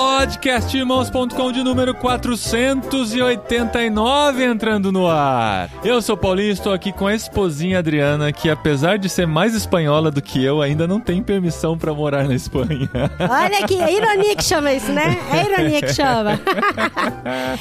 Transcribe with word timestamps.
Podcastirmãos.com 0.00 1.52
de 1.52 1.62
número 1.62 1.94
489 1.94 4.42
entrando 4.42 4.90
no 4.90 5.06
ar. 5.06 5.68
Eu 5.84 6.00
sou 6.00 6.16
Paulinho 6.16 6.48
e 6.48 6.52
estou 6.52 6.72
aqui 6.72 6.90
com 6.90 7.06
a 7.06 7.14
esposinha 7.14 7.80
Adriana, 7.80 8.32
que 8.32 8.48
apesar 8.48 8.96
de 8.96 9.10
ser 9.10 9.26
mais 9.26 9.54
espanhola 9.54 10.10
do 10.10 10.22
que 10.22 10.42
eu, 10.42 10.62
ainda 10.62 10.88
não 10.88 11.00
tem 11.00 11.22
permissão 11.22 11.76
para 11.76 11.92
morar 11.92 12.26
na 12.26 12.34
Espanha. 12.34 12.88
Olha 13.20 13.58
aqui, 13.58 13.78
é 13.78 13.92
ironia 13.92 14.34
que 14.34 14.42
chama 14.42 14.72
isso, 14.72 14.90
né? 14.90 15.18
É 15.34 15.44
ironia 15.44 15.82
que 15.82 15.92
chama. 15.92 16.40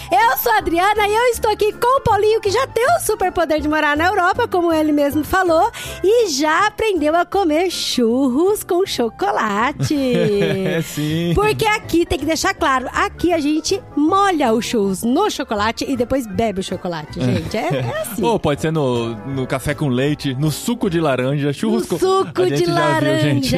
eu 0.10 0.38
sou 0.38 0.54
a 0.54 0.60
Adriana 0.60 1.10
e 1.10 1.14
eu 1.14 1.26
estou 1.34 1.52
aqui 1.52 1.74
com 1.74 1.98
o 1.98 2.02
Paulinho, 2.02 2.40
que 2.40 2.52
já 2.52 2.66
tem 2.68 2.86
o 2.86 3.02
superpoder 3.02 3.60
de 3.60 3.68
morar 3.68 3.98
na 3.98 4.06
Europa, 4.06 4.48
como 4.48 4.72
ele 4.72 4.94
mesmo 4.94 5.26
falou, 5.26 5.70
e 6.02 6.30
já 6.30 6.68
aprendeu 6.68 7.18
a 7.18 7.26
comer 7.26 7.70
churros 7.70 8.64
com 8.64 8.86
chocolate. 8.86 9.94
É 9.94 10.82
sim. 10.88 11.34
Porque 11.36 11.66
aqui 11.66 12.06
tem 12.06 12.18
que 12.18 12.29
deixar 12.30 12.54
claro, 12.54 12.88
aqui 12.94 13.34
a 13.34 13.40
gente 13.40 13.82
molha 13.96 14.54
os 14.54 14.64
churros 14.66 15.04
no 15.04 15.30
chocolate 15.32 15.84
e 15.88 15.98
depois 15.98 16.28
bebe 16.28 16.60
o 16.60 16.64
chocolate, 16.64 17.20
gente. 17.20 17.58
É, 17.58 17.78
é 17.80 18.02
assim. 18.02 18.24
Ou 18.24 18.40
pode 18.40 18.62
ser 18.62 18.72
no, 18.72 19.16
no 19.28 19.48
café 19.48 19.74
com 19.74 19.88
leite, 19.90 20.36
no 20.36 20.52
suco 20.52 20.90
de 20.90 21.00
laranja, 21.00 21.52
churros 21.52 21.84
No 21.84 21.88
com... 21.88 21.98
suco 22.00 22.44
gente 22.48 22.58
de 22.60 22.66
já 22.66 22.74
viu, 22.74 22.74
laranja, 22.76 23.22
gente. 23.22 23.56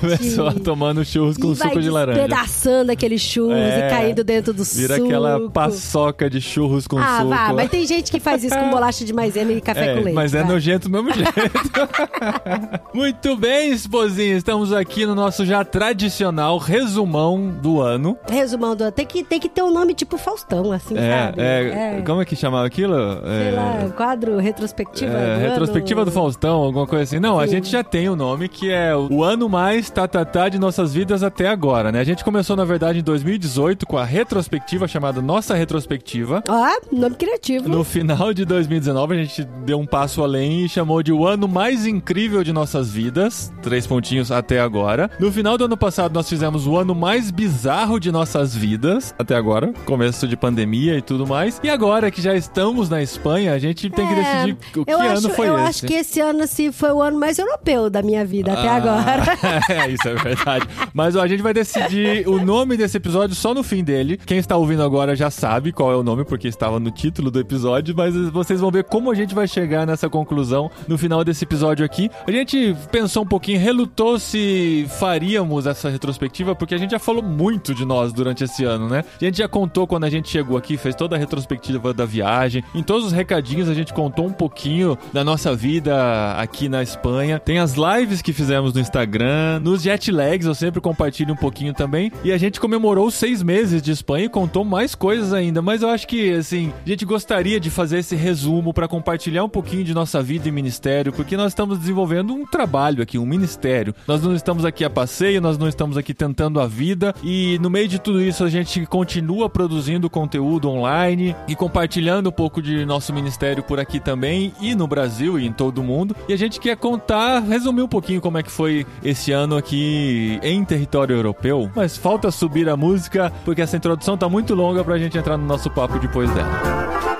Pessoa 0.18 0.52
tomando 0.54 1.04
churros 1.04 1.36
com 1.36 1.52
e 1.52 1.54
vai 1.54 1.68
suco 1.68 1.80
de 1.80 1.88
laranja. 1.90 2.18
despedaçando 2.20 2.90
aqueles 2.92 3.20
churros 3.22 3.56
É. 3.56 3.86
e 3.86 3.90
caindo 3.90 4.24
dentro 4.24 4.52
do 4.52 4.64
Vira 4.64 4.96
suco. 4.96 5.06
aquela 5.06 5.48
paçoca 5.50 6.28
de 6.28 6.40
churros 6.40 6.86
com 6.88 6.98
Ah, 6.98 7.18
suco. 7.18 7.28
vá, 7.30 7.52
mas 7.52 7.70
tem 7.70 7.86
gente 7.86 8.10
que 8.10 8.18
faz 8.18 8.42
isso 8.42 8.58
com 8.58 8.70
bolacha 8.70 9.04
de 9.04 9.12
maisena 9.12 9.52
e 9.52 9.60
café 9.60 9.92
É, 9.92 9.94
com 9.94 10.00
leite. 10.02 10.14
mas 10.14 10.34
é 10.34 10.42
vai. 10.42 10.52
nojento 10.52 10.88
do 10.88 10.92
mesmo 11.02 11.12
jeito. 11.14 11.30
Muito 12.92 13.36
bem, 13.36 13.70
esposinha. 13.72 14.36
Estamos 14.36 14.72
aqui 14.72 15.06
no 15.06 15.14
nosso 15.14 15.44
já 15.46 15.64
tradicional 15.64 16.58
resumão 16.58 17.48
do 17.62 17.80
ano. 17.80 17.83
Resumão 18.28 18.74
do 18.76 18.90
tem 18.92 19.06
que 19.06 19.22
tem 19.24 19.38
que 19.40 19.48
ter 19.48 19.62
um 19.62 19.70
nome 19.72 19.94
tipo 19.94 20.16
Faustão, 20.18 20.72
assim, 20.72 20.96
É, 20.96 21.26
sabe? 21.26 21.40
é, 21.42 22.02
Como 22.04 22.20
é 22.20 22.24
que 22.24 22.36
chamava 22.36 22.66
aquilo? 22.66 22.94
Sei 22.94 23.48
É, 23.48 23.52
lá, 23.52 23.90
quadro 23.96 24.38
retrospectiva 24.38 25.12
é, 25.12 25.34
do 25.36 25.40
retrospectiva 25.40 26.00
ano. 26.02 26.10
do 26.10 26.14
Faustão, 26.14 26.56
alguma 26.62 26.86
coisa 26.86 27.04
assim. 27.04 27.18
Não, 27.20 27.38
a 27.38 27.46
Sim. 27.46 27.52
gente 27.54 27.68
já 27.70 27.82
tem 27.84 28.08
o 28.08 28.16
nome 28.16 28.48
que 28.48 28.70
é 28.70 28.94
o 28.96 29.22
ano 29.22 29.48
mais 29.48 29.90
tatatá 29.90 30.48
de 30.48 30.58
nossas 30.58 30.92
vidas 30.94 31.22
até 31.22 31.48
agora, 31.48 31.90
né? 31.92 32.00
A 32.00 32.04
gente 32.04 32.24
começou, 32.24 32.56
na 32.56 32.64
verdade, 32.64 32.98
em 32.98 33.02
2018 33.02 33.86
com 33.86 33.98
a 33.98 34.04
retrospectiva 34.04 34.86
chamada 34.88 35.20
Nossa 35.22 35.54
Retrospectiva. 35.54 36.42
Ó, 36.48 36.66
nome 36.92 37.14
criativo. 37.16 37.68
No 37.68 37.84
final 37.84 38.32
de 38.32 38.44
2019, 38.44 39.14
a 39.14 39.24
gente 39.24 39.44
deu 39.64 39.78
um 39.78 39.86
passo 39.86 40.22
além 40.22 40.64
e 40.64 40.68
chamou 40.68 41.02
de 41.02 41.12
o 41.12 41.26
ano 41.26 41.46
mais 41.48 41.86
incrível 41.86 42.42
de 42.44 42.52
nossas 42.52 42.90
vidas. 42.90 43.52
Três 43.62 43.86
pontinhos 43.86 44.30
até 44.30 44.60
agora. 44.60 45.10
No 45.18 45.30
final 45.32 45.56
do 45.58 45.64
ano 45.64 45.76
passado, 45.76 46.12
nós 46.14 46.28
fizemos 46.28 46.66
o 46.66 46.76
ano 46.76 46.94
mais 46.94 47.30
bizarro 47.30 47.73
de 48.00 48.12
nossas 48.12 48.54
vidas. 48.54 49.12
Até 49.18 49.34
agora. 49.34 49.72
Começo 49.84 50.28
de 50.28 50.36
pandemia 50.36 50.96
e 50.96 51.02
tudo 51.02 51.26
mais. 51.26 51.60
E 51.62 51.68
agora 51.68 52.08
que 52.10 52.22
já 52.22 52.34
estamos 52.34 52.88
na 52.88 53.02
Espanha, 53.02 53.52
a 53.52 53.58
gente 53.58 53.90
tem 53.90 54.06
que 54.06 54.12
É, 54.14 54.16
decidir 54.16 54.56
o 54.78 54.84
que 54.84 54.92
eu 54.92 55.00
ano 55.00 55.10
acho, 55.12 55.30
foi 55.30 55.48
eu 55.48 55.58
esse. 55.58 55.68
acho 55.68 55.86
que 55.86 55.94
esse 55.94 56.20
ano 56.20 56.42
assim, 56.44 56.70
foi 56.70 56.92
o 56.92 57.02
ano 57.02 57.18
mais 57.18 57.36
europeu 57.38 57.90
da 57.90 58.00
minha 58.00 58.24
vida 58.24 58.52
até 58.52 58.68
Ah, 58.68 58.76
agora. 58.76 59.22
é, 59.68 59.90
isso 59.90 60.08
é 60.08 60.14
verdade. 60.14 60.66
Mas 60.94 61.16
ó, 61.16 61.22
a 61.22 61.26
gente 61.26 61.42
vai 61.42 61.52
decidir 61.52 62.26
o 62.28 62.40
nome 62.44 62.76
desse 62.76 62.96
episódio 62.96 63.34
só 63.34 63.52
no 63.52 63.62
fim 63.64 63.82
dele. 63.82 64.18
Quem 64.24 64.38
está 64.38 64.56
ouvindo 64.56 64.82
agora 64.82 65.16
já 65.16 65.28
sabe 65.30 65.72
qual 65.72 65.90
é 65.92 65.96
o 65.96 66.02
nome, 66.04 66.24
porque 66.24 66.46
estava 66.46 66.78
no 66.78 66.90
título 66.92 67.28
do 67.30 67.40
episódio, 67.40 67.92
mas 67.96 68.14
vocês 68.30 68.60
vão 68.60 68.70
ver 68.70 68.84
como 68.84 69.10
a 69.10 69.14
gente 69.14 69.34
vai 69.34 69.48
chegar 69.48 69.84
nessa 69.86 70.08
conclusão 70.08 70.70
no 70.86 70.96
final 70.96 71.24
desse 71.24 71.42
episódio 71.44 71.84
aqui. 71.84 72.08
A 72.26 72.30
gente 72.30 72.74
pensou 72.92 73.24
um 73.24 73.26
pouquinho, 73.26 73.58
relutou 73.58 74.18
se 74.18 74.86
faríamos 74.98 75.66
essa 75.66 75.88
retrospectiva, 75.90 76.54
porque 76.54 76.74
a 76.74 76.78
gente 76.78 76.92
já 76.92 76.98
falou 76.98 77.22
muito 77.22 77.63
de 77.72 77.84
nós 77.84 78.12
durante 78.12 78.44
esse 78.44 78.64
ano, 78.64 78.88
né? 78.88 79.04
A 79.20 79.24
gente 79.24 79.38
já 79.38 79.48
contou 79.48 79.86
quando 79.86 80.04
a 80.04 80.10
gente 80.10 80.28
chegou 80.28 80.56
aqui, 80.56 80.76
fez 80.76 80.94
toda 80.94 81.14
a 81.14 81.18
retrospectiva 81.18 81.94
da 81.94 82.04
viagem. 82.04 82.64
Em 82.74 82.82
todos 82.82 83.06
os 83.06 83.12
recadinhos 83.12 83.68
a 83.68 83.74
gente 83.74 83.94
contou 83.94 84.26
um 84.26 84.32
pouquinho 84.32 84.98
da 85.12 85.22
nossa 85.22 85.54
vida 85.54 86.34
aqui 86.36 86.68
na 86.68 86.82
Espanha. 86.82 87.38
Tem 87.38 87.58
as 87.58 87.74
lives 87.74 88.20
que 88.20 88.32
fizemos 88.32 88.74
no 88.74 88.80
Instagram, 88.80 89.60
nos 89.60 89.82
jet 89.82 90.10
lags 90.10 90.46
eu 90.46 90.54
sempre 90.54 90.80
compartilho 90.80 91.32
um 91.32 91.36
pouquinho 91.36 91.72
também. 91.72 92.10
E 92.24 92.32
a 92.32 92.38
gente 92.38 92.60
comemorou 92.60 93.10
seis 93.10 93.42
meses 93.42 93.80
de 93.80 93.92
Espanha 93.92 94.26
e 94.26 94.28
contou 94.28 94.64
mais 94.64 94.94
coisas 94.94 95.32
ainda. 95.32 95.62
Mas 95.62 95.82
eu 95.82 95.90
acho 95.90 96.06
que, 96.06 96.32
assim, 96.32 96.72
a 96.84 96.88
gente 96.88 97.04
gostaria 97.04 97.60
de 97.60 97.70
fazer 97.70 97.98
esse 97.98 98.16
resumo 98.16 98.72
para 98.72 98.88
compartilhar 98.88 99.44
um 99.44 99.48
pouquinho 99.48 99.84
de 99.84 99.94
nossa 99.94 100.22
vida 100.22 100.48
e 100.48 100.52
ministério, 100.52 101.12
porque 101.12 101.36
nós 101.36 101.52
estamos 101.52 101.78
desenvolvendo 101.78 102.34
um 102.34 102.46
trabalho 102.46 103.02
aqui, 103.02 103.18
um 103.18 103.26
ministério. 103.26 103.94
Nós 104.06 104.22
não 104.22 104.34
estamos 104.34 104.64
aqui 104.64 104.84
a 104.84 104.90
passeio, 104.90 105.40
nós 105.40 105.58
não 105.58 105.68
estamos 105.68 105.96
aqui 105.96 106.14
tentando 106.14 106.60
a 106.60 106.66
vida 106.66 107.14
e 107.22 107.43
no 107.60 107.70
meio 107.70 107.88
de 107.88 107.98
tudo 107.98 108.20
isso 108.20 108.44
a 108.44 108.50
gente 108.50 108.86
continua 108.86 109.48
produzindo 109.48 110.10
conteúdo 110.10 110.68
online 110.68 111.34
e 111.48 111.54
compartilhando 111.54 112.28
um 112.28 112.32
pouco 112.32 112.60
de 112.60 112.84
nosso 112.84 113.12
ministério 113.12 113.62
por 113.62 113.78
aqui 113.78 114.00
também 114.00 114.52
e 114.60 114.74
no 114.74 114.86
Brasil 114.86 115.38
e 115.38 115.46
em 115.46 115.52
todo 115.52 115.78
o 115.78 115.84
mundo. 115.84 116.16
E 116.28 116.32
a 116.32 116.36
gente 116.36 116.60
quer 116.60 116.76
contar, 116.76 117.40
resumir 117.40 117.82
um 117.82 117.88
pouquinho 117.88 118.20
como 118.20 118.38
é 118.38 118.42
que 118.42 118.50
foi 118.50 118.86
esse 119.02 119.32
ano 119.32 119.56
aqui 119.56 120.38
em 120.42 120.64
território 120.64 121.16
europeu. 121.16 121.70
Mas 121.74 121.96
falta 121.96 122.30
subir 122.30 122.68
a 122.68 122.76
música 122.76 123.32
porque 123.44 123.62
essa 123.62 123.76
introdução 123.76 124.16
tá 124.16 124.28
muito 124.28 124.54
longa 124.54 124.84
pra 124.84 124.98
gente 124.98 125.18
entrar 125.18 125.36
no 125.36 125.46
nosso 125.46 125.70
papo 125.70 125.98
depois 125.98 126.30
dela. 126.32 127.13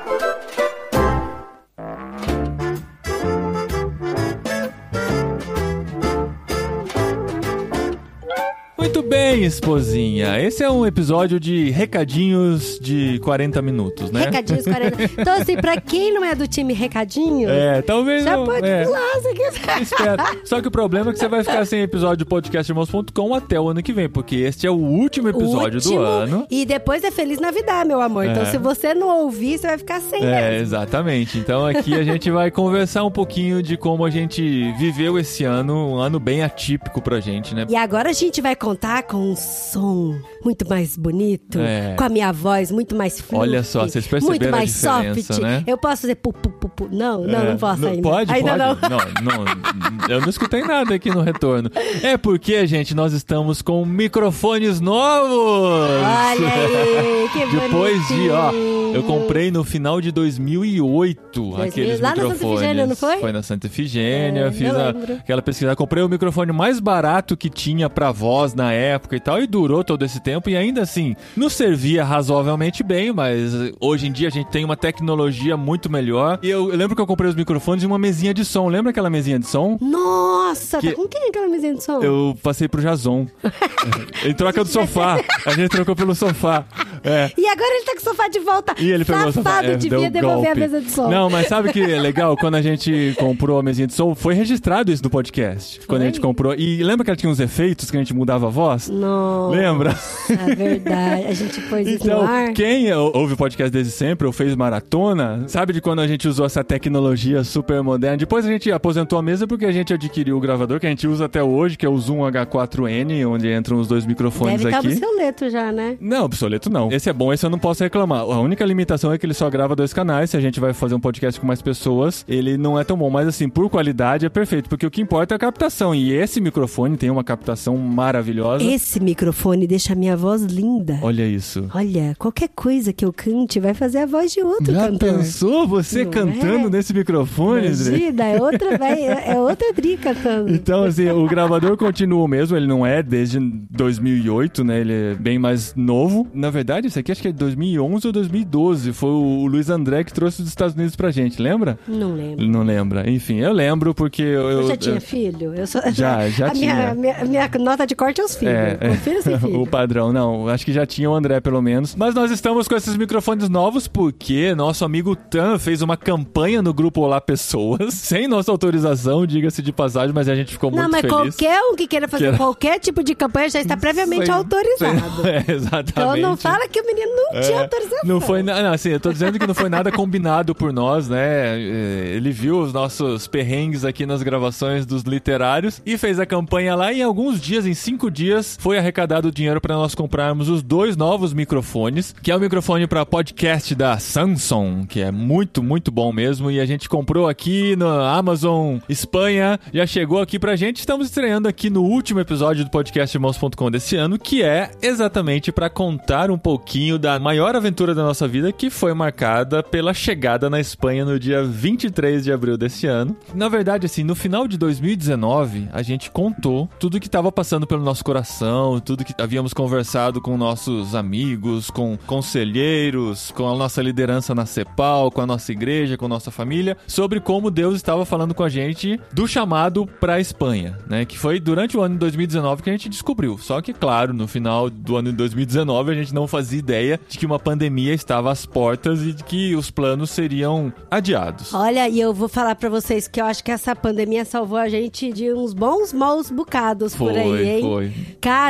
Bem, 9.25 9.45
esposinha. 9.45 10.39
Esse 10.41 10.63
é 10.63 10.71
um 10.71 10.85
episódio 10.85 11.41
de 11.41 11.71
recadinhos 11.71 12.79
de 12.79 13.19
40 13.21 13.63
minutos, 13.63 14.11
né? 14.11 14.25
Recadinhos 14.27 14.65
40. 14.65 15.03
Então, 15.19 15.35
assim, 15.41 15.57
pra 15.57 15.81
quem 15.81 16.13
não 16.13 16.23
é 16.23 16.35
do 16.35 16.47
time 16.47 16.75
Recadinho, 16.75 17.49
É, 17.49 17.81
talvez 17.81 18.23
já 18.25 18.37
não. 18.37 18.45
pode 18.45 18.67
é. 18.69 18.85
pular 18.85 19.01
se 19.23 19.33
quiser. 19.35 19.83
Espera. 19.83 20.25
Só 20.45 20.61
que 20.61 20.69
o 20.69 20.71
problema 20.71 21.11
é 21.11 21.13
que 21.15 21.19
você 21.19 21.29
vai 21.29 21.43
ficar 21.43 21.65
sem 21.65 21.81
episódio 21.81 22.19
do 22.19 22.27
podcastirmãos.com 22.29 23.35
até 23.35 23.59
o 23.59 23.69
ano 23.69 23.83
que 23.83 23.93
vem, 23.95 24.09
porque 24.11 24.37
este 24.37 24.67
é 24.67 24.71
o 24.71 24.75
último 24.77 25.29
episódio 25.31 25.81
do 25.81 25.85
Último. 25.89 26.01
ano. 26.05 26.47
E 26.51 26.67
depois 26.67 27.03
é 27.03 27.11
Feliz 27.11 27.39
Navidad, 27.41 27.87
meu 27.87 28.01
amor. 28.03 28.27
Então, 28.27 28.43
É. 28.43 28.47
se 28.47 28.59
você 28.59 28.93
não 28.95 29.09
ouvir, 29.23 29.59
você 29.59 29.67
vai 29.69 29.79
ficar 29.79 30.01
sem 30.01 30.23
É, 30.23 30.51
mesmo. 30.51 30.63
exatamente. 30.63 31.39
Então 31.39 31.65
aqui 31.65 31.95
a 31.95 32.05
gente 32.05 32.31
vai 32.31 32.51
conversar 32.51 33.05
um 33.05 33.11
pouquinho 33.11 33.63
de 33.63 33.77
como 33.79 34.05
a 34.05 34.11
gente 34.11 34.71
viveu 34.79 35.19
esse 35.19 35.45
ano, 35.45 35.93
um 35.93 35.97
ano 35.97 36.21
bem 36.21 36.43
atípico 36.43 37.01
pra 37.01 37.21
gente, 37.21 37.55
né? 37.55 37.65
E 37.71 37.77
agora 37.77 38.11
a 38.11 38.13
gente 38.13 38.43
vai 38.43 38.55
contar 38.55 39.03
com 39.05 39.15
um 39.25 39.37
som 39.37 40.15
muito 40.45 40.69
mais 40.69 40.97
bonito, 40.97 41.59
É. 41.59 41.95
com 41.97 42.05
a 42.05 42.09
minha 42.09 42.33
voz 42.33 42.71
muito 42.71 42.95
mais 42.95 43.21
fluffy, 43.21 43.39
Olha 43.39 43.63
só, 43.63 43.83
vocês 43.89 44.07
perceberam 44.07 44.41
muito 44.41 44.51
mais 44.57 44.71
soft. 44.73 45.41
né? 45.41 45.63
Eu 45.67 45.79
posso 45.79 46.03
fazer 46.03 46.15
pu, 46.17 46.33
pu, 46.33 46.51
pu, 46.51 46.69
pu. 46.69 46.89
Não, 46.93 47.23
não, 47.25 47.41
É, 47.41 47.51
não 47.51 47.57
posso 47.57 47.87
ainda. 47.87 48.03
Pode, 48.03 48.31
ainda 48.33 48.57
pode. 48.77 48.83
não. 48.91 48.99
não. 48.99 49.45
não, 49.45 50.09
Eu 50.09 50.21
não 50.21 50.29
escutei 50.29 50.63
nada 50.63 50.95
aqui 50.95 51.11
no 51.11 51.23
retorno. 51.23 51.71
É 52.03 52.17
porque, 52.17 52.67
gente, 52.67 52.95
nós 52.95 53.13
estamos 53.13 53.63
com 53.63 53.85
microfones 53.85 54.81
novos! 54.81 55.31
Olha 55.31 56.49
aí, 56.49 57.29
que 57.33 57.47
Depois 57.57 58.07
de, 58.09 58.31
ó, 58.31 58.53
eu 58.95 59.03
comprei 59.05 59.51
no 59.51 59.65
final 59.65 60.01
de 60.01 60.11
2008 60.13 61.57
aqueles 61.63 62.01
lá 62.01 62.11
na 62.11 62.17
Santa 62.17 62.29
microfones. 62.29 62.59
Efigênia, 62.61 62.87
não 62.87 62.97
foi? 62.97 63.17
Foi 63.19 63.33
na 63.33 63.43
Santa 63.43 63.67
Efigênia, 63.67 64.41
É, 64.47 64.53
fiz 64.53 64.69
eu 64.69 64.79
a- 64.81 64.91
aquela 65.19 65.43
pesquisa. 65.43 65.75
Comprei 65.77 66.03
o 66.03 66.09
microfone 66.09 66.53
mais 66.53 66.81
barato 66.81 67.37
que 67.37 67.49
tinha 67.49 67.89
pra 67.89 68.13
voz 68.13 68.55
na 68.55 68.73
época 68.73 69.04
e 69.13 69.21
tal, 69.21 69.43
e 69.43 69.47
durou 69.47 69.83
todo 69.83 70.05
esse 70.05 70.21
tempo. 70.21 70.49
E 70.49 70.57
ainda 70.57 70.83
assim, 70.83 71.15
nos 71.37 71.53
servia 71.55 72.05
razoavelmente 72.05 72.83
bem, 72.83 73.13
mas 73.13 73.53
hoje 73.81 74.07
em 74.07 74.13
dia 74.13 74.29
a 74.29 74.31
gente 74.31 74.49
tem 74.51 74.65
uma 74.65 74.77
tecnologia 74.77 75.57
muito 75.57 75.91
melhor. 75.91 76.39
E 76.43 76.49
eu, 76.49 76.71
eu 76.71 76.77
lembro 76.77 76.95
que 76.95 77.03
eu 77.03 77.07
comprei 77.07 77.29
os 77.29 77.37
microfones 77.37 77.83
e 77.83 77.87
uma 77.87 77.99
mesinha 77.99 78.33
de 78.33 78.45
som. 78.45 78.69
Lembra 78.69 78.91
aquela 78.91 79.11
mesinha 79.11 79.39
de 79.39 79.47
som? 79.47 79.77
Nossa, 79.81 80.79
Que- 80.79 80.91
tá 80.91 80.95
com 80.97 81.09
quem 81.09 81.29
aquela 81.29 81.49
mesinha 81.49 81.75
de 81.75 81.83
som? 81.83 82.01
Eu 82.03 82.37
passei 82.43 82.69
pro 82.69 82.81
Jason. 82.81 83.27
em 84.25 84.35
troca 84.35 84.63
do 84.63 84.71
sofá. 84.71 85.21
A 85.47 85.51
gente 85.53 85.71
trocou 85.71 85.95
pelo 85.97 86.15
sofá. 86.15 86.65
É. 87.07 87.31
E 87.37 87.47
agora 87.47 87.69
ele 87.69 87.85
tá 87.85 87.93
com 87.93 87.99
o 87.99 88.03
sofá 88.03 88.29
de 88.29 88.39
volta. 88.39 88.75
E 88.79 88.91
ele 88.91 89.05
pegou 89.05 89.27
o 89.29 89.33
sofá. 89.33 89.51
Safado, 89.51 89.73
é, 89.73 89.77
devia 89.77 90.11
devolver 90.11 90.53
a 90.53 90.55
golpe. 90.55 90.61
mesa 90.61 90.81
de 90.81 90.91
som. 90.91 91.11
Não, 91.11 91.29
mas 91.29 91.49
sabe 91.49 91.71
que 91.71 91.83
é 91.83 92.01
legal? 92.01 92.35
Quando 92.41 92.55
a 92.55 92.63
gente 92.63 93.15
comprou 93.19 93.59
a 93.59 93.63
mesinha 93.63 93.87
de 93.87 93.93
som, 93.93 94.15
foi 94.15 94.33
registrado 94.33 94.91
isso 94.91 95.03
no 95.03 95.11
podcast. 95.11 95.81
Quando 95.87 96.01
a 96.01 96.07
gente 96.07 96.19
comprou. 96.19 96.55
E 96.55 96.83
lembra 96.83 97.05
que 97.05 97.11
ela 97.11 97.17
tinha 97.17 97.31
uns 97.31 97.41
efeitos 97.41 97.91
que 97.91 97.97
a 97.99 98.01
gente 98.01 98.15
mudava 98.15 98.47
a 98.47 98.49
voz? 98.49 98.89
Nossa. 98.95 99.57
Lembra? 99.57 99.97
É 100.31 100.55
verdade. 100.55 101.27
A 101.27 101.33
gente 101.35 101.61
pôs 101.63 101.87
isso 101.87 102.05
Então, 102.05 102.23
no 102.23 102.29
ar. 102.29 102.53
quem 102.53 102.93
ouve 102.95 103.35
o 103.35 103.37
podcast 103.37 103.71
desde 103.71 103.93
sempre 103.93 104.27
ou 104.27 104.33
fez 104.33 104.55
maratona, 104.55 105.45
sabe 105.49 105.73
de 105.73 105.81
quando 105.81 106.01
a 106.01 106.07
gente 106.07 106.27
usou 106.29 106.47
essa 106.47 106.63
tecnologia 106.65 107.43
super 107.45 107.83
moderna? 107.83 108.17
Depois 108.17 108.45
a 108.45 108.49
gente 108.49 108.71
aposentou 108.71 109.19
a 109.19 109.23
mesa 109.23 109.47
porque 109.47 109.65
a 109.67 109.73
gente 109.73 109.93
adquiriu 109.93 110.37
o 110.37 110.41
gravador 110.41 110.79
que 110.81 110.87
a 110.87 110.91
gente 110.91 111.07
usa 111.07 111.25
até 111.27 111.43
hoje, 111.43 111.77
que 111.77 111.85
é 111.85 111.89
o 111.89 111.99
Zoom 111.99 112.19
H4n, 112.21 113.27
onde 113.27 113.53
entram 113.53 113.79
os 113.79 113.89
dois 113.89 114.07
microfones 114.07 114.59
Deve 114.63 114.65
estar 114.69 114.79
aqui. 114.79 114.89
obsoleto 114.89 115.51
já, 115.51 115.73
né? 115.73 115.97
Não, 116.01 116.25
obsoleto 116.25 116.71
não. 116.71 116.91
Esse 116.93 117.11
é 117.11 117.13
bom, 117.13 117.33
esse 117.33 117.45
eu 117.45 117.51
não 117.51 117.59
posso 117.59 117.83
reclamar. 117.83 118.21
A 118.21 118.41
única 118.41 118.65
limitação 118.65 119.13
é 119.13 119.19
que 119.19 119.27
ele 119.27 119.35
só 119.35 119.49
grava 119.51 119.75
dois 119.77 119.93
canais. 119.93 120.31
Se 120.31 120.37
a 120.37 120.41
gente 120.41 120.61
vai 120.61 120.73
fazer 120.73 120.95
um 120.95 121.01
podcast 121.01 121.41
com 121.41 121.47
mais 121.47 121.61
pessoas, 121.63 122.25
ele 122.29 122.57
não 122.57 122.79
é 122.79 122.85
tão 122.85 122.97
bom. 122.97 123.11
Mas 123.11 123.29
assim, 123.29 123.49
por 123.49 123.69
qualidade 123.71 124.27
é 124.27 124.29
perfeito, 124.29 124.69
porque 124.69 124.87
o 124.87 124.91
que 124.91 125.01
importa 125.01 125.35
é 125.35 125.37
a 125.37 125.39
captação. 125.39 125.95
E 125.95 126.13
esse 126.13 126.41
microfone 126.41 126.97
tem 126.97 127.11
uma 127.11 127.25
captação 127.25 127.77
maravilhosa. 127.77 128.65
Esse 128.65 128.84
microfone 129.01 129.67
deixa 129.67 129.93
a 129.93 129.97
minha 129.97 130.17
voz 130.17 130.43
linda. 130.43 130.99
Olha 131.03 131.27
isso. 131.27 131.69
Olha, 131.75 132.15
qualquer 132.19 132.49
coisa 132.55 132.93
que 132.93 133.05
eu 133.05 133.13
cante 133.13 133.59
vai 133.61 133.75
fazer 133.75 133.99
a 133.99 134.07
voz 134.07 134.33
de 134.33 134.41
outro 134.41 134.73
Já 134.73 134.89
cantor. 134.89 135.15
pensou 135.15 135.67
você 135.67 136.05
Não 136.05 136.11
cantando 136.11 136.67
é? 136.69 136.71
nesse 136.71 136.93
microfone? 136.95 137.67
Imagina, 137.67 138.25
é 138.25 138.41
outra, 138.41 138.77
vai, 138.79 139.03
é 139.03 139.39
outra 139.39 139.73
Dri 139.73 139.97
cantando. 139.97 140.53
Então, 140.53 140.85
assim, 140.85 141.09
o 141.11 141.27
gravador 141.27 141.77
continua 141.77 142.25
o 142.25 142.29
mesmo, 142.29 142.57
ele 142.57 142.67
não 142.67 142.85
é 142.87 143.03
desde 143.03 143.39
2008, 143.39 144.65
né? 144.65 144.81
Ele 144.81 144.93
é 144.93 145.15
bem 145.15 145.39
mais 145.39 145.75
novo. 145.75 146.27
Na 146.35 146.51
verdade, 146.51 146.89
isso 146.89 146.99
aqui 146.99 147.13
acho 147.13 147.23
que 147.23 147.29
é 147.29 147.33
2011 147.33 148.07
ou 148.07 148.13
2012. 148.13 148.93
Foi 148.93 149.11
o 149.11 149.47
Luiz 149.47 149.69
André 149.71 150.05
que 150.05 150.13
trouxe 150.13 150.43
dos 150.43 150.49
Estados 150.51 150.75
Unidos 150.75 150.97
pra 150.97 151.11
gente, 151.11 151.41
lembra? 151.41 151.79
Não 151.87 152.15
lembro. 152.15 152.47
Não 152.47 152.63
lembra. 152.63 153.09
Enfim, 153.11 153.39
eu 153.41 153.53
lembro 153.53 153.95
porque 153.95 154.23
eu. 154.23 154.51
Eu, 154.51 154.61
eu- 154.63 154.69
já 154.69 154.77
tinha 154.77 154.97
eu- 154.97 155.01
filho? 155.01 155.55
Eu 155.55 155.67
sou... 155.67 155.81
Já, 155.93 156.29
já 156.31 156.47
a 156.49 156.51
tinha. 156.51 156.95
Minha, 156.95 157.15
minha, 157.25 157.25
minha 157.25 157.51
nota 157.65 157.87
de 157.87 157.95
corte 157.95 158.21
é 158.21 158.25
os 158.25 158.35
filhos. 158.37 158.55
É, 158.55 158.74
Filho 159.03 159.23
sem 159.23 159.39
filho. 159.39 159.61
o 159.63 159.67
padrão, 159.67 160.13
não. 160.13 160.49
Acho 160.49 160.65
que 160.65 160.73
já 160.73 160.87
tinha 160.87 161.11
o 161.11 161.15
André, 161.15 161.41
pelo 161.41 161.61
menos. 161.61 161.95
Mas 161.95 162.15
nós 162.15 162.31
estamos 162.31 162.67
com 162.69 162.75
esses 162.75 162.97
microfones 162.97 163.49
novos 163.49 163.87
porque 163.89 164.55
nosso 164.55 164.85
amigo 164.85 165.15
Tan 165.17 165.59
fez 165.59 165.83
uma 165.83 165.97
campanha 165.97 166.63
no 166.63 166.73
grupo 166.73 167.01
Olá 167.03 167.21
Pessoas, 167.21 167.95
sem 167.95 168.27
nossa 168.29 168.51
autorização, 168.51 169.27
diga-se 169.27 169.63
de 169.63 169.73
passagem, 169.73 170.13
mas 170.15 170.29
a 170.29 170.35
gente 170.35 170.53
ficou 170.53 170.71
Não, 170.71 170.79
muito 170.89 170.93
mas 170.93 171.01
feliz. 171.01 171.15
qualquer 171.37 171.61
um 171.63 171.75
que 171.77 171.87
queira 171.87 172.09
fazer 172.09 172.25
Queira- 172.25 172.37
qualquer 172.39 172.79
tipo 172.79 173.03
de 173.03 173.15
campanha 173.15 173.49
já 173.51 173.61
está 173.61 173.77
previamente 173.77 174.27
Sem- 174.27 174.35
autorizado. 174.35 175.23
sem- 175.23 175.31
É, 175.35 175.45
exatamente. 175.53 175.91
Então 175.91 176.17
não 176.17 176.37
fala 176.37 176.69
que 176.69 176.81
o 176.81 176.87
menino 176.87 177.11
não 177.17 177.41
tinha 177.41 177.57
É, 177.57 177.63
autorização. 177.63 177.99
Não 178.05 178.21
foi 178.21 178.43
nada, 178.43 178.63
não, 178.63 178.73
assim, 178.73 178.91
eu 178.91 179.01
tô 179.01 179.13
dizendo 179.13 179.39
que 179.39 179.47
não 179.47 179.55
foi 179.55 179.69
nada 179.69 179.91
combinado 179.91 180.55
por 180.55 180.73
nós, 180.73 181.09
né? 181.09 181.59
É, 181.59 182.13
Ele 182.15 182.31
viu 182.31 182.59
os 182.61 182.73
nossos 182.73 183.27
perrengues 183.27 183.85
aqui 183.85 184.07
nas 184.07 184.23
gravações 184.23 184.87
dos 184.87 185.03
literários 185.03 185.81
e 185.85 185.97
fez 185.99 186.19
a 186.21 186.27
campanha 186.27 186.75
lá. 186.75 186.93
E 186.93 187.01
em 187.01 187.03
alguns 187.03 187.41
dias, 187.41 187.67
em 187.67 187.75
cinco 187.75 188.11
dias, 188.11 188.57
foi 188.65 188.79
arrecadado 188.79 189.29
o 189.29 189.31
dinheiro 189.31 189.61
para 189.61 189.75
nós 189.75 189.95
comprarmos 189.95 190.49
os 190.49 190.63
dois 190.63 190.97
novos 190.97 191.35
microfones, 191.35 192.15
que 192.23 192.33
é 192.33 192.37
o 192.37 192.41
microfone 192.41 192.87
para 192.87 193.05
podcast 193.05 193.75
da 193.75 193.99
Samsung, 193.99 194.87
que 194.87 195.03
é 195.03 195.11
muito, 195.11 195.63
muito 195.63 195.93
bom 195.93 196.11
mesmo. 196.11 196.51
E 196.51 196.59
a 196.59 196.65
gente 196.65 196.89
comprou 196.89 197.29
aqui 197.29 197.77
na 197.77 198.17
Amazon 198.17 198.79
Espanha, 198.89 199.61
já 199.71 199.87
chegou 199.87 200.19
aqui 200.19 200.39
pra 200.39 200.57
gente. 200.57 200.79
Estamos 200.79 201.09
estreando 201.09 201.47
aqui 201.47 201.69
no 201.69 201.83
último 201.83 202.21
episódio 202.21 202.65
do 202.65 202.71
podcast 202.71 203.15
irmãos.com 203.15 203.71
desse 203.71 203.97
ano, 203.97 204.19
que 204.19 204.43
é 204.43 204.71
exatamente 204.81 205.53
para 205.53 205.69
contar 205.69 206.31
um 206.31 206.39
pouquinho 206.39 206.99
da 206.99 207.19
maior 207.19 207.55
aventura 207.55 207.95
da 207.95 208.03
nossa 208.03 208.27
vida, 208.27 208.51
que 208.51 208.71
foi 208.71 208.95
marcada 208.95 209.63
pela 209.63 209.93
chegada 209.93 210.49
na 210.49 210.59
Espanha 210.59 211.05
no 211.05 211.21
dia 211.21 211.45
23 211.45 212.25
de 212.25 212.33
abril 212.33 212.57
desse 212.57 212.87
ano. 212.87 213.15
Na 213.35 213.51
verdade, 213.51 213.85
assim, 213.85 214.03
no 214.03 214.15
final 214.15 214.49
de 214.49 214.57
2019, 214.57 215.69
a 215.71 215.83
gente 215.83 216.11
contou 216.11 216.67
tudo 216.81 216.99
que 216.99 217.09
estava 217.09 217.31
passando 217.31 217.67
pelo 217.67 217.85
nosso 217.85 218.03
coração, 218.03 218.54
tudo 218.85 219.05
que 219.05 219.15
havíamos 219.21 219.53
conversado 219.53 220.21
com 220.21 220.37
nossos 220.37 220.95
amigos, 220.95 221.71
com 221.71 221.97
conselheiros, 222.07 223.31
com 223.33 223.49
a 223.49 223.57
nossa 223.57 223.83
liderança 223.83 224.35
na 224.35 224.47
CEPAL, 224.47 225.11
com 225.11 225.21
a 225.21 225.27
nossa 225.27 225.53
igreja, 225.53 225.97
com 225.97 226.07
a 226.07 226.09
nossa 226.09 226.31
família, 226.31 226.77
sobre 226.87 227.21
como 227.21 227.51
Deus 227.51 227.77
estava 227.77 228.05
falando 228.05 228.35
com 228.35 228.43
a 228.43 228.49
gente 228.49 229.01
do 229.13 229.27
chamado 229.27 229.87
para 229.87 230.15
a 230.15 230.21
Espanha, 230.21 230.79
né? 230.89 231.05
Que 231.05 231.19
foi 231.19 231.41
durante 231.41 231.77
o 231.77 231.83
ano 231.83 231.95
de 231.95 232.01
2019 232.01 232.63
que 232.63 232.71
a 232.71 232.73
gente 232.73 232.89
descobriu. 232.89 233.39
Só 233.39 233.61
que, 233.61 233.73
claro, 233.73 234.13
no 234.13 234.27
final 234.27 234.69
do 234.71 234.97
ano 234.97 235.11
de 235.11 235.17
2019 235.17 235.93
a 235.93 235.95
gente 235.95 236.15
não 236.15 236.27
fazia 236.27 236.59
ideia 236.59 237.01
de 237.09 237.19
que 237.19 237.27
uma 237.27 237.39
pandemia 237.39 237.95
estava 237.95 238.31
às 238.31 238.47
portas 238.47 239.03
e 239.03 239.13
de 239.13 239.25
que 239.25 239.55
os 239.55 239.71
planos 239.71 240.11
seriam 240.11 240.73
adiados. 240.91 241.53
Olha, 241.55 241.89
e 241.89 242.01
eu 242.01 242.13
vou 242.13 242.29
falar 242.29 242.55
pra 242.55 242.69
vocês 242.69 243.09
que 243.09 243.21
eu 243.21 243.25
acho 243.25 243.43
que 243.43 243.51
essa 243.51 243.75
pandemia 243.75 244.25
salvou 244.25 244.59
a 244.59 244.69
gente 244.69 245.13
de 245.13 245.33
uns 245.33 245.53
bons 245.53 245.93
maus 245.93 246.31
bocados 246.31 246.95
por 246.95 247.11
aí, 247.11 247.49
hein? 247.49 247.63
foi. 247.63 247.93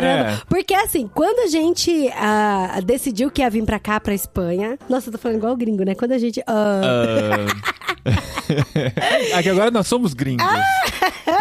Caramba, 0.00 0.30
É. 0.30 0.40
porque 0.48 0.74
assim, 0.74 1.08
quando 1.12 1.40
a 1.40 1.46
gente 1.46 2.08
ah, 2.16 2.80
decidiu 2.84 3.30
que 3.30 3.42
ia 3.42 3.50
vir 3.50 3.64
pra 3.64 3.78
cá, 3.78 4.00
pra 4.00 4.14
Espanha. 4.14 4.78
Nossa, 4.88 5.08
eu 5.08 5.12
tô 5.12 5.18
falando 5.18 5.38
igual 5.38 5.56
gringo, 5.56 5.84
né? 5.84 5.94
Quando 5.94 6.12
a 6.12 6.18
gente. 6.18 6.40
ah, 6.46 6.80
Ah... 6.84 7.74
Aqui 9.34 9.48
agora 9.48 9.70
nós 9.70 9.86
somos 9.86 10.14
gringos. 10.14 10.44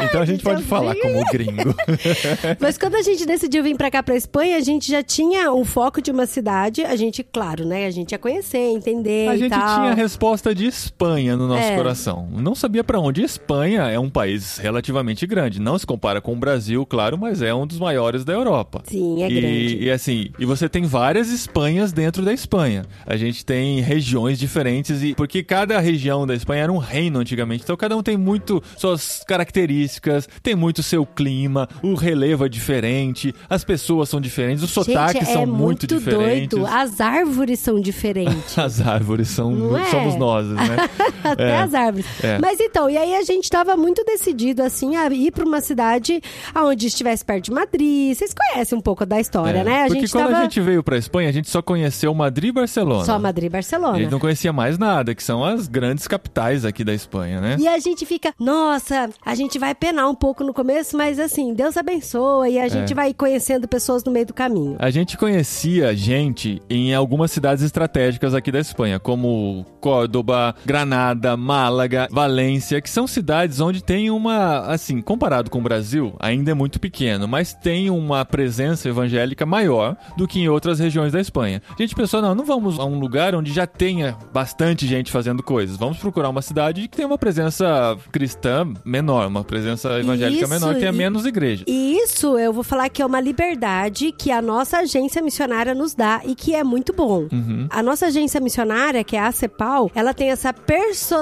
então 0.04 0.22
a 0.22 0.26
gente 0.26 0.42
então 0.42 0.54
pode 0.54 0.64
falar 0.66 0.96
como 0.96 1.24
gringo. 1.32 1.76
Mas 2.60 2.78
quando 2.78 2.96
a 2.96 3.02
gente 3.02 3.26
decidiu 3.26 3.64
vir 3.64 3.76
pra 3.76 3.92
cá, 3.92 4.02
pra 4.02 4.16
Espanha, 4.16 4.58
a 4.58 4.62
gente 4.62 4.90
já 4.90 5.04
tinha 5.04 5.52
um 5.52 5.66
foco 5.66 6.02
de 6.02 6.12
uma 6.12 6.26
cidade. 6.26 6.84
A 6.84 6.96
gente, 6.96 7.24
claro, 7.24 7.66
né? 7.66 7.86
A 7.86 7.92
gente 7.92 8.12
ia 8.14 8.18
conhecer, 8.18 8.58
entender 8.58 9.30
A 9.30 9.38
gente 9.38 9.50
tal. 9.50 9.76
tinha 9.80 9.92
a 9.92 9.94
resposta 9.94 10.54
de 10.56 10.66
Espanha 10.66 11.36
no 11.36 11.48
nosso 11.48 11.64
É. 11.64 11.76
coração. 11.76 12.28
Não 12.32 12.56
sabia 12.56 12.84
pra 12.84 13.00
onde. 13.00 13.22
Espanha 13.24 13.84
é 13.90 14.00
um 14.00 14.10
país 14.10 14.58
relativamente 14.58 15.26
grande. 15.28 15.60
Não 15.60 15.78
se 15.78 15.86
compara 15.86 16.22
com 16.22 16.34
o 16.34 16.38
Brasil, 16.38 16.86
claro, 16.86 17.18
mas 17.18 17.42
é 17.42 17.54
um 17.54 17.68
dos 17.68 17.80
maiores 17.80 18.24
da 18.24 18.34
Europa. 18.34 18.82
Sim, 18.86 19.22
é 19.24 19.30
e, 19.30 19.34
grande. 19.42 19.78
E 19.84 19.92
assim, 19.92 20.30
e 20.40 20.46
você 20.46 20.68
tem 20.70 20.84
várias 20.84 21.30
Espanhas 21.30 21.92
dentro 21.92 22.24
da 22.24 22.34
Espanha. 22.34 22.86
A 23.06 23.16
gente 23.18 23.46
tem 23.46 23.82
regiões 23.82 24.40
diferentes 24.40 25.04
e 25.04 25.14
porque 25.14 25.44
cada 25.44 25.80
região 25.80 26.26
da 26.26 26.34
Espanha 26.36 26.53
era 26.60 26.72
um 26.72 26.78
reino 26.78 27.20
antigamente. 27.20 27.64
Então 27.64 27.76
cada 27.78 27.96
um 27.96 28.04
tem 28.04 28.18
muito 28.18 28.62
suas 28.78 29.24
características, 29.28 30.28
tem 30.42 30.56
muito 30.56 30.82
seu 30.84 31.06
clima, 31.06 31.68
o 31.82 31.94
relevo 31.96 32.46
é 32.46 32.50
diferente, 32.50 33.34
as 33.50 33.64
pessoas 33.64 34.10
são 34.10 34.20
diferentes, 34.20 34.64
os 34.64 34.72
sotaques 34.72 35.22
gente, 35.22 35.34
são 35.34 35.44
é 35.44 35.46
muito, 35.46 35.88
diferentes. 35.88 36.50
doido. 36.50 36.66
As 36.68 37.00
árvores 37.00 37.60
são 37.60 37.80
diferentes. 37.80 38.58
As 38.58 38.82
árvores 38.82 39.30
são 39.30 39.78
é? 39.78 39.86
somos 39.86 40.16
nós, 40.16 40.48
né? 40.48 40.90
Até 41.24 41.50
É. 41.50 41.58
as 41.58 41.74
árvores. 41.74 42.06
É. 42.24 42.38
Mas 42.40 42.60
então, 42.60 42.90
e 42.90 42.98
aí 42.98 43.16
a 43.16 43.22
gente 43.24 43.50
tava 43.50 43.76
muito 43.78 44.04
decidido, 44.04 44.62
assim, 44.64 44.96
a 44.96 45.08
ir 45.10 45.32
pra 45.32 45.46
uma 45.46 45.62
cidade 45.62 46.22
onde 46.56 46.88
estivesse 46.88 47.24
perto 47.24 47.46
de 47.46 47.52
Madrid. 47.52 48.16
Vocês 48.16 48.34
conhecem 48.34 48.78
um 48.78 48.82
pouco 48.82 49.06
da 49.06 49.20
história, 49.20 49.60
É, 49.60 49.64
né? 49.64 49.84
A 49.84 49.88
Porque 49.88 50.02
gente 50.02 50.12
quando 50.12 50.26
tava 50.28 50.38
a 50.40 50.44
gente 50.44 50.60
veio 50.62 50.84
pra 50.84 50.98
Espanha, 50.98 51.30
a 51.30 51.32
gente 51.32 51.50
só 51.50 51.62
conheceu 51.62 52.14
Madrid 52.14 52.50
e 52.50 52.52
Barcelona. 52.52 53.06
só 53.06 53.18
Madrid 53.20 53.46
e 53.46 53.50
Barcelona. 53.50 53.98
A 53.98 54.00
gente 54.00 54.12
não 54.12 54.20
conhecia 54.20 54.52
mais 54.52 54.78
nada, 54.78 55.14
que 55.16 55.24
são 55.24 55.44
as 55.44 55.68
grandes 55.68 56.08
capitais 56.08 56.43
aqui 56.66 56.84
da 56.84 56.94
Espanha, 56.94 57.40
né? 57.42 57.58
E 57.60 57.68
a 57.68 57.80
gente 57.80 58.06
fica, 58.06 58.34
nossa, 58.40 59.10
a 59.26 59.36
gente 59.36 59.58
vai 59.58 59.74
penar 59.74 60.10
um 60.10 60.16
pouco 60.16 60.44
no 60.44 60.54
começo, 60.54 60.98
mas 60.98 61.20
assim, 61.20 61.54
Deus 61.54 61.78
abençoa 61.78 62.50
e 62.50 62.60
a 62.60 62.68
gente 62.68 62.92
É. 62.92 62.96
vai 62.96 63.14
conhecendo 63.14 63.68
pessoas 63.68 64.04
no 64.04 64.12
meio 64.12 64.26
do 64.26 64.34
caminho. 64.34 64.76
A 64.80 64.90
gente 64.90 65.18
conhecia 65.18 65.96
gente 65.96 66.62
em 66.70 66.94
algumas 66.94 67.32
cidades 67.32 67.64
estratégicas 67.64 68.34
aqui 68.34 68.52
da 68.52 68.60
Espanha, 68.60 69.00
como 69.00 69.66
Córdoba, 69.80 70.56
Granada, 70.66 71.38
Málaga, 71.38 72.08
Valência, 72.12 72.82
que 72.82 72.90
são 72.90 73.06
cidades 73.08 73.60
onde 73.60 73.84
tem 73.84 74.10
uma, 74.10 74.60
assim, 74.62 75.02
comparado 75.02 75.50
com 75.50 75.60
o 75.60 75.62
Brasil, 75.62 76.16
ainda 76.20 76.52
é 76.52 76.54
muito 76.54 76.80
pequeno, 76.80 77.28
mas 77.28 77.54
tem 77.54 77.90
uma 77.90 78.26
presença 78.26 78.90
evangélica 78.90 79.46
maior 79.46 79.96
do 80.18 80.28
que 80.28 80.40
em 80.40 80.50
outras 80.50 80.80
regiões 80.80 81.12
da 81.14 81.22
Espanha. 81.22 81.62
A 81.70 81.82
gente 81.82 81.96
pensou, 81.96 82.22
não, 82.22 82.34
não 82.36 82.46
vamos 82.46 82.80
a 82.80 82.86
um 82.86 83.00
lugar 83.00 83.36
onde 83.36 83.52
já 83.54 83.66
tenha 83.68 84.18
bastante 84.34 84.88
gente 84.88 85.12
fazendo 85.12 85.44
coisas. 85.44 85.78
Vamos 85.78 85.98
procurar 85.98 86.30
uma 86.34 86.42
cidade 86.42 86.82
que 86.88 86.98
tenha 86.98 87.08
uma 87.08 87.18
presença 87.18 87.98
cristã 88.12 88.68
menor, 88.84 89.28
uma 89.28 89.44
presença 89.44 90.00
evangélica 90.00 90.44
Isso, 90.44 90.50
menor, 90.54 90.76
tenha 90.76 90.90
e- 90.92 90.96
menos 90.96 91.26
igreja. 91.26 91.64
E 91.68 91.98
isso 92.04 92.38
eu 92.38 92.52
vou 92.52 92.64
falar 92.64 92.90
que 92.90 93.02
é 93.02 93.06
uma 93.06 93.20
liberdade 93.22 94.12
que 94.12 94.32
a 94.32 94.42
nossa 94.42 94.80
agência 94.80 95.22
missionária 95.22 95.74
nos 95.74 95.94
dá 95.94 96.22
e 96.26 96.36
que 96.36 96.54
é 96.56 96.64
muito 96.64 96.92
bom. 96.94 97.28
Uhum. 97.32 97.68
A 97.70 97.82
nossa 97.84 98.08
agência 98.08 98.40
missionária, 98.42 99.04
que 99.04 99.16
é 99.16 99.20
a 99.20 99.32
CEPAL, 99.32 99.90
ela 99.96 100.14
tem 100.14 100.30
essa 100.32 100.52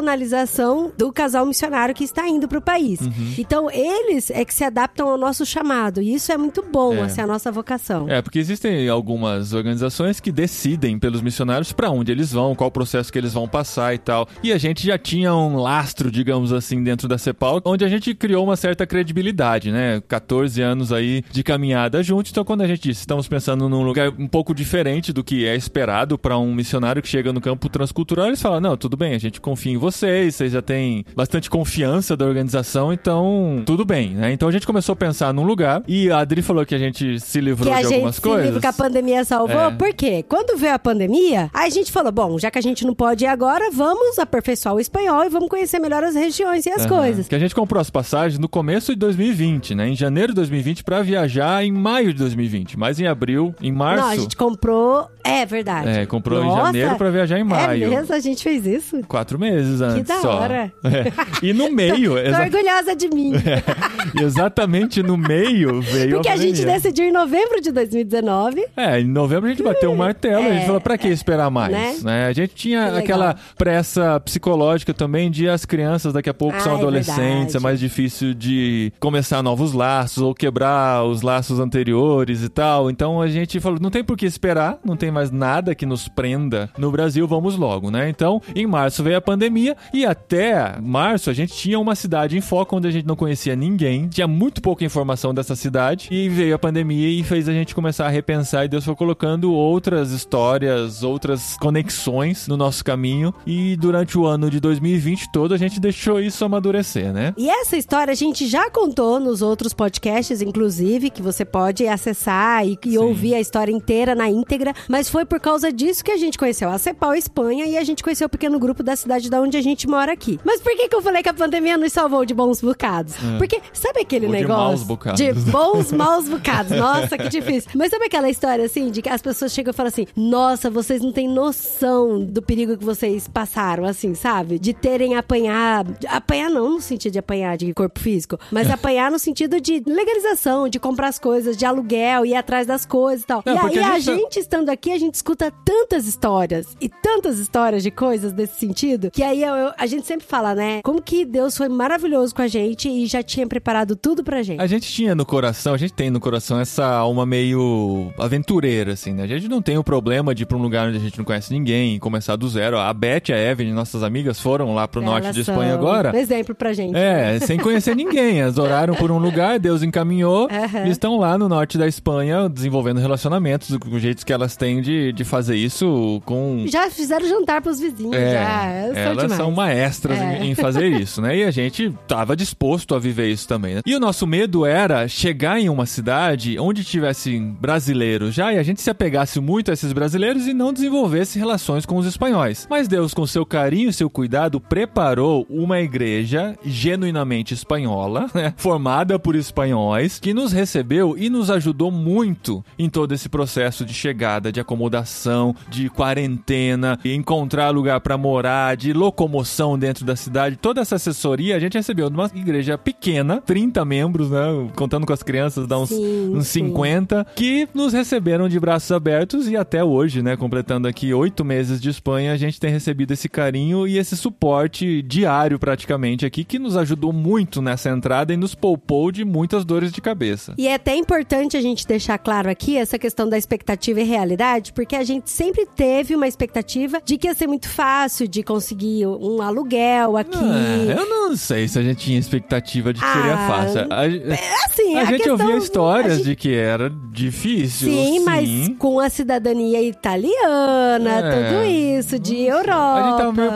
personalização 0.02 0.92
do 0.98 1.12
casal 1.12 1.46
missionário 1.46 1.94
que 1.94 2.04
está 2.04 2.28
indo 2.28 2.48
para 2.48 2.58
o 2.58 2.62
país. 2.62 3.00
Uhum. 3.02 3.12
Então, 3.38 3.70
eles 3.70 4.30
é 4.32 4.44
que 4.46 4.54
se 4.54 4.64
adaptam 4.64 5.10
ao 5.10 5.18
nosso 5.18 5.46
chamado. 5.46 6.02
E 6.02 6.14
isso 6.14 6.32
é 6.32 6.38
muito 6.38 6.64
bom, 6.64 6.96
É. 6.96 7.02
assim, 7.02 7.22
a 7.22 7.28
nossa 7.28 7.52
vocação. 7.52 8.10
É, 8.10 8.22
porque 8.22 8.40
existem 8.40 8.88
algumas 8.90 9.54
organizações 9.54 10.20
que 10.20 10.32
decidem 10.32 10.98
pelos 10.98 11.22
missionários 11.22 11.72
pra 11.72 11.90
onde 11.90 12.12
eles 12.12 12.32
vão, 12.32 12.56
qual 12.56 12.72
processo 12.72 13.12
que 13.12 13.18
eles 13.18 13.34
vão 13.34 13.48
passar 13.48 13.94
e 13.94 13.98
tal. 13.98 14.28
E 14.44 14.52
a 14.54 14.58
gente 14.58 14.86
já 14.86 14.98
tinha 15.02 15.34
um 15.36 15.58
lastro, 15.58 16.12
digamos 16.12 16.54
assim, 16.54 16.84
dentro 16.84 17.08
da 17.08 17.18
CEPAL, 17.18 17.62
onde 17.66 17.84
a 17.84 17.90
gente 17.90 18.14
criou 18.14 18.44
uma 18.44 18.56
certa 18.56 18.86
credibilidade, 18.86 19.72
né? 19.72 20.02
14 20.08 20.62
anos 20.62 20.94
aí 20.94 21.24
de 21.32 21.44
caminhada 21.44 22.02
juntos. 22.04 22.32
Então, 22.32 22.46
quando 22.46 22.62
a 22.62 22.68
gente 22.68 22.82
disse, 22.82 23.02
estamos 23.02 23.28
pensando 23.28 23.68
num 23.68 23.84
lugar 23.84 24.10
um 24.18 24.28
pouco 24.28 24.54
diferente 24.54 25.12
do 25.12 25.24
que 25.24 25.46
é 25.46 25.56
esperado 25.56 26.18
para 26.18 26.38
um 26.38 26.54
missionário 26.54 27.02
que 27.02 27.08
chega 27.08 27.34
no 27.34 27.42
campo 27.42 27.68
transcultural, 27.70 28.28
eles 28.28 28.42
falam: 28.42 28.62
não, 28.62 28.78
tudo 28.78 28.96
bem, 28.96 29.14
a 29.14 29.20
gente 29.20 29.42
confia 29.42 29.74
em 29.74 29.78
vocês, 29.78 30.36
vocês 30.36 30.52
já 30.52 30.62
têm 30.62 31.06
bastante 31.16 31.50
confiança 31.50 32.16
da 32.16 32.26
organização, 32.26 32.94
então 32.94 33.64
tudo 33.66 33.84
bem, 33.84 34.12
né? 34.12 34.32
Então 34.32 34.48
a 34.48 34.52
gente 34.52 34.66
começou 34.68 34.94
a 34.94 34.96
pensar 34.96 35.34
num 35.34 35.44
lugar 35.44 35.84
e 35.88 36.12
a 36.12 36.20
Adri 36.20 36.42
falou 36.42 36.66
que 36.66 36.76
a 36.76 36.78
gente 36.78 37.20
se 37.20 37.42
livrou 37.42 37.74
de 37.74 37.94
algumas 37.94 38.16
se 38.16 38.22
coisas. 38.22 38.60
que 38.60 38.68
a 38.68 38.74
pandemia 38.74 39.26
salvou. 39.26 39.62
É. 39.62 39.72
Por 39.72 39.94
quê? 39.94 40.24
Quando 40.28 40.58
veio 40.58 40.74
a 40.74 40.80
pandemia, 40.80 41.50
a 41.54 41.70
gente 41.70 41.92
falou, 41.92 42.12
bom, 42.12 42.38
já 42.38 42.52
que 42.52 42.60
a 42.60 42.62
gente 42.62 42.86
não 42.86 42.94
pode 42.94 43.26
ir 43.26 43.28
agora, 43.28 43.70
vamos 43.72 44.20
aperfeiçoar 44.20 44.76
o 44.76 44.80
espanhol 44.92 45.24
e 45.26 45.30
vamos 45.30 45.48
conhecer 45.50 45.80
melhor 45.80 46.04
as 46.04 46.14
regiões 46.16 46.66
e 46.66 46.70
as 46.70 46.86
Aham. 46.86 46.90
coisas. 46.98 47.28
Que 47.28 47.36
a 47.36 47.40
gente 47.40 47.56
comprou 47.56 47.80
as 47.80 47.90
passagens 47.90 48.38
no 48.38 48.50
começo 48.50 48.92
de 48.94 49.00
2020, 49.00 49.74
né? 49.74 49.88
Em 49.88 49.96
janeiro 49.96 50.30
de 50.30 50.36
2020 50.36 50.84
pra 50.84 51.02
viajar 51.02 51.64
em 51.64 51.72
maio 51.72 52.12
de 52.14 52.20
2020. 52.20 52.78
Mas 52.78 53.00
em 53.00 53.08
abril, 53.08 53.56
em 53.62 53.72
março. 53.72 54.04
Não, 54.04 54.12
a 54.12 54.16
gente 54.18 54.36
comprou... 54.36 55.08
É 55.24 55.46
verdade. 55.46 55.88
É, 55.88 56.06
comprou 56.08 56.44
em 56.44 56.48
Nossa, 56.48 56.66
janeiro 56.66 56.96
pra 56.96 57.10
viajar 57.12 57.40
em 57.40 57.44
maio. 57.44 57.86
É 57.86 57.88
mesmo? 57.90 58.14
A 58.14 58.20
gente 58.20 58.44
fez 58.44 58.66
isso? 58.66 59.02
Quatro 59.08 59.38
meses 59.40 59.80
antes 59.80 60.08
da 60.08 60.16
só. 60.20 60.40
hora. 60.40 60.74
É. 60.84 61.46
E 61.46 61.54
no 61.54 61.72
meio, 61.72 62.12
Tô 62.14 62.18
exa- 62.18 62.42
orgulhosa 62.42 62.96
de 62.96 63.08
mim. 63.08 63.34
exatamente 64.20 65.04
no 65.04 65.16
meio 65.18 65.80
veio 65.82 66.16
Porque 66.16 66.28
a 66.28 66.36
gente 66.36 66.54
pandemia. 66.62 66.74
decidiu 66.74 67.06
em 67.06 67.12
novembro 67.12 67.62
de 67.62 67.72
2019. 67.72 68.66
É, 68.76 69.00
em 69.00 69.08
novembro 69.08 69.46
a 69.46 69.50
gente 69.50 69.62
bateu 69.64 69.92
um 69.92 69.96
martelo, 69.96 70.46
a 70.48 70.50
gente 70.54 70.64
É, 70.64 70.66
falou, 70.66 70.82
pra 70.82 70.98
que 70.98 71.08
esperar 71.08 71.50
mais? 71.52 71.72
né? 71.72 71.96
Né? 72.04 72.26
A 72.26 72.34
gente 72.34 72.56
tinha 72.56 72.92
Que 72.92 72.98
aquela 72.98 73.36
pressa 73.56 74.20
psicológica 74.22 74.81
também 74.94 75.30
de 75.30 75.48
as 75.48 75.66
crianças 75.66 76.14
daqui 76.14 76.30
a 76.30 76.34
pouco 76.34 76.58
Ah, 76.58 76.60
são 76.62 76.74
é 76.74 76.78
adolescentes, 76.78 77.20
verdade. 77.22 77.58
é 77.58 77.60
mais 77.60 77.80
difícil 77.80 78.34
de 78.34 78.92
começar 79.00 79.42
novos 79.44 79.74
laços 79.74 80.24
ou 80.24 80.34
quebrar 80.34 81.04
os 81.06 81.22
laços 81.22 81.60
anteriores 81.60 82.44
e 82.44 82.50
tal. 82.50 82.90
Então 82.90 83.22
a 83.22 83.28
gente 83.28 83.60
falou, 83.60 83.80
não 83.82 83.90
tem 83.90 84.04
por 84.04 84.18
que 84.18 84.26
esperar, 84.26 84.80
não 84.84 84.96
tem 84.96 85.12
mais 85.12 85.32
nada 85.32 85.76
que 85.76 85.86
nos 85.86 86.08
prenda 86.08 86.70
no 86.78 86.92
Brasil, 86.92 87.28
vamos 87.28 87.56
logo, 87.56 87.90
né? 87.92 88.10
Então, 88.10 88.42
em 88.56 88.66
março 88.68 89.04
veio 89.04 89.18
a 89.18 89.22
pandemia 89.22 89.76
e 89.94 90.06
até 90.06 90.80
março 90.82 91.30
a 91.30 91.34
gente 91.34 91.54
tinha 91.54 91.80
uma 91.80 91.96
cidade 91.96 92.38
em 92.38 92.42
foco 92.42 92.76
onde 92.78 92.88
a 92.88 92.92
gente 92.92 93.06
não 93.08 93.16
conhecia 93.16 93.56
ninguém, 93.56 94.08
tinha 94.08 94.28
muito 94.28 94.62
pouca 94.62 94.84
informação 94.84 95.34
dessa 95.34 95.56
cidade 95.56 96.08
e 96.12 96.30
veio 96.30 96.56
a 96.56 96.60
pandemia 96.60 97.08
e 97.10 97.24
fez 97.24 97.48
a 97.48 97.54
gente 97.54 97.76
começar 97.76 98.06
a 98.08 98.10
repensar 98.10 98.66
e 98.66 98.68
Deus 98.70 98.86
foi 98.86 98.96
colocando 98.96 99.52
outras 99.54 100.12
histórias, 100.12 101.04
outras 101.04 101.58
conexões 101.60 102.48
no 102.48 102.56
nosso 102.56 102.84
caminho 102.86 103.34
e 103.46 103.76
durante 103.76 104.18
o 104.18 104.26
ano 104.26 104.50
de 104.50 104.60
2020 104.62 105.32
todo 105.32 105.54
a 105.54 105.58
gente 105.58 105.80
deixou 105.80 106.20
isso 106.20 106.46
amadurecer, 106.46 107.12
né? 107.12 107.34
E 107.38 107.50
essa 107.50 107.76
história 107.76 108.12
a 108.12 108.16
gente 108.16 108.48
já 108.48 108.70
contou 108.70 109.20
nos 109.20 109.42
outros 109.42 109.74
podcasts, 109.74 110.42
inclusive, 110.42 111.10
que 111.10 111.22
você 111.22 111.44
pode 111.44 111.88
acessar 111.88 112.66
e, 112.66 112.78
e 112.86 112.98
ouvir 112.98 113.34
a 113.34 113.40
história 113.40 113.72
inteira 113.72 114.16
na 114.16 114.30
íntegra. 114.30 114.74
Mas 114.88 115.10
foi 115.10 115.26
por 115.26 115.40
causa 115.40 115.72
disso 115.72 116.04
que 116.04 116.12
a 116.12 116.18
gente 116.18 116.38
conheceu 116.38 116.70
a 116.70 116.78
Cepal 116.78 117.16
Espanha 117.16 117.66
e 117.66 117.78
a 117.78 117.84
gente 117.84 118.04
conheceu 118.04 118.28
o 118.28 118.30
pequeno 118.30 118.60
grupo 118.60 118.84
da 118.84 118.96
cidade 118.96 119.30
da 119.30 119.42
onde 119.42 119.58
a 119.58 119.62
gente 119.62 119.88
mora 119.88 120.14
aqui. 120.14 120.40
Mas 120.46 120.62
por 120.62 120.76
que, 120.76 120.88
que 120.88 120.96
eu 120.96 121.02
falei 121.02 121.24
que 121.24 121.30
a 121.30 121.34
pandemia 121.34 121.78
nos 121.78 121.92
salvou 121.92 122.26
de 122.26 122.34
bons 122.34 122.62
bocados? 122.62 123.16
Porque 123.38 123.60
sabe 123.74 124.02
aquele 124.02 124.28
Ou 124.28 124.32
de 124.32 124.40
negócio? 124.40 124.64
maus 124.64 124.84
bocados. 124.84 125.20
De 125.20 125.34
bons, 125.52 125.92
maus 125.92 126.30
bocados. 126.30 126.78
Nossa, 126.78 127.18
que 127.18 127.30
difícil. 127.30 127.72
Mas 127.76 127.90
sabe 127.90 128.06
aquela 128.06 128.30
história 128.30 128.66
assim, 128.66 128.92
de 128.92 129.02
que 129.02 129.10
as 129.10 129.22
pessoas 129.22 129.52
chegam 129.52 129.72
e 129.72 129.76
falam 129.76 129.88
assim: 129.90 130.06
Nossa, 130.16 130.70
vocês 130.70 131.02
não 131.02 131.12
têm 131.12 131.28
noção 131.28 132.24
do 132.24 132.42
perigo 132.42 132.78
que 132.78 132.86
vocês 132.86 133.28
passaram, 133.28 133.86
assim, 133.86 134.14
sabe? 134.14 134.51
De 134.60 134.74
terem 134.74 135.16
apanhado. 135.16 135.96
Apanhar 136.08 136.50
não 136.50 136.72
no 136.72 136.82
sentido 136.82 137.14
de 137.14 137.20
apanhar 137.20 137.58
de 137.58 137.74
corpo 137.74 138.00
físico, 138.00 138.38
mas 138.52 138.70
apanhar 138.70 139.12
no 139.12 139.20
sentido 139.20 139.60
de 139.60 139.82
legalização, 139.86 140.68
de 140.70 140.80
comprar 140.80 141.08
as 141.08 141.20
coisas, 141.20 141.56
de 141.58 141.66
aluguel, 141.66 142.26
ir 142.26 142.36
atrás 142.36 142.66
das 142.68 142.86
coisas 142.86 143.24
e 143.24 143.28
tal. 143.28 143.44
Não, 143.46 143.70
e 143.70 143.78
aí 143.78 143.80
a 143.80 143.94
a 143.94 144.00
gente 144.00 144.06
tá- 144.06 144.16
gente 144.22 144.40
estando 144.40 144.70
aqui, 144.70 144.92
a 144.92 144.98
gente 144.98 145.16
escuta 145.16 145.52
tantas 145.64 146.08
histórias 146.08 146.76
e 146.80 146.90
tantas 146.90 147.40
histórias 147.40 147.84
de 147.84 147.92
coisas 147.92 148.32
desse 148.34 148.60
sentido, 148.60 149.10
que 149.12 149.24
aí 149.24 149.44
eu- 149.44 149.56
eu- 149.56 149.72
a 149.78 149.86
gente 149.86 150.06
sempre 150.08 150.26
fala, 150.26 150.54
né? 150.56 150.82
Como 150.84 151.02
que 151.02 151.26
Deus 151.26 151.56
foi 151.58 151.70
maravilhoso 151.70 152.34
com 152.36 152.42
a 152.42 152.48
gente 152.48 152.90
e 152.90 153.06
já 153.06 153.22
tinha 153.24 153.46
preparado 153.48 153.96
tudo 153.96 154.24
pra 154.24 154.42
gente. 154.44 154.60
A 154.62 154.68
gente 154.68 154.92
tinha 154.92 155.16
no 155.16 155.26
coração, 155.26 155.74
a 155.74 155.78
gente 155.78 155.94
tem 155.94 156.10
no 156.10 156.20
coração 156.20 156.60
essa 156.60 156.86
alma 156.86 157.26
meio 157.26 158.12
aventureira, 158.18 158.94
assim, 158.94 159.14
né? 159.14 159.24
A 159.24 159.28
gente 159.28 159.48
não 159.48 159.62
tem 159.62 159.78
o 159.78 159.84
problema 159.84 160.34
de 160.36 160.44
ir 160.44 160.46
pra 160.46 160.58
um 160.58 160.62
lugar 160.62 160.88
onde 160.88 160.98
a 160.98 161.02
gente 161.02 161.18
não 161.18 161.26
conhece 161.26 161.52
ninguém 161.54 161.96
e 161.96 162.00
começar 162.00 162.36
do 162.36 162.48
zero. 162.50 162.78
A 162.78 162.94
Beth 162.94 163.30
e 163.30 163.34
a 163.34 163.38
Evelyn, 163.38 163.74
nossas 163.74 164.04
amigas, 164.04 164.40
foram 164.42 164.74
lá 164.74 164.88
pro 164.88 165.02
norte 165.02 165.32
de 165.32 165.42
Espanha 165.42 165.74
agora. 165.74 166.12
Um 166.14 166.18
exemplo 166.20 166.54
pra 166.56 166.74
gente. 166.74 166.96
É, 166.96 167.40
sem 167.40 167.58
conhecer 167.60 167.96
ninguém. 167.96 168.40
Elas 168.42 168.58
oraram 168.58 168.96
por 168.96 169.12
um 169.12 169.18
lugar, 169.18 169.60
Deus 169.60 169.84
encaminhou 169.84 170.48
Aham. 170.52 170.86
e 170.88 170.90
estão 170.90 171.18
lá 171.18 171.38
no 171.38 171.48
norte 171.48 171.78
da 171.78 171.88
Espanha 171.88 172.50
desenvolvendo 172.50 173.00
relacionamentos, 173.00 173.76
com 173.78 174.00
jeitos 174.00 174.24
que 174.24 174.34
elas 174.34 174.56
têm 174.56 174.82
de, 174.82 175.12
de 175.14 175.24
fazer 175.24 175.56
isso 175.56 176.22
com. 176.26 176.66
Já 176.68 176.90
fizeram 176.90 177.28
jantar 177.28 177.62
pros 177.62 177.80
vizinhos, 177.80 178.16
É, 178.16 178.32
já. 178.34 178.66
Elas 178.66 178.94
são 178.98 179.04
elas 179.04 179.22
demais. 179.24 179.38
são 179.38 179.52
maestras 179.52 180.18
É. 180.20 180.40
em, 180.44 180.52
em 180.52 180.56
fazer 180.56 180.88
isso, 180.88 181.22
né? 181.22 181.38
E 181.38 181.44
a 181.44 181.52
gente 181.52 181.94
tava 182.08 182.36
disposto 182.36 182.96
a 182.96 183.00
viver 183.00 183.30
isso 183.30 183.48
também, 183.48 183.76
né? 183.76 183.82
E 183.86 183.96
o 183.96 184.00
nosso 184.00 184.26
medo 184.28 184.66
era 184.66 185.08
chegar 185.08 185.60
em 185.60 185.70
uma 185.70 185.86
cidade 185.86 186.58
onde 186.60 186.84
tivessem 186.84 187.56
brasileiros 187.60 188.34
já 188.34 188.54
e 188.54 188.58
a 188.58 188.64
gente 188.64 188.82
se 188.82 188.90
apegasse 188.90 189.40
muito 189.40 189.72
a 189.72 189.74
esses 189.74 189.94
brasileiros 189.94 190.48
e 190.48 190.54
não 190.54 190.74
desenvolvesse 190.74 191.38
relações 191.40 191.86
com 191.86 191.96
os 191.98 192.06
espanhóis. 192.06 192.68
Mas 192.70 192.88
Deus, 192.88 193.14
com 193.14 193.26
seu 193.26 193.46
carinho 193.46 193.90
e 193.90 193.94
seu 193.94 194.10
cuidado, 194.10 194.31
preparou 194.60 195.46
uma 195.50 195.80
igreja 195.80 196.58
genuinamente 196.64 197.54
espanhola, 197.54 198.28
né? 198.34 198.54
formada 198.58 199.20
por 199.20 199.36
espanhóis, 199.36 200.20
que 200.20 200.34
nos 200.34 200.52
recebeu 200.52 201.18
e 201.18 201.30
nos 201.30 201.50
ajudou 201.50 201.92
muito 201.92 202.64
em 202.78 202.90
todo 202.90 203.14
esse 203.14 203.28
processo 203.28 203.86
de 203.86 203.94
chegada, 203.94 204.52
de 204.52 204.60
acomodação, 204.60 205.56
de 205.70 205.90
quarentena, 205.90 206.98
e 207.04 207.14
encontrar 207.14 207.72
lugar 207.72 208.00
para 208.02 208.18
morar, 208.18 208.78
de 208.78 208.94
locomoção 208.94 209.78
dentro 209.78 210.06
da 210.06 210.16
cidade. 210.16 210.56
Toda 210.56 210.82
essa 210.82 210.96
assessoria 210.96 211.56
a 211.56 211.60
gente 211.60 211.78
recebeu 211.78 212.10
numa 212.10 212.30
igreja 212.34 212.78
pequena, 212.78 213.42
30 213.42 213.84
membros, 213.84 214.30
né? 214.30 214.70
Contando 214.76 215.06
com 215.06 215.14
as 215.14 215.24
crianças, 215.24 215.68
dá 215.68 215.78
uns, 215.78 215.90
Sim, 215.90 216.36
uns 216.36 216.48
sim. 216.48 216.66
50, 216.68 217.26
que 217.36 217.68
nos 217.74 217.94
receberam 217.94 218.48
de 218.48 218.60
braços 218.60 218.92
abertos 218.92 219.50
e 219.50 219.58
até 219.58 219.84
hoje, 219.84 220.22
né? 220.22 220.38
Completando 220.38 220.88
aqui 220.88 221.14
oito 221.14 221.44
meses 221.44 221.82
de 221.82 221.90
Espanha, 221.90 222.32
a 222.32 222.38
gente 222.38 222.60
tem 222.60 222.72
recebido 222.72 223.12
esse 223.12 223.28
carinho 223.28 223.88
e 223.88 223.98
esse 223.98 224.16
suporte 224.22 225.02
diário 225.02 225.58
praticamente 225.60 226.26
aqui, 226.26 226.44
que 226.44 226.58
nos 226.60 226.78
ajudou 226.78 227.12
muito 227.12 227.62
nessa 227.62 227.90
entrada 227.90 228.34
e 228.34 228.38
nos 228.38 228.56
poupou 228.56 229.12
de 229.12 229.26
muitas 229.26 229.66
dores 229.66 229.92
de 229.92 230.00
cabeça. 230.02 230.54
E 230.58 230.68
é 230.68 230.76
até 230.76 230.96
importante 230.96 231.58
a 231.58 231.62
gente 231.62 231.86
deixar 231.88 232.18
claro 232.18 232.50
aqui 232.50 232.78
essa 232.78 232.98
questão 233.00 233.28
da 233.28 233.38
expectativa 233.38 234.00
e 234.00 234.04
realidade, 234.04 234.72
porque 234.74 234.96
a 234.96 235.04
gente 235.04 235.30
sempre 235.30 235.66
teve 235.66 236.16
uma 236.16 236.28
expectativa 236.28 237.02
de 237.04 237.18
que 237.18 237.28
ia 237.28 237.34
ser 237.34 237.48
muito 237.48 237.68
fácil 237.68 238.28
de 238.28 238.44
conseguir 238.44 239.08
um 239.08 239.42
aluguel 239.42 240.16
aqui. 240.18 240.38
Ah, 240.38 241.00
eu 241.00 241.10
não 241.10 241.36
sei 241.36 241.68
se 241.68 241.80
a 241.80 241.82
gente 241.82 241.98
tinha 242.06 242.20
expectativa 242.20 242.94
de 242.94 243.00
que 243.02 243.08
seria 243.14 243.34
Ah, 243.34 243.48
fácil. 243.48 243.82
A, 243.90 244.66
assim, 244.68 244.96
a 244.96 245.02
a 245.02 245.06
gente 245.06 245.18
questão- 245.24 245.32
ouvia 245.40 245.58
histórias 245.58 246.18
gente- 246.18 246.26
de 246.26 246.36
que 246.36 246.54
era 246.54 246.92
difícil. 247.12 247.90
Sim, 247.92 248.20
mas 248.24 248.70
com 248.78 249.00
a 249.00 249.10
cidadania 249.10 249.82
italiana, 249.82 251.10
É. 251.10 251.50
tudo 251.50 251.64
isso, 251.66 252.20
de 252.20 252.36
Europa. 252.44 252.72
A 252.72 253.10
gente 253.10 253.18
tava 253.18 253.32
meio. 253.34 253.52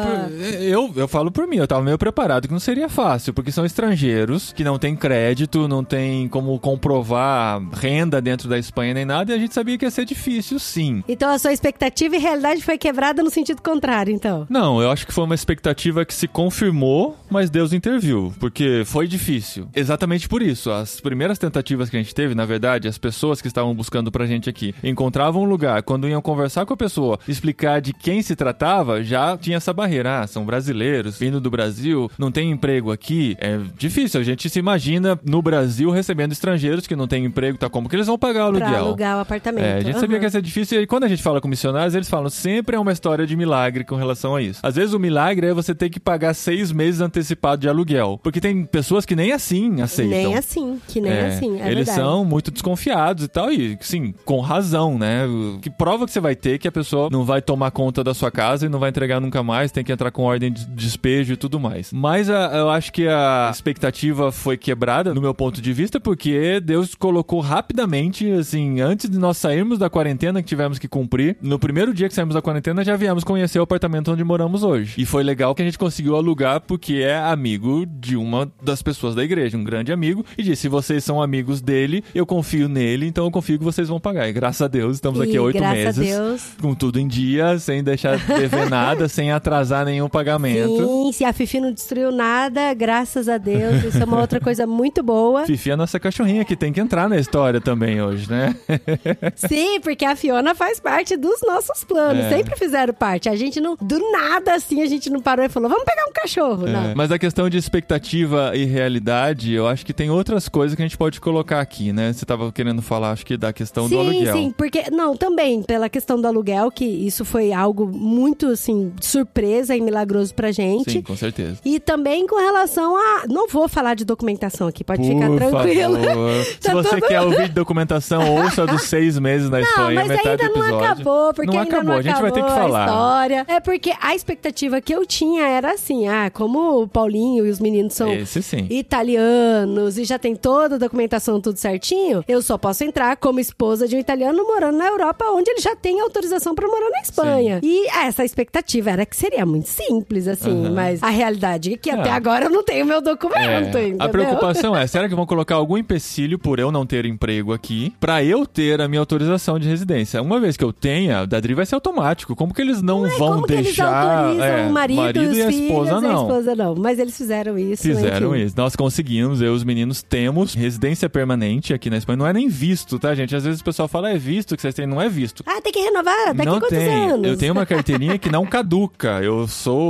Eu, 0.62 0.92
eu 0.96 1.08
falo 1.08 1.32
por 1.32 1.48
mim, 1.48 1.58
eu 1.58 1.68
tava 1.68 1.84
meio 1.84 1.98
preparado 1.98 2.48
que 2.48 2.54
não 2.54 2.60
seria 2.60 2.90
fácil, 2.90 3.34
porque 3.34 3.52
são 3.52 3.66
estrangeiros 3.66 4.54
que 4.54 4.64
não 4.64 4.78
tem 4.78 4.96
crédito, 4.96 5.68
não 5.68 5.84
tem 5.84 6.28
como 6.28 6.58
comprovar 6.60 7.62
renda 7.74 8.22
dentro 8.22 8.48
da 8.48 8.58
Espanha 8.58 8.94
nem 8.94 9.06
nada, 9.06 9.32
e 9.32 9.36
a 9.36 9.38
gente 9.38 9.54
sabia 9.54 9.78
que 9.78 9.86
ia 9.86 9.92
ser 9.92 10.06
difícil, 10.06 10.60
sim. 10.60 11.04
Então 11.08 11.30
a 11.30 11.38
sua 11.38 11.54
expectativa 11.54 12.16
e 12.16 12.20
realidade 12.20 12.64
foi 12.64 12.78
quebrada 12.78 13.22
no 13.24 13.30
sentido 13.30 13.62
contrário, 13.62 14.14
então. 14.14 14.46
Não, 14.50 14.82
eu 14.82 14.90
acho 14.92 15.06
que 15.06 15.14
foi 15.14 15.24
uma 15.24 15.36
expectativa 15.36 16.06
que 16.06 16.14
se 16.14 16.28
confirmou, 16.28 17.18
mas 17.30 17.50
Deus 17.50 17.74
interviu, 17.74 18.34
porque 18.40 18.84
foi 18.86 19.08
difícil. 19.08 19.68
Exatamente 19.76 20.28
por 20.28 20.42
isso. 20.42 20.72
As 20.72 21.00
primeiras 21.00 21.38
tentativas 21.38 21.90
que 21.90 21.98
a 21.98 22.00
gente 22.00 22.16
teve, 22.16 22.36
na 22.36 22.46
verdade, 22.46 22.88
as 22.88 22.98
pessoas 22.98 23.42
que 23.42 23.48
estavam 23.48 23.74
buscando 23.74 24.12
pra 24.12 24.26
gente 24.26 24.50
aqui, 24.50 24.74
encontravam 24.84 25.44
um 25.44 25.46
lugar, 25.46 25.84
quando 25.84 26.08
iam 26.08 26.22
conversar 26.22 26.66
com 26.66 26.74
a 26.74 26.78
pessoa, 26.78 27.20
explicar 27.28 27.82
de 27.82 27.94
quem 27.94 28.22
se 28.22 28.36
tratava, 28.36 29.04
já 29.04 29.38
tinha 29.38 29.58
essa 29.58 29.74
barreira. 29.74 30.22
Ah, 30.22 30.28
são 30.28 30.45
brasileiros, 30.46 31.18
vindo 31.18 31.40
do 31.42 31.50
Brasil, 31.50 32.10
não 32.18 32.32
tem 32.32 32.52
emprego 32.52 32.92
aqui. 32.92 33.36
É 33.40 33.60
difícil. 33.78 34.20
A 34.20 34.24
gente 34.24 34.50
se 34.50 34.60
imagina 34.60 35.20
no 35.26 35.42
Brasil 35.42 35.90
recebendo 35.92 36.32
estrangeiros 36.32 36.88
que 36.88 36.96
não 36.96 37.08
têm 37.08 37.26
emprego, 37.26 37.58
tá 37.58 37.70
como 37.70 37.90
que 37.90 37.96
eles 37.96 38.08
vão 38.08 38.18
pagar 38.18 38.50
o 38.50 38.54
Pra 38.54 38.66
aluguel? 38.68 38.86
alugar 38.86 39.18
o 39.18 39.20
apartamento. 39.22 39.64
É, 39.66 39.74
a 39.78 39.82
gente 39.82 39.94
sabia 40.00 40.16
Aham. 40.16 40.20
que 40.20 40.26
ia 40.26 40.30
ser 40.30 40.42
difícil. 40.42 40.82
E 40.82 40.88
quando 40.88 41.04
a 41.04 41.08
gente 41.08 41.22
fala 41.24 41.42
com 41.42 41.48
missionários, 41.48 41.96
eles 41.96 42.10
falam 42.10 42.30
sempre 42.30 42.76
é 42.76 42.80
uma 42.80 42.92
história 42.92 43.26
de 43.26 43.36
milagre 43.36 43.84
com 43.84 43.96
relação 43.96 44.36
a 44.36 44.42
isso. 44.42 44.60
Às 44.64 44.76
vezes 44.76 44.94
o 44.94 45.00
milagre 45.00 45.48
é 45.48 45.54
você 45.54 45.74
ter 45.74 45.90
que 45.90 46.00
pagar 46.00 46.34
seis 46.34 46.72
meses 46.72 47.02
antecipado 47.02 47.62
de 47.62 47.70
aluguel. 47.70 48.20
Porque 48.24 48.40
tem 48.40 48.64
pessoas 48.66 49.06
que 49.06 49.16
nem 49.16 49.32
assim 49.32 49.82
aceitam. 49.82 50.18
Nem 50.18 50.36
assim, 50.36 50.80
que 50.88 51.02
nem 51.02 51.12
É, 51.12 51.28
assim, 51.28 51.60
é 51.60 51.66
eles 51.72 51.86
verdade. 51.88 51.98
são 51.98 52.26
muito 52.26 52.52
desconfiados 52.52 53.24
e 53.24 53.28
tal, 53.28 53.52
e 53.52 53.78
sim, 53.82 54.14
com 54.26 54.40
razão, 54.40 54.98
né? 54.98 55.26
Que 55.62 55.70
prova 55.70 56.06
que 56.06 56.12
você 56.12 56.20
vai 56.20 56.36
ter 56.36 56.58
que 56.60 56.68
a 56.68 56.72
pessoa 56.72 57.10
não 57.12 57.24
vai 57.24 57.42
tomar 57.42 57.72
conta 57.72 58.04
da 58.04 58.14
sua 58.14 58.30
casa 58.32 58.66
e 58.66 58.70
não 58.70 58.80
vai 58.80 58.90
entregar 58.90 59.20
nunca 59.20 59.42
mais, 59.44 59.72
tem 59.72 59.84
que 59.84 59.92
entrar 59.92 60.12
com 60.12 60.24
ordem 60.24 60.35
de 60.40 60.50
despejo 60.50 61.34
e 61.34 61.38
tudo 61.38 61.60
mais. 61.60 61.92
Mas 61.94 62.30
a- 62.30 62.52
eu 62.56 62.70
acho 62.70 62.92
que 62.92 63.08
a 63.08 63.50
expectativa 63.52 64.32
foi 64.32 64.58
quebrada, 64.58 65.14
no 65.14 65.22
meu 65.22 65.34
ponto 65.34 65.62
de 65.62 65.74
vista, 65.74 66.00
porque 66.00 66.60
Deus 66.60 66.96
colocou 66.96 67.40
rapidamente, 67.40 68.30
assim, 68.32 68.80
antes 68.82 69.10
de 69.10 69.18
nós 69.18 69.38
sairmos 69.38 69.78
da 69.78 69.90
quarentena 69.90 70.42
que 70.42 70.48
tivemos 70.48 70.80
que 70.80 70.88
cumprir, 70.88 71.38
no 71.42 71.60
primeiro 71.60 71.94
dia 71.94 72.08
que 72.08 72.14
saímos 72.14 72.36
da 72.36 72.42
quarentena 72.42 72.84
já 72.84 72.96
viemos 72.96 73.24
conhecer 73.24 73.60
o 73.60 73.64
apartamento 73.64 74.12
onde 74.12 74.24
moramos 74.24 74.64
hoje. 74.64 74.94
E 74.98 75.06
foi 75.06 75.24
legal 75.24 75.54
que 75.56 75.62
a 75.62 75.66
gente 75.66 75.78
conseguiu 75.78 76.16
alugar 76.16 76.62
porque 76.62 76.96
é 76.96 77.18
amigo 77.18 77.86
de 77.86 78.16
uma 78.16 78.52
das 78.64 78.82
pessoas 78.82 79.16
da 79.16 79.24
igreja, 79.24 79.58
um 79.58 79.64
grande 79.64 79.92
amigo, 79.92 80.26
e 80.38 80.44
disse: 80.44 80.64
se 80.64 80.70
vocês 80.70 81.04
são 81.04 81.22
amigos 81.22 81.62
dele, 81.62 82.04
eu 82.14 82.26
confio 82.26 82.68
nele, 82.70 83.06
então 83.08 83.26
eu 83.26 83.32
confio 83.32 83.58
que 83.58 83.64
vocês 83.64 83.88
vão 83.90 84.00
pagar. 84.00 84.28
E 84.30 84.34
graças 84.34 84.62
a 84.62 84.68
Deus, 84.68 84.96
estamos 84.96 85.20
aqui 85.20 85.34
E 85.34 85.38
há 85.38 85.42
oito 85.42 85.60
meses. 85.62 86.00
a 86.00 86.02
Deus. 86.02 86.44
Com 86.62 86.74
tudo 86.74 87.00
em 87.00 87.08
dia, 87.08 87.58
sem 87.60 87.84
deixar 87.84 88.18
de 88.18 88.26
dever 88.26 88.70
nada, 88.70 89.08
sem 89.10 89.32
atrasar 89.32 89.86
nenhum 89.86 90.08
pagamento. 90.16 90.78
Sim, 90.78 91.12
se 91.12 91.26
a 91.26 91.34
Fifi 91.34 91.60
não 91.60 91.74
destruiu 91.74 92.10
nada, 92.10 92.74
graças 92.74 93.28
a 93.28 93.38
Deus. 93.38 93.84
Isso 93.84 94.02
é 94.02 94.06
uma 94.06 94.22
outra 94.22 94.40
coisa 94.40 94.66
muito 94.66 95.04
boa. 95.04 95.44
Fifi 95.46 95.72
é 95.72 95.74
a 95.74 95.78
nossa 95.78 96.00
cachorrinha 96.00 96.46
que 96.46 96.56
tem 96.56 96.72
que 96.72 96.80
entrar 96.80 97.10
na 97.10 97.18
história 97.18 97.60
também 97.60 98.02
hoje, 98.02 98.30
né? 98.30 98.56
Sim, 99.36 99.82
porque 99.82 100.06
a 100.06 100.16
Fiona 100.16 100.56
faz 100.56 100.80
parte 100.80 101.18
dos 101.18 101.42
nossos 101.46 101.84
planos. 101.84 102.26
É. 102.26 102.38
Sempre 102.38 102.56
fizeram 102.56 102.94
parte. 102.94 103.28
A 103.28 103.36
gente 103.36 103.60
não, 103.60 103.76
do 103.76 104.00
nada 104.12 104.56
assim, 104.56 104.82
a 104.82 104.86
gente 104.86 105.10
não 105.10 105.20
parou 105.20 105.44
e 105.46 105.50
falou: 105.50 105.70
vamos 105.70 105.84
pegar 105.84 106.06
um 106.08 106.14
cachorro. 106.14 106.66
É, 106.66 106.96
Mas 106.96 107.12
a 107.12 107.20
questão 107.20 107.50
de 107.50 107.58
expectativa 107.58 108.54
e 108.56 108.64
realidade, 108.64 109.52
eu 109.54 109.68
acho 109.68 109.86
que 109.86 109.94
tem 109.94 110.10
outras 110.10 110.48
coisas 110.48 110.76
que 110.76 110.82
a 110.82 110.86
gente 110.86 110.98
pode 110.98 111.20
colocar 111.20 111.60
aqui, 111.60 111.92
né? 111.92 112.14
Você 112.14 112.26
tava 112.26 112.52
querendo 112.54 112.82
falar, 112.82 113.12
acho 113.12 113.26
que 113.26 113.36
da 113.36 113.52
questão 113.52 113.90
do 113.90 113.90
Sim, 113.90 114.10
aluguel. 114.10 114.34
sim, 114.34 114.54
porque. 114.58 114.90
Não, 114.90 115.18
também, 115.18 115.62
pela 115.62 115.90
questão 115.90 116.22
do 116.22 116.28
aluguel, 116.28 116.72
que 116.72 116.86
isso 116.86 117.26
foi 117.26 117.52
algo 117.52 117.86
muito, 117.86 118.48
assim, 118.48 118.94
surpresa 119.02 119.76
e 119.76 119.82
milagroso 120.06 120.34
pra 120.34 120.52
gente. 120.52 120.92
Sim, 120.92 121.02
com 121.02 121.16
certeza. 121.16 121.58
E 121.66 121.80
também 121.80 122.26
com 122.28 122.36
relação 122.38 122.96
a. 122.96 123.24
Não 123.28 123.48
vou 123.48 123.68
falar 123.68 123.96
de 123.96 124.06
documentação 124.06 124.68
aqui, 124.68 124.84
pode 124.84 125.04
ficar 125.08 125.28
Por 125.28 125.38
tranquilo. 125.38 125.98
favor. 126.04 126.44
Se 126.46 126.60
Tá 126.60 126.74
você 126.74 126.90
tudo- 126.90 127.08
quer 127.08 127.22
ouvir 127.22 127.48
de 127.50 127.54
documentação, 127.54 128.36
ouça 128.44 128.66
dos 128.66 128.84
seis 128.84 129.18
meses 129.20 129.50
na 129.50 129.60
Não, 129.60 129.68
Espanha, 129.68 129.96
mas 129.96 130.08
metade 130.08 130.30
ainda 130.30 130.48
do 130.50 130.54
não 130.60 130.62
episódio. 130.66 130.86
acabou, 130.92 131.34
porque 131.34 131.52
não 131.52 131.60
ainda 131.60 131.76
acabou, 131.76 131.92
não 131.92 132.00
a 132.00 132.02
gente 132.02 132.22
vai 132.22 132.32
ter 132.32 132.40
que 132.44 132.46
acabou 132.46 132.64
falar. 132.64 132.84
A 132.84 132.86
história. 132.86 133.46
É 133.48 133.60
porque 133.60 133.94
a 134.00 134.16
expectativa 134.16 134.80
que 134.82 134.94
eu 134.94 135.06
tinha 135.06 135.44
era 135.48 135.74
assim: 135.74 136.08
ah, 136.08 136.30
como 136.30 136.82
o 136.84 136.88
Paulinho 136.88 137.46
e 137.46 137.50
os 137.50 137.60
meninos 137.60 137.94
são 137.94 138.12
Esse 138.14 138.42
sim. 138.42 138.68
italianos 138.70 139.98
e 139.98 140.04
já 140.04 140.20
tem 140.20 140.36
toda 140.36 140.76
a 140.76 140.78
documentação 140.78 141.40
tudo 141.42 141.58
certinho, 141.58 142.24
eu 142.28 142.42
só 142.42 142.58
posso 142.58 142.84
entrar 142.84 143.16
como 143.18 143.40
esposa 143.40 143.88
de 143.88 143.96
um 143.96 144.00
italiano 144.00 144.44
morando 144.44 144.78
na 144.78 144.88
Europa, 144.88 145.26
onde 145.32 145.50
ele 145.52 145.60
já 145.62 145.76
tem 145.76 146.00
autorização 146.02 146.54
pra 146.54 146.68
morar 146.68 146.90
na 146.90 147.00
Espanha. 147.02 147.60
E 147.64 147.88
essa 147.90 148.24
expectativa 148.24 148.92
era 148.92 149.06
que 149.06 149.16
seria 149.16 149.46
muito 149.46 149.68
simples, 149.68 149.95
assim, 150.32 150.66
Aham. 150.66 150.74
mas 150.74 151.04
a 151.04 151.10
realidade 151.10 151.74
é 151.74 151.78
que 151.78 151.90
até 151.90 152.10
É. 152.10 152.12
agora 152.12 152.46
eu 152.46 152.50
não 152.50 152.64
tenho 152.64 152.86
meu 152.86 153.02
documento, 153.02 153.78
É, 153.78 153.96
a 154.00 154.10
preocupação 154.10 154.76
é, 154.76 154.86
será 154.88 155.08
que 155.10 155.16
vão 155.16 155.26
colocar 155.26 155.56
algum 155.56 155.78
empecilho 155.78 156.38
por 156.40 156.60
eu 156.60 156.72
não 156.72 156.86
ter 156.86 157.06
emprego 157.06 157.54
aqui, 157.54 157.94
pra 158.00 158.24
eu 158.24 158.46
ter 158.46 158.82
a 158.82 158.88
minha 158.88 159.00
autorização 159.00 159.60
de 159.60 159.68
residência? 159.68 160.22
Uma 160.22 160.40
vez 160.40 160.58
que 160.58 160.64
eu 160.64 160.74
tenha, 160.74 161.26
da 161.26 161.40
Dri 161.40 161.54
vai 161.54 161.66
ser 161.66 161.76
automático. 161.76 162.36
Como 162.36 162.54
que 162.54 162.62
eles 162.62 162.82
não, 162.82 163.06
É, 163.06 163.10
vão 163.18 163.34
como 163.36 163.48
que 163.48 163.54
eles 163.54 163.66
deixar 163.68 163.88
autorizam 164.22 164.46
é, 164.48 164.68
o 164.68 164.72
marido, 164.72 165.20
e 165.24 165.28
os 165.28 165.38
e 165.38 165.42
a 165.42 165.48
filhos 165.48 165.66
esposa 165.68 165.92
e 165.92 165.96
a 165.96 166.02
não? 166.02 166.22
esposa 166.22 166.56
não. 166.56 166.76
Mas 166.76 167.00
eles 167.00 167.18
fizeram 167.18 167.58
isso. 167.58 167.84
Fizeram 167.84 168.36
enfim. 168.36 168.46
isso. 168.46 168.56
Nós 168.58 168.76
conseguimos, 168.76 169.42
eu 169.42 169.54
e 169.54 169.56
os 169.56 169.64
meninos 169.64 170.02
temos 170.02 170.54
residência 170.54 171.10
permanente 171.10 171.74
aqui 171.74 171.90
na 171.90 171.98
Espanha. 171.98 172.18
Não 172.18 172.28
é 172.28 172.34
nem 172.34 172.48
visto, 172.48 172.98
tá, 173.00 173.14
gente? 173.16 173.36
Às 173.36 173.44
vezes 173.46 173.62
o 173.62 173.64
pessoal 173.64 173.88
fala, 173.88 174.10
é 174.10 174.18
visto 174.18 174.56
que 174.56 174.62
vocês 174.62 174.74
têm. 174.74 174.86
Não 174.88 175.02
é 175.02 175.10
visto. 175.10 175.44
Ah, 175.46 175.62
tem 175.62 175.72
que 175.72 175.80
renovar? 175.80 176.34
Daqui 176.34 176.46
não 176.46 176.58
a 176.58 176.62
tem. 176.62 177.10
anos? 177.12 177.28
Eu 177.28 177.38
tenho 177.38 177.54
uma 177.54 177.66
carteirinha 177.66 178.18
que 178.18 178.30
não 178.32 178.46
caduca. 178.46 179.22
Eu 179.22 179.48
sou 179.48 179.85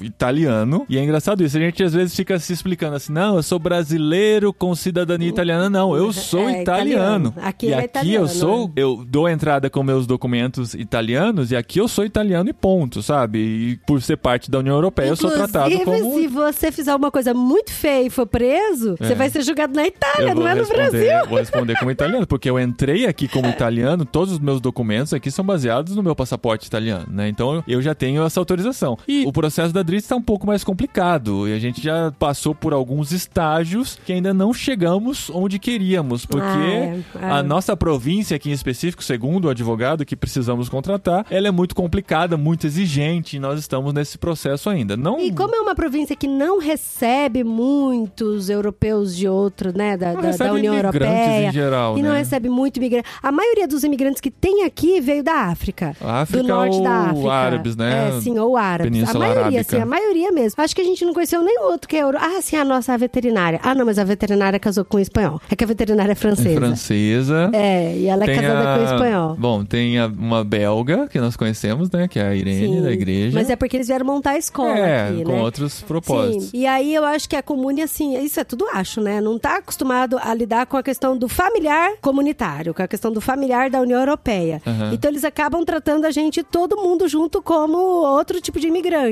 italiano. 0.00 0.84
E 0.88 0.98
é 0.98 1.02
engraçado 1.02 1.42
isso. 1.44 1.56
A 1.56 1.60
gente 1.60 1.82
às 1.82 1.92
vezes 1.92 2.14
fica 2.14 2.38
se 2.38 2.52
explicando 2.52 2.96
assim: 2.96 3.12
não, 3.12 3.36
eu 3.36 3.42
sou 3.42 3.58
brasileiro 3.58 4.52
com 4.52 4.74
cidadania 4.74 5.28
italiana. 5.28 5.68
Não, 5.70 5.94
eu 5.96 6.12
sou 6.12 6.48
É, 6.48 6.62
italiano. 6.62 7.30
italiano. 7.30 7.34
Aqui 7.42 7.66
e 7.66 7.72
é 7.72 7.76
aqui 7.76 7.84
italiano, 7.86 8.24
eu 8.24 8.28
sou. 8.28 8.66
né? 8.68 8.72
Eu 8.76 9.04
dou 9.06 9.28
entrada 9.28 9.68
com 9.70 9.82
meus 9.82 10.06
documentos 10.06 10.74
italianos. 10.74 11.50
E 11.50 11.56
aqui 11.56 11.78
eu 11.80 11.88
sou 11.88 12.04
italiano 12.04 12.48
e 12.48 12.52
ponto, 12.52 13.02
sabe? 13.02 13.38
E 13.38 13.76
por 13.86 14.00
ser 14.02 14.16
parte 14.16 14.50
da 14.50 14.58
União 14.58 14.74
Europeia, 14.74 15.08
eu 15.08 15.16
sou 15.16 15.30
tratado 15.30 15.72
Inclusive, 15.72 16.02
como. 16.04 16.20
se 16.20 16.26
você 16.28 16.72
fizer 16.72 16.94
uma 16.94 17.10
coisa 17.10 17.32
muito 17.34 17.72
feia 17.72 18.06
e 18.06 18.10
for 18.10 18.26
preso, 18.26 18.96
É. 19.00 19.06
você 19.06 19.14
vai 19.14 19.28
ser 19.30 19.42
julgado 19.42 19.74
na 19.74 19.86
Itália, 19.86 20.30
Eu 20.30 20.34
não 20.34 20.46
é 20.48 20.54
no 20.54 20.66
Brasil. 20.66 21.00
vou 21.28 21.38
responder 21.38 21.76
como 21.78 21.90
italiano, 21.90 22.26
porque 22.26 22.48
eu 22.50 22.58
entrei 22.58 23.06
aqui 23.06 23.28
como 23.28 23.46
italiano, 23.48 24.04
todos 24.04 24.32
os 24.34 24.38
meus 24.38 24.60
documentos 24.60 25.12
aqui 25.14 25.30
são 25.30 25.44
baseados 25.44 25.94
no 25.96 26.02
meu 26.02 26.14
passaporte 26.14 26.66
italiano, 26.66 27.06
né? 27.10 27.28
Então 27.28 27.62
eu 27.66 27.80
já 27.82 27.94
tenho 27.94 28.24
essa 28.24 28.40
autorização. 28.40 28.96
E 29.06 29.24
o 29.26 29.32
processo 29.40 29.72
da 29.72 29.82
Dritz 29.82 30.04
está 30.04 30.14
um 30.16 30.20
pouco 30.20 30.46
mais 30.46 30.62
complicado, 30.62 31.48
e 31.48 31.54
a 31.54 31.58
gente 31.58 31.80
já 31.82 32.12
passou 32.18 32.54
por 32.54 32.74
alguns 32.74 33.10
estágios 33.10 33.98
que 34.04 34.12
ainda 34.12 34.34
não 34.34 34.52
chegamos 34.52 35.30
onde 35.32 35.58
queríamos, 35.58 36.26
porque 36.26 36.46
é, 36.46 37.00
é. 37.18 37.24
a 37.30 37.42
nossa 37.42 37.74
província 37.74 38.36
aqui 38.36 38.50
em 38.50 38.52
específico, 38.52 39.02
segundo 39.02 39.46
o 39.46 39.48
advogado 39.48 40.04
que 40.04 40.14
precisamos 40.14 40.68
contratar, 40.68 41.24
ela 41.30 41.48
é 41.48 41.50
muito 41.50 41.74
complicada, 41.74 42.36
muito 42.36 42.66
exigente, 42.66 43.38
e 43.38 43.40
nós 43.40 43.58
estamos 43.58 43.94
nesse 43.94 44.18
processo 44.18 44.68
ainda. 44.68 44.94
Não 44.94 45.18
E 45.18 45.32
como 45.32 45.56
é 45.56 45.60
uma 45.60 45.74
província 45.74 46.14
que 46.14 46.28
não 46.28 46.58
recebe 46.60 47.42
muitos 47.42 48.50
europeus 48.50 49.16
de 49.16 49.26
outro, 49.26 49.72
né, 49.74 49.96
da, 49.96 50.12
Não 50.12 50.20
da- 50.20 50.30
da 50.36 50.52
União 50.52 50.74
Europeia, 50.74 51.48
em 51.48 51.52
geral, 51.52 51.96
e 51.96 52.02
não 52.02 52.10
né? 52.12 52.18
recebe 52.18 52.50
muito 52.50 52.76
imigrante. 52.76 53.08
A 53.22 53.32
maioria 53.32 53.66
dos 53.66 53.84
imigrantes 53.84 54.20
que 54.20 54.30
tem 54.30 54.64
aqui 54.64 55.00
veio 55.00 55.22
da 55.24 55.44
África. 55.46 55.96
África 55.98 56.42
do 56.42 56.46
norte 56.48 56.76
ou 56.76 56.82
da 56.82 56.96
África. 57.10 57.32
árabes, 57.32 57.76
né? 57.76 58.08
É, 58.16 58.20
sim, 58.20 58.38
ou 58.38 58.54
árabes. 58.56 58.92
Península 58.92 59.29
maioria, 59.34 59.58
Arábica. 59.58 59.76
sim, 59.76 59.82
a 59.82 59.86
maioria 59.86 60.32
mesmo. 60.32 60.62
Acho 60.62 60.74
que 60.74 60.80
a 60.82 60.84
gente 60.84 61.04
não 61.04 61.12
conheceu 61.14 61.42
nenhum 61.42 61.64
outro 61.64 61.88
que 61.88 61.96
é 61.96 62.00
euro. 62.02 62.18
Ah, 62.20 62.40
sim, 62.42 62.56
a 62.56 62.64
nossa 62.64 62.96
veterinária. 62.98 63.60
Ah, 63.62 63.74
não, 63.74 63.86
mas 63.86 63.98
a 63.98 64.04
veterinária 64.04 64.58
casou 64.58 64.84
com 64.84 64.96
um 64.96 65.00
espanhol. 65.00 65.40
É 65.50 65.56
que 65.56 65.64
a 65.64 65.66
veterinária 65.66 66.12
é 66.12 66.14
francesa. 66.14 66.54
francesa. 66.54 67.50
É, 67.52 67.96
e 67.96 68.06
ela 68.06 68.24
é 68.24 68.34
casada 68.34 68.60
a- 68.74 68.76
com 68.76 68.82
um 68.82 68.84
espanhol. 68.94 69.36
Bom, 69.38 69.64
tem 69.64 69.98
a- 69.98 70.06
uma 70.06 70.44
belga 70.44 71.06
que 71.08 71.18
nós 71.20 71.36
conhecemos, 71.36 71.90
né? 71.90 72.08
Que 72.08 72.18
é 72.18 72.28
a 72.28 72.34
Irene 72.34 72.76
Sim. 72.76 72.82
da 72.82 72.90
igreja. 72.92 73.38
Mas 73.38 73.50
é 73.50 73.56
porque 73.56 73.76
eles 73.76 73.86
vieram 73.86 74.06
montar 74.06 74.32
a 74.32 74.38
escola 74.38 74.78
É, 74.78 75.08
aqui, 75.08 75.24
com 75.24 75.32
né? 75.32 75.40
outros 75.42 75.80
propósitos. 75.82 76.44
Sim, 76.46 76.50
e 76.58 76.66
aí 76.66 76.94
eu 76.94 77.04
acho 77.04 77.28
que 77.28 77.36
a 77.36 77.42
comune, 77.42 77.82
assim, 77.82 78.16
isso 78.22 78.38
é 78.40 78.44
tudo 78.44 78.66
acho, 78.72 79.00
né? 79.00 79.20
Não 79.20 79.38
tá 79.38 79.56
acostumado 79.58 80.18
a 80.22 80.32
lidar 80.34 80.66
com 80.66 80.76
a 80.76 80.82
questão 80.82 81.16
do 81.16 81.28
familiar 81.28 81.92
comunitário, 82.00 82.74
com 82.74 82.82
a 82.82 82.88
questão 82.88 83.12
do 83.12 83.20
familiar 83.20 83.70
da 83.70 83.80
União 83.80 83.98
Europeia. 84.00 84.60
Aham. 84.66 84.90
Então 84.92 85.10
eles 85.10 85.24
acabam 85.24 85.64
tratando 85.64 86.04
a 86.04 86.10
gente, 86.10 86.42
todo 86.42 86.76
mundo 86.76 87.08
junto, 87.08 87.42
como 87.42 87.76
outro 87.78 88.40
tipo 88.40 88.58
de 88.58 88.68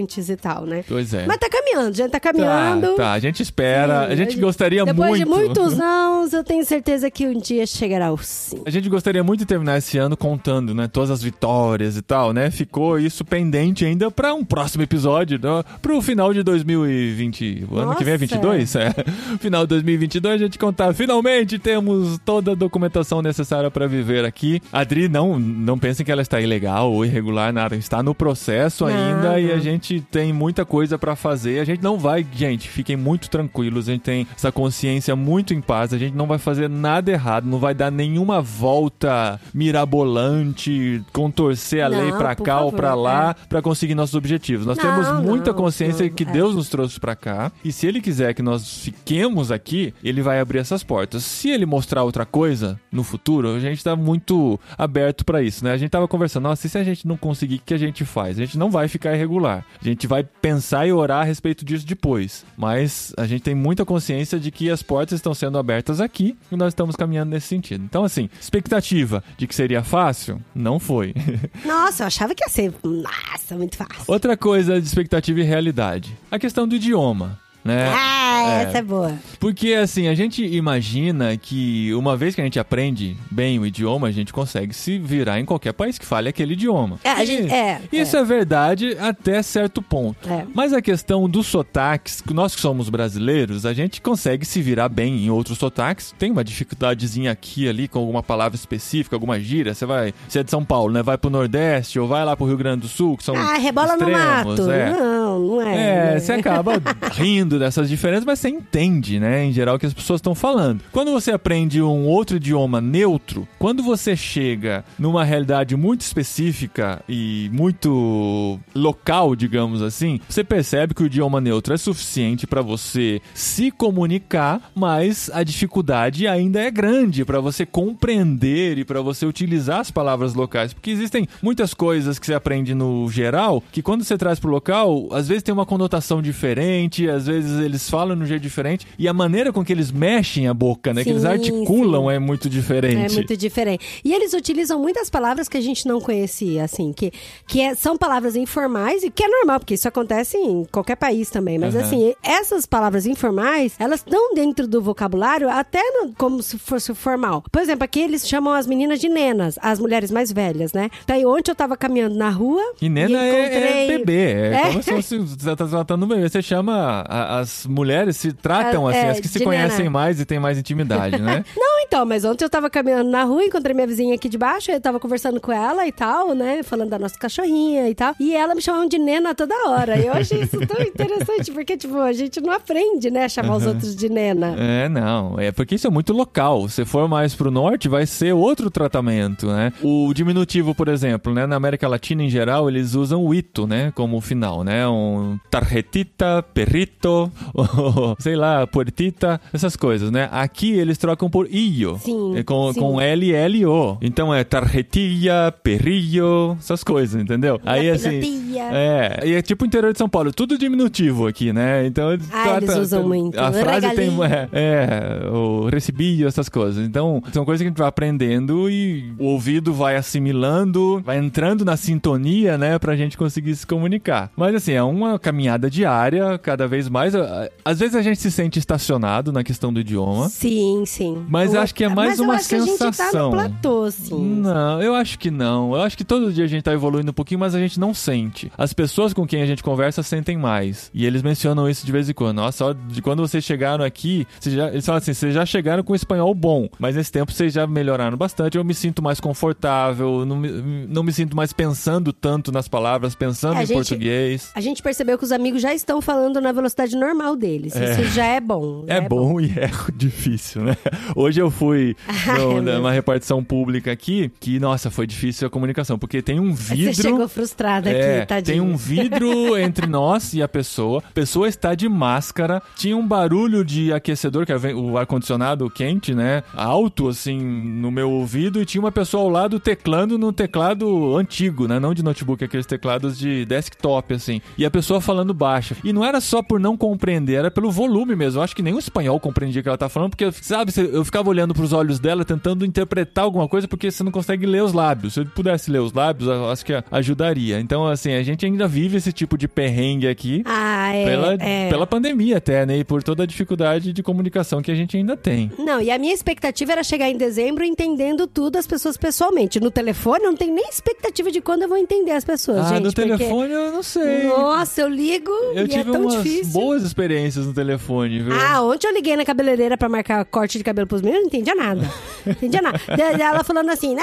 imigrantes 0.09 0.29
e 0.29 0.37
tal, 0.37 0.65
né? 0.65 0.85
Pois 0.89 1.13
é. 1.13 1.27
Mas 1.27 1.37
tá 1.37 1.49
caminhando, 1.49 1.95
já 1.97 2.09
tá 2.09 2.19
caminhando. 2.19 2.89
Tá, 2.97 3.03
tá, 3.05 3.13
a 3.13 3.19
gente 3.19 3.43
espera, 3.43 4.07
Sim, 4.07 4.13
a 4.13 4.17
gente 4.17 4.39
gostaria 4.39 4.85
Depois 4.85 5.11
muito. 5.11 5.25
de 5.25 5.27
muitos 5.27 5.77
nãos, 5.77 6.33
eu 6.33 6.43
tenho 6.43 6.65
certeza 6.65 7.11
que 7.11 7.27
um 7.27 7.39
dia 7.39 7.67
chegará 7.67 8.13
o 8.13 8.19
sim. 8.19 8.63
A 8.65 8.71
gente 8.71 8.89
gostaria 8.89 9.23
muito 9.23 9.41
de 9.41 9.47
terminar 9.47 9.79
esse 9.79 9.99
ano 9.99 10.17
contando, 10.17 10.75
né, 10.75 10.89
todas 10.89 11.11
as 11.11 11.23
vitórias 11.23 11.97
e 11.97 12.03
tal, 12.03 12.33
né? 12.33 12.51
Ficou 12.51 12.99
isso 12.99 13.25
pendente 13.25 13.85
ainda 13.85 14.11
pra 14.11 14.33
um 14.35 14.45
próximo 14.45 14.83
episódio, 14.83 15.39
né, 15.39 15.63
pro 15.83 16.01
final 16.01 16.33
de 16.33 16.43
2020. 16.43 17.67
O 17.71 17.79
ano 17.79 17.95
que 17.95 18.05
vem 18.05 18.15
é 18.15 18.19
Nossa. 18.19 18.37
22? 18.37 18.77
É. 18.77 18.95
Final 19.39 19.63
de 19.63 19.69
2022 19.69 20.35
a 20.35 20.39
gente 20.39 20.59
contar. 20.59 20.93
Finalmente 20.95 21.59
temos 21.59 22.19
toda 22.25 22.53
a 22.53 22.55
documentação 22.55 23.21
necessária 23.23 23.71
pra 23.71 23.87
viver 23.87 24.25
aqui. 24.25 24.61
A 24.73 24.81
Adri, 24.81 25.09
não, 25.09 25.39
não 25.39 25.79
pensem 25.79 26.05
que 26.05 26.11
ela 26.13 26.23
está 26.23 26.41
ilegal 26.41 26.93
ou 26.93 27.05
irregular, 27.05 27.53
nada. 27.53 27.77
Está 27.77 28.03
no 28.03 28.15
processo 28.15 28.87
Não, 28.87 28.93
ainda 28.93 29.41
e 29.41 29.49
não. 29.49 29.55
a 29.55 29.59
gente 29.59 29.98
tem 30.01 30.33
muita 30.33 30.65
coisa 30.65 30.99
pra 30.99 31.17
fazer. 31.17 31.61
A 31.61 31.65
gente 31.65 31.83
não 31.83 31.99
vai, 31.99 32.27
gente, 32.33 32.69
fiquem 32.69 32.97
muito 32.97 33.29
tranquilos. 33.31 33.89
A 33.89 33.93
gente 33.93 34.03
tem 34.03 34.27
essa 34.35 34.53
consciência 34.53 35.15
muito 35.17 35.55
em 35.55 35.61
paz. 35.61 35.93
A 35.93 35.99
gente 35.99 36.15
não 36.15 36.27
vai 36.27 36.39
fazer 36.39 36.69
nada 36.69 37.11
errado, 37.11 37.47
não 37.47 37.59
vai 37.59 37.75
dar 37.75 37.91
nenhuma 37.91 38.41
volta 38.41 39.41
mirabolante, 39.55 41.03
contorcer 41.13 41.85
a 41.85 41.89
Não, 41.89 41.99
lei 42.01 42.13
pra 42.13 42.35
por 42.35 42.45
cá 42.45 42.61
ou 42.61 42.71
favor, 42.71 42.77
pra 42.77 42.95
lá 42.95 43.35
pra 43.49 43.63
conseguir 43.63 43.95
nossos 43.95 44.15
objetivos. 44.15 44.67
Nós 44.67 44.77
Não, 44.77 44.85
temos 44.85 45.25
muita 45.25 45.51
não, 45.53 45.59
consciência 45.59 46.09
que 46.09 46.23
é. 46.23 46.27
Deus 46.27 46.55
nos 46.55 46.69
trouxe 46.69 46.99
pra 47.01 47.17
cá 47.17 47.51
e 47.65 47.73
se 47.73 47.87
ele 47.87 48.01
quiser 48.01 48.35
que 48.35 48.43
nós 48.43 48.79
fiquemos 48.79 49.51
aqui, 49.51 49.95
ele 50.03 50.23
vai 50.23 50.41
abrir 50.41 50.59
essas 50.59 50.83
portas. 50.83 51.25
Se 51.25 51.51
ele 51.51 51.67
mostrar 51.67 52.03
outra 52.03 52.25
coisa 52.25 52.81
no 52.91 53.03
futuro, 53.03 53.49
a 53.55 53.61
gente 53.61 53.83
tá 53.83 53.97
muito 53.97 54.59
aberto 54.77 55.25
pra 55.25 55.43
isso, 55.43 55.65
né? 55.65 55.73
A 55.73 55.77
gente 55.77 55.91
tava 55.91 56.07
conversando, 56.09 56.45
nossa, 56.45 56.67
e 56.67 56.71
se 56.71 56.79
a 56.79 56.85
gente 56.85 57.07
não 57.07 57.17
conseguir, 57.17 57.57
o 57.57 57.61
que 57.65 57.75
a 57.75 57.79
gente 57.79 58.05
faz? 58.05 58.39
A 58.39 58.45
gente 58.45 58.59
não 58.59 58.71
vai 58.71 58.89
ficar 58.89 59.15
irregular. 59.15 59.65
A 59.81 59.85
gente 59.89 60.07
vai 60.07 60.23
pensar 60.25 60.87
e 60.87 60.93
orar 60.93 61.23
a 61.23 61.25
respeito 61.25 61.65
disso 61.65 61.87
depois. 61.87 62.45
Mas 62.57 63.13
a 63.17 63.27
gente 63.27 63.43
tem 63.43 63.55
muita 63.55 63.85
consciência 63.85 64.39
de 64.39 64.51
que 64.51 64.71
as 64.71 64.83
portas 64.83 65.19
estão 65.19 65.35
sendo 65.35 65.59
abertas 65.59 66.01
aqui 66.01 66.37
e 66.51 66.57
nós 66.57 66.69
estamos 66.69 66.97
caminhando 66.97 67.31
nesse 67.31 67.49
sentido. 67.49 67.85
Então, 67.85 68.05
assim, 68.05 68.29
expectativa 68.41 69.23
de 69.37 69.47
que 69.47 69.55
seria 69.55 69.83
fácil, 69.83 70.41
não 70.55 70.79
foi. 70.79 71.15
Nossa, 71.65 72.05
eu 72.05 72.07
achava 72.07 72.35
que 72.35 72.45
ia 72.45 72.49
ser, 72.49 72.73
nossa, 72.83 73.57
muito 73.57 73.77
fácil. 73.77 74.05
Outra 74.07 74.37
coisa 74.37 74.81
de 74.81 74.87
expectativa 74.87 75.41
e 75.41 75.43
realidade. 75.43 76.17
A 76.31 76.39
questão 76.39 76.67
do 76.67 76.77
idioma. 76.77 77.39
Né? 77.69 77.89
É, 77.89 77.93
Ah, 77.95 78.63
essa 78.63 78.79
é 78.79 78.83
boa. 78.83 79.13
Porque, 79.39 79.75
assim, 79.75 80.09
a 80.09 80.15
gente 80.15 80.43
imagina 80.45 81.37
que 81.37 81.93
uma 81.95 82.17
vez 82.17 82.35
que 82.35 82.41
a 82.41 82.45
gente 82.45 82.59
aprende 82.59 83.17
bem 83.31 83.59
o 83.59 83.67
idioma, 83.67 84.07
a 84.07 84.11
gente 84.11 84.33
consegue 84.33 84.73
se 84.75 84.99
virar 84.99 85.39
em 85.41 85.45
qualquer 85.45 85.73
país 85.73 85.99
que 85.99 86.07
fale 86.07 86.29
aquele 86.29 86.55
idioma. 86.55 86.99
É, 87.05 87.11
a 87.11 87.23
E 87.23 87.27
gente- 87.27 87.53
é, 87.53 87.81
Isso 87.93 88.17
é. 88.17 88.25
verdade 88.25 88.97
até 88.99 89.43
certo 89.43 89.83
ponto. 89.83 90.29
É. 90.29 90.45
Mas 90.55 90.73
a 90.73 90.81
questão 90.81 91.29
dos 91.29 91.47
sotaques, 91.47 92.21
que 92.21 92.33
nós 92.33 92.55
que 92.55 92.61
somos 92.61 92.89
brasileiros, 92.89 93.67
a 93.67 93.73
gente 93.75 94.01
consegue 94.01 94.45
se 94.47 94.63
virar 94.63 94.89
bem 94.89 95.27
em 95.27 95.31
outros 95.31 95.59
sotaques. 95.59 96.15
Tem 96.19 96.31
uma 96.31 96.43
dificuldadezinha 96.45 97.31
aqui 97.33 97.69
ali 97.69 97.87
com 97.89 97.99
alguma 97.99 98.23
palavra 98.23 98.57
específica, 98.57 99.15
alguma 99.17 99.39
gíria. 99.41 99.75
Você 99.75 99.85
vai, 99.85 100.15
você 100.29 100.39
é 100.39 100.43
de 100.43 100.51
São 100.51 100.65
Paulo, 100.65 100.93
né? 100.93 101.03
Vai 101.03 101.19
pro 101.19 101.29
Nordeste 101.31 101.99
ou 101.99 102.07
vai 102.09 102.25
lá 102.25 102.37
pro 102.37 102.47
Rio 102.47 102.57
Grande 102.57 102.83
do 102.83 102.89
Sul, 102.89 103.17
que 103.17 103.25
são 103.25 103.37
Ah, 103.37 103.55
rebola 103.59 103.97
no 103.97 104.09
extremos, 104.09 104.59
mato. 104.59 104.71
é. 104.71 104.91
Não, 104.91 105.39
não 105.41 105.63
é. 105.63 106.15
É, 106.15 106.19
você 106.21 106.33
acaba 106.33 106.73
rindo 107.13 107.58
dessas 107.59 107.89
diferenças, 107.89 108.25
mas 108.25 108.39
você 108.39 108.49
entende, 108.49 109.19
né, 109.19 109.45
em 109.45 109.53
geral, 109.53 109.77
o 109.77 109.79
que 109.79 109.87
as 109.87 109.95
pessoas 109.95 110.19
estão 110.19 110.35
falando. 110.35 110.83
Quando 110.93 111.13
você 111.13 111.33
aprende 111.33 111.81
um 111.83 112.07
outro 112.07 112.37
idioma 112.37 112.81
neutro, 112.81 113.47
quando 113.59 113.83
você 113.83 114.17
chega 114.17 114.85
numa 114.99 115.25
realidade 115.25 115.77
muito 115.77 116.03
específica 116.03 117.03
e 117.09 117.51
muito 117.53 118.59
local, 118.75 119.35
digamos 119.35 119.83
assim, 119.83 120.21
você 120.29 120.45
percebe 120.45 120.95
que 120.95 121.03
o 121.03 121.07
idioma 121.07 121.41
neutro 121.41 121.75
é 121.75 121.77
suficiente 121.77 122.47
para 122.47 122.63
você 122.63 123.21
se 123.35 123.71
comunicar, 123.71 124.71
mas 124.75 125.31
a 125.33 125.43
dificuldade 125.43 126.27
ainda 126.27 126.61
é 126.61 126.71
grande 126.71 127.25
para 127.25 127.41
você 127.41 127.65
compreender 127.65 128.79
e 128.79 128.85
para 128.85 129.01
você 129.01 129.27
utilizar 129.27 129.81
as 129.81 129.91
palavras 129.91 130.35
locais, 130.35 130.73
porque 130.73 130.91
existem 130.91 131.27
muitas 131.43 131.75
coisas 131.75 132.19
que 132.19 132.27
você 132.27 132.35
aprende 132.35 132.75
no 132.75 133.09
geral 133.11 133.63
que 133.73 133.83
quando 133.83 134.05
você 134.05 134.17
traz 134.17 134.39
pro 134.39 134.51
local, 134.51 135.09
às 135.13 135.29
vezes 135.29 135.43
tem 135.43 135.53
uma 135.53 135.67
conotação 135.67 136.21
diferente, 136.21 137.09
às 137.09 137.27
vezes 137.27 137.48
eles 137.53 137.89
falam 137.89 138.17
de 138.17 138.23
um 138.23 138.27
jeito 138.27 138.43
diferente 138.43 138.87
e 138.99 139.07
a 139.09 139.13
maneira 139.13 139.53
com 139.53 139.65
que 139.65 139.73
eles 139.73 139.91
mexem 139.91 140.47
a 140.49 140.55
boca, 140.55 140.93
né, 140.95 141.03
que 141.05 141.11
eles 141.11 141.23
Sim, 141.23 141.29
articulam 141.29 142.09
sim. 142.09 142.13
é 142.15 142.19
muito 142.19 142.49
diferente. 142.49 143.13
É 143.13 143.15
muito 143.15 143.37
diferente. 143.37 144.01
E 144.05 144.13
eles 144.13 144.33
utilizam 144.33 144.79
muitas 144.81 145.09
palavras 145.11 145.49
que 145.49 145.57
a 145.57 145.61
gente 145.61 145.87
não 145.87 146.01
conhecia, 146.01 146.65
assim, 146.65 146.93
que, 146.93 147.13
que 147.47 147.61
é- 147.61 147.75
são 147.75 147.97
palavras 147.97 148.37
informais 148.37 149.03
e 149.03 149.11
que 149.11 149.25
é 149.25 149.29
normal, 149.29 149.61
porque 149.61 149.75
isso 149.75 149.89
acontece 149.89 150.37
em 150.37 150.65
qualquer 150.71 150.97
país 150.97 151.31
também. 151.31 151.59
Mas, 151.59 151.75
Aham. 151.75 151.85
assim, 151.85 152.15
essas 152.23 152.67
palavras 152.67 153.07
informais, 153.07 153.75
elas 153.79 154.01
estão 154.01 154.35
dentro 154.35 154.67
do 154.67 154.81
vocabulário 154.83 155.49
até 155.49 155.81
no- 155.83 156.13
como 156.17 156.43
se 156.43 156.59
fosse 156.59 156.95
formal. 156.95 157.43
Por 157.51 157.61
exemplo, 157.63 157.85
aqui 157.85 158.01
eles 158.01 158.27
chamam 158.29 158.53
as 158.53 158.67
meninas 158.67 159.01
de 159.01 159.09
nenas, 159.09 159.59
as 159.63 159.79
mulheres 159.79 160.11
mais 160.11 160.33
velhas, 160.33 160.73
né? 160.73 160.89
Daí, 161.07 161.25
ontem 161.25 161.51
eu 161.51 161.55
tava 161.55 161.77
caminhando 161.77 162.17
na 162.17 162.31
rua. 162.31 162.63
E 162.81 162.89
nena 162.89 163.19
é- 163.25 163.41
encontrei... 163.41 163.63
é, 163.95 163.99
bebê, 163.99 164.33
é, 164.33 164.55
É. 164.55 164.61
como 164.69 164.83
se 164.83 164.91
fosse, 164.91 165.19
você 165.19 165.57
tá 165.57 165.67
tratando 165.67 166.05
um 166.05 166.09
bebê. 166.09 166.29
Você 166.29 166.43
chama, 166.43 167.05
a- 167.09 167.28
as 167.29 167.67
mulheres 167.67 168.17
se 168.17 168.33
tratam 168.33 168.87
assim, 168.87 168.99
é, 168.99 169.11
as 169.11 169.21
que 169.21 169.29
se 169.29 169.45
conhecem 169.45 169.81
nena. 169.81 169.91
mais 169.91 170.21
e 170.21 170.25
têm 170.25 170.39
mais 170.39 170.59
intimidade, 170.59 171.21
né? 171.21 171.45
Não, 171.57 171.81
então, 171.83 172.05
mas 172.07 172.25
ontem 172.25 172.45
eu 172.45 172.51
tava 172.51 172.71
caminhando 172.71 173.11
na 173.11 173.25
rua, 173.25 173.45
encontrei 173.45 173.75
minha 173.75 173.87
vizinha 173.87 174.15
aqui 174.15 174.29
de 174.29 174.39
baixo, 174.39 174.71
eu 174.71 174.81
tava 174.81 174.99
conversando 174.99 175.41
com 175.41 175.53
ela 175.53 175.87
e 175.87 175.93
tal, 175.93 176.35
né? 176.35 176.63
Falando 176.63 176.91
da 176.91 176.99
nossa 176.99 177.19
cachorrinha 177.19 177.89
e 177.89 177.95
tal. 177.95 178.15
E 178.19 178.35
ela 178.35 178.55
me 178.55 178.63
chamava 178.63 178.89
de 178.89 178.99
nena 178.99 179.35
toda 179.35 179.55
hora. 179.69 179.97
E 179.99 180.07
eu 180.07 180.13
achei 180.13 180.43
isso 180.43 180.59
tão 180.67 180.81
interessante, 180.85 181.53
porque, 181.53 181.77
tipo, 181.77 181.99
a 181.99 182.13
gente 182.13 182.41
não 182.41 182.53
aprende, 182.53 183.11
né? 183.11 183.25
a 183.25 183.29
Chamar 183.29 183.57
os 183.57 183.67
outros 183.67 183.95
de 183.95 184.09
nena. 184.09 184.55
É, 184.59 184.89
não. 184.89 185.39
É 185.39 185.53
porque 185.53 185.75
isso 185.75 185.87
é 185.87 185.91
muito 185.91 186.13
local. 186.13 186.69
Se 186.69 186.85
for 186.85 187.09
mais 187.09 187.35
pro 187.35 187.51
norte, 187.51 187.89
vai 187.89 188.07
ser 188.07 188.33
outro 188.33 188.71
tratamento, 188.71 189.47
né? 189.47 189.73
O 189.83 190.13
diminutivo, 190.15 190.75
por 190.75 190.89
exemplo, 190.89 191.33
né? 191.35 191.47
Na 191.47 191.57
América 191.57 191.87
Latina, 191.89 192.23
em 192.23 192.31
geral, 192.31 192.69
eles 192.69 192.95
usam 192.95 193.25
o 193.25 193.35
ito, 193.35 193.67
né? 193.67 193.93
Como 193.95 194.21
final, 194.21 194.65
né? 194.65 194.87
Um 194.89 195.39
tarjetita, 195.51 196.45
perrito, 196.55 197.18
sei 198.19 198.37
lá, 198.37 198.67
puertita, 198.67 199.41
essas 199.53 199.77
coisas, 199.77 200.11
né? 200.11 200.29
Aqui 200.33 200.73
eles 200.73 200.99
trocam 200.99 201.29
por 201.29 201.47
io. 201.51 201.99
Sim, 201.99 202.37
É 202.37 202.43
Com, 202.43 202.73
sim. 202.73 202.81
com 202.81 203.01
L, 203.01 203.33
L, 203.33 203.67
O. 203.67 203.99
Então 204.01 204.35
é 204.35 204.45
tarjetilla, 204.45 205.53
perrillo, 205.63 206.57
essas 206.59 206.83
coisas, 206.85 207.21
entendeu? 207.21 207.61
Aí 207.65 207.91
assim. 207.91 208.21
É, 208.59 209.21
e 209.25 209.35
é 209.35 209.43
tipo 209.43 209.65
o 209.65 209.67
interior 209.67 209.93
de 209.93 209.99
São 209.99 210.09
Paulo, 210.09 210.33
tudo 210.33 210.59
diminutivo 210.59 211.27
aqui, 211.27 211.53
né? 211.53 211.87
Então 211.87 212.13
eles 212.13 212.29
Ah, 212.33 212.57
eles 212.57 212.77
usam 212.77 213.07
muito. 213.07 213.39
A 213.39 213.53
frase 213.53 213.89
tem. 213.95 214.11
Regalinho. 214.11 214.19
É, 214.53 215.23
é, 215.25 215.29
o 215.31 215.69
recebi, 215.69 216.25
essas 216.25 216.49
coisas. 216.49 216.85
Então, 216.87 217.23
são 217.33 217.45
coisas 217.45 217.61
que 217.63 217.67
a 217.67 217.71
gente 217.71 217.79
vai 217.79 217.89
aprendendo 217.89 218.69
e 218.71 219.13
o 219.19 219.25
ouvido 219.27 219.73
vai 219.73 219.97
assimilando, 219.97 221.01
vai 221.05 221.19
entrando 221.19 221.65
na 221.65 221.77
sintonia, 221.77 222.57
né, 222.59 222.79
pra 222.79 222.97
gente 222.97 223.17
conseguir 223.17 223.55
se 223.57 223.67
comunicar. 223.67 224.31
Mas 224.37 224.55
assim, 224.55 224.73
é 224.73 224.83
uma 224.83 225.19
caminhada 225.19 225.71
diária, 225.71 226.39
cada 226.39 226.67
vez 226.67 226.89
mais. 226.89 227.08
Ah, 227.15 227.49
Às 227.65 227.79
vezes 227.81 227.95
a 227.95 228.03
gente 228.03 228.21
se 228.21 228.31
sente 228.31 228.59
estacionado 228.59 229.33
na 229.33 229.43
questão 229.45 229.73
do 229.73 229.81
idioma. 229.81 230.29
Sim, 230.29 230.85
sim. 230.87 231.25
Mas 231.29 231.55
Eu- 231.55 231.61
acho 231.61 231.75
que 231.75 231.85
é 231.85 231.89
mais 231.89 232.11
mas 232.11 232.19
eu 232.19 232.25
uma 232.25 232.35
acho 232.35 232.49
que 232.49 232.55
a 232.55 232.61
gente 232.61 232.79
tá 232.79 232.93
sensação. 232.93 233.31
no 233.31 233.37
platô, 233.37 233.91
sim. 233.91 234.41
Não, 234.41 234.83
eu 234.83 234.95
acho 234.95 235.19
que 235.19 235.31
não. 235.31 235.75
Eu 235.75 235.83
acho 235.83 235.97
que 235.97 236.05
todo 236.05 236.33
dia 236.33 236.45
a 236.45 236.49
gente 236.49 236.63
tá 236.63 236.73
evoluindo 236.73 237.11
um 237.11 237.15
pouquinho, 237.15 237.41
mas 237.41 237.55
a 237.55 237.59
gente 237.59 237.79
não 237.79 237.93
sente. 237.95 238.51
As 238.57 238.73
pessoas 238.73 239.13
com 239.13 239.27
quem 239.27 239.43
a 239.43 239.47
gente 239.47 239.63
conversa 239.63 240.03
sentem 240.03 240.37
mais. 240.37 240.91
E 240.95 241.05
eles 241.07 241.23
mencionam 241.23 241.69
isso 241.69 241.85
de 241.85 241.93
vez 241.93 242.09
em 242.09 242.15
quando. 242.15 242.37
Nossa, 242.37 242.75
de 242.89 243.03
quando 243.03 243.21
vocês 243.21 243.43
chegaram 243.45 243.85
aqui, 243.85 244.27
vocês 244.41 244.55
já, 244.55 244.69
eles 244.69 244.85
falam 244.87 244.99
assim, 244.99 245.13
vocês 245.15 245.35
já 245.35 245.45
chegaram 245.47 245.83
com 245.83 245.95
espanhol 245.95 246.33
bom, 246.35 246.69
mas 246.79 246.97
nesse 246.97 247.11
tempo 247.13 247.33
vocês 247.33 247.53
já 247.53 247.67
melhoraram 247.67 248.17
bastante. 248.17 248.57
Eu 248.57 248.65
me 248.65 248.75
sinto 248.75 249.03
mais 249.03 249.21
confortável, 249.21 250.25
não 250.25 250.37
me, 250.37 250.51
não 250.89 251.03
me 251.03 251.13
sinto 251.13 251.37
mais 251.37 251.53
pensando 251.53 252.13
tanto 252.13 252.53
nas 252.53 252.69
palavras, 252.69 253.15
pensando 253.15 253.57
É, 253.59 253.63
em 253.63 253.67
gente- 253.67 253.77
português. 253.77 254.51
A 254.55 254.61
gente 254.61 254.83
percebeu 254.83 255.19
que 255.19 255.25
os 255.25 255.33
amigos 255.33 255.61
já 255.63 255.73
estão 255.75 256.01
falando 256.01 256.41
na 256.41 256.53
velocidade 256.53 256.95
normal 256.99 257.37
deles. 257.37 257.75
Isso 257.75 258.05
já 258.15 258.25
é 258.27 258.41
bom. 258.41 258.85
já 258.87 258.95
É, 258.95 259.01
bom, 259.01 259.41
e 259.41 259.47
é 259.51 259.71
difícil, 259.95 260.63
né? 260.63 260.77
Hoje 261.15 261.41
eu 261.41 261.51
fui 261.51 261.97
no- 262.39 262.69
É 262.71 262.77
numa 262.79 262.93
repartição 262.93 263.43
pública 263.43 263.91
aqui, 263.93 264.31
que, 264.41 264.59
nossa, 264.59 264.91
foi 264.91 265.07
difícil 265.07 265.47
a 265.47 265.51
comunicação, 265.51 265.99
porque 265.99 266.21
tem 266.23 266.39
um 266.41 266.53
vidro... 266.53 266.95
Você 266.95 267.03
chegou 267.03 267.29
frustrada 267.29 267.91
É, 267.91 268.19
aqui, 268.19 268.27
tadinho. 268.27 268.45
tem 268.57 268.61
um 268.73 268.77
vidro 268.77 269.57
entre 269.59 269.87
nós 269.87 270.35
e 270.35 270.43
a 270.43 270.49
pessoa. 270.49 271.03
A 271.09 271.13
pessoa 271.13 271.49
está 271.49 271.75
de 271.75 271.89
máscara. 271.89 272.63
Tinha 272.77 272.97
um 272.97 273.07
barulho 273.07 273.65
de 273.65 273.93
aquecedor, 273.93 274.45
que 274.47 274.53
é 274.53 274.57
o 274.75 274.97
ar-condicionado 274.99 275.69
quente, 275.71 276.15
né? 276.15 276.43
Alto, 276.55 277.09
assim, 277.09 277.39
no 277.39 277.91
meu 277.91 278.11
ouvido. 278.11 278.61
E 278.61 278.65
tinha 278.67 278.81
uma 278.81 278.93
pessoa 278.93 279.23
ao 279.23 279.29
lado 279.29 279.59
teclando 279.61 280.19
no 280.19 280.33
teclado 280.33 281.17
antigo, 281.17 281.67
né? 281.69 281.79
Não 281.79 281.95
de 281.95 282.03
notebook, 282.03 282.43
aqueles 282.45 282.67
teclados 282.67 283.19
de 283.19 283.45
desktop, 283.45 284.15
assim. 284.15 284.41
E 284.57 284.65
a 284.65 284.71
pessoa 284.71 285.01
falando 285.01 285.33
baixo. 285.35 285.75
E 285.85 285.93
não 285.93 286.05
era 286.05 286.21
só 286.21 286.43
por 286.43 286.59
não 286.61 286.77
compreender, 286.89 287.35
era 287.35 287.51
pelo 287.51 287.71
volume 287.71 288.17
mesmo. 288.17 288.41
Eu 288.41 288.45
acho 288.45 288.57
que 288.57 288.63
nem 288.63 288.73
o 288.73 288.79
espanhol 288.79 289.21
compreendia 289.21 289.61
o 289.61 289.63
que 289.63 289.69
ela 289.69 289.79
tá 289.79 289.89
falando, 289.89 290.11
porque, 290.11 290.31
sabe, 290.33 290.73
eu 290.93 291.05
ficava 291.05 291.29
olhando 291.29 291.55
pros 291.55 291.73
olhos 291.73 291.99
dela, 291.99 292.25
tentando 292.25 292.65
interpretar 292.65 293.25
alguma 293.25 293.47
coisa, 293.47 293.69
porque 293.69 293.91
você 293.91 294.03
não 294.03 294.11
consegue 294.11 294.47
ler 294.47 294.63
os 294.63 294.73
lábios. 294.73 295.15
Se 295.15 295.21
eu 295.21 295.27
pudesse 295.27 295.71
ler 295.71 295.81
os 295.81 295.93
lábios, 295.93 296.29
eu 296.29 296.51
acho 296.51 296.65
que 296.65 296.73
ajudaria. 296.91 297.61
Então, 297.61 297.87
assim, 297.87 298.13
a 298.15 298.23
gente 298.23 298.47
ainda 298.47 298.67
vive 298.67 298.97
esse 298.97 299.13
tipo 299.13 299.37
de 299.37 299.47
perrengue 299.47 300.09
aqui. 300.09 300.43
Ah, 300.47 300.95
é. 300.95 301.05
Pela, 301.05 301.35
é. 301.35 301.69
pela 301.69 301.87
pandemia 301.87 302.39
até, 302.39 302.65
né? 302.65 302.79
E 302.79 302.85
por 302.85 303.03
toda 303.03 303.23
a 303.23 303.27
dificuldade 303.27 303.93
de 303.93 304.03
comunicação 304.03 304.63
que 304.63 304.71
a 304.71 304.75
gente 304.75 304.97
ainda 304.97 305.17
tem. 305.17 305.51
Não, 305.59 305.81
e 305.81 305.91
a 305.91 305.99
minha 305.99 306.15
expectativa 306.15 306.73
era 306.73 306.83
chegar 306.83 307.09
em 307.09 307.17
dezembro 307.17 307.65
entendendo 307.65 308.27
tudo 308.27 308.57
as 308.57 308.67
pessoas 308.67 308.97
pessoalmente. 308.97 309.61
No 309.61 309.71
telefone, 309.71 310.25
eu 310.25 310.31
não 310.31 310.37
tenho 310.37 310.55
nem 310.55 310.69
expectativa 310.69 311.31
de 311.31 311.41
quando 311.41 311.63
eu 311.63 311.69
vou 311.69 311.77
entender 311.77 312.13
as 312.13 312.25
pessoas, 312.25 312.67
ah, 312.67 312.75
gente. 312.75 312.85
no 312.85 312.93
telefone 312.93 313.53
eu 313.53 313.73
não 313.73 313.83
sei. 313.83 314.25
Nossa, 314.25 314.81
eu 314.81 314.89
ligo 314.89 315.31
eu 315.55 315.67
e 315.67 315.75
é 315.75 315.85
tão 315.85 316.07
difícil. 316.07 316.53
boas 316.53 316.78
experiências 316.83 317.47
no 317.47 317.53
telefone, 317.55 318.21
viu? 318.23 318.33
Ah, 318.33 318.63
ontem 318.63 318.89
eu 318.89 318.95
liguei 318.95 319.17
na 319.17 319.25
cabeleireira 319.25 319.77
pra 319.77 319.89
marcar 319.89 320.25
corte 320.25 320.59
de 320.59 320.65
cabelo 320.65 320.87
pros 320.87 321.01
meninos, 321.03 321.23
não 321.23 321.29
entendia 321.29 321.55
nada. 321.55 321.91
Não 322.25 322.33
entendia 322.33 322.63
nada. 322.63 322.81
Ela 323.29 323.45
falando 323.45 323.71
assim. 323.71 323.97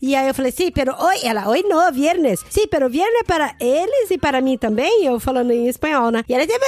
E 0.00 0.14
aí 0.14 0.28
eu 0.28 0.34
falei, 0.34 0.52
sim, 0.52 0.70
pero 0.70 0.94
hoy, 0.98 1.18
ela, 1.24 1.48
hoy 1.48 1.62
no, 1.62 1.92
viernes. 1.92 2.44
Sí, 2.50 2.66
pero 2.66 2.88
viernes 2.88 3.22
para 3.26 3.54
eles 3.60 4.10
e 4.10 4.18
para 4.18 4.40
mim 4.40 4.56
também. 4.58 5.04
Eu 5.04 5.18
falando 5.20 5.50
em 5.52 5.68
espanhol, 5.68 6.10
né? 6.10 6.24
E 6.28 6.34
ela 6.34 6.46
disse, 6.46 6.58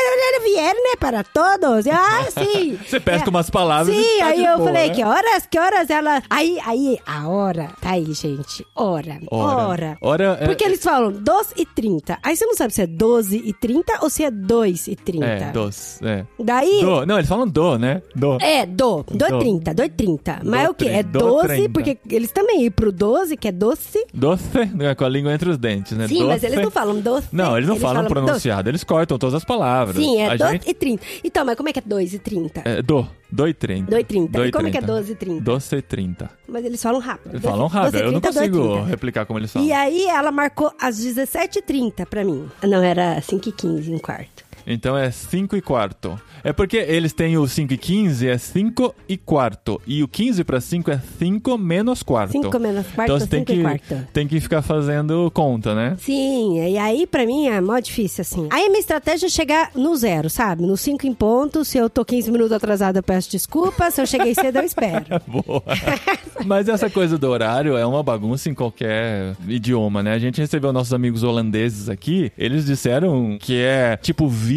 viernes 0.45 0.97
para 0.99 1.23
todos. 1.25 1.87
Eu, 1.87 1.93
ah, 1.95 2.27
sim. 2.31 2.79
Você 2.87 3.01
pesca 3.01 3.29
É. 3.29 3.31
umas 3.31 3.51
palavras 3.51 3.95
Sim, 3.95 4.19
tá 4.19 4.27
aí 4.27 4.45
eu 4.45 4.57
boa, 4.57 4.69
falei, 4.69 4.89
né? 4.89 4.95
que 4.95 5.05
horas, 5.05 5.47
que 5.51 5.59
horas 5.59 5.91
ela. 5.91 6.23
Aí, 6.31 6.59
aí, 6.65 6.99
a 7.07 7.29
hora. 7.29 7.71
Tá 7.81 7.91
aí, 7.93 8.13
gente. 8.13 8.67
Hora. 8.75 9.19
Hora. 9.31 9.67
Hora. 9.67 9.99
Hora 10.01 10.39
é- 10.41 10.47
Porque 10.47 10.65
eles 10.65 10.83
falam 10.83 11.13
12 11.13 11.55
e 11.57 11.67
30. 11.67 12.19
Aí 12.23 12.37
você 12.37 12.47
não 12.47 12.55
sabe 12.55 12.73
se 12.73 12.83
é 12.83 12.87
12 12.87 13.43
e 13.45 13.53
30 13.53 13.99
ou 14.03 14.11
se 14.11 14.25
é 14.25 14.31
2 14.31 14.66
e 14.69 14.97
30. 14.97 15.25
É, 15.27 15.53
dos. 15.53 16.01
É. 16.03 16.25
Daí. 16.39 16.81
Do. 16.81 17.07
Não, 17.07 17.17
eles 17.17 17.29
falam 17.29 17.47
do, 17.49 17.79
né? 17.79 18.03
Do. 18.15 18.39
É, 18.41 18.67
do. 18.67 19.03
Do 19.05 19.25
é 19.25 19.29
Do. 19.31 19.39
30, 19.39 19.75
do 19.75 19.83
é 19.83 19.89
30. 19.89 20.41
Mas 20.45 20.65
é 20.65 20.71
o 20.71 20.75
quê? 20.75 20.85
É 20.87 21.03
tri- 21.03 21.13
do 21.13 21.19
12, 21.19 21.47
30. 21.49 21.69
porque 21.71 21.99
eles 22.11 22.31
também 22.33 22.65
ir 22.65 22.71
pro 22.71 22.91
12, 22.93 23.37
que 23.37 23.49
é 23.49 23.53
doce. 23.53 24.05
Doce, 24.13 24.45
né, 24.75 24.95
com 24.95 25.05
a 25.05 25.09
língua 25.09 25.33
entre 25.33 25.49
os 25.51 25.59
dentes, 25.59 25.93
né? 25.97 26.09
Sim, 26.09 26.25
mas 26.25 26.43
Doce. 26.43 26.47
eles 26.53 26.65
não 26.65 26.71
falam 26.71 27.01
doce. 27.01 27.29
Não, 27.33 27.57
eles 27.57 27.69
não 27.69 27.77
falam, 27.77 28.03
doce. 28.03 28.15
pronunciado, 28.15 28.69
eles 28.71 28.83
cortam 28.85 29.19
todas 29.19 29.35
as 29.35 29.45
palavras. 29.45 29.97
Sim, 29.97 30.21
é 30.21 30.27
a 30.31 30.37
12 30.37 30.53
gente... 30.53 30.71
e 30.71 30.75
30. 30.75 31.03
Então, 31.25 31.45
mas 31.45 31.57
como 31.57 31.69
é 31.69 31.73
que 31.73 31.79
é 31.79 31.83
2 31.85 32.15
e 32.15 32.19
30? 32.19 32.63
É, 32.65 32.83
do. 32.83 33.07
Do 33.31 33.49
e 33.49 33.53
30. 33.53 33.91
Do 33.91 33.99
e 33.99 34.05
30. 34.05 34.39
Do 34.39 34.47
E 34.47 34.53
como 34.53 34.69
é 34.69 34.71
que 34.71 34.77
é 34.79 34.81
30. 34.81 34.93
12 34.95 35.13
e 35.13 35.15
30? 35.17 35.41
Doce 35.43 35.77
e 35.77 35.83
30. 35.83 36.31
Mas 36.49 36.65
eles 36.65 36.81
falam 36.83 37.01
rápido. 37.01 37.33
Eles 37.33 37.43
Doce- 37.43 37.53
falam 37.53 37.67
rápido, 37.67 37.93
12 37.93 38.05
e 38.05 38.07
eu 38.09 38.13
não 38.13 38.21
30, 38.21 38.39
2 38.41 38.51
consigo 38.51 38.73
30. 38.75 38.87
replicar 38.89 39.27
como 39.27 39.39
eles 39.41 39.53
falam. 39.53 39.67
E 39.69 39.73
aí 39.73 40.07
ela 40.07 40.31
marcou 40.31 40.73
às 40.81 40.97
17h30 40.99 42.07
pra 42.07 42.25
mim. 42.25 42.47
Não, 42.63 42.83
era 42.83 43.21
5h15 43.21 43.93
um 43.93 43.99
quarto. 43.99 44.45
Então 44.67 44.97
é 44.97 45.11
5 45.11 45.57
e 45.57 45.61
quarto. 45.63 46.21
É 46.43 46.53
porque 46.53 46.77
eles 46.77 47.13
têm 47.13 47.39
o 47.39 47.47
5 47.47 47.73
e 47.75 47.79
15, 47.79 48.29
é 48.29 48.37
5 48.37 48.95
e 49.09 49.17
quarto. 49.17 49.81
E 49.87 50.03
o 50.03 50.09
15 50.09 50.43
para 50.45 50.61
5 50.61 50.91
é 50.91 51.01
5 51.19 51.57
menos 51.57 52.03
quarto. 52.03 52.33
5 52.33 52.59
menos 52.59 52.87
quarto, 52.89 53.09
Então 53.11 53.21
você 53.21 53.27
tem 53.27 53.41
5 53.41 53.53
e 53.53 53.57
que, 53.57 53.63
quarto. 53.63 54.09
tem 54.13 54.27
que 54.27 54.41
ficar 54.41 54.63
fazendo 54.63 55.31
conta, 55.33 55.75
né? 55.75 55.97
Sim, 56.01 56.61
e 56.61 56.77
aí 56.79 57.07
pra 57.07 57.25
mim 57.25 57.47
é 57.47 57.61
mó 57.61 57.79
difícil, 57.79 58.23
assim. 58.23 58.49
Aí 58.51 58.65
a 58.65 58.69
minha 58.69 58.81
estratégia 58.81 59.27
é 59.27 59.31
chegar 59.31 59.71
no 59.75 59.95
zero, 59.95 60.29
sabe? 60.29 60.63
No 60.65 60.77
5 60.77 61.07
em 61.07 61.15
ponto, 61.15 61.65
se 61.65 61.79
eu 61.79 61.89
tô 61.89 62.05
15 62.05 62.31
minutos 62.33 62.53
atrasada, 62.53 62.99
eu 62.99 63.03
peço 63.03 63.31
desculpa, 63.31 63.91
se 63.91 64.01
eu 64.01 64.07
cheguei 64.07 64.35
cedo, 64.35 64.57
eu 64.57 64.65
espero. 64.65 65.05
Boa. 65.27 65.63
Mas 66.45 66.69
essa 66.69 66.91
coisa 66.91 67.17
do 67.17 67.29
horário 67.29 67.77
é 67.77 67.87
uma 67.87 68.03
bagunça 68.03 68.49
em 68.51 68.55
qualquer 68.55 69.35
idioma, 69.47 70.03
né? 70.03 70.13
A 70.13 70.19
gente 70.19 70.41
recebeu 70.41 70.73
nossos 70.73 70.93
amigos 70.93 71.23
holandeses 71.23 71.89
aqui, 71.89 72.33
eles 72.37 72.67
disseram 72.67 73.39
que 73.41 73.61
é 73.61 73.97
tipo 73.97 74.29
20 74.29 74.56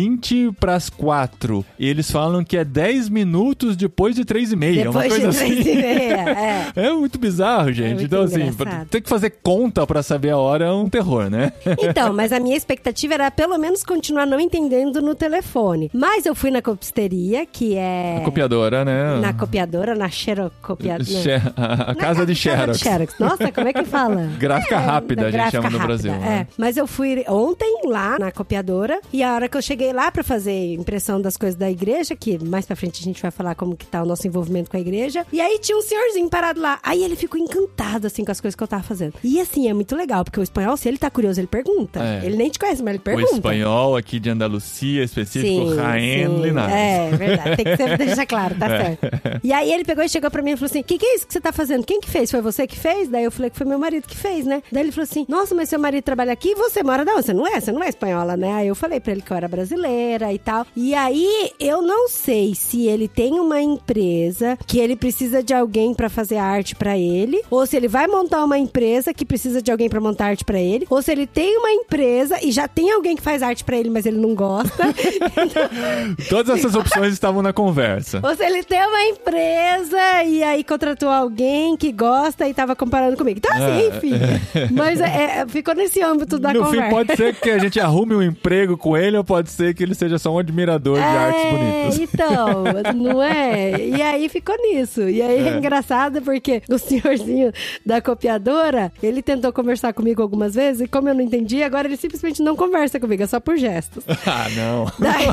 pras 0.59 0.89
4. 0.89 1.65
E 1.77 1.87
eles 1.87 2.09
falam 2.11 2.43
que 2.43 2.57
é 2.57 2.63
10 2.63 3.09
minutos 3.09 3.75
depois 3.75 4.15
de 4.15 4.23
3 4.25 4.51
e 4.51 4.55
meia. 4.55 4.89
uma 4.91 5.01
Depois 5.03 5.21
coisa 5.21 5.29
de 5.31 5.37
três 5.37 5.59
assim. 5.59 5.71
e 5.71 5.75
meia, 5.81 6.71
é. 6.75 6.87
É 6.87 6.93
muito 6.93 7.17
bizarro, 7.19 7.71
gente. 7.71 7.89
muito 7.95 8.03
então, 8.05 8.23
assim, 8.23 8.41
engraçado. 8.47 8.87
ter 8.87 9.01
que 9.01 9.09
fazer 9.09 9.31
conta 9.43 9.85
pra 9.85 10.01
saber 10.03 10.29
a 10.31 10.37
hora 10.37 10.65
é 10.65 10.71
um 10.71 10.89
terror, 10.89 11.29
né? 11.29 11.51
Então, 11.89 12.13
mas 12.13 12.31
a 12.31 12.39
minha 12.39 12.55
expectativa 12.55 13.13
era 13.15 13.31
pelo 13.31 13.57
menos 13.57 13.83
continuar 13.83 14.25
não 14.25 14.39
entendendo 14.39 15.01
no 15.01 15.15
telefone. 15.15 15.89
Mas 15.93 16.25
eu 16.25 16.35
fui 16.35 16.51
na 16.51 16.61
copisteria, 16.61 17.45
que 17.45 17.75
é... 17.75 18.17
A 18.17 18.21
copiadora, 18.25 18.83
né? 18.85 19.19
Na 19.19 19.33
copiadora, 19.33 19.95
na 19.95 20.09
xerocopiadora. 20.09 21.03
Xe- 21.03 21.41
A 21.55 21.91
a 21.91 21.95
casa 21.95 22.25
de 22.25 22.35
Xerox. 22.35 22.79
Nossa, 23.19 23.51
como 23.51 23.67
é 23.67 23.73
que 23.73 23.83
fala? 23.85 24.29
Gráfica 24.37 24.77
rápida, 24.77 25.23
da 25.23 25.27
a 25.27 25.31
gente 25.31 25.51
chama 25.51 25.69
no 25.69 25.77
rápida, 25.77 25.87
Brasil. 25.87 26.13
É. 26.13 26.17
né? 26.19 26.47
Mas 26.57 26.77
eu 26.77 26.85
fui 26.87 27.23
ontem 27.27 27.81
lá 27.85 28.17
na 28.19 28.31
copiadora 28.31 28.99
e 29.11 29.23
a 29.23 29.33
hora 29.33 29.47
que 29.47 29.57
eu 29.57 29.61
cheguei 29.61 29.88
lá 29.93 30.11
pra 30.11 30.23
fazer 30.23 30.73
impressão 30.73 31.21
das 31.21 31.37
coisas 31.37 31.57
da 31.57 31.69
igreja, 31.69 32.15
que 32.15 32.43
mais 32.43 32.65
pra 32.65 32.75
frente 32.75 33.01
a 33.01 33.03
gente 33.03 33.21
vai 33.21 33.31
falar 33.31 33.55
como 33.55 33.75
que 33.75 33.85
tá 33.85 34.01
o 34.03 34.05
nosso 34.05 34.27
envolvimento 34.27 34.69
com 34.69 34.77
a 34.77 34.79
igreja. 34.79 35.25
E 35.31 35.39
aí 35.41 35.59
tinha 35.59 35.77
um 35.77 35.81
senhorzinho 35.81 36.29
parado 36.29 36.59
lá. 36.61 36.79
Aí 36.83 37.03
ele 37.03 37.15
ficou 37.15 37.39
encantado 37.39 38.07
assim 38.07 38.23
com 38.25 38.31
as 38.31 38.39
coisas 38.41 38.55
que 38.55 38.63
eu 38.63 38.67
tava 38.67 38.83
fazendo. 38.83 39.13
E 39.23 39.39
assim, 39.39 39.67
é 39.69 39.73
muito 39.73 39.95
legal, 39.95 40.23
porque 40.23 40.39
o 40.39 40.43
espanhol, 40.43 40.75
se 40.77 40.87
ele 40.87 40.97
tá 40.97 41.09
curioso, 41.09 41.39
ele 41.39 41.47
pergunta. 41.47 41.99
É. 42.03 42.25
Ele 42.25 42.35
nem 42.37 42.49
te 42.49 42.59
conhece, 42.59 42.81
mas 42.81 42.89
ele 42.93 42.99
O 42.99 43.01
pergunta. 43.01 43.33
espanhol 43.35 43.95
aqui 43.95 44.19
de 44.19 44.29
Andalucia, 44.29 45.03
específico, 45.03 45.71
sim. 45.71 46.41
Linares. 46.41 46.75
É, 46.75 47.09
verdade. 47.17 47.55
Tem 47.57 47.65
que 47.65 47.77
sempre 47.77 47.97
deixar 47.97 48.25
claro, 48.25 48.55
tá 48.55 48.67
certo. 48.69 49.07
E 49.43 49.51
aí 49.53 49.71
ele 49.71 49.83
pegou 49.83 50.03
e 50.03 50.09
chegou 50.09 50.29
pra 50.31 50.41
mim 50.41 50.51
e 50.51 50.55
falou 50.55 50.67
assim: 50.69 50.81
O 50.81 50.83
que, 50.83 50.97
que 50.97 51.05
é 51.05 51.15
isso 51.15 51.27
que 51.27 51.33
você 51.33 51.41
tá 51.41 51.51
fazendo? 51.51 51.85
Quem 51.85 51.99
que 51.99 52.09
fez? 52.09 52.29
Foi 52.31 52.41
você 52.41 52.65
que 52.67 52.77
fez? 52.77 53.09
Daí 53.09 53.23
eu 53.23 53.31
falei 53.31 53.49
que 53.49 53.57
foi 53.57 53.65
meu 53.67 53.79
marido 53.79 54.07
que 54.07 54.15
fez, 54.15 54.45
né? 54.45 54.61
Daí 54.71 54.83
ele 54.83 54.91
falou 54.91 55.03
assim: 55.03 55.25
Nossa, 55.27 55.53
mas 55.55 55.69
seu 55.69 55.79
marido 55.79 56.03
trabalha 56.03 56.33
aqui 56.33 56.49
e 56.49 56.55
você 56.55 56.83
mora 56.83 57.03
não? 57.05 57.17
Você 57.21 57.33
não 57.33 57.47
é? 57.47 57.59
Você 57.59 57.71
não 57.71 57.83
é 57.83 57.89
espanhola, 57.89 58.35
né? 58.37 58.53
Aí 58.53 58.67
eu 58.67 58.75
falei 58.75 58.99
pra 58.99 59.11
ele 59.11 59.21
que 59.21 59.31
eu 59.31 59.37
era 59.37 59.47
brasileira 59.47 59.78
e 59.87 60.39
tal. 60.39 60.65
E 60.75 60.93
aí 60.93 61.51
eu 61.59 61.81
não 61.81 62.07
sei 62.09 62.53
se 62.55 62.87
ele 62.87 63.07
tem 63.07 63.39
uma 63.39 63.61
empresa 63.61 64.57
que 64.67 64.79
ele 64.79 64.95
precisa 64.95 65.41
de 65.43 65.53
alguém 65.53 65.93
pra 65.93 66.09
fazer 66.09 66.37
arte 66.37 66.75
pra 66.75 66.97
ele, 66.97 67.41
ou 67.49 67.65
se 67.65 67.75
ele 67.77 67.87
vai 67.87 68.07
montar 68.07 68.43
uma 68.43 68.57
empresa 68.57 69.13
que 69.13 69.25
precisa 69.25 69.61
de 69.61 69.71
alguém 69.71 69.89
pra 69.89 69.99
montar 70.01 70.27
arte 70.27 70.43
pra 70.45 70.59
ele, 70.59 70.85
ou 70.89 71.01
se 71.01 71.11
ele 71.11 71.25
tem 71.27 71.57
uma 71.57 71.71
empresa 71.71 72.37
e 72.43 72.51
já 72.51 72.67
tem 72.67 72.91
alguém 72.91 73.15
que 73.15 73.21
faz 73.21 73.41
arte 73.41 73.63
pra 73.63 73.77
ele, 73.77 73.89
mas 73.89 74.05
ele 74.05 74.17
não 74.17 74.33
gosta. 74.35 74.83
Todas 76.29 76.57
essas 76.59 76.75
opções 76.75 77.13
estavam 77.13 77.41
na 77.41 77.53
conversa. 77.53 78.19
Ou 78.23 78.35
se 78.35 78.43
ele 78.43 78.63
tem 78.63 78.85
uma 78.85 79.03
empresa 79.05 80.23
e 80.25 80.43
aí 80.43 80.63
contratou 80.63 81.09
alguém 81.09 81.75
que 81.77 81.91
gosta 81.91 82.47
e 82.47 82.53
tava 82.53 82.75
comparando 82.75 83.17
comigo. 83.17 83.39
Então, 83.39 83.51
assim, 83.55 83.63
É. 83.83 83.87
enfim. 83.87 84.73
Mas 84.73 84.99
é, 85.01 85.39
é, 85.41 85.47
ficou 85.47 85.73
nesse 85.75 86.01
âmbito 86.01 86.37
da 86.39 86.53
no 86.53 86.63
conversa. 86.63 86.85
fim, 86.85 86.89
pode 86.89 87.15
ser 87.15 87.35
que 87.35 87.49
a 87.49 87.57
gente 87.57 87.79
arrume 87.79 88.15
um 88.15 88.21
emprego 88.21 88.77
com 88.77 88.95
ele 88.97 89.17
ou 89.17 89.23
pode 89.23 89.49
ser 89.49 89.68
que 89.73 89.83
ele 89.83 89.93
seja 89.95 90.17
só 90.17 90.33
um 90.33 90.39
admirador 90.39 90.97
de 90.97 91.03
artes 91.03 91.43
É, 91.43 91.51
bonitas. 91.51 91.99
então, 91.99 92.63
não 92.95 93.21
é? 93.23 93.79
E 93.87 94.01
aí 94.01 94.27
ficou 94.29 94.55
nisso. 94.57 95.01
E 95.09 95.21
aí 95.21 95.47
é. 95.47 95.49
É. 95.49 95.57
engraçado 95.57 96.21
porque 96.21 96.61
o 96.69 96.77
senhorzinho 96.77 97.51
da 97.85 98.01
copiadora, 98.01 98.91
ele 99.01 99.21
tentou 99.21 99.51
conversar 99.53 99.93
comigo 99.93 100.21
algumas 100.21 100.55
vezes 100.55 100.81
e 100.81 100.87
como 100.87 101.09
eu 101.09 101.13
não 101.15 101.21
entendi, 101.21 101.63
agora 101.63 101.87
ele 101.87 101.97
simplesmente 101.97 102.41
não 102.41 102.55
conversa 102.55 102.99
comigo, 102.99 103.23
é 103.23 103.27
só 103.27 103.39
por 103.39 103.57
gestos. 103.57 104.03
Ah, 104.25 104.47
não. 104.55 104.85
Daí... 104.99 105.25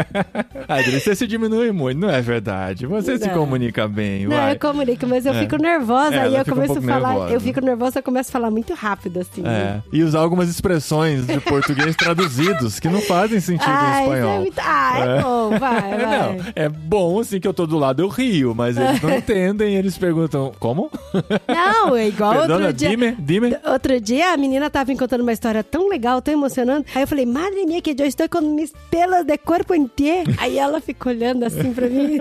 Adri, 0.68 0.98
você 1.00 1.14
se 1.14 1.26
diminui 1.26 1.72
muito, 1.72 1.98
não 2.00 2.08
é 2.10 2.20
verdade. 2.22 2.86
Você 2.86 3.18
se 3.18 3.26
Não. 3.28 3.34
comunica 3.34 3.86
bem, 3.86 4.26
Não, 4.26 4.36
vai. 4.36 4.54
eu 4.54 4.58
comunico, 4.58 5.06
mas 5.06 5.26
eu 5.26 5.32
É. 5.34 5.40
fico 5.40 5.56
nervosa, 5.56 6.14
É, 6.14 6.20
aí 6.20 6.26
ela 6.28 6.38
eu 6.38 6.44
fica 6.44 6.52
um 6.52 6.60
começo 6.66 6.78
a 6.78 6.82
falar, 6.82 7.08
nervosa. 7.10 7.32
eu 7.34 7.40
fico 7.40 7.60
nervosa, 7.60 7.98
eu 7.98 8.02
começo 8.02 8.30
a 8.30 8.32
falar 8.32 8.50
muito 8.50 8.72
rápido, 8.74 9.20
assim. 9.20 9.42
É. 9.46 9.80
E 9.92 10.02
usar 10.02 10.20
algumas 10.20 10.48
expressões 10.48 11.26
de 11.26 11.38
português 11.40 11.94
traduzidos 11.96 12.80
que 12.80 12.88
não 12.88 13.00
fazem 13.00 13.40
sentido 13.40 13.69
Ah, 13.70 13.84
em 14.00 14.02
isso 14.02 14.12
espanhol. 14.12 14.34
é 14.34 14.38
muito... 14.40 14.60
Ah, 14.60 14.92
é, 14.98 15.02
É. 15.18 15.22
bom, 15.22 15.50
vai, 15.58 15.92
É, 15.92 15.96
vai. 15.96 16.18
não, 16.18 16.36
é 16.56 16.68
bom 16.68 17.20
assim 17.20 17.40
que 17.40 17.48
eu 17.48 17.54
tô 17.54 17.66
do 17.66 17.78
lado, 17.78 18.02
eu 18.02 18.08
rio, 18.08 18.54
mas 18.54 18.76
eles 18.76 19.00
não 19.00 19.10
entendem, 19.16 19.74
eles 19.76 19.96
perguntam, 19.98 20.52
como? 20.58 20.90
Não, 21.48 21.96
é 21.96 22.08
igual 22.08 22.32
Perdona, 22.32 22.66
outro 22.66 22.72
dia. 22.76 22.88
dime, 22.90 23.16
dime. 23.18 23.56
Outro 23.66 24.00
dia 24.00 24.32
a 24.32 24.36
menina 24.36 24.70
tava 24.70 24.90
me 24.92 24.98
contando 24.98 25.20
uma 25.22 25.32
história 25.32 25.62
tão 25.64 25.88
legal, 25.88 26.20
tão 26.22 26.32
emocionante. 26.34 26.86
Aí 26.94 27.02
eu 27.02 27.06
falei, 27.06 27.26
madre 27.26 27.64
minha, 27.66 27.80
que 27.82 27.94
eu 27.98 28.06
estou 28.06 28.28
com 28.28 28.40
mis 28.40 28.72
pelos 28.90 29.24
de 29.24 29.36
corpo 29.38 29.74
inteiro. 29.74 30.32
Aí 30.38 30.58
ela 30.58 30.80
ficou 30.80 31.12
olhando 31.12 31.44
assim 31.44 31.72
pra 31.72 31.88
mim. 31.88 32.18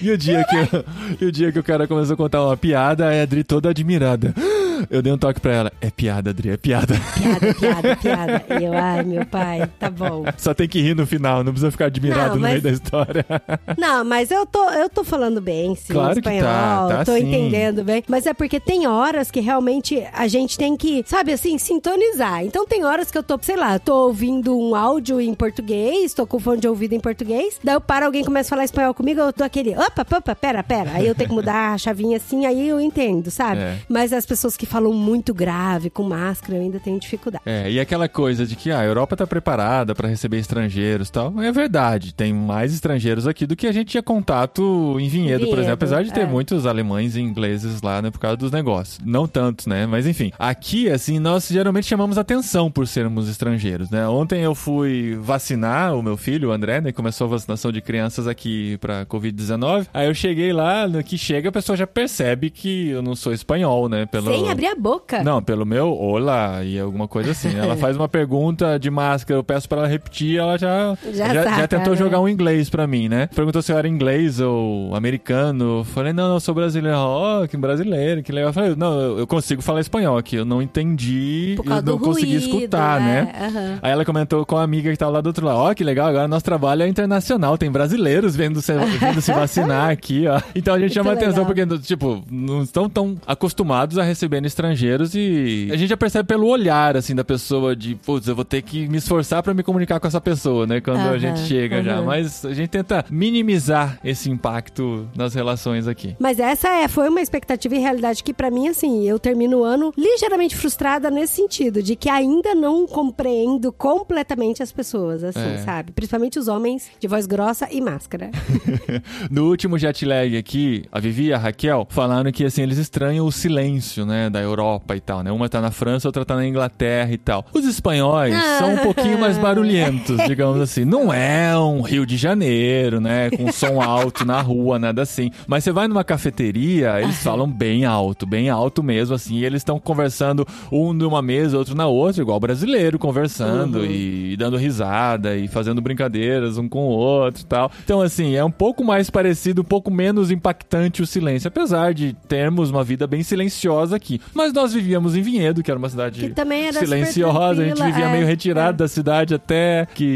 E 0.00 0.10
o 0.10 0.18
dia 0.18 0.44
que, 0.44 0.56
eu- 0.56 0.84
e 1.20 1.24
o 1.26 1.32
dia 1.32 1.50
que 1.52 1.58
o 1.58 1.62
cara 1.62 1.86
começou 1.86 2.14
a 2.14 2.16
contar 2.16 2.44
uma 2.44 2.56
piada, 2.56 3.06
a 3.08 3.22
Adri 3.22 3.42
toda 3.44 3.70
admirada. 3.70 4.34
Eu 4.88 5.02
dei 5.02 5.12
um 5.12 5.18
toque 5.18 5.38
pra 5.40 5.52
ela. 5.52 5.72
É 5.78 5.90
piada, 5.90 6.30
Adri, 6.30 6.48
é 6.50 6.56
piada. 6.56 6.94
piada, 7.14 7.54
piada, 7.54 7.96
piada. 7.96 8.42
E 8.58 8.64
eu, 8.64 8.72
ai, 8.72 9.02
meu 9.02 9.26
pai, 9.26 9.68
tá 9.78 9.90
bom. 9.90 10.24
Só 10.38 10.54
tem 10.60 10.68
que 10.68 10.80
rir 10.82 10.94
no 10.94 11.06
final, 11.06 11.42
não 11.42 11.52
precisa 11.52 11.70
ficar 11.70 11.86
admirado 11.86 12.28
Não, 12.30 12.34
no 12.34 12.40
mas- 12.42 12.50
meio 12.50 12.62
da 12.62 12.70
história. 12.70 13.24
Não, 13.78 14.04
mas 14.04 14.30
eu 14.30 14.44
tô, 14.44 14.62
eu 14.70 14.90
tô 14.90 15.02
falando 15.02 15.40
bem, 15.40 15.74
sim, 15.74 15.92
Claro 15.94 16.12
que 16.12 16.18
espanhol, 16.28 16.42
tá, 16.88 16.96
tá 16.98 17.04
tô 17.06 17.14
sim. 17.14 17.20
entendendo 17.20 17.82
bem. 17.82 18.04
Mas 18.06 18.26
é 18.26 18.34
porque 18.34 18.60
tem 18.60 18.86
horas 18.86 19.30
que 19.30 19.40
realmente 19.40 20.06
a 20.12 20.28
gente 20.28 20.58
tem 20.58 20.76
que, 20.76 21.02
sabe 21.06 21.32
assim, 21.32 21.56
sintonizar. 21.56 22.44
Então 22.44 22.66
tem 22.66 22.84
horas 22.84 23.10
que 23.10 23.16
eu 23.16 23.22
tô, 23.22 23.38
sei 23.40 23.56
lá, 23.56 23.78
tô 23.78 24.08
ouvindo 24.08 24.54
um 24.58 24.74
áudio 24.74 25.18
em 25.20 25.32
português, 25.34 26.12
tô 26.12 26.26
com 26.26 26.38
fone 26.38 26.60
de 26.60 26.68
ouvido 26.68 26.94
em 26.94 27.00
português, 27.00 27.58
daí 27.64 27.74
eu 27.74 27.80
paro, 27.80 28.04
alguém 28.06 28.22
começa 28.22 28.48
a 28.48 28.50
falar 28.50 28.64
espanhol 28.64 28.92
comigo, 28.92 29.18
eu 29.20 29.32
tô 29.32 29.42
aquele, 29.44 29.74
opa, 29.76 30.02
opa, 30.16 30.34
pera, 30.34 30.62
pera. 30.62 30.90
Aí 30.92 31.06
eu 31.06 31.14
tenho 31.14 31.30
que 31.30 31.34
mudar 31.34 31.72
a 31.72 31.78
chavinha 31.78 32.18
assim, 32.18 32.44
aí 32.44 32.68
eu 32.68 32.78
entendo, 32.80 33.30
sabe? 33.30 33.60
É. 33.62 33.78
Mas 33.88 34.12
as 34.12 34.26
pessoas 34.26 34.56
que 34.58 34.66
falam 34.66 34.92
muito 34.92 35.32
grave, 35.32 35.88
com 35.88 36.02
máscara, 36.02 36.58
eu 36.58 36.62
ainda 36.62 36.78
tenho 36.78 36.98
dificuldade. 37.00 37.42
É, 37.46 37.70
e 37.70 37.80
aquela 37.80 38.08
coisa 38.08 38.44
de 38.44 38.56
que 38.56 38.70
ah, 38.70 38.80
a 38.80 38.84
Europa 38.84 39.16
tá 39.16 39.26
preparada 39.26 39.94
pra 39.94 40.06
receber 40.08 40.38
estrangeiros 40.50 41.08
e 41.08 41.12
tal. 41.12 41.40
É 41.40 41.52
verdade, 41.52 42.12
tem 42.12 42.32
mais 42.32 42.72
estrangeiros 42.72 43.26
aqui 43.26 43.46
do 43.46 43.54
que 43.54 43.66
a 43.66 43.72
gente 43.72 43.88
tinha 43.88 44.02
contato 44.02 44.96
em 44.98 45.08
Vinhedo, 45.08 45.40
por 45.40 45.44
Vinhedo, 45.44 45.60
exemplo. 45.60 45.74
Apesar 45.74 46.02
de 46.02 46.12
ter 46.12 46.22
é. 46.22 46.26
muitos 46.26 46.66
alemães 46.66 47.14
e 47.16 47.20
ingleses 47.20 47.80
lá, 47.80 48.02
né, 48.02 48.10
por 48.10 48.18
causa 48.18 48.36
dos 48.36 48.50
negócios. 48.50 48.98
Não 49.04 49.26
tantos, 49.26 49.66
né? 49.66 49.86
Mas 49.86 50.06
enfim, 50.06 50.32
aqui, 50.38 50.90
assim, 50.90 51.18
nós 51.18 51.48
geralmente 51.48 51.86
chamamos 51.86 52.18
atenção 52.18 52.70
por 52.70 52.86
sermos 52.86 53.28
estrangeiros, 53.28 53.90
né? 53.90 54.06
Ontem 54.08 54.42
eu 54.42 54.54
fui 54.54 55.16
vacinar 55.20 55.94
o 55.94 56.02
meu 56.02 56.16
filho, 56.16 56.48
o 56.48 56.52
André, 56.52 56.80
né? 56.80 56.92
Começou 56.92 57.26
a 57.26 57.30
vacinação 57.30 57.70
de 57.70 57.80
crianças 57.80 58.26
aqui 58.26 58.76
pra 58.78 59.06
Covid-19. 59.06 59.86
Aí 59.94 60.08
eu 60.08 60.14
cheguei 60.14 60.52
lá, 60.52 60.88
no 60.88 61.02
que 61.02 61.16
chega, 61.16 61.48
a 61.48 61.52
pessoa 61.52 61.76
já 61.76 61.86
percebe 61.86 62.50
que 62.50 62.88
eu 62.88 63.02
não 63.02 63.14
sou 63.14 63.32
espanhol, 63.32 63.88
né? 63.88 64.06
Pelo... 64.06 64.30
Sem 64.32 64.50
abrir 64.50 64.66
a 64.66 64.74
boca. 64.74 65.22
Não, 65.22 65.42
pelo 65.42 65.64
meu 65.64 65.92
olá 65.92 66.64
e 66.64 66.78
alguma 66.78 67.06
coisa 67.06 67.30
assim. 67.30 67.56
Ela 67.56 67.76
faz 67.78 67.96
uma 67.96 68.08
pergunta 68.08 68.78
de 68.78 68.90
máscara, 68.90 69.38
eu 69.38 69.44
peço 69.44 69.68
pra 69.68 69.78
ela 69.78 69.88
repetir, 69.88 70.39
ela 70.40 70.58
já 70.58 70.96
Já 71.12 71.34
já, 71.34 71.44
saca, 71.44 71.68
tentou 71.68 71.92
né? 71.92 71.98
jogar 71.98 72.20
um 72.20 72.28
inglês 72.28 72.68
pra 72.70 72.86
mim, 72.86 73.08
né? 73.08 73.28
Perguntou 73.34 73.62
se 73.62 73.72
eu 73.72 73.78
era 73.78 73.88
inglês 73.88 74.40
ou 74.40 74.94
americano. 74.94 75.84
Falei, 75.84 76.12
não, 76.12 76.28
não, 76.28 76.34
eu 76.34 76.40
sou 76.40 76.54
brasileiro. 76.54 76.96
Ó, 76.98 77.46
que 77.46 77.56
brasileiro, 77.56 78.22
que 78.22 78.32
legal. 78.32 78.50
Eu 78.50 78.54
falei, 78.54 78.74
não, 78.76 79.18
eu 79.18 79.26
consigo 79.26 79.62
falar 79.62 79.80
espanhol 79.80 80.16
aqui. 80.16 80.36
Eu 80.36 80.44
não 80.44 80.60
entendi, 80.62 81.56
eu 81.58 81.64
não 81.64 81.82
do 81.82 81.98
consegui 81.98 82.38
ruído, 82.38 82.56
escutar, 82.56 83.00
é, 83.00 83.04
né? 83.04 83.32
aham. 83.40 83.78
Aí 83.82 83.90
ela 83.92 84.04
comentou 84.04 84.44
com 84.46 84.56
a 84.56 84.62
amiga 84.62 84.90
que 84.90 84.96
tava 84.96 85.12
lá 85.12 85.20
do 85.20 85.26
outro 85.28 85.46
lado. 85.46 85.58
Ó, 85.58 85.74
que 85.74 85.84
legal, 85.84 86.08
agora 86.08 86.28
nosso 86.28 86.44
trabalho 86.44 86.82
é 86.82 86.88
internacional. 86.88 87.56
Tem 87.58 87.70
brasileiros 87.70 88.34
vendo 88.36 88.60
se, 88.62 88.72
vindo 88.98 89.20
se 89.20 89.32
vacinar 89.32 89.90
aqui, 89.90 90.26
ó. 90.26 90.40
Então 90.54 90.74
a 90.74 90.78
gente 90.78 90.94
Muito 90.96 91.06
chama 91.06 91.12
atenção 91.12 91.44
porque, 91.44 91.66
tipo, 91.78 92.22
não 92.30 92.62
estão 92.62 92.88
tão 92.88 93.16
acostumados 93.26 93.98
a 93.98 94.02
receber 94.02 94.44
estrangeiros 94.44 95.14
e 95.14 95.68
a 95.72 95.76
gente 95.76 95.88
já 95.88 95.96
percebe 95.96 96.26
pelo 96.26 96.46
olhar, 96.46 96.96
assim, 96.96 97.14
da 97.14 97.24
pessoa 97.24 97.74
de, 97.76 97.94
putz, 97.94 98.26
eu 98.28 98.34
vou 98.34 98.44
ter 98.44 98.62
que 98.62 98.88
me 98.88 98.98
esforçar 98.98 99.42
pra 99.42 99.52
me 99.54 99.62
comunicar 99.62 100.00
com 100.00 100.06
essa 100.06 100.20
pessoa, 100.20 100.29
né? 100.66 100.80
Quando 100.80 101.00
a 101.00 101.18
gente 101.18 101.40
chega 101.40 101.82
já. 101.82 102.00
Mas 102.02 102.44
a 102.44 102.52
gente 102.54 102.68
tenta 102.68 103.04
minimizar 103.10 103.98
esse 104.04 104.30
impacto 104.30 105.08
nas 105.16 105.34
relações 105.34 105.86
aqui. 105.88 106.16
Mas 106.18 106.38
essa 106.38 106.68
é, 106.68 106.88
foi 106.88 107.08
uma 107.08 107.20
expectativa 107.20 107.74
e 107.74 107.78
realidade 107.78 108.22
que 108.22 108.32
pra 108.32 108.50
mim, 108.50 108.68
assim, 108.68 109.04
eu 109.08 109.18
termino 109.18 109.58
o 109.58 109.64
ano 109.64 109.92
ligeiramente 109.96 110.56
frustrada 110.56 111.10
nesse 111.10 111.34
sentido, 111.36 111.82
de 111.82 111.96
que 111.96 112.08
ainda 112.08 112.54
não 112.54 112.86
compreendo 112.86 113.72
completamente 113.72 114.62
as 114.62 114.72
pessoas, 114.72 115.24
assim, 115.24 115.40
É. 115.54 115.58
sabe? 115.58 115.92
Principalmente 115.92 116.38
os 116.38 116.48
homens 116.48 116.88
de 116.98 117.08
voz 117.08 117.26
grossa 117.26 117.68
e 117.70 117.80
máscara. 117.80 118.30
No 119.30 119.48
último 119.48 119.78
jet 119.78 120.04
lag 120.04 120.36
aqui, 120.36 120.84
a 120.90 120.98
Vivi 121.00 121.26
e 121.26 121.32
a 121.32 121.38
Raquel 121.38 121.86
falaram 121.90 122.30
que 122.32 122.44
assim 122.44 122.62
eles 122.62 122.78
estranham 122.78 123.26
o 123.26 123.32
silêncio, 123.32 124.04
né, 124.06 124.10
né, 124.10 124.28
da 124.30 124.40
Europa 124.40 124.96
e 124.96 125.00
tal, 125.00 125.22
né? 125.22 125.30
Uma 125.30 125.48
tá 125.48 125.60
na 125.60 125.70
França, 125.70 126.08
outra 126.08 126.24
tá 126.24 126.34
na 126.34 126.44
Inglaterra 126.46 127.10
e 127.12 127.16
tal. 127.16 127.46
Os 127.54 127.64
espanhóis 127.64 128.34
Ah. 128.34 128.58
são 128.58 128.74
um 128.74 128.78
pouquinho 128.78 129.18
mais 129.18 129.38
barulhentos, 129.38 130.18
digamos 130.26 130.60
assim. 130.60 130.84
Não 130.84 131.12
é 131.12 131.56
um 131.58 131.82
Rio 131.82 132.06
de 132.06 132.16
Janeiro, 132.16 133.00
né, 133.00 133.30
com 133.30 133.50
som 133.52 133.80
alto 133.80 134.24
na 134.24 134.40
rua, 134.40 134.78
nada 134.78 135.02
assim. 135.02 135.30
Mas 135.46 135.64
você 135.64 135.72
vai 135.72 135.88
numa 135.88 136.04
cafeteria, 136.04 137.00
eles 137.00 137.22
falam 137.22 137.50
bem 137.50 137.84
alto, 137.84 138.26
bem 138.26 138.48
alto 138.48 138.82
mesmo, 138.82 139.14
assim. 139.14 139.36
E 139.36 139.44
eles 139.44 139.60
estão 139.60 139.78
conversando 139.78 140.46
um 140.70 140.92
numa 140.92 141.22
mesa, 141.22 141.58
outro 141.58 141.74
na 141.74 141.86
outra, 141.86 142.22
igual 142.22 142.40
brasileiro, 142.40 142.98
conversando 142.98 143.84
e, 143.84 144.36
dando 144.36 144.56
risada 144.56 145.36
e 145.36 145.48
fazendo 145.48 145.80
brincadeiras 145.80 146.58
um 146.58 146.68
com 146.68 146.80
o 146.80 146.90
outro 146.90 147.42
e 147.42 147.46
tal. 147.46 147.70
Então, 147.84 148.00
assim, 148.00 148.34
é 148.34 148.44
um 148.44 148.50
pouco 148.50 148.84
mais 148.84 149.10
parecido, 149.10 149.62
um 149.62 149.64
pouco 149.64 149.90
menos 149.90 150.30
impactante 150.30 151.02
o 151.02 151.06
silêncio, 151.06 151.48
apesar 151.48 151.94
de 151.94 152.14
termos 152.28 152.70
uma 152.70 152.84
vida 152.84 153.06
bem 153.06 153.22
silenciosa 153.22 153.96
aqui. 153.96 154.20
Mas 154.34 154.52
nós 154.52 154.72
vivíamos 154.72 155.16
em 155.16 155.22
Vinhedo, 155.22 155.62
que 155.62 155.70
era 155.70 155.78
uma 155.78 155.88
cidade 155.88 156.32
silenciosa, 156.72 157.62
a 157.62 157.64
gente 157.64 157.82
vivia 157.82 158.06
é, 158.06 158.12
meio 158.12 158.26
retirado 158.26 158.76
é. 158.76 158.78
da 158.78 158.88
cidade 158.88 159.34
até, 159.34 159.86
que 159.94 160.09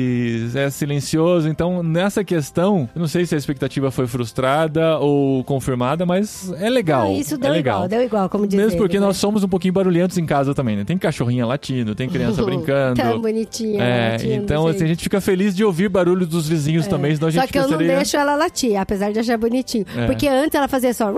é 0.55 0.71
silencioso. 0.71 1.49
Então, 1.49 1.83
nessa 1.83 2.25
questão, 2.25 2.89
eu 2.95 3.01
não 3.01 3.09
sei 3.09 3.27
se 3.27 3.35
a 3.35 3.39
expectativa 3.39 3.91
foi 3.91 4.07
frustrada 4.07 4.99
ou 4.99 5.43
confirmada, 5.45 6.05
mas 6.07 6.53
é 6.59 6.69
legal. 6.69 7.05
Não, 7.05 7.17
isso 7.17 7.35
é 7.35 7.39
deu 7.39 7.53
legal. 7.53 7.77
igual, 7.77 7.89
deu 7.89 8.03
igual, 8.03 8.29
como 8.29 8.47
diz 8.47 8.57
Mesmo 8.57 8.73
ele, 8.73 8.79
porque 8.79 9.01
né? 9.01 9.07
nós 9.07 9.17
somos 9.17 9.43
um 9.43 9.49
pouquinho 9.49 9.73
barulhentos 9.75 10.19
em 10.19 10.27
casa 10.27 10.55
também, 10.55 10.77
né? 10.77 10.85
Tem 10.85 10.97
cachorrinha 10.99 11.47
latindo, 11.47 11.95
tem 11.95 12.09
criança 12.09 12.43
brincando. 12.45 13.01
Tão 13.01 13.21
bonitinha. 13.21 13.83
É, 13.83 14.13
latindo, 14.13 14.35
então 14.35 14.67
assim, 14.67 14.85
a 14.85 14.89
gente 14.89 15.03
fica 15.03 15.21
feliz 15.21 15.55
de 15.55 15.65
ouvir 15.65 15.89
barulho 15.89 16.27
dos 16.27 16.49
vizinhos 16.49 16.87
também, 16.87 17.15
senão 17.15 17.29
a 17.29 17.31
gente 17.31 17.41
Só 17.43 17.47
que 17.47 17.59
eu 17.59 17.69
não 17.69 17.79
deixo 17.79 18.17
ela 18.17 18.35
latir, 18.37 18.77
apesar 18.77 19.13
de 19.13 19.19
achar 19.19 19.39
bonitinho. 19.39 19.85
É. 19.97 20.07
Porque 20.07 20.29
antes 20.29 20.55
ela 20.55 20.69
fazia 20.69 20.93
só... 20.95 21.13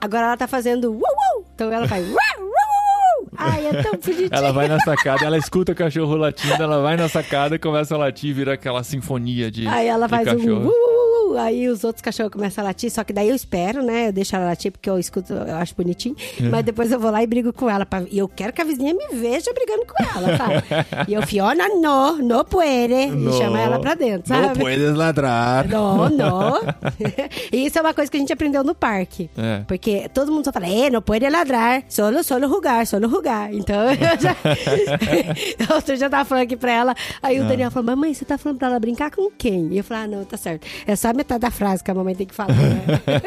Agora 0.00 0.26
ela 0.26 0.36
tá 0.36 0.46
fazendo... 0.46 1.00
Então 1.54 1.72
ela 1.72 1.88
faz... 1.88 2.06
"Rá, 2.06 2.12
rá, 2.12 2.40
uau, 2.40 2.48
uau". 2.48 3.23
Ai, 3.36 3.66
é 3.66 3.82
tão 3.82 3.92
bonitinho. 3.92 4.28
Ela 4.30 4.52
vai 4.52 4.68
na 4.68 4.78
sacada, 4.80 5.24
ela 5.24 5.36
escuta 5.38 5.72
o 5.72 5.74
cachorro 5.74 6.16
latindo, 6.16 6.62
ela 6.62 6.80
vai 6.80 6.96
na 6.96 7.08
sacada 7.08 7.58
começa 7.58 7.94
a 7.94 7.98
latir, 7.98 8.34
vira 8.34 8.54
aquela 8.54 8.82
sinfonia 8.82 9.50
de, 9.50 9.66
Aí 9.66 9.86
ela 9.86 10.06
de 10.06 10.10
faz 10.10 10.28
um... 10.28 10.36
cachorro. 10.36 10.66
"Uh, 10.68 10.70
uh, 10.70 11.03
uh", 11.34 11.38
Aí 11.44 11.68
os 11.68 11.84
outros 11.84 12.00
cachorros 12.02 12.32
começam 12.32 12.64
a 12.64 12.68
latir, 12.68 12.90
só 12.90 13.04
que 13.04 13.12
daí 13.12 13.28
eu 13.28 13.34
espero, 13.34 13.82
né? 13.82 14.08
Eu 14.08 14.12
deixo 14.12 14.34
ela 14.34 14.46
latir 14.46 14.72
porque 14.72 14.88
eu 14.88 14.98
escuto, 14.98 15.32
eu 15.32 15.56
acho 15.56 15.74
bonitinho. 15.76 16.16
É. 16.40 16.48
Mas 16.48 16.64
depois 16.64 16.90
eu 16.90 16.98
vou 16.98 17.10
lá 17.10 17.22
e 17.22 17.26
brigo 17.26 17.52
com 17.52 17.68
ela. 17.68 17.84
pra- 17.84 18.02
E 18.10 18.18
eu 18.18 18.28
quero 18.28 18.52
que 18.52 18.60
a 18.62 18.64
vizinha 18.64 18.94
me 18.94 19.06
veja 19.18 19.52
brigando 19.52 19.84
com 19.86 20.02
ela, 20.18 20.36
sabe? 20.36 20.62
e 21.08 21.14
eu, 21.14 21.22
Fiona, 21.26 21.68
no, 21.68 22.16
no 22.18 22.44
puede. 22.44 22.94
E 22.94 23.32
chama 23.38 23.60
ela 23.60 23.78
pra 23.78 23.94
dentro, 23.94 24.28
sabe? 24.28 24.46
Não 24.48 24.54
puedes 24.54 24.94
ladrar. 24.94 25.68
Não, 25.68 26.08
não. 26.08 26.54
e 27.52 27.66
isso 27.66 27.78
é 27.78 27.80
uma 27.82 27.92
coisa 27.94 28.10
que 28.10 28.16
a 28.16 28.20
gente 28.20 28.32
aprendeu 28.32 28.64
no 28.64 28.74
parque. 28.74 29.28
É. 29.36 29.60
Porque 29.66 30.08
todo 30.14 30.32
mundo 30.32 30.44
só 30.44 30.52
fala, 30.52 30.66
eh, 30.68 30.88
não 30.90 31.02
pode 31.02 31.28
ladrar, 31.28 31.82
solo, 31.88 32.22
solo 32.22 32.48
rugar, 32.48 32.86
solo 32.86 33.08
rugar. 33.08 33.52
Então, 33.52 33.90
eu 33.90 34.20
já... 34.20 34.36
Outro 35.74 35.96
dia 35.96 36.06
eu 36.06 36.10
tava 36.10 36.24
falando 36.24 36.44
aqui 36.44 36.56
pra 36.56 36.72
ela, 36.72 36.94
aí 37.22 37.38
Ah. 37.38 37.42
o 37.44 37.48
Daniel 37.48 37.70
falou, 37.70 37.86
mamãe, 37.86 38.14
você 38.14 38.24
tá 38.24 38.38
falando 38.38 38.58
pra 38.58 38.68
ela 38.68 38.78
brincar 38.80 39.10
com 39.10 39.30
quem? 39.30 39.68
E 39.72 39.78
eu 39.78 39.84
falei, 39.84 40.04
ah, 40.04 40.06
não, 40.08 40.24
tá 40.24 40.36
certo. 40.36 40.66
É 40.86 40.94
só 40.96 41.08
a 41.08 41.14
metade 41.24 41.40
da 41.40 41.50
frase 41.50 41.82
que 41.82 41.90
a 41.90 41.94
mamãe 41.94 42.14
tem 42.14 42.26
que 42.26 42.34
falar. 42.34 42.52
né? 42.54 42.84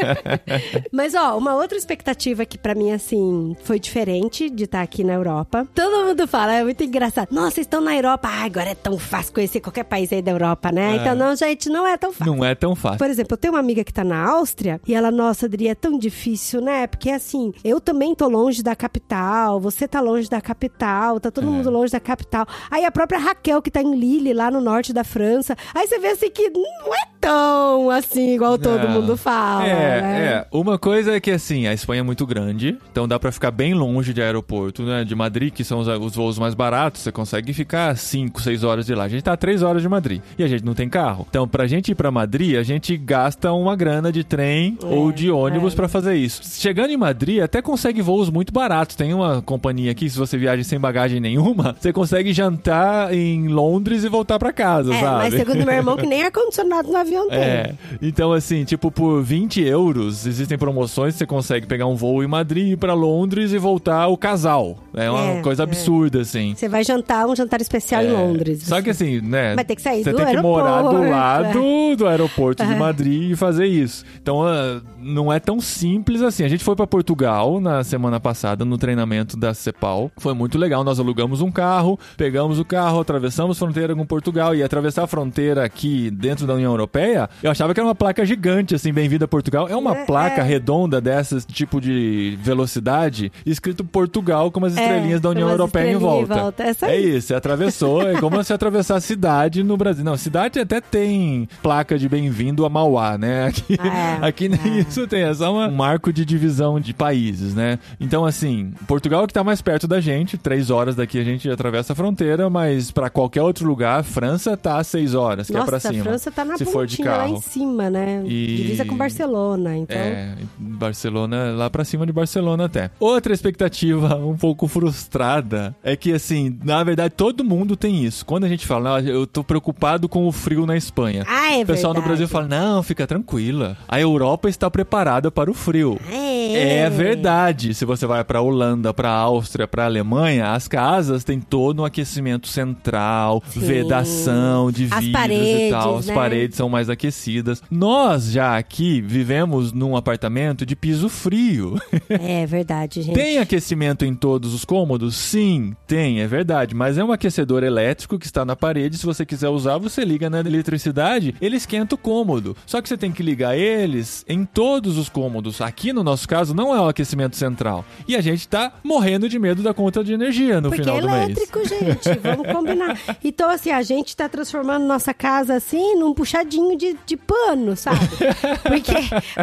Mas, 0.92 1.14
ó, 1.16 1.38
uma 1.38 1.56
outra 1.56 1.78
expectativa 1.78 2.46
que 2.46 2.58
pra 2.58 2.76
mim, 2.76 2.92
assim, 2.92 3.56
foi 3.64 3.80
diferente 3.80 4.50
de 4.50 4.66
estar 4.66 4.82
aqui 4.82 5.04
na 5.04 5.14
Europa. 5.14 5.68
Todo 5.74 6.06
mundo 6.08 6.28
fala, 6.28 6.54
é 6.54 6.64
muito 6.64 6.84
engraçado. 6.84 7.30
Nossa, 7.32 7.52
vocês 7.52 7.66
estão 7.66 7.82
na 7.82 7.96
Europa. 7.96 8.28
Ah, 8.32 8.46
agora 8.46 8.70
é 8.70 8.76
tão 8.76 8.98
fácil 8.98 9.34
conhecer 9.34 9.60
qualquer 9.60 9.84
país 9.84 10.12
aí 10.14 10.22
da 10.22 10.32
Europa, 10.32 10.72
né? 10.72 10.98
Então, 10.98 11.16
não, 11.16 11.36
gente, 11.36 11.70
não 11.70 11.86
é 11.88 11.98
tão 11.98 12.12
fácil. 12.14 12.34
Não 12.36 12.46
é 12.46 12.54
tão 12.56 12.76
fácil. 12.76 12.98
Por 13.00 13.10
exemplo, 13.10 13.34
eu 13.34 13.38
tenho 13.38 13.54
uma 13.54 13.60
amiga 13.60 13.84
que 13.84 13.94
tá 13.94 14.04
na 14.04 14.30
Áustria 14.30 14.80
e 14.88 14.94
ela, 14.94 15.10
nossa, 15.12 15.46
Adri, 15.48 15.68
é 15.68 15.76
tão 15.76 15.98
difícil, 15.98 16.62
né? 16.62 16.88
Porque 16.88 17.10
assim, 17.10 17.52
eu 17.64 17.80
também 17.82 18.14
tô 18.16 18.28
longe 18.28 18.62
da 18.62 18.76
capital, 18.76 19.60
você 19.60 19.88
tá 19.88 20.00
longe 20.00 20.30
da 20.30 20.40
capital, 20.42 21.20
tá 21.20 21.32
todo 21.32 21.48
É. 21.48 21.50
mundo 21.50 21.70
longe 21.70 21.92
da 21.92 22.00
capital. 22.00 22.46
Aí 22.70 22.86
a 22.86 22.92
própria 22.92 23.20
Raquel, 23.20 23.62
que 23.62 23.72
tá 23.72 23.82
em 23.82 23.96
Lille, 23.96 24.34
lá 24.34 24.52
no 24.52 24.62
norte 24.62 24.94
da 24.94 25.04
França, 25.04 25.56
aí 25.74 25.88
você 25.88 25.98
vê 26.00 26.08
assim 26.10 26.30
que 26.30 26.50
não 26.50 26.94
é 26.94 27.08
tão 27.28 27.90
assim, 27.92 28.34
igual 28.36 28.58
todo 28.58 28.84
Não. 28.88 29.02
mundo 29.02 29.18
fala. 29.18 29.66
É, 29.68 30.02
né? 30.02 30.26
é. 30.28 30.48
Uma 30.52 30.78
coisa 30.78 31.16
é 31.16 31.20
que, 31.20 31.32
assim, 31.32 31.68
a 31.68 31.74
Espanha 31.74 32.00
é 32.00 32.04
muito 32.04 32.26
grande, 32.26 32.78
então 32.92 33.08
dá 33.08 33.20
pra 33.20 33.32
ficar 33.32 33.52
bem 33.52 33.74
longe 33.74 34.14
de 34.14 34.22
aeroporto, 34.22 34.84
né? 34.84 35.04
De 35.04 35.14
Madrid, 35.16 35.54
que 35.54 35.64
são 35.64 35.80
os, 35.80 35.88
os 35.88 36.16
voos 36.16 36.40
mais 36.40 36.54
baratos, 36.54 37.02
você 37.02 37.12
consegue 37.12 37.54
ficar 37.54 37.96
5, 37.98 38.42
6 38.42 38.64
horas 38.64 38.86
de 38.86 38.96
lá. 38.96 39.04
A 39.04 39.10
gente 39.10 39.24
tá 39.24 39.34
a 39.34 39.38
3 39.38 39.62
horas 39.62 39.82
de 39.82 39.90
Madrid 39.90 40.22
e 40.38 40.44
a 40.44 40.48
gente 40.48 40.64
não 40.64 40.74
tem 40.74 40.88
carro. 40.88 41.26
Então, 41.30 41.48
pra 41.48 41.68
gente 41.68 41.92
ir 41.92 41.96
pra 41.96 42.12
Madrid, 42.12 42.56
a 42.58 42.64
gente 42.64 42.96
gasta 42.96 43.52
uma 43.52 43.76
grana 43.76 44.12
de 44.12 44.24
trem 44.24 44.78
ou 44.84 45.12
de 45.12 45.30
ônibus 45.30 45.74
pra 45.76 45.88
fazer 45.88 46.16
isso. 46.16 46.42
Chegando 46.44 46.92
em 46.92 46.98
Madrid, 46.98 47.42
até 47.42 47.62
consegue 47.62 48.02
voos 48.02 48.30
muito 48.30 48.54
baratos. 48.54 48.96
Tem 48.96 49.14
uma 49.14 49.42
companhia 49.42 49.92
aqui, 49.92 50.10
se 50.10 50.18
você 50.18 50.38
viaja 50.38 50.64
sem 50.64 50.80
bagagem 50.80 51.20
nenhuma, 51.20 51.76
você 51.80 51.92
consegue 51.92 52.32
jantar 52.34 53.14
em 53.14 53.48
Londres 53.48 54.04
e 54.04 54.10
voltar 54.10 54.40
pra 54.40 54.54
casa, 54.54 54.94
É, 54.94 55.00
sabe? 55.00 55.18
mas 55.18 55.34
segundo 55.34 55.66
meu 55.66 55.76
irmão, 55.76 55.96
que 55.98 56.06
nem 56.06 56.24
ar-condicionado 56.24 56.90
no 56.90 56.98
avião 56.98 57.17
É, 57.32 57.74
então 58.02 58.32
assim, 58.34 58.64
tipo, 58.64 58.92
por 58.92 59.22
20 59.22 59.62
euros 59.62 60.26
existem 60.26 60.58
promoções, 60.58 61.16
você 61.16 61.26
consegue 61.26 61.66
pegar 61.66 61.86
um 61.88 61.96
voo 61.96 62.24
em 62.24 62.28
Madrid, 62.28 62.74
ir 62.74 62.78
pra 62.78 62.94
Londres 62.94 63.52
e 63.52 63.58
voltar 63.58 64.08
o 64.08 64.18
casal. 64.18 64.78
É 64.94 65.10
uma 65.10 65.32
É, 65.34 65.42
coisa 65.42 65.64
é. 65.64 65.66
absurda, 65.66 66.22
assim. 66.22 66.54
Você 66.56 66.68
vai 66.70 66.84
jantar 66.84 67.28
um 67.28 67.36
jantar 67.36 67.62
especial 67.62 68.04
em 68.04 68.12
Londres. 68.12 68.64
Só 68.64 68.82
que 68.82 68.90
assim, 68.90 69.22
né? 69.22 69.56
Vai 69.56 69.66
ter 69.66 69.76
que 69.76 69.82
sair 69.82 70.04
Você 70.04 70.12
do 70.12 70.18
tem 70.18 70.28
que 70.28 70.42
morar 70.42 70.82
do 70.82 70.88
aeroporto, 70.98 71.10
lado 71.12 71.96
do 71.98 72.08
aeroporto 72.08 72.66
de 72.66 72.74
É. 72.74 72.76
Madrid 72.76 73.32
e 73.32 73.36
fazer 73.36 73.66
isso. 73.66 74.04
Então, 74.22 74.44
ah, 74.44 74.82
não 75.00 75.32
é 75.32 75.40
tão 75.40 75.60
simples 75.60 76.22
assim. 76.22 76.44
A 76.44 76.48
gente 76.48 76.64
foi 76.64 76.76
pra 76.76 76.88
Portugal 76.88 77.60
na 77.60 77.84
semana 77.84 78.20
passada 78.20 78.66
no 78.66 78.78
treinamento 78.78 79.38
da 79.38 79.54
CEPAL. 79.54 80.12
Foi 80.18 80.34
muito 80.34 80.58
legal. 80.58 80.84
Nós 80.84 81.00
alugamos 81.00 81.42
um 81.42 81.52
carro, 81.52 82.00
pegamos 82.16 82.60
o 82.60 82.66
carro, 82.66 83.00
atravessamos 83.00 83.58
a 83.58 83.60
fronteira 83.60 83.96
com 83.96 84.06
Portugal 84.06 84.56
e 84.56 84.64
atravessar 84.64 85.04
a 85.04 85.08
fronteira 85.08 85.64
aqui 85.64 86.10
dentro 86.12 86.46
da 86.48 86.54
União 86.56 86.72
Europeia. 86.72 86.97
Eu 87.44 87.52
achava 87.52 87.74
que 87.74 87.80
era 87.80 87.88
uma 87.88 87.96
placa 87.96 88.26
gigante, 88.26 88.76
assim, 88.76 88.92
bem-vindo 88.92 89.26
a 89.26 89.28
Portugal. 89.28 89.68
É 89.70 89.76
uma 89.76 89.96
É, 89.98 90.06
placa 90.06 90.42
é. 90.42 90.44
redonda 90.44 91.00
dessas, 91.00 91.46
tipo 91.46 91.80
de 91.82 92.38
velocidade, 92.42 93.32
escrito 93.46 93.84
Portugal 93.84 94.52
com 94.52 94.64
as 94.66 94.74
estrelinhas 94.74 95.22
da 95.22 95.30
União 95.30 95.50
Europeia 95.50 95.92
em 95.92 95.94
estrelinhas 95.96 96.24
em 96.24 96.26
volta. 96.28 96.42
volta. 96.42 96.64
É 96.64 96.92
É 96.94 97.00
isso. 97.00 97.28
você 97.28 97.36
atravessou, 97.36 98.02
é 98.08 98.20
como 98.20 98.44
se 98.44 98.54
atravessar 98.54 98.96
a 98.98 99.02
cidade 99.02 99.64
no 99.64 99.78
Brasil. 99.78 100.04
Não, 100.04 100.18
cidade 100.18 100.60
até 100.60 100.82
tem 100.82 101.48
placa 101.62 101.98
de 101.98 102.08
bem-vindo 102.10 102.66
a 102.66 102.70
Mauá, 102.70 103.18
né? 103.18 103.48
Aqui, 103.48 103.78
Ah, 103.80 104.20
é. 104.24 104.28
aqui 104.28 104.50
nem 104.50 104.78
É. 104.78 104.80
isso 104.82 105.08
tem, 105.08 105.22
é 105.24 105.34
só 105.34 105.52
uma- 105.54 105.68
um 105.68 105.72
marco 105.72 106.12
de 106.12 106.26
divisão 106.26 106.80
de 106.80 106.94
países, 106.94 107.54
né? 107.54 107.80
Então, 108.00 108.26
assim, 108.26 108.74
Portugal 108.88 109.24
é 109.24 109.28
que 109.28 109.34
tá 109.34 109.44
mais 109.44 109.62
perto 109.62 109.88
da 109.88 110.00
gente, 110.00 110.38
três 110.38 110.70
horas 110.70 110.96
daqui 110.96 111.20
a 111.20 111.24
gente 111.24 111.50
atravessa 111.50 111.94
a 111.94 111.96
fronteira, 111.96 112.50
mas 112.50 112.92
pra 112.92 113.10
qualquer 113.10 113.42
outro 113.42 113.68
lugar, 113.68 114.04
França 114.04 114.56
tá 114.58 114.84
seis 114.84 115.14
horas, 115.14 115.48
que 115.48 115.54
Nossa, 115.54 115.66
é 115.66 115.70
pra 115.70 115.80
cima. 115.80 116.04
França 116.04 116.32
tá 116.32 116.44
na 116.46 116.58
se 116.58 116.66
for 116.66 116.87
de 116.88 116.98
pontinha 116.98 117.12
lá 117.12 117.18
carro. 117.24 117.36
em 117.36 117.42
cima, 117.42 117.90
né? 117.90 118.24
E- 118.26 118.56
Divisa 118.58 118.86
com 118.86 118.96
Barcelona, 118.98 119.78
então... 119.78 119.98
É, 119.98 120.36
Barcelona, 120.58 121.52
lá 121.56 121.70
pra 121.70 121.84
cima 121.84 122.06
de 122.06 122.12
Barcelona 122.14 122.66
até. 122.66 122.90
Outra 123.00 123.34
expectativa 123.34 124.16
um 124.16 124.36
pouco 124.38 124.68
frustrada 124.68 125.76
é 125.84 125.96
que, 125.96 126.14
assim, 126.14 126.58
na 126.64 126.84
verdade, 126.84 127.14
todo 127.16 127.44
mundo 127.44 127.76
tem 127.76 128.04
isso. 128.06 128.26
Quando 128.26 128.44
a 128.46 128.50
gente 128.50 128.66
fala, 128.66 128.98
"Ah, 128.98 129.02
eu 129.02 129.26
tô 129.26 129.44
preocupado 129.44 130.08
com 130.08 130.28
o 130.28 130.32
frio 130.32 130.66
na 130.66 130.78
Espanha. 130.78 131.24
Ah, 131.28 131.54
é 131.54 131.64
o 131.64 131.66
pessoal 131.66 131.94
no 131.94 132.02
verdade. 132.02 132.08
Brasil 132.08 132.28
fala, 132.28 132.48
não, 132.48 132.84
fica 132.84 133.08
tranquila. 133.08 133.76
A 133.88 134.00
Europa 134.00 134.48
está 134.50 134.70
preparada 134.70 135.32
para 135.32 135.50
o 135.50 135.54
frio. 135.54 136.00
É. 136.10 136.84
É 136.86 136.90
verdade. 136.90 137.74
Se 137.74 137.84
você 137.86 138.06
vai 138.06 138.24
pra 138.24 138.42
Holanda, 138.42 138.94
pra 138.94 139.10
Áustria, 139.10 139.68
pra 139.68 139.86
Alemanha, 139.86 140.52
as 140.54 140.68
casas 140.68 141.24
têm 141.24 141.40
todo 141.40 141.82
um 141.82 141.86
aquecimento 141.86 142.48
central, 142.48 143.42
Sim. 143.50 143.60
vedação 143.62 144.72
de 144.72 144.86
As 144.92 145.04
vidros 145.04 145.38
e 145.38 145.70
tal. 145.72 145.98
As 145.98 146.06
né? 146.08 146.14
paredes 146.14 146.58
são 146.58 146.70
mais 146.70 146.77
aquecidas. 146.90 147.62
Nós 147.72 148.32
já 148.32 148.58
aqui 148.58 149.02
vivemos 149.02 149.74
num 149.74 149.96
apartamento 149.96 150.66
de 150.66 150.76
piso 150.76 151.10
frio. 151.10 151.80
É 152.10 152.46
verdade, 152.46 153.02
gente. 153.02 153.16
tem 153.16 153.38
aquecimento 153.40 154.06
em 154.06 154.14
todos 154.16 154.54
os 154.54 154.64
cômodos? 154.64 155.16
Sim, 155.16 155.76
tem, 155.86 156.22
é 156.22 156.28
verdade. 156.28 156.74
Mas 156.76 156.98
é 156.98 157.04
um 157.04 157.12
aquecedor 157.12 157.64
elétrico 157.64 158.18
que 158.18 158.26
está 158.26 158.46
na 158.46 158.56
parede. 158.56 158.98
Se 158.98 159.06
você 159.06 159.26
quiser 159.26 159.50
usar, 159.50 159.78
você 159.78 160.04
liga 160.06 160.30
na 160.30 160.40
eletricidade, 160.40 161.36
ele 161.42 161.58
esquenta 161.58 161.96
o 161.96 161.98
cômodo. 161.98 162.56
Só 162.66 162.82
que 162.82 162.88
você 162.90 162.98
tem 162.98 163.12
que 163.12 163.22
ligar 163.24 163.58
eles 163.58 164.24
em 164.28 164.46
todos 164.46 164.98
os 164.98 165.10
cômodos. 165.10 165.60
Aqui 165.62 165.92
no 165.92 166.04
nosso 166.04 166.28
caso, 166.28 166.54
não 166.54 166.74
é 166.76 166.80
o 166.80 166.88
aquecimento 166.88 167.36
central. 167.36 167.84
E 168.08 168.16
a 168.16 168.22
gente 168.22 168.48
tá 168.48 168.74
morrendo 168.84 169.28
de 169.30 169.38
medo 169.40 169.62
da 169.62 169.74
conta 169.74 170.04
de 170.04 170.14
energia 170.14 170.62
no 170.62 170.70
Porque 170.70 170.84
final 170.84 170.98
é 170.98 171.02
do 171.02 171.10
mês. 171.10 171.24
elétrico, 171.26 171.60
gente. 171.68 172.20
Vamos 172.22 172.52
combinar. 172.52 172.98
Então, 173.24 173.50
assim, 173.50 173.72
a 173.72 173.82
gente 173.82 174.16
tá 174.16 174.30
transformando 174.30 174.86
nossa 174.86 175.14
casa 175.14 175.56
assim 175.56 175.96
num 175.96 176.14
puxadinho 176.14 176.67
de, 176.76 176.98
de 177.06 177.16
pano, 177.16 177.76
sabe? 177.76 178.00
Porque 178.64 178.94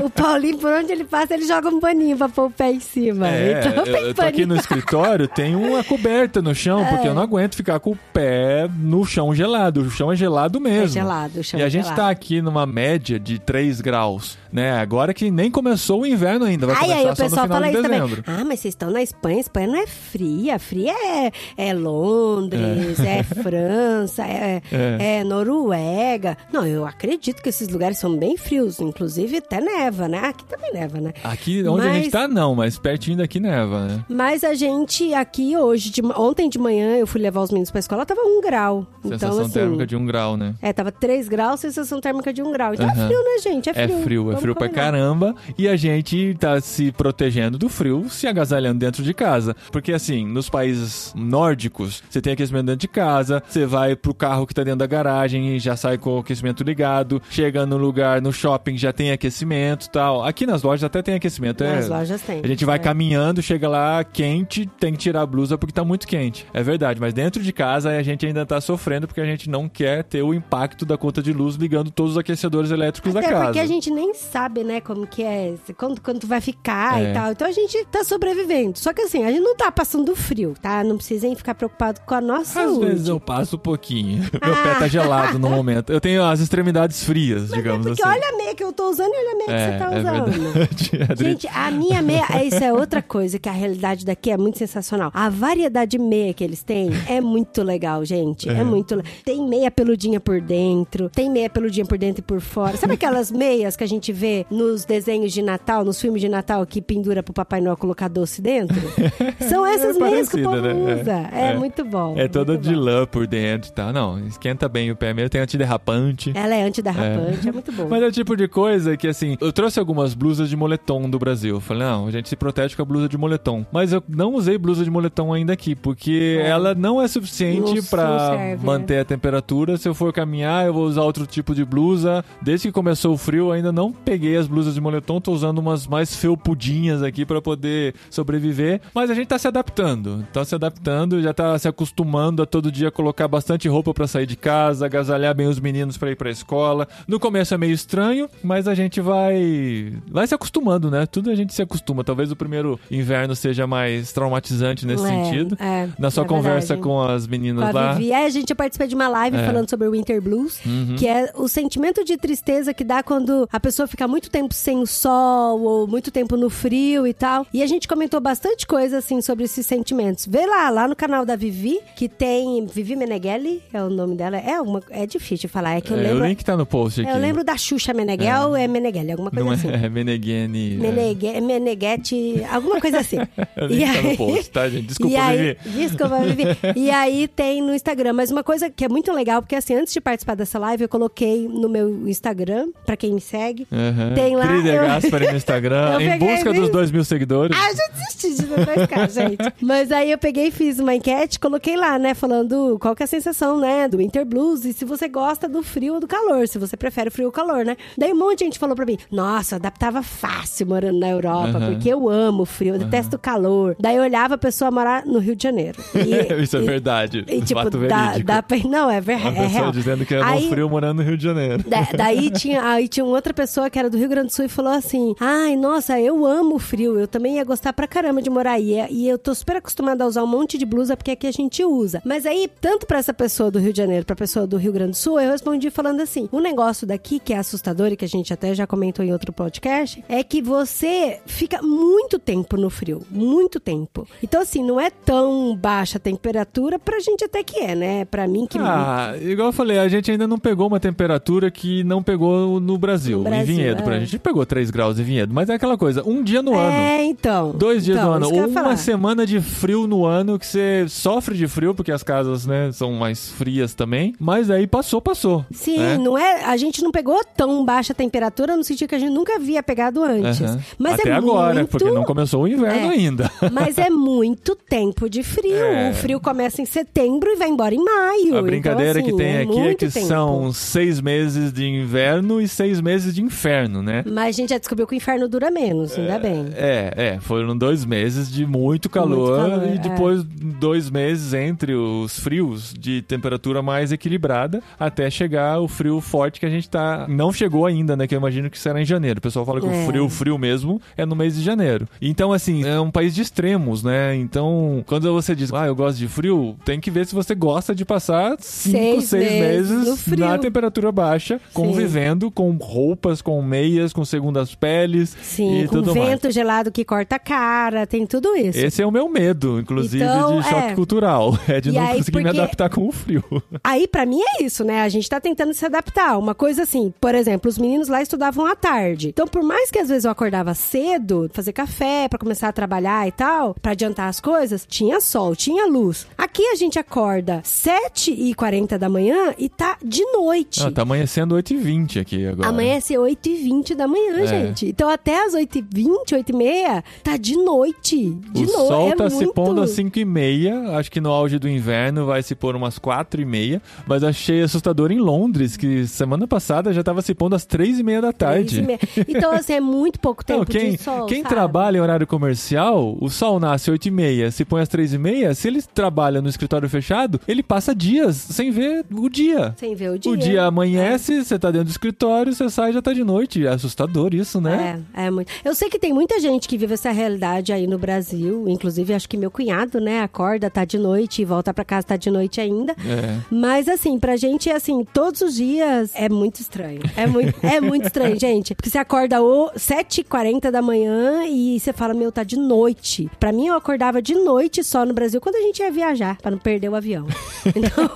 o 0.04 0.10
Paulinho, 0.10 0.58
por 0.58 0.72
onde 0.72 0.92
ele 0.92 1.04
passa, 1.04 1.34
ele 1.34 1.46
joga 1.46 1.68
um 1.68 1.80
paninho 1.80 2.16
pra 2.16 2.28
pôr 2.28 2.46
o 2.46 2.50
pé 2.50 2.72
em 2.72 2.80
cima. 2.80 3.28
É, 3.28 3.60
então 3.60 3.72
eu, 3.72 3.84
tem 3.84 3.94
eu 3.94 4.14
tô 4.14 4.22
aqui 4.22 4.30
paninho. 4.32 4.48
no 4.48 4.56
escritório 4.56 5.28
tem 5.28 5.54
uma 5.56 5.82
coberta 5.84 6.42
no 6.42 6.54
chão, 6.54 6.84
porque 6.90 7.08
eu 7.08 7.14
não 7.14 7.22
aguento 7.22 7.54
ficar 7.54 7.78
com 7.80 7.92
o 7.92 7.98
pé 8.12 8.68
no 8.78 9.04
chão 9.04 9.34
gelado. 9.34 9.82
O 9.82 9.90
chão 9.90 10.12
é 10.12 10.16
gelado 10.16 10.60
mesmo. 10.60 10.84
É 10.84 10.88
gelado, 10.88 11.40
o 11.40 11.44
chão 11.44 11.58
E 11.58 11.62
a 11.62 11.66
é 11.66 11.70
gente 11.70 11.82
gelado. 11.84 12.00
tá 12.02 12.10
aqui 12.10 12.42
numa 12.42 12.66
média 12.66 13.18
de 13.18 13.38
3 13.38 13.80
graus, 13.80 14.37
né? 14.52 14.72
Agora 14.78 15.14
que 15.14 15.30
nem 15.30 15.50
começou 15.50 16.02
o 16.02 16.06
inverno 16.06 16.44
ainda, 16.44 16.66
vai 16.66 16.76
Ai, 16.76 16.82
começar 16.82 16.98
aí 16.98 17.04
o 17.04 17.16
só 17.16 17.22
no 17.24 17.28
pessoal 17.30 17.46
final 17.46 17.58
fala 17.60 17.70
de 17.70 17.78
isso 17.78 17.88
dezembro. 17.88 18.22
também. 18.22 18.40
Ah, 18.40 18.44
mas 18.44 18.60
vocês 18.60 18.72
estão 18.74 18.90
na 18.90 19.02
Espanha. 19.02 19.40
Espanha 19.40 19.66
não 19.68 19.76
é 19.76 19.87
fria. 19.87 20.58
Fria 20.58 20.92
é, 20.92 21.32
é 21.56 21.72
Londres, 21.74 23.00
é, 23.00 23.22
França, 23.22 24.24
é, 24.24 24.62
É. 24.72 25.18
é 25.20 25.24
Noruega. 25.24 26.37
Não, 26.52 26.66
eu 26.66 26.87
acredito 26.87 27.13
que 27.18 27.48
esses 27.48 27.68
lugares 27.68 27.98
são 27.98 28.16
bem 28.16 28.37
frios. 28.37 28.81
Inclusive 28.81 29.38
até 29.38 29.61
neva, 29.61 30.09
né? 30.09 30.18
Aqui 30.18 30.44
também 30.44 30.72
neva, 30.72 31.00
né? 31.00 31.12
Aqui 31.22 31.66
onde 31.66 31.83
a 31.83 31.90
Mas- 31.90 31.96
gente 31.96 32.11
tá, 32.11 32.29
não, 32.29 32.54
mas 32.54 32.79
pertinho 32.79 33.17
daqui 33.19 33.38
neva, 33.40 33.87
né? 33.87 34.04
Mas 34.08 34.44
a 34.44 34.54
gente 34.54 35.12
aqui 35.15 35.56
hoje, 35.56 35.90
de 35.90 36.02
ontem 36.17 36.48
de 36.48 36.58
manhã, 36.58 36.96
eu 36.96 37.06
fui 37.06 37.21
levar 37.21 37.42
os 37.42 37.50
meninos 37.50 37.71
pra 37.71 37.81
escola, 37.81 38.04
tava 38.06 38.21
um 38.23 38.40
grau. 38.40 38.87
Sensação 39.02 39.29
então, 39.31 39.40
assim. 39.44 39.52
térmica 39.52 39.87
de 39.87 39.96
um 39.96 40.04
grau, 40.06 40.37
né? 40.37 40.54
É, 40.62 40.73
tava 40.73 40.90
3 40.92 41.29
graus, 41.29 41.60
sensação 41.60 42.00
térmica 42.00 42.33
de 42.33 42.42
1 42.42 42.50
grau. 42.52 42.75
Então 42.75 42.87
é 42.88 42.92
Aham. 42.92 43.06
frio, 43.06 43.19
né, 43.23 43.38
gente? 43.42 43.69
É 43.69 43.73
É 43.77 43.88
frio. 43.88 44.02
frio, 44.02 44.33
é 44.33 44.37
frio 44.37 44.54
pra 44.54 44.69
caramba. 44.69 45.35
E 45.58 45.69
a 45.69 45.77
gente 45.77 46.37
tá 46.38 46.60
se 46.60 46.90
protegendo 46.92 47.58
do 47.58 47.69
frio, 47.69 48.08
se 48.08 48.27
agasalhando 48.27 48.79
dentro 48.79 49.02
de 49.02 49.12
casa. 49.15 49.54
Porque 49.71 49.92
assim, 49.92 50.27
nos 50.27 50.48
países 50.48 51.12
nórdicos, 51.15 52.02
você 52.08 52.21
tem 52.21 52.33
aquecimento 52.33 52.67
dentro 52.67 52.81
de 52.81 52.88
casa, 52.88 53.42
você 53.46 53.67
vai 53.67 53.94
pro 53.96 54.15
carro 54.15 54.46
que 54.46 54.54
tá 54.54 54.62
dentro 54.62 54.79
da 54.79 54.87
garagem 54.87 55.54
e 55.56 55.58
já 55.58 55.77
sai 55.77 55.98
com 55.98 56.17
o 56.17 56.19
aquecimento 56.19 56.62
ligado. 56.65 57.04
Chega 57.31 57.65
no 57.67 57.77
lugar, 57.77 58.21
no 58.21 58.33
shopping, 58.33 58.77
já 58.77 58.92
tem 58.92 59.11
aquecimento 59.13 59.87
e 59.87 59.90
tal. 59.90 60.25
Aqui 60.25 60.46
nas 60.46 60.63
lojas 60.63 60.85
até 60.85 61.02
tem 61.02 61.15
aquecimento. 61.15 61.63
é- 61.65 61.77
Nas 61.77 61.88
lojas 61.88 62.21
tem. 62.23 62.40
A 62.42 62.46
gente 62.46 62.65
vai 62.65 62.77
É. 62.77 62.79
caminhando, 62.79 63.42
chega 63.42 63.69
lá 63.69 64.02
quente, 64.05 64.67
tem 64.79 64.92
que 64.92 64.98
tirar 64.98 65.23
a 65.23 65.27
blusa 65.27 65.57
porque 65.59 65.73
tá 65.73 65.85
muito 65.85 66.07
quente. 66.07 66.46
É 66.52 66.63
verdade, 66.63 67.00
mas 67.00 67.13
dentro 67.15 67.42
de 67.42 67.52
casa 67.52 67.90
a 67.90 68.02
gente 68.02 68.25
ainda 68.27 68.44
tá 68.46 68.61
sofrendo 68.61 69.07
porque 69.07 69.21
a 69.21 69.25
gente 69.25 69.48
não 69.48 69.69
quer 69.69 70.05
ter 70.05 70.23
o 70.23 70.33
impacto 70.35 70.85
da 70.85 70.96
conta 70.96 71.23
de 71.23 71.33
luz 71.33 71.57
ligando 71.57 71.90
todos 71.90 72.13
os 72.13 72.19
aquecedores 72.19 72.71
elétricos 72.71 73.15
Até 73.15 73.27
da 73.27 73.33
casa. 73.33 73.44
porque 73.46 73.59
a 73.59 73.67
gente 73.67 73.90
nem 73.90 74.15
sabe, 74.15 74.65
né, 74.65 74.81
como 74.81 75.07
que 75.07 75.23
é, 75.23 75.55
quando, 75.77 76.00
quando 76.00 76.27
vai 76.27 76.40
ficar 76.40 77.00
É. 77.02 77.11
e 77.11 77.15
tal. 77.15 77.33
Então 77.33 77.46
a 77.48 77.52
gente 77.52 77.85
tá 77.87 78.05
sobrevivendo. 78.05 78.79
Só 78.79 78.92
que 78.92 79.02
assim, 79.02 79.25
a 79.25 79.31
gente 79.31 79.42
não 79.42 79.57
tá 79.57 79.71
passando 79.71 80.15
frio, 80.17 80.55
tá? 80.61 80.83
Não 80.85 80.96
precisem 80.96 81.35
ficar 81.35 81.55
preocupados 81.55 82.00
com 82.05 82.15
a 82.15 82.21
nossa 82.21 82.61
Às 82.63 82.67
saúde. 82.71 82.87
vezes 82.87 83.09
eu 83.09 83.19
passo 83.21 83.57
um 83.57 83.59
pouquinho. 83.59 84.23
Meu 84.33 84.55
pé 84.63 84.75
tá 84.79 84.88
gelado 84.88 85.38
no 85.38 85.48
momento. 85.50 85.92
Eu 85.92 86.00
tenho 86.00 86.23
as 86.25 86.40
extremidades 86.40 86.94
frias, 87.03 87.49
digamos 87.51 87.87
Porque 87.87 88.03
assim. 88.03 88.13
olha 88.19 88.29
a 88.29 88.37
meia 88.37 88.55
que 88.55 88.63
eu 88.63 88.73
tô 88.73 88.90
usando 88.90 89.11
e 89.13 89.17
olha 89.17 89.33
a 89.33 89.37
meia 89.37 89.47
que 89.47 89.73
você 89.73 89.79
tá 89.79 89.95
é 89.95 89.99
usando. 89.99 91.11
Adri. 91.11 91.17
Gente, 91.25 91.49
a 91.49 91.71
minha 91.71 92.03
meia, 92.03 92.45
isso 92.45 92.63
é 92.63 92.73
outra 92.73 93.03
coisa 93.03 93.38
que 93.38 93.49
a 93.49 93.53
realidade 93.53 94.05
daqui 94.05 94.31
é 94.31 94.37
muito 94.37 94.59
sensacional. 94.59 95.11
A 95.15 95.29
variedade 95.29 95.92
de 95.92 95.99
meia 95.99 96.33
que 96.35 96.45
eles 96.45 96.63
têm 96.63 96.90
é 97.09 97.21
muito 97.21 97.63
legal, 97.63 98.05
gente. 98.05 98.49
É, 98.49 98.55
É. 98.61 98.65
muito 98.65 98.95
le- 98.95 99.03
Tem 99.25 99.47
meia 99.47 99.71
peludinha 99.71 100.21
por 100.21 100.40
dentro, 100.40 101.09
tem 101.09 101.31
meia 101.31 101.49
peludinha 101.51 101.85
por 101.87 101.99
dentro 101.99 102.21
e 102.21 102.23
por 102.23 102.40
fora. 102.40 102.77
Sabe 102.77 102.95
aquelas 102.95 103.31
meias 103.31 103.77
que 103.77 103.85
a 103.85 103.87
gente 103.88 104.13
vê 104.13 104.47
nos 104.51 104.85
desenhos 104.85 105.33
de 105.33 105.42
Natal, 105.42 105.85
nos 105.85 106.01
filmes 106.01 106.21
de 106.21 106.29
Natal 106.29 106.65
que 106.67 106.81
pendura 106.83 107.23
pro 107.23 107.33
Papai 107.33 107.61
Noel 107.61 107.77
colocar 107.77 108.09
doce 108.09 108.40
dentro? 108.42 108.77
São 109.49 109.65
essas 109.67 109.97
É 109.97 110.01
meias 110.01 110.29
que 110.29 110.40
o 110.40 110.42
povo 110.45 110.57
né? 110.61 110.73
usa. 111.01 111.13
É, 111.33 111.55
muito 111.57 111.85
bom. 111.85 112.15
É 112.17 112.29
toda 112.29 112.57
de 112.57 112.75
bom. 112.75 112.81
lã 112.81 113.07
por 113.07 113.27
dentro 113.27 113.71
e 113.71 113.73
tal. 113.73 113.92
Não, 113.92 114.19
esquenta 114.27 114.69
bem 114.69 114.90
o 114.90 114.97
pé 114.97 115.13
mesmo. 115.15 115.31
Tem 115.31 115.40
antiderrapante. 115.40 116.33
Ela 116.35 116.55
é 116.55 116.63
antiderrapante, 116.63 116.83
é, 116.90 117.52
muito 117.52 117.72
bom. 117.72 117.87
Mas 117.90 118.02
é 118.02 118.06
o 118.06 118.12
tipo 118.12 118.37
de 118.37 118.48
coisa 118.48 118.96
que, 118.96 119.06
assim, 119.08 119.37
eu 119.40 119.52
trouxe 119.52 119.78
algumas 119.78 120.14
blusas 120.14 120.48
de 120.48 120.56
moletom 120.56 121.08
do 121.08 121.18
Brasil. 121.18 121.56
Eu 121.56 121.60
falei, 121.60 121.82
não, 121.85 122.06
a 122.06 122.10
gente 122.10 122.28
se 122.28 122.37
protege 122.37 122.74
com 122.76 122.82
a 122.82 122.85
blusa 122.85 123.08
de 123.08 123.16
moletom. 123.16 123.64
Mas 123.72 123.92
eu 123.92 124.02
não 124.08 124.35
usei 124.35 124.58
blusa 124.58 124.85
de 124.85 124.90
moletom 124.90 125.32
ainda 125.32 125.52
aqui, 125.52 125.74
porque 125.74 126.38
É. 126.42 126.48
ela 126.48 126.74
não 126.74 127.00
é 127.00 127.08
suficiente 127.08 127.74
não 127.74 127.82
serve, 127.82 128.64
manter 128.64 128.98
a 128.98 129.04
temperatura. 129.04 129.76
Se 129.76 129.88
eu 129.88 129.94
for 129.94 130.12
caminhar, 130.12 130.66
eu 130.66 130.72
vou 130.72 130.85
usar 130.87 131.02
outro 131.02 131.26
tipo 131.26 131.54
de 131.54 131.64
blusa. 131.64 132.24
Desde 132.42 132.68
que 132.68 132.72
começou 132.72 133.14
o 133.14 133.18
frio, 133.18 133.50
ainda 133.52 133.72
não 133.72 133.92
peguei 133.92 134.37
as 134.37 134.46
blusas 134.46 134.74
de 134.74 134.80
moletom. 134.80 135.20
Tô 135.20 135.32
usando 135.32 135.58
umas 135.58 135.87
mais 135.87 136.14
felpudinhas 136.16 137.02
aqui 137.02 137.24
pra 137.24 137.40
poder 137.40 137.94
sobreviver. 138.10 138.80
Mas 138.94 139.10
a 139.10 139.14
gente 139.14 139.26
tá 139.28 139.38
se 139.38 139.46
adaptando. 139.48 140.26
Tá 140.32 140.44
se 140.44 140.54
adaptando, 140.54 141.20
já 141.22 141.32
tá 141.32 141.58
se 141.58 141.68
acostumando 141.68 142.42
a 142.42 142.46
todo 142.46 142.70
dia 142.70 142.90
colocar 142.90 143.28
bastante 143.28 143.68
roupa 143.68 143.92
pra 143.94 144.06
sair 144.06 144.26
de 144.26 144.37
casa, 144.37 144.87
agasalhar 144.87 145.35
bem 145.35 145.46
os 145.46 145.60
meninos 145.60 145.96
pra 145.96 146.10
ir 146.10 146.16
pra 146.16 146.30
escola. 146.30 146.63
No 147.06 147.19
começo 147.21 147.54
é 147.54 147.58
meio 147.58 147.73
estranho, 147.73 148.29
mas 148.42 148.67
a 148.69 148.75
gente 148.75 149.00
vai 149.00 149.92
vai 150.08 150.27
se 150.27 150.35
acostumando, 150.35 150.90
né? 150.90 151.06
Tudo 151.06 151.31
a 151.31 151.35
gente 151.35 151.52
se 151.54 151.62
acostuma. 151.62 152.02
Talvez 152.04 152.31
o 152.31 152.37
primeiro 152.37 152.79
inverno 152.90 153.35
seja 153.35 153.67
mais 153.67 154.12
traumatizante 154.12 154.87
nesse 154.87 155.04
É, 155.04 155.08
sentido. 155.08 155.56
é, 155.60 155.88
Na 155.98 156.10
sua 156.10 156.25
é 156.25 156.27
conversa 156.27 156.75
verdade. 156.75 156.81
com 156.83 157.00
as 157.02 157.25
Com 157.27 157.31
meninas 157.31 157.65
a 157.69 157.73
lá. 157.73 157.92
Vivi. 157.94 158.12
É, 158.12 158.25
a 158.27 158.31
gente 158.31 158.48
já 158.48 158.54
participou 158.54 158.87
de 158.87 158.94
uma 158.94 159.08
live 159.08 159.37
É. 159.37 159.44
falando 159.46 159.69
sobre 159.69 159.87
o 159.88 159.90
Winter 159.92 160.21
Blues, 160.21 160.60
Uhum. 160.65 160.96
que 160.96 161.06
é 161.06 161.31
o 161.35 161.48
sentimento 161.48 162.04
de 162.04 162.17
tristeza 162.17 162.73
que 162.75 162.85
dá 162.85 163.02
quando 163.02 163.48
a 163.52 163.60
pessoa 163.60 163.87
fica 163.87 164.06
muito 164.08 164.31
tempo 164.31 164.54
sem 164.54 164.79
o 164.79 164.87
sol 164.87 165.60
ou 165.60 165.87
muito 165.87 166.10
tempo 166.10 166.37
no 166.37 166.48
frio 166.50 167.06
e 167.06 167.12
tal. 167.15 167.46
E 167.52 167.62
a 167.62 167.67
gente 167.67 167.87
comentou 167.88 168.21
bastante 168.21 168.67
coisa 168.67 168.98
assim 168.98 169.21
sobre 169.21 169.44
esses 169.44 169.67
sentimentos. 169.67 170.27
Vê 170.27 170.46
lá, 170.46 170.71
lá 170.71 170.88
no 170.88 170.96
canal 170.96 171.25
da 171.25 171.37
Vivi, 171.37 171.81
que 171.96 172.08
tem 172.08 172.67
Vivi 172.67 172.96
Meneghelli, 172.96 173.62
é 173.73 173.83
o 173.83 173.90
nome 173.90 174.17
dela. 174.17 174.37
É 174.37 174.60
uma 174.60 174.81
é 174.90 175.06
difícil 175.06 175.48
de 175.48 175.48
falar, 175.48 175.77
é 175.77 175.81
que 175.81 175.92
eu 175.92 175.96
É, 175.98 176.02
lembro. 176.02 176.25
o 176.25 176.27
link 176.27 176.44
tá 176.44 176.54
no 176.57 176.67
post 176.67 177.00
aqui. 177.00 177.11
eu 177.11 177.19
lembro 177.19 177.42
da 177.44 177.57
Xuxa 177.57 177.92
Meneghel, 177.92 178.55
é, 178.57 178.67
Meneghelli, 178.69 179.11
alguma 179.13 179.31
coisa 179.31 179.44
Não 179.44 179.52
assim. 179.52 179.69
é, 179.71 179.87
é 179.87 179.88
Menegheni. 179.88 180.75
é. 180.75 180.79
Menegue, 180.79 181.40
Meneghetti, 181.40 182.44
alguma 182.50 182.81
coisa 182.81 182.98
assim. 182.98 183.19
O 183.57 183.67
link 183.67 183.87
tá 183.94 184.02
no 184.02 184.17
post, 184.17 184.50
tá, 184.50 184.69
gente? 184.69 184.87
Desculpa, 184.87 185.13
e 185.13 185.17
aí, 185.17 185.57
Vivi. 185.65 185.87
Desculpa, 185.87 186.19
Vivi. 186.21 186.44
E 186.77 186.90
aí 186.90 187.29
tem 187.29 187.63
no 187.63 187.75
Instagram. 187.75 188.13
Mas 188.13 188.31
uma 188.31 188.42
coisa 188.42 188.69
que 188.69 188.85
é 188.85 188.88
muito 188.88 189.13
legal, 189.13 189.40
porque 189.40 189.55
assim, 189.55 189.75
antes 189.75 189.92
de 189.92 190.00
participar 190.00 190.35
dessa 190.35 190.59
live, 190.59 190.83
eu 190.83 190.88
coloquei 190.88 191.46
no 191.48 191.69
meu 191.69 192.09
Instagram, 192.09 192.69
pra 192.85 192.96
quem 192.96 193.13
me 193.15 193.21
segue. 193.21 193.67
Uhum. 193.71 194.15
Tem 194.15 194.35
lá, 194.37 194.46
Cris 194.48 194.65
eu- 194.67 194.83
Gaspari 194.83 195.27
no 195.31 195.37
Instagram, 195.37 196.00
em 196.02 196.19
busca 196.19 196.52
dos 196.52 196.69
2 196.71 196.90
mil 196.90 197.05
seguidores. 197.05 197.57
Ah, 197.57 197.73
já 197.75 197.92
desisti 197.94 198.42
de 198.42 198.46
ver 198.46 198.65
pra 198.67 198.87
cá, 198.87 199.07
gente. 199.09 199.52
Mas 199.61 199.90
aí 199.92 200.11
eu 200.11 200.19
peguei 200.19 200.48
e 200.48 200.50
fiz 200.50 200.79
uma 200.79 200.94
enquete, 200.94 201.38
coloquei 201.38 201.77
lá, 201.77 201.98
né, 201.98 202.13
falando 202.15 202.77
qual 202.81 202.94
que 202.96 203.02
é 203.02 203.05
a 203.05 203.07
sensação, 203.07 203.59
né, 203.61 203.88
do 203.88 203.98
Winter 203.98 204.25
Blues 204.25 204.65
e 204.65 204.73
se 204.73 204.85
você 204.85 205.09
gosta 205.09 205.48
do 205.48 205.63
frio 205.63 205.94
ou 205.94 206.00
do 206.00 206.07
calor, 206.07 206.44
se 206.49 206.59
você 206.59 206.77
prefere 206.77 207.09
o 207.09 207.13
frio 207.13 207.27
ou 207.27 207.33
calor, 207.33 207.65
né. 207.65 207.77
Daí 207.97 208.13
um 208.13 208.17
monte 208.19 208.38
de 208.40 208.45
gente 208.47 208.59
falou 208.59 208.75
pra 208.77 208.85
mim, 208.87 208.99
nossa, 209.11 209.57
adaptava 209.57 210.03
fácil 210.03 210.67
morando 210.67 210.99
na 210.99 211.09
Europa, 211.11 211.59
Aham. 211.59 211.73
porque 211.73 211.88
eu 211.88 212.09
amo 212.09 212.42
o 212.42 212.47
frio, 212.47 212.75
eu 212.75 212.79
detesto 212.79 213.17
o 213.17 213.19
calor. 213.19 213.77
Daí 213.79 213.97
eu 213.97 214.03
olhava 214.03 214.35
a 214.35 214.38
pessoa 214.38 214.71
morar 214.71 215.05
no 215.07 215.19
Rio 215.19 215.35
de 215.37 215.42
Janeiro. 215.42 215.83
E- 215.95 216.42
Isso 216.42 216.57
é 216.57 216.61
e- 216.61 216.65
verdade. 216.65 217.25
E, 217.29 217.40
tipo, 217.42 217.61
Fato 217.63 217.79
dá, 217.88 218.03
verídico. 218.09 218.27
dá 218.27 218.42
pra... 218.42 218.57
Não, 218.59 218.90
é, 218.90 219.01
ver... 219.01 219.17
Uma 219.17 219.29
é 219.45 219.47
real. 219.47 219.73
dizendo 219.73 220.05
que 220.07 220.15
ama 220.15 220.31
Aí- 220.31 220.47
o 220.47 220.51
frio 220.51 220.69
morando 220.69 220.99
no 220.99 221.03
Rio 221.09 221.17
de 221.17 221.25
Janeiro. 221.25 221.65
Da- 221.69 221.88
daí 221.97 222.31
tinha, 222.31 222.63
aí 222.63 222.88
tinha 222.88 223.05
uma 223.05 223.15
outra 223.17 223.33
pessoa 223.35 223.69
que 223.71 223.79
era 223.79 223.88
do 223.90 223.97
Rio 223.97 224.09
Grande 224.09 224.29
do 224.29 224.33
Sul 224.33 224.45
e 224.45 224.49
falou 224.49 224.73
assim: 224.73 225.15
Ai, 225.21 225.57
nossa, 225.57 225.99
eu 226.01 226.25
amo 226.27 226.59
frio, 226.59 226.99
eu 226.99 227.09
também 227.09 227.37
ia 227.37 227.45
gostar 227.45 227.73
pra 227.73 227.87
caramba 227.87 228.21
de 228.23 228.31
morar 228.31 228.53
aí. 228.53 228.75
E 228.90 229.09
eu 229.09 229.19
tô 229.19 229.35
super 229.35 229.57
acostumada 229.57 230.05
a 230.05 230.07
usar 230.07 230.23
um 230.23 230.27
monte 230.27 230.59
de 230.59 230.65
blusa 230.67 230.97
porque 230.97 231.11
aqui 231.13 231.27
a 231.27 231.33
gente 231.33 231.65
usa. 231.65 232.03
Mas 232.05 232.27
aí, 232.27 232.49
tanto 232.61 232.87
pra 232.87 232.99
essa 232.99 233.13
pessoa 233.15 233.51
do 233.51 233.59
Rio 233.59 233.73
de 233.73 233.79
Janeiro, 233.79 234.05
pra 234.05 234.15
pessoa 234.17 234.47
do 234.47 234.57
Rio 234.57 234.73
Grande 234.73 234.92
do 234.92 234.97
Sul, 234.97 235.21
eu 235.21 235.31
respondi 235.31 235.71
falando 235.71 236.01
assim: 236.01 236.29
o 236.35 236.40
negócio 236.40 236.87
daqui, 236.87 237.18
que 237.18 237.32
é 237.32 237.38
assustador 237.38 237.88
e 237.92 237.96
que 237.96 238.04
a 238.04 238.08
gente 238.08 238.32
até 238.32 238.54
já 238.54 238.66
comentou 238.66 239.04
em 239.04 239.12
outro 239.12 239.32
podcast, 239.32 240.02
é 240.08 240.22
que 240.22 240.42
você 240.42 241.20
fica 241.26 241.62
muito 241.62 242.18
tempo 242.18 242.56
no 242.56 242.68
frio. 242.70 243.02
Muito 243.10 243.60
tempo. 243.60 244.06
Então, 244.22 244.40
assim, 244.40 244.64
não 244.64 244.80
é 244.80 244.90
tão 244.90 245.56
baixa 245.56 245.98
a 245.98 246.00
temperatura, 246.00 246.78
pra 246.78 246.98
gente 247.00 247.24
até 247.24 247.42
que 247.42 247.60
é, 247.60 247.74
né? 247.74 248.04
Pra 248.04 248.26
mim 248.26 248.46
que. 248.46 248.58
Ah, 248.58 249.14
igual 249.20 249.48
eu 249.48 249.52
falei, 249.52 249.78
a 249.78 249.88
gente 249.88 250.10
ainda 250.10 250.26
não 250.26 250.38
pegou 250.38 250.66
uma 250.66 250.80
temperatura 250.80 251.50
que 251.50 251.85
não 251.85 252.02
pegou 252.02 252.58
no 252.60 252.76
Brasil, 252.78 253.18
No 253.18 253.24
Brasil, 253.24 253.42
em 253.42 253.44
Vinhedo. 253.56 253.82
Pra 253.82 253.96
é. 253.96 254.00
gente 254.00 254.18
pegou 254.18 254.44
3 254.44 254.70
graus 254.70 254.98
em 254.98 255.02
Vinhedo, 255.04 255.32
mas 255.35 255.48
é 255.48 255.54
aquela 255.54 255.76
coisa, 255.78 256.02
um 256.06 256.22
dia 256.22 256.42
no 256.42 256.54
ano. 256.56 256.72
É, 256.72 257.04
então. 257.04 257.52
Dois 257.52 257.85
dias 257.85 257.96
Então, 257.98 258.10
no 258.10 258.14
ano, 258.16 258.26
ou 258.26 258.35
uma 258.35 258.48
falar. 258.48 258.76
semana 258.76 259.26
de 259.26 259.40
frio 259.40 259.87
no 259.87 260.04
ano 260.04 260.38
que 260.38 260.46
você 260.46 260.87
sofre 260.88 261.37
de 261.37 261.46
frio, 261.46 261.74
porque 261.74 261.92
as 261.92 262.02
casas, 262.02 262.46
né, 262.46 262.70
são 262.72 262.92
mais 262.92 263.30
frias 263.30 263.74
também. 263.74 264.14
Mas 264.18 264.50
aí 264.50 264.66
passou, 264.66 265.00
passou. 265.00 265.44
Sim, 265.52 265.78
né? 265.78 265.98
não 265.98 266.16
é, 266.16 266.23
a 266.46 266.56
gente 266.56 266.83
não 266.83 266.90
pegou 266.90 267.20
tão 267.37 267.64
baixa 267.64 267.94
temperatura 267.94 268.56
no 268.56 268.64
sentido 268.64 268.88
que 268.88 268.94
a 268.94 268.98
gente 268.98 269.12
nunca 269.12 269.37
havia 269.37 269.62
pegado 269.62 270.02
antes. 270.02 270.40
Aham. 270.40 270.60
Mas 270.79 270.94
Até 270.94 271.08
é 271.10 271.12
agora, 271.12 271.54
muito, 271.54 271.68
porque 271.70 271.90
não 271.90 272.04
começou 272.04 272.42
o 272.42 272.48
inverno 272.48 272.90
É. 272.90 272.94
ainda. 272.94 273.31
Mas 273.52 273.79
é 273.79 273.90
muito 273.90 274.56
tempo 274.56 275.08
de 275.08 275.22
frio. 275.22 275.54
É. 275.56 275.90
O 275.90 275.94
frio 275.94 276.20
começa 276.20 276.60
em 276.60 276.64
setembro 276.66 277.31
e 277.31 277.37
vai 277.37 277.48
embora 277.48 277.75
em 277.75 277.83
maio. 277.85 278.37
A 278.38 278.42
brincadeira 278.42 279.00
então, 279.00 279.04
que 279.04 279.08
assim, 279.10 279.16
tem 279.18 279.37
é 279.37 279.42
aqui 279.42 279.60
é 279.68 279.75
que 279.75 279.88
tempo. 279.90 280.06
são 280.06 280.52
seis 280.52 281.00
meses 281.00 281.52
de 281.52 281.66
inverno 281.66 282.40
e 282.40 282.48
seis 282.48 282.81
meses 282.81 283.14
de 283.14 283.22
inferno, 283.22 283.83
né? 283.83 284.02
Mas 284.06 284.29
a 284.29 284.33
gente 284.40 284.50
já 284.50 284.58
descobriu 284.58 284.87
que 284.87 284.94
o 284.94 284.96
inferno 284.96 285.29
dura 285.29 285.50
menos, 285.50 285.96
ainda 285.98 286.18
bem. 286.18 286.46
É, 286.54 286.92
é, 286.96 287.20
foram 287.20 287.56
dois 287.56 287.85
meses 287.85 288.31
de 288.31 288.44
muito 288.46 288.88
calor, 288.88 289.38
Muito 289.38 289.50
calor, 289.50 289.68
e 289.68 289.75
é. 289.77 289.79
depois 289.79 290.25
dois 290.25 290.90
meses 290.90 291.33
entre 291.35 291.75
os 291.75 292.18
frios 292.18 292.72
de 292.79 293.02
temperatura 293.02 293.62
mais 293.62 293.92
equilibrada 293.92 294.62
até 294.79 295.08
chegar 295.10 295.60
o 295.60 295.68
frio 295.68 296.00
forte 296.15 296.38
que 296.40 296.46
a 296.46 296.50
gente 296.50 296.69
tá. 296.69 297.06
Não 297.08 297.33
chegou 297.33 297.67
ainda, 297.67 297.96
né? 297.96 298.06
Que 298.06 298.15
eu 298.15 298.19
imagino 298.19 298.48
que 298.48 298.58
será 298.58 298.81
em 298.81 298.85
janeiro. 298.85 299.19
O 299.19 299.23
pessoal 299.23 299.44
fala 299.44 299.60
que 299.60 299.67
É. 299.67 299.71
o 299.71 299.87
frio, 299.87 300.08
frio 300.08 300.38
mesmo, 300.38 300.81
é 300.96 301.04
no 301.04 301.17
mês 301.17 301.35
de 301.35 301.42
janeiro. 301.42 301.88
Então, 302.00 302.33
assim, 302.33 302.65
é 302.65 302.79
um 302.79 302.90
país 302.90 303.15
de 303.15 303.23
extremos, 303.23 303.83
né? 303.83 304.15
Então, 304.17 304.85
quando 304.87 305.12
você 305.12 305.35
diz, 305.35 305.52
ah, 305.52 305.67
eu 305.67 305.75
gosto 305.75 305.98
de 305.98 306.06
frio, 306.08 306.56
tem 306.65 306.79
que 306.79 306.90
ver 306.90 307.06
se 307.06 307.15
você 307.15 307.35
gosta 307.35 307.75
de 307.75 307.85
passar 307.85 308.37
cinco, 308.40 309.00
Seis 309.00 309.04
seis, 309.08 309.31
meses 309.33 310.06
na 310.17 310.38
temperatura 310.38 310.92
baixa, 310.92 311.40
convivendo 311.52 312.31
com 312.31 312.50
roupas, 312.52 313.21
com 313.23 313.40
meias, 313.42 313.92
com 313.92 314.04
segundas 314.04 314.54
peles 314.54 315.17
Sim, 315.23 315.62
e 315.62 315.67
com 315.69 315.77
tudo 315.77 315.94
mais. 315.94 316.08
vento 316.10 316.31
gelado 316.31 316.71
que 316.71 316.85
corta 316.85 317.17
a 317.17 317.19
cara, 317.19 317.87
tem 317.87 318.06
tudo 318.06 318.37
isso. 318.37 318.58
Esse 318.58 318.83
é 318.83 318.87
o 318.87 318.90
meu 318.90 319.08
medo, 319.08 319.58
inclusive, 319.60 320.04
Então, 320.04 320.40
de 320.40 320.48
choque 320.48 320.73
é. 320.73 320.75
cultural. 320.75 321.38
É 321.48 321.60
de 321.60 321.69
E 321.71 321.73
não 321.73 321.83
aí, 321.83 321.98
conseguir 321.98 322.19
me 322.19 322.25
porque- 322.25 322.38
adaptar 322.40 322.69
com 322.71 322.88
o 322.88 322.92
frio. 322.92 323.23
Aí, 323.62 323.87
pra 323.87 324.04
mim, 324.06 324.19
é 324.38 324.42
isso, 324.44 324.65
né? 324.65 324.83
A 324.83 324.88
gente 324.88 325.08
tá 325.08 325.21
tentando 325.21 325.52
se 325.54 325.65
adaptar. 325.65 326.04
Uma 326.13 326.35
coisa 326.35 326.63
assim, 326.63 326.92
por 327.00 327.15
exemplo, 327.15 327.48
os 327.48 327.59
meninos 327.59 327.88
lá 327.88 328.00
estudavam 328.02 328.46
à 328.46 328.55
tarde. 328.55 329.09
Então, 329.09 329.27
por 329.27 329.42
mais 329.42 329.71
que 329.71 329.79
às 329.79 329.88
vezes 329.88 330.05
eu 330.05 330.11
acordava 330.11 330.55
cedo, 330.55 331.31
fazer 331.33 331.52
café 331.52 332.07
pra 332.09 332.19
começar 332.19 332.48
a 332.48 332.52
trabalhar 332.52 333.07
e 333.09 333.13
tal, 333.13 333.55
pra 333.61 333.73
adiantar 333.73 334.09
as 334.09 334.21
coisas, 334.21 334.65
tinha 334.69 335.00
sol, 335.00 335.35
tinha 335.35 335.67
luz. 335.67 336.07
Aqui 336.17 336.42
a 336.48 336.55
gente 336.55 336.79
acorda 336.79 337.42
7h40 337.42 338.79
da 338.79 338.88
manhã 338.88 339.35
e 339.38 339.48
tá 339.48 339.77
de 339.85 340.05
noite. 340.13 340.63
Ah, 340.63 340.71
tá 340.71 340.83
amanhecendo 340.83 341.35
8h20 341.35 342.00
aqui 342.00 342.27
agora. 342.27 342.48
Amanhece 342.48 342.94
8h20 342.94 343.75
da 343.75 343.87
manhã, 343.88 344.21
É. 344.21 344.27
gente. 344.27 344.67
Então, 344.67 344.88
até 344.88 345.25
as 345.25 345.35
8h20, 345.35 346.13
8h30, 346.13 346.83
tá 347.02 347.17
de 347.17 347.37
noite. 347.37 348.11
De 348.33 348.44
o 348.44 348.46
noite. 348.46 348.69
sol 348.69 348.88
é 348.92 348.96
tá 348.96 349.09
se 349.11 349.17
muito... 349.17 349.33
pondo 349.35 349.61
às 349.63 349.71
5 349.71 349.98
e 349.98 350.05
meia. 350.05 350.77
Acho 350.79 350.90
que 350.90 351.00
no 351.00 351.11
auge 351.11 351.38
do 351.38 351.48
inverno 351.48 352.07
vai 352.07 352.23
se 352.23 352.35
pôr 352.35 352.55
umas 352.57 352.79
4 352.79 353.21
e 353.21 353.25
meia. 353.25 353.63
Mas 353.87 354.02
achei 354.05 354.42
assustador 354.42 354.90
em 354.92 354.98
Londres, 354.98 355.57
que 355.57 355.87
semana 355.95 356.27
passada 356.27 356.73
já 356.73 356.83
tava 356.83 357.03
se 357.03 357.15
pondo 357.15 357.35
às 357.35 357.45
3 357.47 357.81
e 357.81 357.83
meia 357.83 358.01
da 358.01 358.13
tarde. 358.13 358.63
Três 358.63 358.67
meia. 358.67 358.79
Então, 359.09 359.33
assim, 359.33 359.55
é 359.55 359.61
muito 359.61 359.99
pouco 360.01 360.23
tempo 360.27 360.40
Não, 360.40 360.47
quem, 360.47 360.73
de 360.73 360.83
sol, 360.83 361.07
quem 361.07 361.23
sabe? 361.23 361.35
trabalha 361.35 361.79
em 361.79 361.81
horário 361.81 362.07
comercial, 362.07 362.97
o 363.01 363.09
sol 363.09 363.38
nasce 363.40 363.71
8 363.71 363.87
e 363.87 363.90
meia, 363.90 364.31
se 364.31 364.45
põe 364.45 364.63
às 364.63 364.69
3 364.69 364.95
e 364.95 364.99
meia, 364.99 365.35
se 365.35 365.49
ele 365.49 365.63
trabalha 365.63 366.21
no 366.21 366.29
escritório 366.29 366.69
fechado, 366.69 367.21
ele 367.27 367.42
passa 367.42 367.75
dias 367.75 368.17
sem 368.17 368.51
ver 368.51 368.85
o 368.92 369.09
dia. 369.09 369.55
Sem 369.57 369.75
ver 369.75 369.90
o 369.90 369.99
dia. 369.99 370.13
O 370.13 370.17
dia 370.17 370.45
amanhece, 370.45 371.25
você 371.25 371.38
tá 371.38 371.51
dentro 371.51 371.67
do 371.67 371.71
escritório, 371.71 372.33
você 372.33 372.49
sai 372.51 372.71
e 372.71 372.75
já 372.75 372.83
tá 372.83 372.92
de 372.92 373.05
noite. 373.05 373.47
É 373.47 373.51
assustador 373.51 374.15
isso, 374.15 374.40
né? 374.40 374.83
É, 374.95 375.07
é 375.07 375.11
muito. 375.11 375.31
Eu 375.45 375.55
sei 375.55 375.69
que 375.69 375.79
tem 375.79 375.92
muita 375.92 376.19
gente 376.21 376.49
que 376.49 376.57
vive 376.59 376.75
essa 376.75 376.90
realidade 376.90 377.53
aí 377.53 377.67
no 377.67 377.79
Brasil. 377.79 378.45
Inclusive, 378.49 378.95
acho 378.95 379.09
que 379.09 379.17
meu 379.17 379.31
cunhado, 379.31 379.81
né, 379.81 380.01
acorda, 380.03 380.51
tá 380.51 380.65
de 380.65 380.79
noite 380.79 381.23
e 381.23 381.25
volta 381.25 381.53
pra 381.53 381.65
casa, 381.65 381.87
tá 381.88 381.97
de 381.97 382.11
noite 382.11 382.40
ainda. 382.40 382.73
É. 382.73 383.19
Mas, 383.31 383.69
assim, 383.69 383.99
pra 383.99 384.17
gente, 384.17 384.51
assim, 384.51 384.85
todos 384.92 385.21
os 385.21 385.35
dias 385.35 385.73
é 385.94 386.08
muito 386.08 386.40
estranho. 386.40 386.81
É 386.96 387.06
muito, 387.06 387.35
é 387.44 387.60
muito 387.60 387.87
estranho, 387.87 388.18
gente. 388.18 388.54
Porque 388.54 388.70
você 388.70 388.79
acorda 388.79 389.22
o 389.22 389.50
7h40 389.56 390.50
da 390.50 390.60
manhã 390.62 391.25
e 391.27 391.58
você 391.58 391.72
fala, 391.72 391.94
meu, 391.94 392.10
tá 392.12 392.22
de 392.22 392.37
noite. 392.37 393.10
Pra 393.18 393.33
mim, 393.33 393.46
eu 393.48 393.54
acordava 393.54 394.00
de 394.02 394.14
noite 394.14 394.62
só 394.64 394.85
no 394.85 394.92
Brasil 394.94 395.20
quando 395.20 395.37
a 395.37 395.40
gente 395.40 395.60
ia 395.60 395.70
viajar, 395.70 396.16
pra 396.20 396.31
não 396.31 396.38
perder 396.38 396.68
o 396.68 396.75
avião. 396.75 397.06
Então, 397.54 397.90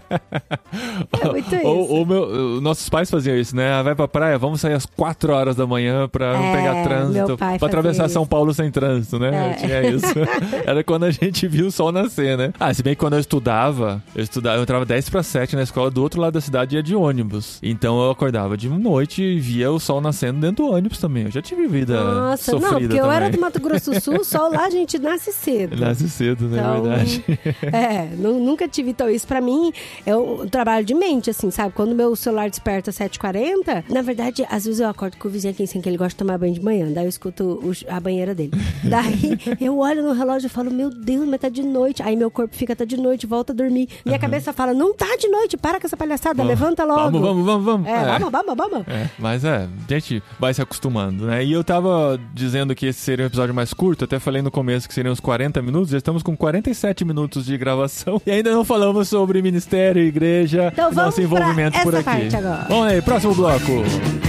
é 1.20 1.28
muito 1.28 1.54
isso. 1.54 1.66
Ou, 1.66 1.90
ou 1.90 2.06
meu- 2.06 2.60
nossos 2.60 2.88
pais 2.88 3.10
faziam 3.10 3.36
isso, 3.36 3.54
né? 3.54 3.70
Ah, 3.72 3.82
Vai 3.82 3.94
pra 3.94 4.08
praia, 4.08 4.38
vamos 4.38 4.60
sair 4.60 4.72
às 4.74 4.86
4 4.86 5.32
horas 5.32 5.54
da 5.56 5.66
manhã 5.66 6.08
pra 6.08 6.32
não 6.32 6.44
É, 6.44 6.56
pegar 6.56 6.74
meu 6.74 6.84
trânsito. 6.84 7.36
Pra 7.36 7.54
atravessar 7.54 8.04
isso. 8.06 8.14
São 8.14 8.26
Paulo 8.26 8.52
sem 8.54 8.70
trânsito, 8.70 9.18
né? 9.18 9.52
É. 9.52 9.54
Tinha 9.54 9.82
isso. 9.90 10.06
Era 10.64 10.82
quando 10.82 11.04
a 11.04 11.10
gente 11.10 11.46
viu 11.46 11.66
o 11.66 11.70
sol 11.70 11.92
nascer, 11.92 12.36
né? 12.38 12.52
Ah, 12.58 12.72
se 12.72 12.82
bem 12.82 12.94
que 12.94 13.00
quando 13.00 13.14
eu 13.14 13.20
estudava, 13.20 14.02
eu 14.14 14.22
estudava, 14.24 14.56
eu 14.58 14.62
entrava 14.62 14.84
10 14.84 15.08
para 15.10 15.22
7 15.22 15.54
na 15.56 15.62
escola 15.62 15.90
do 15.90 16.02
outro 16.02 16.20
lado 16.20 16.32
da 16.34 16.40
cidade 16.40 16.74
e 16.74 16.78
ia 16.78 16.82
de 16.82 16.94
ônibus. 16.96 17.23
Então 17.62 18.02
eu 18.02 18.10
acordava 18.10 18.56
de 18.56 18.68
noite 18.68 19.22
e 19.22 19.38
via 19.40 19.70
o 19.70 19.78
sol 19.80 20.00
nascendo 20.00 20.40
dentro 20.40 20.64
do 20.66 20.72
ônibus 20.72 20.98
também. 20.98 21.24
Eu 21.24 21.30
já 21.30 21.42
tive 21.42 21.66
vida 21.66 22.02
Nossa, 22.02 22.52
sofrida 22.52 22.66
não, 22.66 22.72
porque 22.80 22.86
também. 22.88 23.04
eu 23.04 23.12
era 23.12 23.30
do 23.30 23.40
Mato 23.40 23.60
Grosso 23.60 23.90
do 23.92 24.00
Sul, 24.02 24.24
só 24.24 24.48
lá 24.48 24.66
a 24.66 24.70
gente 24.70 24.98
nasce 24.98 25.32
cedo. 25.32 25.76
Nasce 25.76 26.08
cedo, 26.08 26.46
né? 26.48 26.58
Então, 26.60 26.82
Verdade. 26.82 27.24
É, 27.72 28.08
nu- 28.16 28.38
nunca 28.40 28.68
tive 28.68 28.90
então 28.90 29.08
isso 29.08 29.26
pra 29.26 29.40
mim 29.40 29.72
é 30.06 30.14
um 30.16 30.46
trabalho 30.48 30.84
de 30.84 30.94
mente, 30.94 31.30
assim, 31.30 31.50
sabe? 31.50 31.72
Quando 31.74 31.94
meu 31.94 32.14
celular 32.16 32.48
desperta 32.50 32.90
às 32.90 32.96
7h40, 32.98 33.84
na 33.88 34.02
verdade, 34.02 34.46
às 34.50 34.64
vezes 34.64 34.80
eu 34.80 34.88
acordo 34.88 35.16
com 35.16 35.28
o 35.28 35.30
vizinho 35.30 35.52
aqui 35.52 35.62
assim, 35.64 35.80
que 35.80 35.88
ele 35.88 35.96
gosta 35.96 36.10
de 36.10 36.16
tomar 36.16 36.38
banho 36.38 36.52
de 36.54 36.62
manhã, 36.62 36.90
daí 36.92 37.04
eu 37.04 37.08
escuto 37.08 37.44
o- 37.62 37.72
a 37.92 38.00
banheira 38.00 38.34
dele. 38.34 38.52
Daí 38.84 39.38
eu 39.60 39.78
olho 39.78 40.02
no 40.02 40.12
relógio 40.12 40.46
e 40.46 40.50
falo, 40.50 40.70
meu 40.70 40.90
Deus, 40.90 41.26
mas 41.26 41.40
tá 41.40 41.48
de 41.48 41.62
noite. 41.62 42.02
Aí 42.02 42.14
meu 42.16 42.30
corpo 42.30 42.54
fica, 42.54 42.76
tá 42.76 42.84
de 42.84 42.96
noite, 42.96 43.26
volta 43.26 43.52
a 43.52 43.56
dormir. 43.56 43.88
Minha 44.04 44.18
cabeça 44.18 44.52
fala, 44.52 44.74
não 44.74 44.94
tá 44.94 45.16
de 45.18 45.26
noite, 45.28 45.56
para 45.56 45.80
com 45.80 45.86
essa 45.86 45.96
palhaçada, 45.96 46.42
levanta 46.42 46.84
logo. 46.84 47.13
Vamos, 47.20 47.44
vamos, 47.44 47.64
vamos, 47.64 47.86
vamos. 47.86 47.88
É, 47.88 48.18
vamos, 48.18 48.32
vamos, 48.32 48.56
vamos. 48.56 48.88
É, 48.88 49.10
mas 49.18 49.44
é, 49.44 49.68
a 49.88 49.92
gente 49.92 50.22
vai 50.38 50.52
se 50.54 50.62
acostumando, 50.62 51.26
né? 51.26 51.44
E 51.44 51.52
eu 51.52 51.62
tava 51.62 52.18
dizendo 52.32 52.74
que 52.74 52.86
esse 52.86 53.00
seria 53.00 53.24
um 53.24 53.28
episódio 53.28 53.54
mais 53.54 53.72
curto, 53.72 54.04
até 54.04 54.18
falei 54.18 54.42
no 54.42 54.50
começo 54.50 54.88
que 54.88 54.94
seriam 54.94 55.12
uns 55.12 55.20
40 55.20 55.60
minutos, 55.62 55.90
já 55.90 55.98
estamos 55.98 56.22
com 56.22 56.36
47 56.36 57.04
minutos 57.04 57.46
de 57.46 57.56
gravação 57.56 58.20
e 58.26 58.30
ainda 58.30 58.52
não 58.52 58.64
falamos 58.64 59.08
sobre 59.08 59.40
ministério, 59.42 60.02
igreja, 60.02 60.70
Então 60.72 60.92
nosso 60.92 61.20
envolvimento 61.20 61.78
por 61.82 61.94
aqui. 61.94 62.04
parte 62.04 62.36
agora. 62.36 62.66
Vamos 62.68 62.86
aí, 62.86 63.02
próximo 63.02 63.34
bloco. 63.34 64.23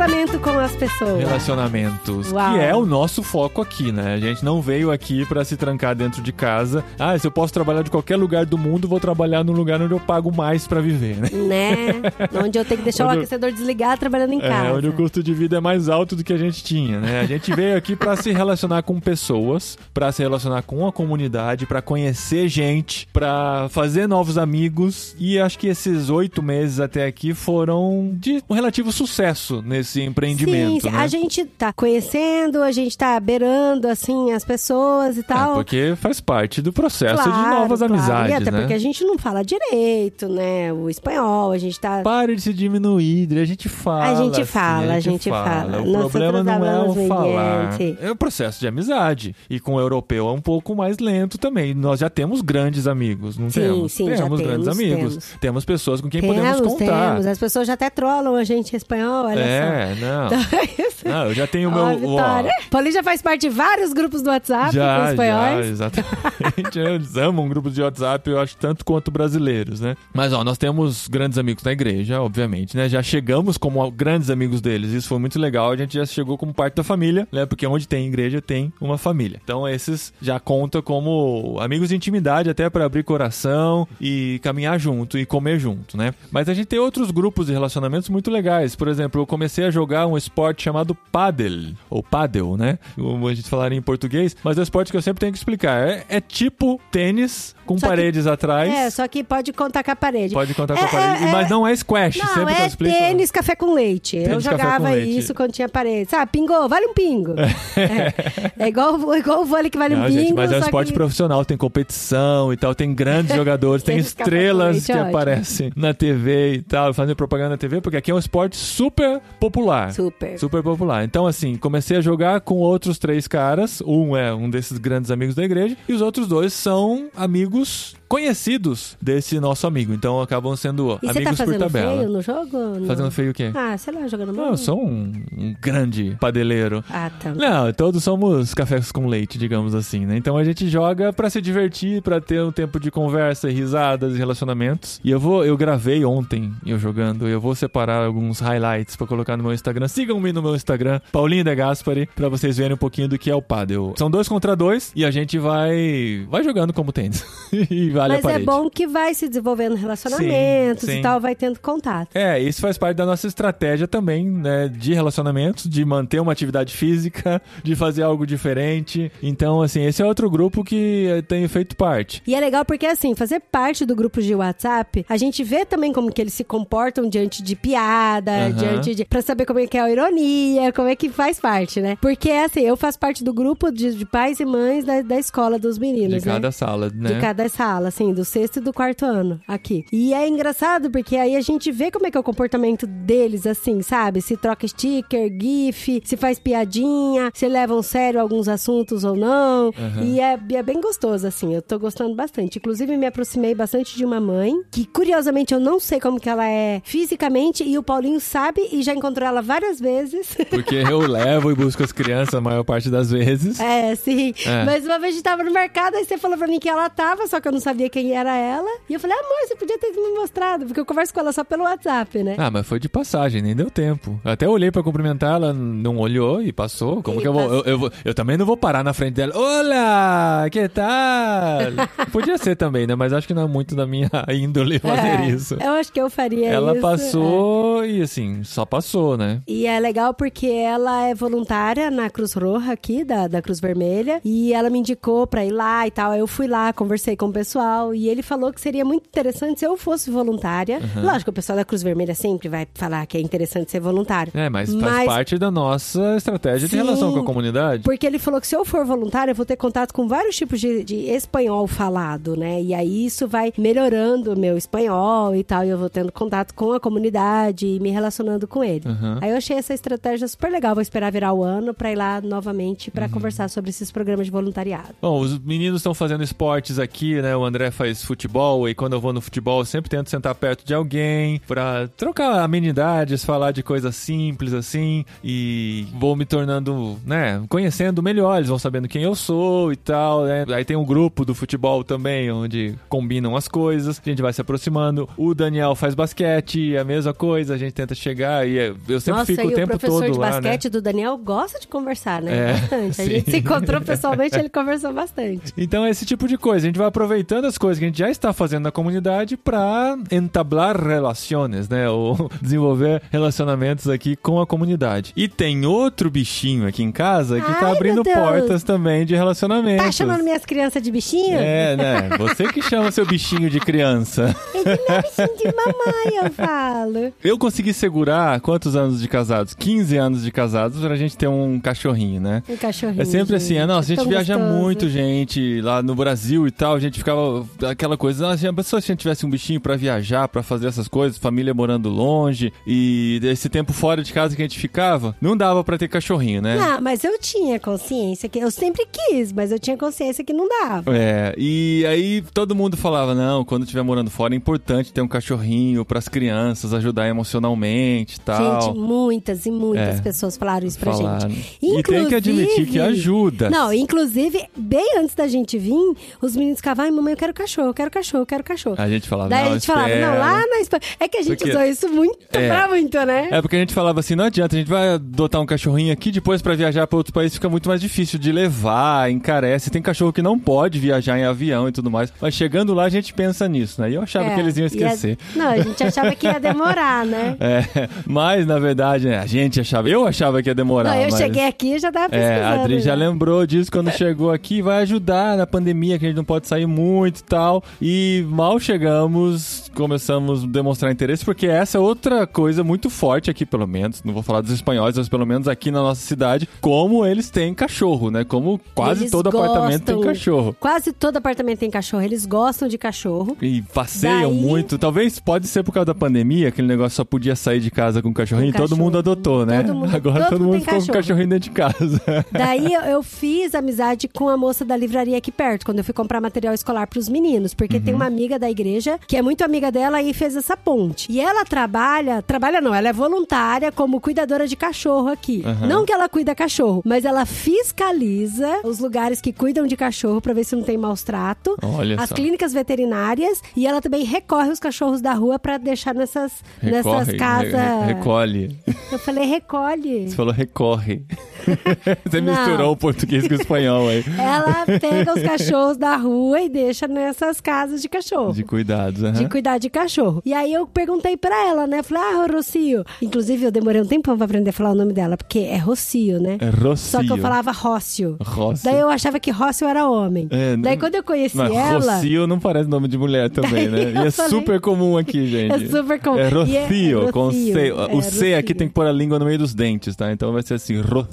Relacionamento 0.00 0.38
com 0.40 0.58
as 0.58 0.72
pessoas. 0.76 1.18
Relacionamentos, 1.18 2.32
Uau. 2.32 2.52
que 2.54 2.60
é 2.60 2.74
o 2.74 2.86
nosso 2.86 3.22
foco 3.22 3.60
aqui, 3.60 3.92
né? 3.92 4.14
A 4.14 4.18
gente 4.18 4.42
não 4.42 4.62
veio 4.62 4.90
aqui 4.90 5.26
pra 5.26 5.44
se 5.44 5.56
trancar 5.58 5.94
dentro 5.94 6.22
de 6.22 6.32
casa. 6.32 6.82
Ah, 6.98 7.18
se 7.18 7.26
eu 7.26 7.30
posso 7.30 7.52
trabalhar 7.52 7.82
de 7.82 7.90
qualquer 7.90 8.16
lugar 8.16 8.46
do 8.46 8.56
mundo, 8.56 8.88
vou 8.88 8.98
trabalhar 8.98 9.44
num 9.44 9.52
lugar 9.52 9.80
onde 9.80 9.92
eu 9.92 10.00
pago 10.00 10.34
mais 10.34 10.66
pra 10.66 10.80
viver, 10.80 11.16
né? 11.16 11.28
Né? 11.30 12.02
Onde 12.42 12.58
eu 12.58 12.64
tenho 12.64 12.78
que 12.78 12.84
deixar 12.84 13.04
o 13.04 13.08
Onde 13.10 13.16
eu- 13.18 13.20
aquecedor 13.22 13.52
desligado 13.52 14.00
trabalhando 14.00 14.32
em 14.32 14.40
casa. 14.40 14.68
É, 14.68 14.72
onde 14.72 14.88
o 14.88 14.92
custo 14.94 15.22
de 15.22 15.34
vida 15.34 15.58
é 15.58 15.60
mais 15.60 15.88
alto 15.88 16.16
do 16.16 16.24
que 16.24 16.32
a 16.32 16.38
gente 16.38 16.64
tinha, 16.64 16.98
né? 16.98 17.20
A 17.20 17.24
gente 17.26 17.52
veio 17.54 17.76
aqui 17.76 17.94
pra 17.94 18.16
se 18.16 18.32
relacionar 18.32 18.82
com 18.82 18.98
pessoas, 18.98 19.76
pra 19.92 20.10
se 20.12 20.22
relacionar 20.22 20.62
com 20.62 20.86
a 20.86 20.92
comunidade, 20.92 21.66
pra 21.66 21.82
conhecer 21.82 22.48
gente, 22.48 23.06
pra 23.12 23.68
fazer 23.70 24.06
novos 24.06 24.38
amigos. 24.38 25.14
E 25.18 25.38
acho 25.38 25.58
que 25.58 25.66
esses 25.66 26.08
oito 26.08 26.42
meses 26.42 26.80
até 26.80 27.04
aqui 27.06 27.34
foram 27.34 28.12
de 28.14 28.42
um 28.48 28.54
relativo 28.54 28.90
sucesso 28.92 29.62
nesse 29.62 29.89
empreendimento, 29.98 30.82
Sim, 30.82 30.90
né? 30.90 30.98
a 30.98 31.06
gente 31.06 31.44
tá 31.44 31.72
conhecendo, 31.72 32.62
a 32.62 32.70
gente 32.72 32.96
tá 32.96 33.18
beirando, 33.18 33.88
assim, 33.88 34.32
as 34.32 34.44
pessoas 34.44 35.16
e 35.16 35.20
É, 35.20 35.22
tal. 35.22 35.54
porque 35.54 35.94
faz 35.96 36.20
parte 36.20 36.60
do 36.62 36.72
processo 36.72 37.22
de 37.22 37.28
Claro, 37.30 37.60
novas 37.60 37.78
claro. 37.78 37.94
amizades, 37.94 38.30
E 38.30 38.34
até 38.34 38.50
né? 38.50 38.60
porque 38.60 38.74
a 38.74 38.78
gente 38.78 39.04
não 39.04 39.18
fala 39.18 39.42
direito, 39.42 40.28
né? 40.28 40.72
O 40.72 40.88
espanhol, 40.88 41.52
a 41.52 41.58
gente 41.58 41.78
tá... 41.80 42.02
Pare 42.02 42.34
de 42.36 42.42
se 42.42 42.52
diminuir, 42.52 43.28
a 43.38 43.44
gente 43.44 43.68
fala. 43.68 44.04
A 44.10 44.14
gente 44.14 44.40
assim, 44.40 44.44
fala, 44.52 44.92
a 44.94 45.00
gente 45.00 45.30
fala. 45.30 45.80
O 45.80 45.86
Nosotros 45.86 46.10
problema 46.12 46.42
não 46.42 46.64
é 46.66 46.88
o 46.88 47.08
falar. 47.08 47.78
É 48.00 48.10
o 48.10 48.16
processo 48.16 48.60
de 48.60 48.66
amizade. 48.68 49.34
E 49.48 49.58
com 49.60 49.74
o 49.74 49.80
europeu 49.80 50.28
é 50.28 50.32
um 50.32 50.40
pouco 50.40 50.74
mais 50.74 50.98
lento 50.98 51.38
também. 51.38 51.74
Nós 51.74 52.00
já 52.00 52.10
temos 52.10 52.40
grandes 52.40 52.86
amigos, 52.86 53.38
não 53.38 53.50
Sim, 53.50 53.60
temos? 53.60 53.92
sim, 53.92 54.04
temos 54.06 54.40
grandes 54.40 54.64
temos, 54.64 54.68
amigos. 54.68 55.00
temos. 55.16 55.40
Temos 55.40 55.64
pessoas 55.64 56.00
com 56.00 56.08
quem 56.08 56.20
podemos 56.22 56.60
contar. 56.60 57.10
temos. 57.12 57.26
As 57.26 57.38
pessoas 57.38 57.66
já 57.66 57.74
até 57.74 57.88
trollam 57.90 58.34
a 58.36 58.44
gente 58.44 58.72
em 58.72 58.76
espanhol, 58.76 59.26
olha 59.26 59.40
É, 59.40 59.60
não. 60.00 60.28
só. 60.28 60.34
Então, 60.36 60.86
isso. 60.86 61.08
Não, 61.08 61.26
eu 61.26 61.34
já 61.34 61.46
tenho 61.46 61.70
o 61.70 61.72
Ó, 61.72 61.86
meu. 61.88 61.98
Vitória. 61.98 62.50
Paulinho 62.70 62.92
já 62.92 63.02
faz 63.02 63.22
parte 63.22 63.42
de 63.42 63.48
vários 63.48 63.92
grupos 63.92 64.22
do 64.22 64.30
WhatsApp 64.30 64.66
com 64.66 64.72
Já, 64.72 64.98
já, 65.04 65.10
espanhóis. 65.10 65.66
exatamente. 65.66 66.78
Eles 66.78 67.16
amam 67.16 67.48
grupos 67.48 67.74
de 67.74 67.82
WhatsApp, 67.82 68.28
eu 68.30 68.38
acho, 68.40 68.56
tanto 68.56 68.84
quanto 68.84 69.10
brasileiros, 69.10 69.80
né? 69.80 69.96
Mas, 70.12 70.32
ó, 70.32 70.44
nós 70.44 70.58
temos 70.58 71.08
grandes 71.08 71.38
amigos 71.38 71.62
na 71.64 71.72
igreja, 71.72 72.20
obviamente, 72.20 72.76
né? 72.76 72.88
Já 72.88 73.02
chegamos 73.02 73.56
como 73.56 73.90
grandes 73.90 74.30
amigos 74.30 74.60
deles, 74.60 74.92
isso 74.92 75.08
foi 75.08 75.18
muito 75.18 75.38
legal. 75.38 75.70
A 75.70 75.76
gente 75.76 75.94
já 75.94 76.04
chegou 76.04 76.36
como 76.36 76.52
parte 76.52 76.74
da 76.74 76.84
família, 76.84 77.26
né? 77.32 77.46
Porque 77.46 77.66
onde 77.66 77.86
tem 77.88 78.06
igreja, 78.06 78.40
tem 78.42 78.72
uma 78.80 78.98
família. 78.98 79.40
Então, 79.42 79.66
esses 79.68 80.12
já 80.20 80.38
contam 80.38 80.82
como 80.82 81.58
amigos 81.60 81.88
de 81.88 81.96
intimidade, 81.96 82.50
até 82.50 82.68
para 82.68 82.84
abrir 82.84 83.02
coração 83.04 83.86
e 84.00 84.38
caminhar 84.42 84.78
junto 84.78 85.18
e 85.18 85.24
comer 85.26 85.58
junto, 85.58 85.96
né? 85.96 86.14
Mas 86.30 86.48
a 86.48 86.54
gente 86.54 86.66
tem 86.66 86.78
outros 86.78 87.10
grupos 87.10 87.46
de 87.46 87.52
relacionamentos 87.52 88.08
muito 88.08 88.30
legais. 88.30 88.74
Por 88.76 88.88
exemplo, 88.88 89.20
eu 89.20 89.26
comecei 89.26 89.59
a 89.64 89.70
jogar 89.70 90.06
um 90.06 90.16
esporte 90.16 90.62
chamado 90.62 90.94
paddle, 91.12 91.74
ou 91.88 92.02
paddle, 92.02 92.56
né? 92.56 92.78
Como 92.94 93.26
a 93.28 93.34
gente 93.34 93.48
falaria 93.48 93.76
em 93.78 93.82
português, 93.82 94.36
mas 94.42 94.56
é 94.56 94.60
um 94.60 94.62
esporte 94.62 94.90
que 94.90 94.96
eu 94.96 95.02
sempre 95.02 95.20
tenho 95.20 95.32
que 95.32 95.38
explicar. 95.38 95.88
É, 95.88 96.04
é 96.08 96.20
tipo 96.20 96.80
tênis 96.90 97.54
com 97.66 97.78
Só 97.78 97.86
que- 97.86 97.90
paredes 97.90 98.26
atrás. 98.26 98.72
É, 98.72 98.90
só 98.90 99.06
que 99.06 99.22
pode 99.22 99.52
contar 99.52 99.82
com 99.84 99.90
a 99.90 99.96
parede. 99.96 100.34
Pode 100.34 100.54
contar 100.54 100.74
com 100.74 100.80
É, 100.82 100.84
a 100.84 100.88
parede, 100.88 101.24
é, 101.24 101.32
mas 101.32 101.46
é- 101.46 101.50
não 101.50 101.66
é 101.66 101.74
squash. 101.76 102.16
Não, 102.18 102.26
sempre 102.26 102.54
que 102.54 102.60
eu 102.60 102.64
é 102.64 102.66
explico. 102.66 102.96
tênis, 102.98 103.30
café 103.30 103.54
com 103.56 103.72
leite. 103.74 104.16
eu 104.16 104.24
Tênis, 104.24 104.44
café 104.44 104.56
jogava 104.62 104.84
com 104.86 104.92
leite. 104.92 105.18
isso 105.18 105.34
quando 105.34 105.52
tinha 105.52 105.68
parede. 105.68 106.10
Sabe, 106.10 106.30
pingou, 106.32 106.68
vale 106.68 106.86
um 106.86 106.94
pingo. 106.94 107.34
É, 107.76 108.64
É 108.64 108.68
igual, 108.68 109.14
igual 109.16 109.42
o 109.42 109.44
vôlei 109.44 109.70
que 109.70 109.78
vale 109.78 109.94
Não, 109.94 110.02
um 110.02 110.06
pingo. 110.06 110.18
gente, 110.20 110.32
mas 110.34 110.52
é 110.52 110.56
um 110.56 110.60
esporte 110.60 110.88
que... 110.88 110.94
profissional, 110.94 111.44
tem 111.44 111.56
competição 111.56 112.52
e 112.52 112.56
tal, 112.56 112.74
tem 112.74 112.92
grandes 112.94 113.34
jogadores, 113.36 113.82
tem 113.82 113.96
com 113.96 114.00
estrelas 114.02 114.72
leite, 114.76 114.86
que 114.86 114.92
aparecem 114.92 115.72
na 115.76 115.94
TV 115.94 116.54
e 116.54 116.62
tal, 116.62 116.92
fazendo 116.92 117.16
propaganda 117.16 117.50
na 117.50 117.56
TV, 117.56 117.80
porque 117.80 117.96
aqui 117.96 118.10
é 118.10 118.14
um 118.14 118.18
esporte 118.18 118.56
super 118.56 118.90
super 119.00 119.20
popular. 119.50 119.92
Super. 119.92 120.38
Super 120.38 120.62
popular. 120.62 121.04
Então, 121.04 121.26
assim, 121.26 121.56
comecei 121.56 121.96
a 121.96 122.00
jogar 122.00 122.40
com 122.40 122.56
outros 122.56 122.98
três 122.98 123.26
caras. 123.26 123.82
Um 123.86 124.16
é 124.16 124.32
um 124.34 124.48
desses 124.48 124.78
grandes 124.78 125.10
amigos 125.10 125.34
da 125.34 125.44
igreja, 125.44 125.76
e 125.88 125.92
os 125.92 126.00
outros 126.00 126.26
dois 126.28 126.52
são 126.52 127.08
amigos 127.16 127.94
conhecidos 128.08 128.96
desse 129.00 129.38
nosso 129.38 129.66
amigo. 129.68 129.92
Então 129.94 130.20
acabam 130.20 130.56
sendo 130.56 130.98
E 131.00 131.06
você 131.06 131.18
amigos 131.18 131.24
tá 131.38 131.44
por 131.44 131.52
fazendo 131.54 131.60
tabela. 131.60 131.96
feio 131.98 132.08
no 132.10 132.20
jogo? 132.22 132.58
Não. 132.80 132.86
Fazendo 132.86 133.10
feio 133.12 133.30
o 133.30 133.34
quê? 133.34 133.52
Ah, 133.54 133.78
sei 133.78 133.94
lá, 133.94 134.06
jogando 134.08 134.34
mal. 134.34 134.46
Não, 134.46 134.52
eu 134.52 134.56
sou 134.56 134.84
um, 134.84 135.12
um 135.38 135.54
grande 135.60 136.16
padeleiro. 136.20 136.82
Ah, 136.90 137.08
tá. 137.08 137.32
Não, 137.32 137.72
todos 137.72 138.02
somos 138.02 138.52
cafés 138.52 138.90
com 138.90 139.06
leite, 139.06 139.38
digamos 139.38 139.76
assim, 139.76 140.04
né? 140.06 140.16
Então 140.16 140.36
a 140.36 140.42
gente 140.42 140.68
joga 140.68 141.12
pra 141.12 141.30
se 141.30 141.40
divertir, 141.40 142.02
pra 142.02 142.20
ter 142.20 142.42
um 142.42 142.50
tempo 142.50 142.80
de 142.80 142.90
conversa, 142.90 143.48
e 143.48 143.52
risadas 143.54 144.14
e 144.14 144.18
relacionamentos. 144.18 145.00
E 145.04 145.10
eu 145.10 145.20
vou, 145.20 145.44
eu 145.44 145.56
gravei 145.56 146.04
ontem 146.04 146.52
eu 146.66 146.78
jogando, 146.78 147.28
eu 147.28 147.40
vou 147.40 147.54
separar 147.54 148.04
alguns 148.04 148.40
highlights 148.40 148.96
pra 148.96 149.06
colocar 149.06 149.36
no 149.40 149.44
meu 149.48 149.54
Instagram. 149.54 149.88
Sigam-me 149.88 150.32
no 150.32 150.42
meu 150.42 150.54
Instagram, 150.54 151.00
Paulinho 151.10 151.44
de 151.44 151.54
Gaspari, 151.54 152.08
pra 152.14 152.28
vocês 152.28 152.56
verem 152.56 152.74
um 152.74 152.78
pouquinho 152.78 153.08
do 153.08 153.18
que 153.18 153.30
é 153.30 153.34
o 153.34 153.42
padel. 153.42 153.94
São 153.96 154.10
dois 154.10 154.28
contra 154.28 154.54
dois 154.54 154.92
e 154.94 155.04
a 155.04 155.10
gente 155.10 155.38
vai 155.38 156.26
vai 156.28 156.44
jogando 156.44 156.72
como 156.72 156.92
tênis. 156.92 157.24
e 157.70 157.90
vale 157.90 158.14
a 158.14 158.16
Mas 158.16 158.24
é 158.24 158.28
parede. 158.28 158.44
bom 158.44 158.70
que 158.70 158.86
vai 158.86 159.14
se 159.14 159.28
desenvolvendo 159.28 159.74
relacionamentos 159.74 160.84
Sim, 160.84 160.92
sim. 160.92 160.98
e 160.98 161.02
tal, 161.02 161.20
vai 161.20 161.34
tendo 161.34 161.58
contato. 161.60 162.08
É, 162.14 162.38
isso 162.38 162.60
faz 162.60 162.76
parte 162.78 162.96
da 162.96 163.06
nossa 163.06 163.26
estratégia 163.26 163.86
também, 163.88 164.26
né? 164.26 164.68
De 164.68 164.94
relacionamentos, 164.94 165.68
de 165.68 165.84
manter 165.84 166.20
uma 166.20 166.32
atividade 166.32 166.74
física, 166.74 167.40
de 167.62 167.74
fazer 167.74 168.02
algo 168.02 168.26
diferente. 168.26 169.10
Então, 169.22 169.62
assim, 169.62 169.82
esse 169.84 170.02
é 170.02 170.04
outro 170.06 170.30
grupo 170.30 170.62
que 170.64 171.04
eu 171.04 171.22
tenho 171.22 171.48
feito 171.48 171.76
parte. 171.76 172.22
E 172.26 172.34
é 172.34 172.40
legal 172.40 172.64
porque, 172.64 172.86
assim, 172.86 173.14
fazer 173.14 173.40
parte 173.40 173.84
do 173.84 173.94
grupo 173.94 174.20
de 174.22 174.34
WhatsApp, 174.34 175.04
a 175.08 175.16
gente 175.16 175.42
vê 175.42 175.64
também 175.64 175.92
como 175.92 176.12
que 176.12 176.20
eles 176.20 176.34
se 176.34 176.44
comportam 176.44 177.08
diante 177.08 177.42
de 177.42 177.56
piada, 177.56 178.32
Aham. 178.32 178.52
diante 178.52 178.94
de... 178.94 179.04
Pra 179.04 179.22
saber 179.30 179.46
como 179.46 179.60
é 179.60 179.66
que 179.66 179.78
é 179.78 179.80
a 179.80 179.90
ironia, 179.90 180.72
como 180.72 180.88
é 180.88 180.96
que 180.96 181.08
faz 181.08 181.38
parte, 181.38 181.80
né? 181.80 181.96
Porque, 182.00 182.30
assim, 182.30 182.60
eu 182.60 182.76
faço 182.76 182.98
parte 182.98 183.22
do 183.22 183.32
grupo 183.32 183.70
de, 183.70 183.94
de 183.94 184.04
pais 184.04 184.40
e 184.40 184.44
mães 184.44 184.84
da, 184.84 185.02
da 185.02 185.18
escola 185.18 185.56
dos 185.56 185.78
meninos, 185.78 186.22
De 186.22 186.28
né? 186.28 186.34
cada 186.34 186.50
sala, 186.50 186.90
né? 186.92 187.12
De 187.14 187.20
cada 187.20 187.48
sala, 187.48 187.88
assim, 187.88 188.12
do 188.12 188.24
sexto 188.24 188.56
e 188.56 188.60
do 188.60 188.72
quarto 188.72 189.04
ano, 189.04 189.40
aqui. 189.46 189.84
E 189.92 190.12
é 190.12 190.26
engraçado 190.26 190.90
porque 190.90 191.16
aí 191.16 191.36
a 191.36 191.40
gente 191.40 191.70
vê 191.70 191.92
como 191.92 192.06
é 192.06 192.10
que 192.10 192.16
é 192.16 192.20
o 192.20 192.24
comportamento 192.24 192.88
deles, 192.88 193.46
assim, 193.46 193.80
sabe? 193.82 194.20
Se 194.20 194.36
troca 194.36 194.66
sticker, 194.66 195.30
gif, 195.40 196.02
se 196.04 196.16
faz 196.16 196.40
piadinha, 196.40 197.30
se 197.32 197.46
levam 197.46 197.82
sério 197.82 198.20
alguns 198.20 198.48
assuntos 198.48 199.04
ou 199.04 199.14
não. 199.14 199.72
E 200.02 200.18
é, 200.18 200.38
é 200.54 200.62
bem 200.62 200.80
gostoso, 200.80 201.24
assim, 201.24 201.54
eu 201.54 201.62
tô 201.62 201.78
gostando 201.78 202.16
bastante. 202.16 202.58
Inclusive, 202.58 202.96
me 202.96 203.06
aproximei 203.06 203.54
bastante 203.54 203.96
de 203.96 204.04
uma 204.04 204.20
mãe, 204.20 204.60
que 204.72 204.84
curiosamente 204.86 205.54
eu 205.54 205.60
não 205.60 205.78
sei 205.78 206.00
como 206.00 206.18
que 206.18 206.28
ela 206.28 206.48
é 206.48 206.82
fisicamente, 206.84 207.62
e 207.62 207.78
o 207.78 207.82
Paulinho 207.82 208.18
sabe 208.18 208.68
e 208.72 208.82
já 208.82 208.92
encontrou 208.92 209.19
ela 209.26 209.42
várias 209.42 209.80
vezes. 209.80 210.34
Porque 210.50 210.76
eu 210.76 211.00
levo 211.00 211.50
e 211.50 211.54
busco 211.54 211.82
as 211.82 211.92
crianças 211.92 212.34
a 212.34 212.40
maior 212.40 212.64
parte 212.64 212.88
das 212.90 213.10
vezes. 213.10 213.58
É, 213.60 213.94
sim. 213.94 214.32
É. 214.46 214.64
Mas 214.64 214.84
uma 214.84 214.98
vez 214.98 215.12
a 215.12 215.16
gente 215.16 215.22
tava 215.24 215.42
no 215.42 215.50
mercado, 215.52 215.96
aí 215.96 216.04
você 216.04 216.16
falou 216.18 216.36
pra 216.38 216.46
mim 216.46 216.58
que 216.58 216.68
ela 216.68 216.88
tava, 216.90 217.26
só 217.26 217.40
que 217.40 217.48
eu 217.48 217.52
não 217.52 217.60
sabia 217.60 217.88
quem 217.90 218.12
era 218.16 218.36
ela. 218.36 218.68
E 218.88 218.94
eu 218.94 219.00
falei, 219.00 219.16
amor, 219.16 219.46
você 219.48 219.56
podia 219.56 219.78
ter 219.78 219.90
me 219.92 220.14
mostrado, 220.18 220.66
porque 220.66 220.80
eu 220.80 220.86
converso 220.86 221.12
com 221.14 221.20
ela 221.20 221.32
só 221.32 221.44
pelo 221.44 221.64
WhatsApp, 221.64 222.22
né? 222.22 222.36
Ah, 222.38 222.50
mas 222.50 222.66
foi 222.66 222.78
de 222.78 222.88
passagem, 222.88 223.42
nem 223.42 223.54
deu 223.54 223.70
tempo. 223.70 224.20
Eu 224.24 224.30
até 224.32 224.48
olhei 224.48 224.70
pra 224.70 224.82
cumprimentar, 224.82 225.34
ela 225.36 225.52
não 225.52 225.98
olhou 225.98 226.42
e 226.42 226.52
passou. 226.52 227.02
Como 227.02 227.18
E 227.18 227.22
que 227.22 227.28
eu 227.28 227.32
vou 227.32 227.42
eu, 227.54 227.62
eu 227.64 227.78
vou- 227.78 227.92
eu 228.04 228.14
também 228.14 228.36
não 228.36 228.46
vou 228.46 228.56
parar 228.56 228.82
na 228.84 228.92
frente 228.92 229.14
dela. 229.14 229.32
Olá, 229.36 230.46
que 230.50 230.68
tal? 230.68 231.60
Podia 232.12 232.36
ser 232.38 232.56
também, 232.56 232.86
né? 232.86 232.94
Mas 232.94 233.12
acho 233.12 233.26
que 233.26 233.34
não 233.34 233.42
é 233.42 233.46
muito 233.48 233.74
da 233.74 233.86
minha 233.86 234.10
índole 234.30 234.78
fazer 234.78 235.08
É, 235.22 235.26
isso. 235.28 235.54
Eu 235.60 235.72
acho 235.72 235.92
que 235.92 236.00
eu 236.00 236.10
faria 236.10 236.48
Ela 236.48 236.70
isso. 236.72 236.78
é. 236.78 236.80
passou 236.80 237.84
e 237.84 238.02
assim, 238.02 238.42
só 238.44 238.64
passou, 238.64 239.09
né? 239.16 239.42
E 239.46 239.66
é 239.66 239.78
legal 239.78 240.14
porque 240.14 240.46
ela 240.46 241.04
é 241.04 241.14
voluntária 241.14 241.90
na 241.90 242.08
Cruz 242.10 242.32
Roja 242.34 242.72
aqui, 242.72 243.04
da, 243.04 243.28
da 243.28 243.42
Cruz 243.42 243.60
Vermelha. 243.60 244.20
E 244.24 244.52
ela 244.52 244.70
me 244.70 244.78
indicou 244.78 245.26
pra 245.26 245.44
ir 245.44 245.50
lá 245.50 245.86
e 245.86 245.90
tal. 245.90 246.12
Aí 246.12 246.20
eu 246.20 246.26
fui 246.26 246.46
lá, 246.46 246.72
conversei 246.72 247.16
com 247.16 247.26
o 247.26 247.32
pessoal. 247.32 247.94
E 247.94 248.08
ele 248.08 248.22
falou 248.22 248.52
que 248.52 248.60
seria 248.60 248.84
muito 248.84 249.06
interessante 249.06 249.60
se 249.60 249.66
eu 249.66 249.76
fosse 249.76 250.10
voluntária. 250.10 250.80
Lógico, 250.96 251.30
o 251.30 251.34
pessoal 251.34 251.56
da 251.56 251.64
Cruz 251.64 251.82
Vermelha 251.82 252.14
sempre 252.14 252.48
vai 252.48 252.66
falar 252.74 253.06
que 253.06 253.16
é 253.16 253.20
interessante 253.20 253.70
ser 253.70 253.80
voluntário. 253.80 254.32
É, 254.34 254.48
mas 254.48 254.74
faz 254.74 255.06
parte 255.06 255.38
da 255.38 255.50
nossa 255.50 256.16
estratégia 256.16 256.68
de 256.68 256.76
Sim. 256.76 256.82
relação 256.82 257.12
com 257.12 257.20
a 257.20 257.24
comunidade. 257.24 257.82
Porque 257.82 258.06
ele 258.06 258.18
falou 258.18 258.40
que 258.40 258.46
se 258.46 258.56
eu 258.56 258.64
for 258.64 258.84
voluntária, 258.84 259.32
eu 259.32 259.34
vou 259.34 259.46
ter 259.46 259.56
contato 259.56 259.92
com 259.92 260.06
vários 260.08 260.36
tipos 260.36 260.60
de, 260.60 260.84
de 260.84 260.96
espanhol 261.10 261.66
falado, 261.66 262.36
né? 262.36 262.62
E 262.62 262.74
aí 262.74 263.06
isso 263.06 263.26
vai 263.26 263.52
melhorando 263.56 264.32
o 264.32 264.38
meu 264.38 264.56
espanhol 264.56 265.34
e 265.34 265.44
tal. 265.44 265.64
E 265.64 265.68
eu 265.68 265.78
vou 265.78 265.90
tendo 265.90 266.12
contato 266.12 266.54
com 266.54 266.72
a 266.72 266.80
comunidade 266.80 267.66
e 267.66 267.80
me 267.80 267.90
relacionando 267.90 268.46
com 268.46 268.62
ele. 268.62 268.86
Uhum. 268.86 268.99
Aí 269.20 269.30
eu 269.30 269.36
achei 269.36 269.56
essa 269.56 269.74
estratégia 269.74 270.26
super 270.28 270.50
legal. 270.50 270.74
Vou 270.74 270.82
esperar 270.82 271.10
virar 271.10 271.32
o 271.32 271.42
ano 271.42 271.74
pra 271.74 271.92
ir 271.92 271.96
lá 271.96 272.20
novamente 272.20 272.90
pra 272.90 273.08
conversar 273.08 273.48
sobre 273.48 273.70
esses 273.70 273.90
programas 273.90 274.26
de 274.26 274.32
voluntariado. 274.32 274.94
Bom, 275.00 275.20
os 275.20 275.38
meninos 275.38 275.80
estão 275.80 275.94
fazendo 275.94 276.22
esportes 276.22 276.78
aqui, 276.78 277.20
né? 277.20 277.36
O 277.36 277.44
André 277.44 277.70
faz 277.70 278.04
futebol 278.04 278.68
e 278.68 278.74
quando 278.74 278.94
eu 278.94 279.00
vou 279.00 279.12
no 279.12 279.20
futebol 279.20 279.60
eu 279.60 279.64
sempre 279.64 279.90
tento 279.90 280.10
sentar 280.10 280.34
perto 280.34 280.64
de 280.64 280.74
alguém 280.74 281.40
pra 281.46 281.88
trocar 281.96 282.42
amenidades, 282.42 283.24
falar 283.24 283.52
de 283.52 283.62
coisas 283.62 283.94
simples 283.96 284.52
assim 284.52 285.04
e 285.22 285.86
vou 285.98 286.16
me 286.16 286.24
tornando, 286.24 286.98
né, 287.04 287.42
conhecendo 287.48 288.02
melhor, 288.02 288.36
eles 288.36 288.48
vão 288.48 288.58
sabendo 288.58 288.88
quem 288.88 289.02
eu 289.02 289.14
sou 289.14 289.72
e 289.72 289.76
tal, 289.76 290.24
né? 290.24 290.44
Aí 290.54 290.64
tem 290.64 290.76
um 290.76 290.84
grupo 290.84 291.24
do 291.24 291.34
futebol 291.34 291.84
também 291.84 292.30
onde 292.30 292.74
combinam 292.88 293.36
as 293.36 293.48
coisas, 293.48 294.00
a 294.04 294.08
gente 294.08 294.22
vai 294.22 294.32
se 294.32 294.40
aproximando. 294.40 295.08
O 295.16 295.34
Daniel 295.34 295.74
faz 295.74 295.94
basquete, 295.94 296.76
a 296.76 296.84
mesma 296.84 297.12
coisa, 297.12 297.54
a 297.54 297.58
gente 297.58 297.72
tenta 297.72 297.94
chegar 297.94 298.46
e 298.46 298.58
é, 298.58 298.72
eu 298.90 299.00
sempre 299.00 299.20
Nossa, 299.20 299.26
fico 299.26 299.46
o 299.46 299.50
o 299.50 299.54
tempo 299.54 299.68
professor 299.68 300.02
todo 300.02 300.12
de 300.12 300.18
lá, 300.18 300.30
basquete 300.30 300.64
né? 300.64 300.70
do 300.70 300.82
Daniel 300.82 301.16
gosta 301.18 301.58
de 301.58 301.66
conversar, 301.68 302.22
né? 302.22 302.50
É, 302.50 302.52
bastante. 302.52 302.90
A 303.00 303.04
sim. 303.04 303.10
gente 303.10 303.30
se 303.30 303.36
encontrou 303.38 303.80
pessoalmente, 303.80 304.38
ele 304.38 304.48
conversou 304.48 304.92
bastante. 304.92 305.52
Então, 305.60 305.86
esse 305.86 306.06
tipo 306.06 306.26
de 306.26 306.38
coisa. 306.38 306.66
A 306.66 306.68
gente 306.68 306.78
vai 306.78 306.88
aproveitando 306.88 307.44
as 307.44 307.58
coisas 307.58 307.78
que 307.78 307.84
a 307.84 307.88
gente 307.88 307.98
já 307.98 308.10
está 308.10 308.32
fazendo 308.32 308.64
na 308.64 308.70
comunidade 308.72 309.36
para 309.36 309.96
entablar 310.10 310.76
relações, 310.76 311.68
né? 311.68 311.88
Ou 311.88 312.30
desenvolver 312.40 313.02
relacionamentos 313.10 313.88
aqui 313.88 314.16
com 314.16 314.40
a 314.40 314.46
comunidade. 314.46 315.12
E 315.14 315.28
tem 315.28 315.66
outro 315.66 316.10
bichinho 316.10 316.66
aqui 316.66 316.82
em 316.82 316.90
casa 316.90 317.40
que 317.40 317.52
tá 317.54 317.66
Ai, 317.66 317.72
abrindo 317.72 318.02
portas 318.02 318.62
também 318.62 319.04
de 319.04 319.14
relacionamentos. 319.14 319.84
Tá 319.84 319.92
chamando 319.92 320.24
minhas 320.24 320.44
crianças 320.44 320.82
de 320.82 320.90
bichinho? 320.90 321.38
É, 321.38 321.76
né? 321.76 322.08
Você 322.18 322.48
que 322.48 322.62
chama 322.62 322.90
seu 322.90 323.06
bichinho 323.06 323.50
de 323.50 323.60
criança. 323.60 324.34
Ele 324.54 324.70
é 324.70 325.02
bichinho 325.02 325.36
de 325.36 325.56
mamãe, 325.56 326.24
eu 326.24 326.30
falo. 326.32 327.12
Eu 327.22 327.38
consegui 327.38 327.72
segurar 327.72 328.40
quantos 328.40 328.69
anos 328.76 329.00
de 329.00 329.08
casados? 329.08 329.54
15 329.54 329.96
anos 329.96 330.22
de 330.24 330.30
casados 330.30 330.80
pra 330.80 330.96
gente 330.96 331.16
ter 331.16 331.28
um 331.28 331.60
cachorrinho, 331.60 332.20
né? 332.20 332.42
Um 332.48 332.56
cachorrinho. 332.56 333.00
É 333.00 333.04
sempre 333.04 333.36
assim, 333.36 333.58
ah, 333.58 333.66
nossa, 333.66 333.92
a 333.92 333.96
gente 333.96 334.08
viaja 334.08 334.36
gostoso. 334.36 334.58
muito, 334.58 334.88
gente, 334.88 335.60
lá 335.60 335.82
no 335.82 335.94
Brasil 335.94 336.46
e 336.46 336.50
tal, 336.50 336.74
a 336.74 336.80
gente 336.80 336.98
ficava 336.98 337.46
aquela 337.68 337.96
coisa, 337.96 338.26
nossa, 338.26 338.38
já 338.38 338.52
pensou 338.52 338.80
se 338.80 338.90
a 338.90 338.92
gente 338.92 339.00
tivesse 339.00 339.26
um 339.26 339.30
bichinho 339.30 339.60
pra 339.60 339.76
viajar, 339.76 340.28
pra 340.28 340.42
fazer 340.42 340.66
essas 340.68 340.88
coisas, 340.88 341.18
família 341.18 341.54
morando 341.54 341.88
longe 341.88 342.52
e 342.66 343.20
esse 343.24 343.48
tempo 343.48 343.72
fora 343.72 344.02
de 344.02 344.12
casa 344.12 344.34
que 344.34 344.42
a 344.42 344.44
gente 344.44 344.58
ficava, 344.58 345.14
não 345.20 345.36
dava 345.36 345.62
pra 345.64 345.78
ter 345.78 345.88
cachorrinho, 345.88 346.42
né? 346.42 346.56
Não, 346.56 346.80
mas 346.80 347.04
eu 347.04 347.18
tinha 347.18 347.58
consciência 347.58 348.28
que 348.28 348.38
eu 348.38 348.50
sempre 348.50 348.86
quis, 348.90 349.32
mas 349.32 349.52
eu 349.52 349.58
tinha 349.58 349.76
consciência 349.76 350.24
que 350.24 350.32
não 350.32 350.48
dava. 350.48 350.96
É, 350.96 351.34
e 351.36 351.84
aí 351.86 352.22
todo 352.34 352.54
mundo 352.54 352.76
falava, 352.76 353.14
não, 353.14 353.44
quando 353.44 353.62
estiver 353.62 353.82
morando 353.82 354.10
fora 354.10 354.34
é 354.34 354.36
importante 354.36 354.92
ter 354.92 355.00
um 355.00 355.08
cachorrinho 355.08 355.84
pras 355.84 356.08
crianças, 356.08 356.72
ajudar 356.74 357.08
emocionalmente 357.08 358.16
e 358.16 358.20
tal. 358.20 358.59
Muitas 358.74 359.46
e 359.46 359.50
muitas 359.50 359.98
É. 359.98 360.02
pessoas 360.02 360.36
falaram 360.36 360.66
isso 360.66 360.78
pra 360.78 360.92
Falaram. 360.92 361.28
gente. 361.30 361.58
E 361.62 361.82
tem 361.82 362.06
que 362.06 362.14
admitir 362.14 362.66
que 362.66 362.78
ajuda. 362.78 363.50
Não, 363.50 363.72
inclusive, 363.72 364.42
bem 364.56 364.98
antes 364.98 365.14
da 365.14 365.26
gente 365.26 365.58
vir, 365.58 365.74
os 366.20 366.36
meninos 366.36 366.58
ficavam, 366.58 366.84
ai, 366.84 366.90
mamãe, 366.90 367.12
eu 367.12 367.16
quero 367.16 367.32
cachorro, 367.34 367.68
eu 367.68 367.74
quero 367.74 367.90
cachorro, 367.90 368.22
eu 368.22 368.26
quero 368.26 368.44
cachorro. 368.44 368.76
A 368.78 368.88
gente 368.88 369.08
falava, 369.08 369.30
Daí 369.30 369.44
não, 369.44 369.50
a 369.50 369.54
gente 369.54 369.66
falava, 369.66 369.88
espera. 369.88 370.10
não, 370.12 370.18
lá 370.18 370.46
na 370.46 370.60
Espanha. 370.60 370.80
É 370.98 371.08
que 371.08 371.16
a 371.18 371.22
gente 371.22 371.36
Porque- 371.38 371.50
usou 371.50 371.62
isso 371.64 371.88
muito 371.88 372.18
É. 372.32 372.48
pra 372.48 372.68
muito, 372.68 372.98
né? 373.06 373.28
É 373.30 373.40
porque 373.42 373.56
a 373.56 373.58
gente 373.58 373.74
falava 373.74 374.00
assim, 374.00 374.14
não 374.14 374.24
adianta, 374.24 374.54
a 374.54 374.58
gente 374.58 374.68
vai 374.68 374.94
adotar 374.94 375.40
um 375.40 375.46
cachorrinho 375.46 375.92
aqui, 375.92 376.10
depois 376.10 376.40
pra 376.42 376.54
viajar 376.54 376.86
pra 376.86 376.96
outro 376.96 377.12
país 377.12 377.32
fica 377.34 377.48
muito 377.48 377.68
mais 377.68 377.80
difícil 377.80 378.18
de 378.18 378.32
levar, 378.32 379.10
encarece. 379.10 379.70
Tem 379.70 379.80
cachorro 379.82 380.12
que 380.12 380.22
não 380.22 380.38
pode 380.38 380.78
viajar 380.78 381.18
em 381.18 381.24
avião 381.24 381.68
e 381.68 381.72
tudo 381.72 381.90
mais. 381.90 382.12
Mas 382.20 382.34
chegando 382.34 382.74
lá 382.74 382.84
a 382.84 382.88
gente 382.88 383.12
pensa 383.14 383.48
nisso, 383.48 383.80
né? 383.80 383.90
E 383.90 383.94
eu 383.94 384.02
achava 384.02 384.26
É, 384.26 384.34
que 384.34 384.40
eles 384.40 384.56
iam 384.56 384.62
ia- 384.62 384.66
esquecer. 384.66 385.18
Não, 385.34 385.48
a 385.48 385.58
gente 385.60 385.82
achava 385.82 386.14
que 386.14 386.26
ia 386.26 386.38
demorar, 386.40 387.04
né? 387.06 387.36
É, 387.40 387.88
mas 388.06 388.46
na 388.50 388.58
verdade, 388.58 389.06
né, 389.06 389.18
a 389.18 389.26
gente 389.26 389.60
achava, 389.60 389.88
eu 389.88 390.06
achava 390.06 390.42
que 390.42 390.48
ia 390.50 390.54
demorar. 390.54 390.90
não, 390.90 391.00
eu 391.02 391.10
mas... 391.10 391.18
cheguei 391.18 391.46
aqui 391.46 391.74
e 391.74 391.78
já 391.78 391.92
tava 391.92 392.08
pesquisando. 392.08 392.38
É, 392.40 392.42
a 392.44 392.60
Adri 392.60 392.80
já 392.80 392.90
já. 392.90 392.94
lembrou 392.94 393.46
disso 393.46 393.70
quando 393.70 393.90
chegou 393.92 394.32
aqui, 394.32 394.60
vai 394.60 394.82
ajudar 394.82 395.36
na 395.36 395.46
pandemia, 395.46 395.98
que 395.98 396.04
a 396.04 396.08
gente 396.08 396.16
não 396.16 396.24
pode 396.24 396.48
sair 396.48 396.66
muito 396.66 397.20
e 397.20 397.22
tal. 397.22 397.62
E 397.80 398.26
mal 398.28 398.58
chegamos, 398.58 399.70
começamos 399.74 400.42
a 400.44 400.46
demonstrar 400.46 400.90
interesse, 400.90 401.24
porque 401.24 401.46
essa 401.46 401.78
é 401.78 401.80
outra 401.80 402.26
coisa 402.26 402.64
muito 402.64 402.90
forte 402.90 403.30
aqui, 403.30 403.46
pelo 403.46 403.66
menos. 403.66 404.02
Não 404.02 404.12
vou 404.12 404.22
falar 404.22 404.40
dos 404.40 404.50
espanhóis, 404.50 404.96
mas 404.96 405.08
pelo 405.08 405.24
menos 405.24 405.46
aqui 405.46 405.70
na 405.70 405.80
nossa 405.80 406.00
cidade, 406.00 406.48
como 406.60 407.06
eles 407.06 407.30
têm 407.30 407.54
cachorro, 407.54 408.10
né? 408.10 408.24
Como 408.24 408.60
quase 408.74 409.02
Eles 409.02 409.12
todo 409.12 409.28
apartamento 409.28 409.84
tem 409.84 410.00
cachorro. 410.00 410.56
Quase 410.58 410.92
todo 410.92 411.16
apartamento 411.16 411.60
tem 411.60 411.70
cachorro, 411.70 412.02
eles 412.02 412.26
gostam 412.26 412.66
de 412.66 412.76
cachorro. 412.76 413.36
E 413.40 413.62
passeiam 413.62 414.30
Daí- 414.30 414.40
muito. 414.40 414.76
Talvez 414.76 415.20
pode 415.20 415.46
ser 415.46 415.62
por 415.62 415.72
causa 415.72 415.86
da 415.86 415.94
pandemia, 415.94 416.48
aquele 416.48 416.66
negócio 416.66 416.96
só 416.96 417.04
podia 417.04 417.36
sair 417.36 417.60
de 417.60 417.70
casa 417.70 418.02
com 418.02 418.12
cachorrinho, 418.40 418.52
Com 418.52 418.58
todo 418.58 418.76
mundo 418.76 418.98
adotou, 418.98 419.46
né? 419.46 419.62
Todo 419.62 419.74
mundo- 419.74 419.94
Agora 419.96 420.20
todo 420.24 420.30
todo, 420.30 420.44
mundo 420.44 420.58
ficou 420.60 420.74
com 420.74 420.80
cachorro. 420.80 420.96
cachorrinho 420.98 421.28
dentro 421.28 421.48
de 421.48 421.54
casa. 421.54 422.00
Daí 422.32 422.72
eu, 422.72 422.80
eu 422.82 423.02
fiz 423.02 423.54
amizade 423.54 424.08
com 424.08 424.28
a 424.28 424.36
moça 424.36 424.64
da 424.64 424.76
livraria 424.76 425.16
aqui 425.18 425.30
perto, 425.32 425.64
quando 425.64 425.78
eu 425.78 425.84
fui 425.84 425.94
comprar 425.94 426.20
material 426.20 426.54
escolar 426.54 426.86
pros 426.86 427.08
meninos, 427.08 427.54
porque 427.54 427.76
Uhum. 427.76 427.82
tem 427.82 427.94
uma 427.94 428.06
amiga 428.06 428.38
da 428.38 428.50
igreja 428.50 428.98
que 429.06 429.16
é 429.16 429.22
muito 429.22 429.42
amiga 429.44 429.70
dela 429.70 430.00
e 430.02 430.12
fez 430.14 430.36
essa 430.36 430.56
ponte. 430.56 431.10
E 431.10 431.20
ela 431.20 431.44
trabalha, 431.44 432.22
trabalha 432.22 432.60
não, 432.60 432.74
ela 432.74 432.88
é 432.88 432.92
voluntária 432.92 433.70
como 433.72 434.00
cuidadora 434.00 434.46
de 434.46 434.56
cachorro 434.56 435.08
aqui. 435.08 435.42
Aham. 435.44 435.66
Não 435.66 435.84
que 435.84 435.92
ela 435.92 436.08
cuida 436.08 436.34
cachorro, 436.34 436.82
mas 436.84 437.04
ela 437.04 437.24
fiscaliza 437.26 438.60
os 438.64 438.78
lugares 438.78 439.20
que 439.20 439.32
cuidam 439.32 439.66
de 439.66 439.76
cachorro 439.76 440.20
pra 440.20 440.32
ver 440.32 440.44
se 440.44 440.54
não 440.54 440.62
tem 440.62 440.76
maus 440.76 441.02
trato. 441.02 441.56
Olha 441.62 441.96
as 442.00 442.08
só. 442.08 442.14
clínicas 442.14 442.52
veterinárias 442.52 443.42
e 443.56 443.66
ela 443.66 443.80
também 443.80 444.04
recorre 444.04 444.50
os 444.50 444.58
cachorros 444.60 445.00
da 445.00 445.12
rua 445.14 445.38
pra 445.38 445.56
deixar 445.58 445.94
nessas, 445.94 446.32
nessas 446.62 447.08
Recorre, 447.08 447.16
casas. 447.18 447.52
re- 447.52 447.86
re- 447.86 447.94
recolhe. 448.38 448.56
Eu 448.92 448.98
falei 448.98 449.24
recolhe. 449.26 450.08
Você 450.08 450.16
falou 450.16 450.32
recorre. 450.32 451.02
Você 452.04 452.20
Não. 452.20 452.32
misturou 452.34 452.72
o 452.72 452.76
português 452.76 453.26
com 453.26 453.34
o 453.34 453.36
espanhol 453.40 453.88
aí. 453.88 454.04
Ela 454.18 454.64
pega 454.78 455.14
os 455.14 455.22
cachorros 455.22 455.76
da 455.76 455.96
rua 455.96 456.40
e 456.42 456.48
deixa 456.48 456.86
nessas 456.86 457.40
casas 457.40 457.80
de 457.82 457.88
cachorro. 457.88 458.32
De 458.32 458.42
cuidados, 458.44 459.02
aham. 459.02 459.12
De 459.12 459.28
cuidar 459.28 459.58
de 459.58 459.70
cachorro. 459.70 460.22
E 460.24 460.32
aí 460.32 460.52
eu 460.52 460.66
perguntei 460.66 461.16
pra 461.16 461.46
ela, 461.48 461.66
né? 461.66 461.82
Falei, 461.82 462.02
ah, 462.02 462.26
Rocio. 462.30 462.84
Inclusive, 463.00 463.44
eu 463.46 463.50
demorei 463.50 463.80
um 463.80 463.86
tempão 463.86 464.16
pra 464.16 464.24
aprender 464.26 464.50
a 464.50 464.52
falar 464.52 464.70
o 464.72 464.74
nome 464.74 464.92
dela, 464.92 465.16
porque 465.16 465.40
é 465.40 465.56
Rocio, 465.56 466.20
né? 466.20 466.36
É 466.40 466.50
Rocio. 466.50 466.90
Só 466.90 467.00
que 467.00 467.10
eu 467.10 467.18
falava 467.18 467.50
Rócio. 467.52 468.16
Rócio. 468.20 468.64
Daí 468.64 468.78
eu 468.80 468.88
achava 468.90 469.18
que 469.18 469.30
Rócio 469.30 469.66
era 469.66 469.88
homem. 469.88 470.28
É, 470.30 470.56
Daí 470.56 470.74
não- 470.74 470.78
quando 470.80 470.94
eu 470.96 471.02
conheci 471.02 471.36
Mas 471.36 471.50
ela. 471.52 471.94
Rocio 471.96 472.26
não 472.26 472.38
parece 472.38 472.68
nome 472.68 472.88
de 472.88 472.98
mulher 472.98 473.30
também, 473.30 473.68
né? 473.68 473.92
E 473.92 474.06
é 474.06 474.10
falei- 474.10 474.30
super 474.30 474.60
comum 474.60 474.96
aqui, 474.98 475.26
gente. 475.26 475.64
É 475.64 475.68
super 475.68 476.00
comum. 476.00 476.18
É 476.18 476.26
é- 476.26 476.28
Rocio, 476.28 477.12
com 477.12 477.20
Rocio, 477.26 477.52
C. 477.54 477.68
é, 477.68 477.72
o 477.96 478.02
C 478.02 478.19
aqui 478.28 478.34
Rocio. 478.52 478.54
tem 478.56 478.68
que 478.68 478.74
pôr 478.74 478.86
a 478.86 478.92
língua 478.92 479.18
no 479.18 479.24
meio 479.24 479.38
dos 479.38 479.54
dentes, 479.54 479.94
tá? 479.96 480.12
Então 480.12 480.32
vai 480.32 480.42
ser 480.42 480.54
assim, 480.54 480.80
Rocio. 480.80 481.08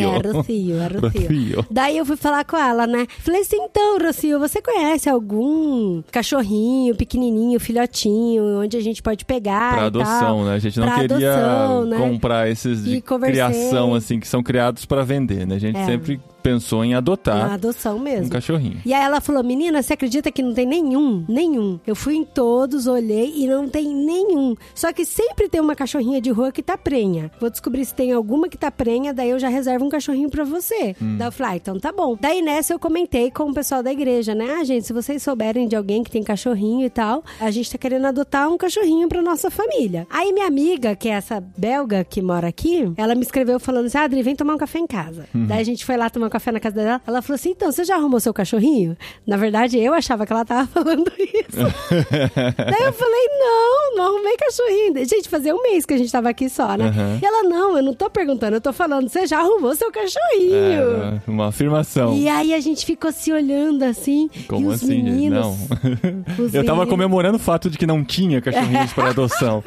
É, 0.00 0.04
Rocio, 0.32 0.76
é 0.76 0.86
Rocio. 0.86 1.00
Rocio. 1.00 1.66
Daí 1.70 1.98
eu 1.98 2.04
fui 2.06 2.16
falar 2.16 2.44
com 2.44 2.56
ela, 2.56 2.86
né? 2.86 3.06
Falei 3.20 3.40
assim, 3.42 3.56
então, 3.60 3.98
Rocio, 3.98 4.38
você 4.38 4.60
conhece 4.62 5.08
algum 5.08 6.02
cachorrinho, 6.10 6.94
pequenininho, 6.96 7.58
filhotinho, 7.60 8.60
onde 8.62 8.76
a 8.76 8.80
gente 8.80 9.02
pode 9.02 9.24
pegar 9.24 9.74
Pra 9.74 9.86
adoção, 9.86 10.44
né? 10.44 10.54
A 10.54 10.58
gente 10.58 10.78
não 10.80 10.86
Pra 10.88 11.00
queria 11.00 11.32
adoção, 11.34 11.84
né? 11.86 11.96
comprar 11.98 12.48
esses 12.50 12.84
de 12.84 13.00
criação, 13.00 13.94
assim, 13.94 14.18
que 14.20 14.26
são 14.28 14.42
criados 14.42 14.84
pra 14.84 15.02
vender, 15.02 15.46
né? 15.46 15.56
A 15.56 15.58
gente 15.58 15.76
É. 15.78 15.84
sempre 15.86 16.20
pensou 16.46 16.84
em 16.84 16.94
adotar 16.94 17.46
Uma 17.46 17.54
adoção 17.54 17.98
mesmo. 17.98 18.26
um 18.26 18.28
cachorrinho. 18.28 18.80
E 18.86 18.94
aí 18.94 19.02
ela 19.04 19.20
falou, 19.20 19.42
menina, 19.42 19.82
você 19.82 19.94
acredita 19.94 20.30
que 20.30 20.42
não 20.42 20.54
tem 20.54 20.64
nenhum? 20.64 21.24
Nenhum. 21.28 21.80
Eu 21.84 21.96
fui 21.96 22.14
em 22.14 22.24
todos, 22.24 22.86
olhei 22.86 23.32
e 23.36 23.48
não 23.48 23.68
tem 23.68 23.92
nenhum. 23.92 24.54
Só 24.72 24.92
que 24.92 25.04
sempre 25.04 25.48
tem 25.48 25.60
uma 25.60 25.74
cachorrinha 25.74 26.20
de 26.20 26.30
rua 26.30 26.52
que 26.52 26.62
tá 26.62 26.78
prenha. 26.78 27.32
Vou 27.40 27.50
descobrir 27.50 27.84
se 27.84 27.92
tem 27.92 28.12
alguma 28.12 28.48
que 28.48 28.56
tá 28.56 28.70
prenha, 28.70 29.12
daí 29.12 29.30
eu 29.30 29.40
já 29.40 29.48
reservo 29.48 29.84
um 29.84 29.88
cachorrinho 29.88 30.30
pra 30.30 30.44
você. 30.44 30.94
Hum. 31.02 31.16
Daí 31.18 31.26
eu 31.26 31.32
falei, 31.32 31.52
ah, 31.52 31.56
então 31.56 31.80
tá 31.80 31.90
bom. 31.90 32.16
Daí 32.20 32.40
nessa 32.40 32.72
eu 32.72 32.78
comentei 32.78 33.28
com 33.28 33.50
o 33.50 33.54
pessoal 33.54 33.82
da 33.82 33.90
igreja, 33.90 34.32
né? 34.32 34.56
Ah, 34.60 34.62
gente, 34.62 34.86
se 34.86 34.92
vocês 34.92 35.20
souberem 35.24 35.66
de 35.66 35.74
alguém 35.74 36.04
que 36.04 36.12
tem 36.12 36.22
cachorrinho 36.22 36.86
e 36.86 36.90
tal, 36.90 37.24
a 37.40 37.50
gente 37.50 37.72
tá 37.72 37.76
querendo 37.76 38.06
adotar 38.06 38.48
um 38.48 38.56
cachorrinho 38.56 39.08
pra 39.08 39.20
nossa 39.20 39.50
família. 39.50 40.06
Aí 40.08 40.32
minha 40.32 40.46
amiga, 40.46 40.94
que 40.94 41.08
é 41.08 41.12
essa 41.12 41.40
belga 41.40 42.04
que 42.04 42.22
mora 42.22 42.46
aqui, 42.46 42.92
ela 42.96 43.16
me 43.16 43.22
escreveu 43.22 43.58
falando 43.58 43.86
assim, 43.86 43.98
ah, 43.98 44.02
Adri, 44.02 44.22
vem 44.22 44.36
tomar 44.36 44.54
um 44.54 44.58
café 44.58 44.78
em 44.78 44.86
casa. 44.86 45.26
Uhum. 45.34 45.46
Daí 45.46 45.60
a 45.60 45.64
gente 45.64 45.84
foi 45.84 45.96
lá 45.96 46.08
tomar 46.08 46.28
um 46.28 46.35
café 46.36 46.52
na 46.52 46.60
casa 46.60 46.76
dela. 46.76 47.00
Ela 47.06 47.22
falou 47.22 47.34
assim, 47.36 47.50
então, 47.50 47.70
você 47.72 47.84
já 47.84 47.96
arrumou 47.96 48.20
seu 48.20 48.32
cachorrinho? 48.34 48.96
Na 49.26 49.36
verdade, 49.36 49.78
eu 49.78 49.92
achava 49.94 50.26
que 50.26 50.32
ela 50.32 50.44
tava 50.44 50.66
falando 50.72 51.10
isso. 51.18 51.56
Daí 52.56 52.86
eu 52.86 52.92
falei, 52.92 53.26
não, 53.40 53.96
não 53.96 54.04
arrumei 54.14 54.36
cachorrinho. 54.36 54.94
Gente, 55.08 55.28
fazia 55.28 55.54
um 55.54 55.62
mês 55.62 55.84
que 55.86 55.94
a 55.94 55.98
gente 55.98 56.10
tava 56.12 56.28
aqui 56.28 56.48
só, 56.48 56.76
né? 56.76 56.86
Uhum. 56.86 57.18
E 57.22 57.24
ela, 57.24 57.42
não, 57.48 57.76
eu 57.76 57.82
não 57.82 57.94
tô 57.94 58.10
perguntando, 58.10 58.56
eu 58.56 58.60
tô 58.60 58.72
falando, 58.72 59.08
você 59.08 59.26
já 59.26 59.38
arrumou 59.40 59.74
seu 59.74 59.90
cachorrinho? 59.90 61.20
É, 61.26 61.30
uma 61.30 61.48
afirmação. 61.48 62.14
E 62.14 62.28
aí 62.28 62.52
a 62.54 62.60
gente 62.60 62.84
ficou 62.84 63.10
se 63.12 63.32
olhando 63.32 63.82
assim. 63.84 64.28
Como 64.48 64.68
os 64.68 64.74
assim, 64.82 64.86
gente? 64.96 65.04
meninos, 65.04 65.38
Não. 65.40 65.52
os 66.44 66.54
Eu 66.54 66.64
tava 66.64 66.78
meninos- 66.80 66.90
comemorando 66.90 67.36
o 67.36 67.40
fato 67.40 67.70
de 67.70 67.78
que 67.78 67.86
não 67.86 68.04
tinha 68.04 68.40
cachorrinhos 68.40 68.92
para 68.92 69.10
adoção. 69.10 69.62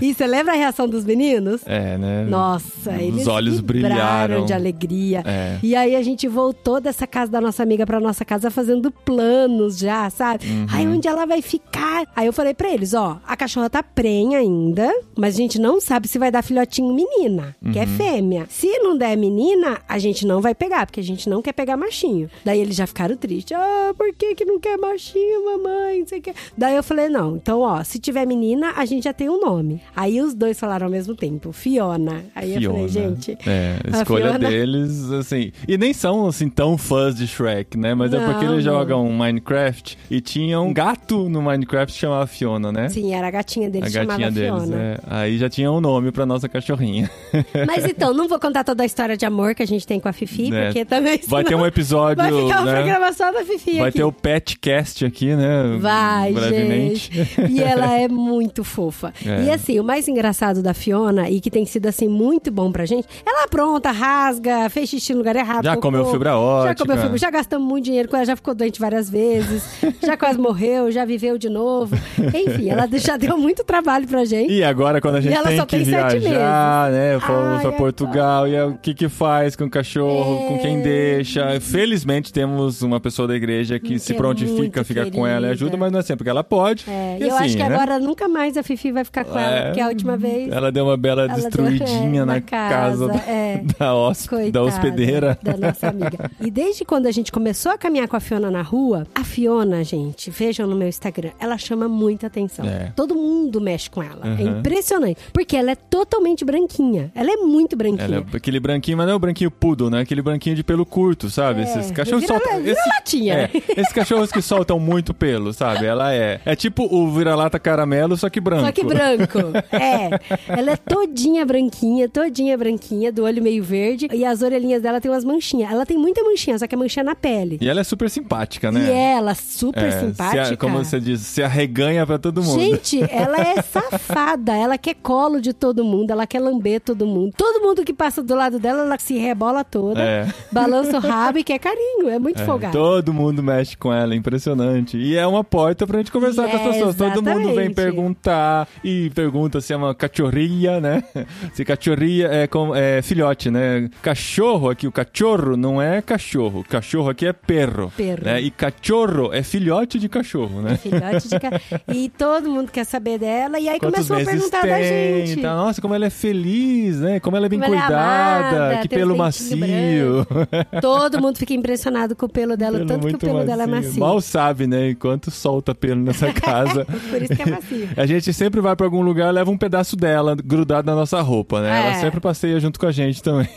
E 0.00 0.14
você 0.14 0.26
lembra 0.26 0.52
a 0.52 0.56
reação 0.56 0.88
dos 0.88 1.04
meninos? 1.04 1.60
É, 1.66 1.96
né? 1.96 2.24
Nossa, 2.28 2.90
Os 2.90 3.00
eles 3.00 3.26
olhos 3.26 3.60
brilharam. 3.60 4.44
de 4.44 4.52
alegria. 4.52 5.22
É. 5.24 5.37
E 5.62 5.74
aí 5.74 5.94
a 5.96 6.02
gente 6.02 6.26
voltou 6.28 6.80
dessa 6.80 7.06
casa 7.06 7.30
da 7.32 7.40
nossa 7.40 7.62
amiga 7.62 7.84
pra 7.86 8.00
nossa 8.00 8.24
casa 8.24 8.50
fazendo 8.50 8.90
planos 8.90 9.78
já, 9.78 10.08
sabe? 10.10 10.46
Uhum. 10.46 10.66
Aí 10.72 10.86
onde 10.86 11.08
ela 11.08 11.26
vai 11.26 11.42
ficar? 11.42 12.04
Aí 12.14 12.26
eu 12.26 12.32
falei 12.32 12.54
pra 12.54 12.72
eles, 12.72 12.94
ó, 12.94 13.18
a 13.26 13.36
cachorra 13.36 13.68
tá 13.70 13.82
prenha 13.82 14.38
ainda, 14.38 14.92
mas 15.16 15.34
a 15.34 15.38
gente 15.38 15.58
não 15.60 15.80
sabe 15.80 16.06
se 16.08 16.18
vai 16.18 16.30
dar 16.30 16.42
filhotinho 16.42 16.92
menina, 16.94 17.56
que 17.72 17.78
é 17.78 17.82
Uhum. 17.82 17.88
fêmea. 17.96 18.46
Se 18.48 18.78
não 18.78 18.96
der 18.96 19.16
menina, 19.16 19.78
a 19.88 19.98
gente 19.98 20.26
não 20.26 20.40
vai 20.40 20.54
pegar, 20.54 20.86
porque 20.86 21.00
a 21.00 21.04
gente 21.04 21.28
não 21.28 21.42
quer 21.42 21.52
pegar 21.52 21.76
machinho. 21.76 22.30
Daí 22.44 22.60
eles 22.60 22.76
já 22.76 22.86
ficaram 22.86 23.16
tristes. 23.16 23.56
Ah, 23.56 23.92
por 23.96 24.12
que 24.14 24.34
que 24.34 24.44
não 24.44 24.58
quer 24.60 24.76
machinho, 24.76 25.44
mamãe? 25.44 26.00
Não 26.00 26.06
sei 26.06 26.18
o 26.18 26.22
que. 26.22 26.34
Daí 26.56 26.76
eu 26.76 26.82
falei, 26.82 27.08
não, 27.08 27.36
então 27.36 27.60
ó, 27.60 27.82
se 27.82 27.98
tiver 27.98 28.26
menina, 28.26 28.72
a 28.76 28.84
gente 28.84 29.04
já 29.04 29.12
tem 29.12 29.28
um 29.28 29.40
nome. 29.40 29.80
Aí 29.96 30.20
os 30.20 30.34
dois 30.34 30.58
falaram 30.58 30.86
ao 30.86 30.90
mesmo 30.90 31.14
tempo, 31.14 31.52
Fiona. 31.52 32.24
Aí 32.34 32.54
eu 32.54 32.70
falei, 32.70 32.88
gente... 32.88 33.36
É, 33.46 33.78
a 33.92 33.98
a 33.98 34.02
escolha 34.02 34.30
Fiona- 34.30 34.48
deles, 34.48 35.10
assim. 35.18 35.52
E 35.66 35.76
nem 35.78 35.92
são, 35.92 36.26
assim, 36.26 36.48
tão 36.48 36.76
fãs 36.78 37.14
de 37.16 37.26
Shrek, 37.26 37.76
né? 37.78 37.94
Mas 37.94 38.12
é 38.12 38.18
Não, 38.18 38.26
porque 38.32 38.44
eles 38.44 38.64
não. 38.64 38.72
jogam 38.72 39.04
Minecraft 39.12 39.98
e 40.10 40.20
tinha 40.20 40.60
um 40.60 40.72
gato 40.72 41.28
no 41.28 41.42
Minecraft 41.42 41.92
que 41.92 41.98
chamava 42.00 42.26
Fiona, 42.26 42.72
né? 42.72 42.88
Sim, 42.88 43.14
era 43.14 43.28
a 43.28 43.30
gatinha 43.30 43.68
A 43.68 43.70
deles, 43.70 43.92
gatinha 43.92 44.16
chamava 44.16 44.30
deles, 44.32 44.50
Fiona. 44.64 44.76
é. 44.82 44.98
Aí 45.08 45.38
já 45.38 45.48
tinha 45.48 45.70
um 45.70 45.80
nome 45.80 46.10
pra 46.12 46.24
nossa 46.26 46.48
cachorrinha. 46.48 47.10
Mas 47.66 47.84
então, 47.84 48.12
não 48.14 48.28
vou 48.28 48.38
contar 48.38 48.64
toda 48.64 48.82
a 48.82 48.86
história 48.86 49.16
de 49.16 49.24
amor 49.26 49.54
que 49.54 49.62
a 49.62 49.66
gente 49.66 49.86
tem 49.86 49.98
com 50.00 50.08
a 50.08 50.12
Fifi, 50.12 50.54
É. 50.54 50.66
porque 50.66 50.84
também 50.84 51.20
Vai 51.26 51.44
ter 51.44 51.54
um 51.54 51.66
episódio, 51.66 52.16
Vai 52.22 52.32
ficar 52.32 52.64
né? 52.64 52.72
programa 52.74 53.12
só 53.12 53.32
da 53.32 53.44
Fifi 53.44 53.78
Vai 53.78 53.88
aqui. 53.88 53.98
ter 53.98 54.04
o 54.04 54.12
Petcast 54.12 55.04
aqui, 55.04 55.34
né? 55.34 55.78
Vai, 55.80 56.32
Brevemente. 56.32 57.12
gente. 57.14 57.52
E 57.52 57.62
ela 57.62 57.92
é 57.98 58.08
muito 58.08 58.62
fofa. 58.64 59.12
É. 59.24 59.44
E 59.44 59.50
assim, 59.50 59.78
o 59.80 59.84
mais 59.84 60.06
engraçado 60.08 60.62
da 60.62 60.72
Fiona, 60.74 61.28
e 61.30 61.40
que 61.40 61.50
tem 61.50 61.64
sido 61.66 61.86
assim 61.86 62.08
muito 62.08 62.50
bom 62.50 62.70
pra 62.72 62.84
gente, 62.86 63.06
ela 63.26 63.44
apronta, 63.44 63.90
rasga, 63.90 64.68
fez 64.70 64.88
xixi 64.88 65.07
no 65.12 65.18
lugar 65.18 65.36
errado. 65.36 65.64
Já 65.64 65.76
comeu 65.76 66.04
fibra 66.06 66.30
Já 66.30 66.38
ótica. 66.38 66.84
comeu 66.86 67.02
fibra, 67.02 67.18
já 67.18 67.30
gastamos 67.30 67.66
muito 67.68 67.84
dinheiro 67.84 68.08
com 68.08 68.16
ela, 68.16 68.24
já 68.26 68.36
ficou 68.36 68.54
doente 68.54 68.80
várias 68.80 69.08
vezes, 69.10 69.62
já 70.02 70.16
quase 70.16 70.38
morreu, 70.38 70.90
já 70.90 71.04
viveu 71.04 71.36
de 71.38 71.48
novo. 71.48 71.94
Enfim, 72.18 72.70
ela 72.70 72.88
já 72.94 73.16
deu 73.16 73.36
muito 73.38 73.64
trabalho 73.64 74.06
pra 74.06 74.24
gente. 74.24 74.52
E 74.52 74.62
agora, 74.64 75.00
quando 75.00 75.16
a 75.16 75.20
gente 75.20 75.34
ela 75.34 75.48
tem 75.48 75.56
só 75.58 75.64
que 75.66 75.76
tem 75.76 75.84
viajar, 75.84 76.90
né? 76.90 77.18
Fomos 77.20 77.42
Ai, 77.56 77.60
pra 77.62 77.72
Portugal, 77.72 78.48
e 78.48 78.56
aí, 78.56 78.62
o 78.66 78.74
que 78.76 78.94
que 78.94 79.08
faz 79.08 79.54
com 79.56 79.64
o 79.64 79.70
cachorro, 79.70 80.44
É. 80.44 80.48
com 80.48 80.58
quem 80.58 80.80
deixa? 80.82 81.60
Felizmente 81.60 82.32
temos 82.32 82.82
uma 82.82 83.00
pessoa 83.00 83.26
da 83.28 83.34
igreja 83.34 83.78
que 83.78 83.88
Que 83.88 83.98
se 83.98 84.12
é 84.12 84.16
prontifica, 84.16 84.56
muito 84.56 84.84
fica 84.84 85.10
com 85.10 85.26
ela 85.26 85.46
e 85.48 85.50
ajuda, 85.50 85.70
querida. 85.70 85.76
mas 85.78 85.92
não 85.92 85.98
é 86.00 86.02
sempre 86.02 86.24
que 86.24 86.30
ela 86.30 86.44
pode. 86.44 86.84
É, 86.88 87.16
E 87.18 87.24
e 87.24 87.28
eu 87.28 87.34
assim, 87.34 87.44
acho 87.46 87.56
que 87.56 87.62
né? 87.62 87.74
agora 87.74 87.98
nunca 87.98 88.28
mais 88.28 88.56
a 88.56 88.62
Fifi 88.62 88.92
vai 88.92 89.04
ficar 89.04 89.24
com 89.24 89.38
ela, 89.38 89.54
É. 89.56 89.64
porque 89.66 89.80
a 89.80 89.88
última 89.88 90.16
vez. 90.16 90.50
Ela 90.52 90.70
deu 90.70 90.84
uma 90.84 90.96
bela 90.96 91.22
Ela 91.22 91.34
deu- 91.34 91.42
destruidinha 91.48 92.22
é, 92.22 92.24
na, 92.24 92.40
casa, 92.40 92.74
casa, 92.74 93.08
da, 93.08 93.30
é. 93.30 93.62
da, 93.78 93.94
hosp- 93.94 94.30
da 94.52 94.60
Coitada 94.60 94.60
hospedeira. 94.98 95.38
Da 95.42 95.56
nossa 95.56 95.88
amiga. 95.88 96.30
E 96.40 96.50
desde 96.50 96.84
quando 96.84 97.06
a 97.06 97.10
gente 97.10 97.30
começou 97.32 97.72
a 97.72 97.78
caminhar 97.78 98.08
com 98.08 98.16
a 98.16 98.20
Fiona 98.20 98.50
na 98.50 98.62
rua, 98.62 99.06
a 99.14 99.24
Fiona, 99.24 99.82
gente, 99.84 100.30
vejam 100.30 100.66
no 100.66 100.74
meu 100.76 100.88
Instagram, 100.88 101.30
ela 101.38 101.56
chama 101.58 101.88
muita 101.88 102.26
atenção. 102.26 102.66
É. 102.66 102.92
Todo 102.96 103.14
mundo 103.14 103.60
mexe 103.60 103.88
com 103.90 104.02
ela. 104.02 104.20
É 104.38 104.42
Uhum. 104.42 104.58
impressionante. 104.60 105.18
Porque 105.32 105.56
ela 105.56 105.70
é 105.70 105.74
totalmente 105.74 106.44
branquinha. 106.44 107.10
Ela 107.14 107.32
é 107.32 107.36
muito 107.36 107.76
branquinha. 107.76 108.04
Ela 108.04 108.26
é 108.32 108.36
aquele 108.36 108.60
branquinho, 108.60 108.96
mas 108.96 109.06
não 109.06 109.12
é 109.14 109.16
o 109.16 109.18
branquinho 109.18 109.50
poodle, 109.50 109.90
né? 109.90 110.00
Aquele 110.00 110.22
branquinho 110.22 110.56
de 110.56 110.62
pelo 110.64 110.84
curto, 110.86 111.28
sabe? 111.30 111.60
É, 111.60 111.64
Esses 111.64 111.90
cachorros 111.90 112.22
vira- 112.22 112.38
soltam. 112.38 112.62
vira 112.62 112.80
latinha, 112.86 113.34
é, 113.34 113.42
né? 113.42 113.50
esses 113.76 113.92
cachorros 113.92 114.30
que 114.32 114.40
soltam 114.42 114.78
muito 114.78 115.12
pelo, 115.14 115.52
sabe? 115.52 115.86
Ela 115.86 116.12
é. 116.14 116.40
É 116.44 116.56
tipo 116.56 116.84
o 116.84 117.10
vira-lata 117.10 117.58
caramelo, 117.58 118.16
só 118.16 118.28
que 118.28 118.40
branco. 118.40 118.64
Só 118.66 118.72
que 118.72 118.84
branco. 118.84 119.38
É. 119.72 120.10
Ela 120.48 120.72
é 120.72 120.76
todinha 120.76 121.44
branquinha, 121.44 122.08
todinha 122.08 122.56
branquinha, 122.56 123.12
do 123.12 123.24
olho 123.24 123.42
meio 123.42 123.62
verde. 123.62 124.08
E 124.12 124.24
as 124.24 124.42
orelhinhas 124.42 124.82
dela 124.82 124.87
tem 125.00 125.10
umas 125.10 125.24
manchinhas. 125.24 125.70
Ela 125.70 125.84
tem 125.84 125.96
muita 125.98 126.22
manchinha, 126.22 126.58
só 126.58 126.66
que 126.66 126.74
é 126.74 126.78
manchinha 126.78 127.04
na 127.04 127.14
pele. 127.14 127.58
E 127.60 127.68
ela 127.68 127.80
é 127.80 127.84
super 127.84 128.08
simpática, 128.08 128.70
né? 128.72 128.86
E 128.88 128.90
ela, 128.90 129.34
super 129.34 129.84
É, 129.84 129.90
se 129.90 130.00
simpática. 130.06 130.54
a- 130.54 130.56
como 130.56 130.78
você 130.78 130.98
diz, 131.00 131.20
se 131.20 131.42
arreganha 131.42 132.06
pra 132.06 132.18
todo 132.18 132.42
mundo. 132.42 132.58
Gente, 132.60 133.00
ela 133.10 133.36
é 133.38 133.60
safada. 133.62 134.56
Ela 134.56 134.78
quer 134.78 134.94
colo 134.94 135.40
de 135.40 135.52
todo 135.52 135.84
mundo, 135.84 136.10
ela 136.10 136.26
quer 136.26 136.40
lamber 136.40 136.80
todo 136.80 137.06
mundo. 137.06 137.32
Todo 137.36 137.60
mundo 137.62 137.84
que 137.84 137.92
passa 137.92 138.22
do 138.22 138.34
lado 138.34 138.58
dela, 138.58 138.82
ela 138.82 138.98
se 138.98 139.16
rebola 139.18 139.62
toda, 139.64 140.00
É. 140.00 140.26
balança 140.50 140.96
o 140.96 141.00
rabo 141.00 141.38
e 141.38 141.44
quer 141.44 141.58
carinho. 141.58 142.08
É 142.08 142.18
muito 142.18 142.40
É, 142.40 142.44
folgada. 142.44 142.72
todo 142.72 143.12
mundo 143.12 143.42
mexe 143.42 143.76
com 143.76 143.92
ela, 143.92 144.14
impressionante. 144.14 144.96
E 144.96 145.16
é 145.16 145.26
uma 145.26 145.44
porta 145.44 145.86
pra 145.86 145.98
gente 145.98 146.10
conversar 146.12 146.46
E 146.48 146.50
com 146.50 146.56
as 146.56 146.62
é, 146.62 146.70
pessoas. 146.72 146.94
Todo 146.96 147.22
mundo 147.22 147.24
vem 147.24 147.38
exatamente. 147.42 147.74
perguntar 147.74 148.68
e 148.82 149.10
pergunta 149.14 149.60
se 149.60 149.72
é 149.72 149.76
uma 149.76 149.94
cachorria, 149.94 150.80
né? 150.80 151.02
Se 151.52 151.64
cachorria 151.64 152.28
é, 152.28 152.46
com, 152.46 152.74
é 152.74 153.02
filhote, 153.02 153.50
né? 153.50 153.88
Cachorro 154.02 154.70
que 154.78 154.86
o 154.86 154.92
cachorro 154.92 155.56
não 155.56 155.82
é 155.82 156.00
cachorro. 156.00 156.64
Cachorro 156.68 157.10
aqui 157.10 157.26
é 157.26 157.32
perro. 157.32 157.92
Perro. 157.96 158.24
Né? 158.24 158.40
E 158.40 158.50
cachorro 158.50 159.32
é 159.34 159.42
filhote 159.42 159.98
de 159.98 160.08
cachorro, 160.08 160.62
né? 160.62 160.76
Filhote 160.76 161.28
de 161.28 161.40
ca... 161.40 161.60
E 161.92 162.08
todo 162.08 162.48
mundo 162.48 162.70
quer 162.70 162.84
saber 162.84 163.18
dela. 163.18 163.58
E 163.58 163.68
aí 163.68 163.78
Quantos 163.80 164.06
começou 164.08 164.16
a 164.16 164.24
perguntar 164.32 164.60
tem? 164.60 164.70
da 164.70 164.82
gente. 164.82 165.38
Então, 165.40 165.56
nossa, 165.56 165.82
como 165.82 165.94
ela 165.94 166.06
é 166.06 166.10
feliz, 166.10 167.00
né? 167.00 167.18
Como 167.18 167.36
ela 167.36 167.46
é 167.46 167.48
bem 167.48 167.58
Como 167.58 167.74
ela 167.74 167.82
é 167.84 167.86
cuidada, 167.86 168.56
amada, 168.66 168.78
que 168.82 168.88
pelo 168.88 169.16
macio. 169.16 170.26
Todo 170.80 171.20
mundo 171.20 171.36
fica 171.38 171.52
impressionado 171.54 172.14
com 172.14 172.26
o 172.26 172.28
pelo 172.28 172.56
dela, 172.56 172.78
Pelo 172.78 172.88
tanto 172.88 173.08
que 173.08 173.14
o 173.16 173.18
pelo 173.18 173.44
dela 173.44 173.64
é 173.64 173.66
macio. 173.66 173.88
macio. 173.88 174.00
Mal 174.00 174.20
sabe, 174.20 174.66
né? 174.68 174.90
Enquanto 174.90 175.30
solta 175.30 175.74
pelo 175.74 176.00
nessa 176.02 176.32
casa. 176.40 176.84
Por 176.84 177.20
isso 177.22 177.34
que 177.34 177.42
é 177.42 177.46
macio. 177.46 177.88
A 177.96 178.06
gente 178.06 178.32
sempre 178.32 178.60
vai 178.60 178.76
pra 178.76 178.86
algum 178.86 179.00
lugar, 179.02 179.32
leva 179.32 179.50
um 179.50 179.58
pedaço 179.58 179.96
dela 179.96 180.36
grudado 180.36 180.86
na 180.86 180.94
nossa 180.94 181.20
roupa, 181.20 181.60
né? 181.60 181.68
Ela 181.68 181.90
É. 181.96 182.00
sempre 182.00 182.20
passeia 182.20 182.60
junto 182.60 182.78
com 182.78 182.86
a 182.86 182.92
gente 182.92 183.20
também. 183.22 183.48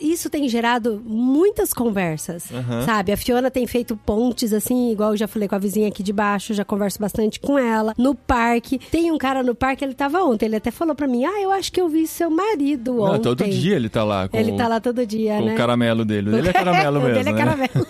Isso 0.00 0.29
tem 0.30 0.48
gerado 0.48 1.02
muitas 1.04 1.74
conversas, 1.74 2.50
Aham. 2.52 2.82
sabe? 2.86 3.12
A 3.12 3.16
Fiona 3.16 3.50
tem 3.50 3.66
feito 3.66 3.96
pontes, 3.96 4.52
assim, 4.54 4.90
igual 4.92 5.10
eu 5.10 5.16
já 5.16 5.28
falei 5.28 5.48
com 5.48 5.54
a 5.54 5.58
vizinha 5.58 5.88
aqui 5.88 6.02
de 6.02 6.12
baixo, 6.12 6.54
já 6.54 6.64
converso 6.64 6.98
bastante 6.98 7.38
com 7.40 7.58
ela. 7.58 7.92
No 7.98 8.14
parque, 8.14 8.78
tem 8.90 9.10
um 9.12 9.18
cara 9.18 9.42
no 9.42 9.54
parque, 9.54 9.84
ele 9.84 9.94
tava 9.94 10.22
ontem, 10.22 10.46
ele 10.46 10.56
até 10.56 10.70
falou 10.70 10.94
pra 10.94 11.06
mim, 11.06 11.24
ah, 11.24 11.42
eu 11.42 11.50
acho 11.50 11.70
que 11.72 11.80
eu 11.80 11.88
vi 11.88 12.06
seu 12.06 12.30
marido 12.30 13.00
ontem. 13.02 13.12
Não, 13.12 13.18
todo 13.20 13.44
dia 13.48 13.76
ele 13.76 13.88
tá 13.88 14.04
lá 14.04 14.28
com, 14.28 14.36
Ele 14.36 14.52
o- 14.52 14.56
tá 14.56 14.68
lá 14.68 14.80
todo 14.80 15.04
dia, 15.04 15.36
com 15.38 15.44
né? 15.44 15.54
o 15.54 15.56
caramelo 15.56 16.04
dele. 16.04 16.36
Ele 16.36 16.48
é 16.48 16.52
caramelo 16.54 17.00
mesmo, 17.00 17.14
dele 17.14 17.28
é 17.28 17.32
né? 17.32 17.38
caramelo. 17.38 17.86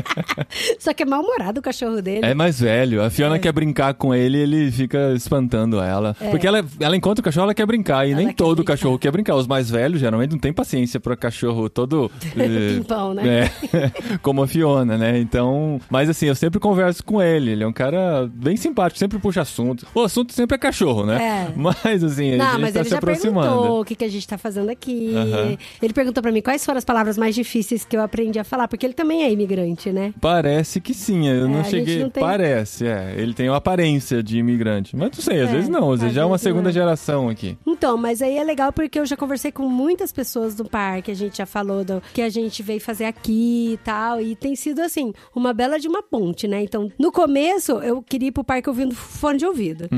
Só 0.78 0.92
que 0.94 1.02
é 1.02 1.06
mal-humorado 1.06 1.60
o 1.60 1.62
cachorro 1.62 2.00
dele. 2.00 2.24
É 2.24 2.34
mais 2.34 2.60
velho. 2.60 3.02
A 3.02 3.10
Fiona 3.10 3.38
quer 3.38 3.52
brincar 3.52 3.94
com 3.94 4.14
ele 4.14 4.38
ele 4.38 4.70
fica 4.70 5.12
espantando 5.14 5.80
ela. 5.80 6.14
Porque 6.30 6.46
ela, 6.46 6.64
ela 6.78 6.96
encontra 6.96 7.20
o 7.20 7.24
cachorro, 7.24 7.44
ela 7.44 7.54
quer 7.54 7.66
brincar. 7.66 8.06
E 8.06 8.10
É. 8.10 8.12
Ela 8.12 8.22
nem 8.22 8.32
todo 8.32 8.56
brincar. 8.56 8.72
cachorro 8.74 8.98
quer 8.98 9.10
brincar. 9.10 9.34
Os 9.36 9.46
mais 9.46 9.70
velhos 9.70 10.00
geralmente 10.00 10.32
não 10.32 10.38
tem 10.38 10.52
paciência 10.52 11.00
pra 11.00 11.16
cachorro 11.16 11.68
todo. 11.86 12.10
eh, 12.36 12.74
Pimpão, 12.76 13.14
né? 13.14 13.44
É, 13.72 14.18
como 14.22 14.42
a 14.42 14.46
Fiona, 14.48 14.96
né? 14.98 15.18
Então. 15.18 15.80
Mas 15.90 16.08
assim, 16.08 16.26
eu 16.26 16.34
sempre 16.34 16.58
converso 16.60 17.04
com 17.04 17.20
ele. 17.22 17.50
Ele 17.52 17.64
é 17.64 17.66
um 17.66 17.72
cara 17.72 18.28
bem 18.32 18.56
simpático, 18.56 18.98
sempre 18.98 19.18
puxa 19.18 19.40
assunto. 19.42 19.86
O 19.94 20.00
assunto 20.02 20.32
sempre 20.32 20.54
é 20.56 20.58
cachorro, 20.58 21.04
né? 21.06 21.46
É. 21.48 21.52
Mas 21.56 22.02
assim, 22.04 22.34
a 22.34 22.36
Não, 22.36 22.50
gente 22.52 22.60
mas 22.62 22.72
tá 22.72 22.78
ele 22.80 22.84
se 22.84 22.90
já 22.90 22.98
aproximando. 22.98 23.48
perguntou 23.48 23.80
o 23.80 23.84
que, 23.84 23.94
que 23.94 24.04
a 24.04 24.08
gente 24.08 24.26
tá 24.26 24.36
fazendo 24.38 24.68
aqui. 24.70 25.14
Aham. 25.14 25.56
Ele 25.82 25.92
perguntou 25.92 26.22
pra 26.22 26.32
mim 26.32 26.40
quais 26.42 26.64
foram 26.64 26.78
as 26.78 26.84
palavras 26.84 27.16
mais 27.18 27.34
difíceis 27.34 27.84
que 27.84 27.96
eu 27.96 28.02
aprendi 28.02 28.38
a 28.38 28.44
falar, 28.44 28.68
porque 28.68 28.84
ele 28.86 28.94
também 28.94 29.22
é 29.22 29.30
imigrante, 29.32 29.90
né? 29.92 30.12
Parece 30.20 30.80
que 30.80 30.92
sim, 30.94 31.28
eu 31.28 31.44
É, 31.44 31.48
não 31.48 31.60
a 31.60 31.64
cheguei. 31.64 32.02
não 32.02 32.10
tem- 32.10 32.22
Parece, 32.22 32.86
é. 32.86 33.14
Ele 33.16 33.34
tem 33.34 33.48
uma 33.48 33.56
aparência 33.58 34.22
de 34.22 34.38
imigrante. 34.38 34.96
Mas 34.96 35.10
não 35.16 35.22
sei, 35.24 35.40
às 35.42 35.50
É, 35.50 35.52
vezes 35.52 35.68
não, 35.68 35.92
às 35.92 36.00
vezes 36.00 36.14
já 36.14 36.22
é 36.22 36.24
uma 36.24 36.38
segunda 36.38 36.70
geração 36.72 37.28
aqui. 37.28 37.56
Então, 37.66 37.96
mas 37.96 38.20
aí 38.22 38.36
é 38.36 38.44
legal 38.44 38.72
porque 38.72 38.98
eu 38.98 39.06
já 39.06 39.16
conversei 39.16 39.50
com 39.52 39.68
muitas 39.68 40.12
pessoas 40.12 40.54
do 40.54 40.64
parque, 40.64 41.10
a 41.10 41.14
gente 41.14 41.38
já 41.38 41.46
falou 41.46 41.69
do 41.84 42.02
que 42.12 42.22
a 42.22 42.28
gente 42.28 42.62
veio 42.62 42.80
fazer 42.80 43.04
aqui 43.04 43.72
e 43.74 43.76
tal, 43.78 44.20
e 44.20 44.34
tem 44.34 44.54
sido 44.56 44.80
assim, 44.80 45.12
uma 45.34 45.52
bela 45.52 45.78
de 45.78 45.88
uma 45.88 46.02
ponte, 46.02 46.46
né? 46.46 46.62
Então, 46.62 46.90
no 46.98 47.12
começo 47.12 47.72
eu 47.72 48.02
queria 48.02 48.28
ir 48.28 48.32
pro 48.32 48.44
parque 48.44 48.68
ouvindo 48.68 48.94
fone 48.94 49.38
de 49.38 49.46
ouvido. 49.46 49.88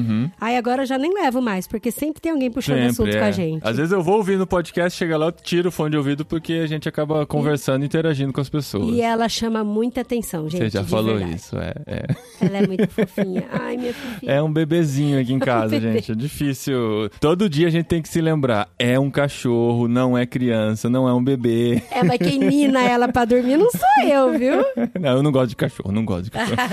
Aí 0.41 0.57
agora 0.57 0.83
eu 0.83 0.87
já 0.87 0.99
nem 0.99 1.13
levo 1.13 1.41
mais, 1.41 1.67
porque 1.67 1.91
sempre 1.91 2.21
tem 2.21 2.33
alguém 2.33 2.51
puxando 2.51 2.77
Sempre, 2.77 2.87
assunto 2.91 3.17
é. 3.17 3.19
com 3.19 3.25
a 3.25 3.31
gente. 3.31 3.67
Às 3.67 3.77
vezes 3.77 3.93
eu 3.93 4.03
vou 4.03 4.17
ouvir 4.17 4.39
no 4.39 4.47
podcast, 4.47 4.99
chega 4.99 5.17
lá, 5.17 5.27
eu 5.27 5.33
tiro 5.33 5.69
o 5.69 5.73
fone 5.73 5.91
de 5.91 5.97
ouvido 5.97 6.25
porque 6.25 6.55
a 6.55 6.67
gente 6.67 6.89
acaba 6.89 7.25
conversando 7.27 7.83
e 7.83 7.87
interagindo 7.87 8.33
com 8.33 8.41
as 8.41 8.49
pessoas. 8.49 8.95
E 8.95 9.01
ela 9.01 9.29
chama 9.29 9.65
muita 9.65 10.01
atenção, 10.01 10.49
gente. 10.49 10.71
Você 10.71 10.71
já 10.71 10.85
falou 10.85 11.17
verdade. 11.17 11.37
isso, 11.37 11.57
é. 11.59 11.75
é. 11.87 12.07
Ela 12.41 12.59
é 12.59 12.67
muito 12.67 12.89
fofinha. 12.89 13.45
Ai, 13.51 13.77
minha 13.77 13.95
fofinha. 13.95 14.33
É 14.33 14.43
um 14.43 14.53
bebezinho 14.53 15.21
aqui 15.21 15.33
em 15.33 15.39
casa, 15.39 15.69
bebê. 15.79 15.95
gente. 15.95 16.13
É 16.13 16.15
difícil. 16.15 17.11
Todo 17.21 17.49
dia 17.49 17.67
a 17.67 17.71
gente 17.71 17.87
tem 17.87 18.01
que 18.01 18.09
se 18.09 18.21
lembrar. 18.21 18.69
É 18.79 18.99
um 18.99 19.11
cachorro, 19.11 19.89
não 19.89 20.17
é 20.17 20.25
criança, 20.25 20.89
não 20.89 21.09
é 21.09 21.13
um 21.13 21.23
bebê. 21.23 21.62
É, 21.91 22.03
mas 22.03 22.19
quem 22.19 22.39
mina 22.39 22.81
ela 22.83 23.09
pra 23.09 23.25
dormir 23.25 23.57
não 23.57 23.71
sou 23.71 24.05
eu, 24.09 24.39
viu? 24.39 24.65
Não, 25.01 25.17
eu 25.17 25.23
não 25.23 25.33
gosto 25.33 25.49
de 25.51 25.57
cachorro, 25.57 25.91
não 25.91 26.05
gosto 26.05 26.25
de 26.25 26.31
cachorro. 26.33 26.57
Ah, 26.59 26.69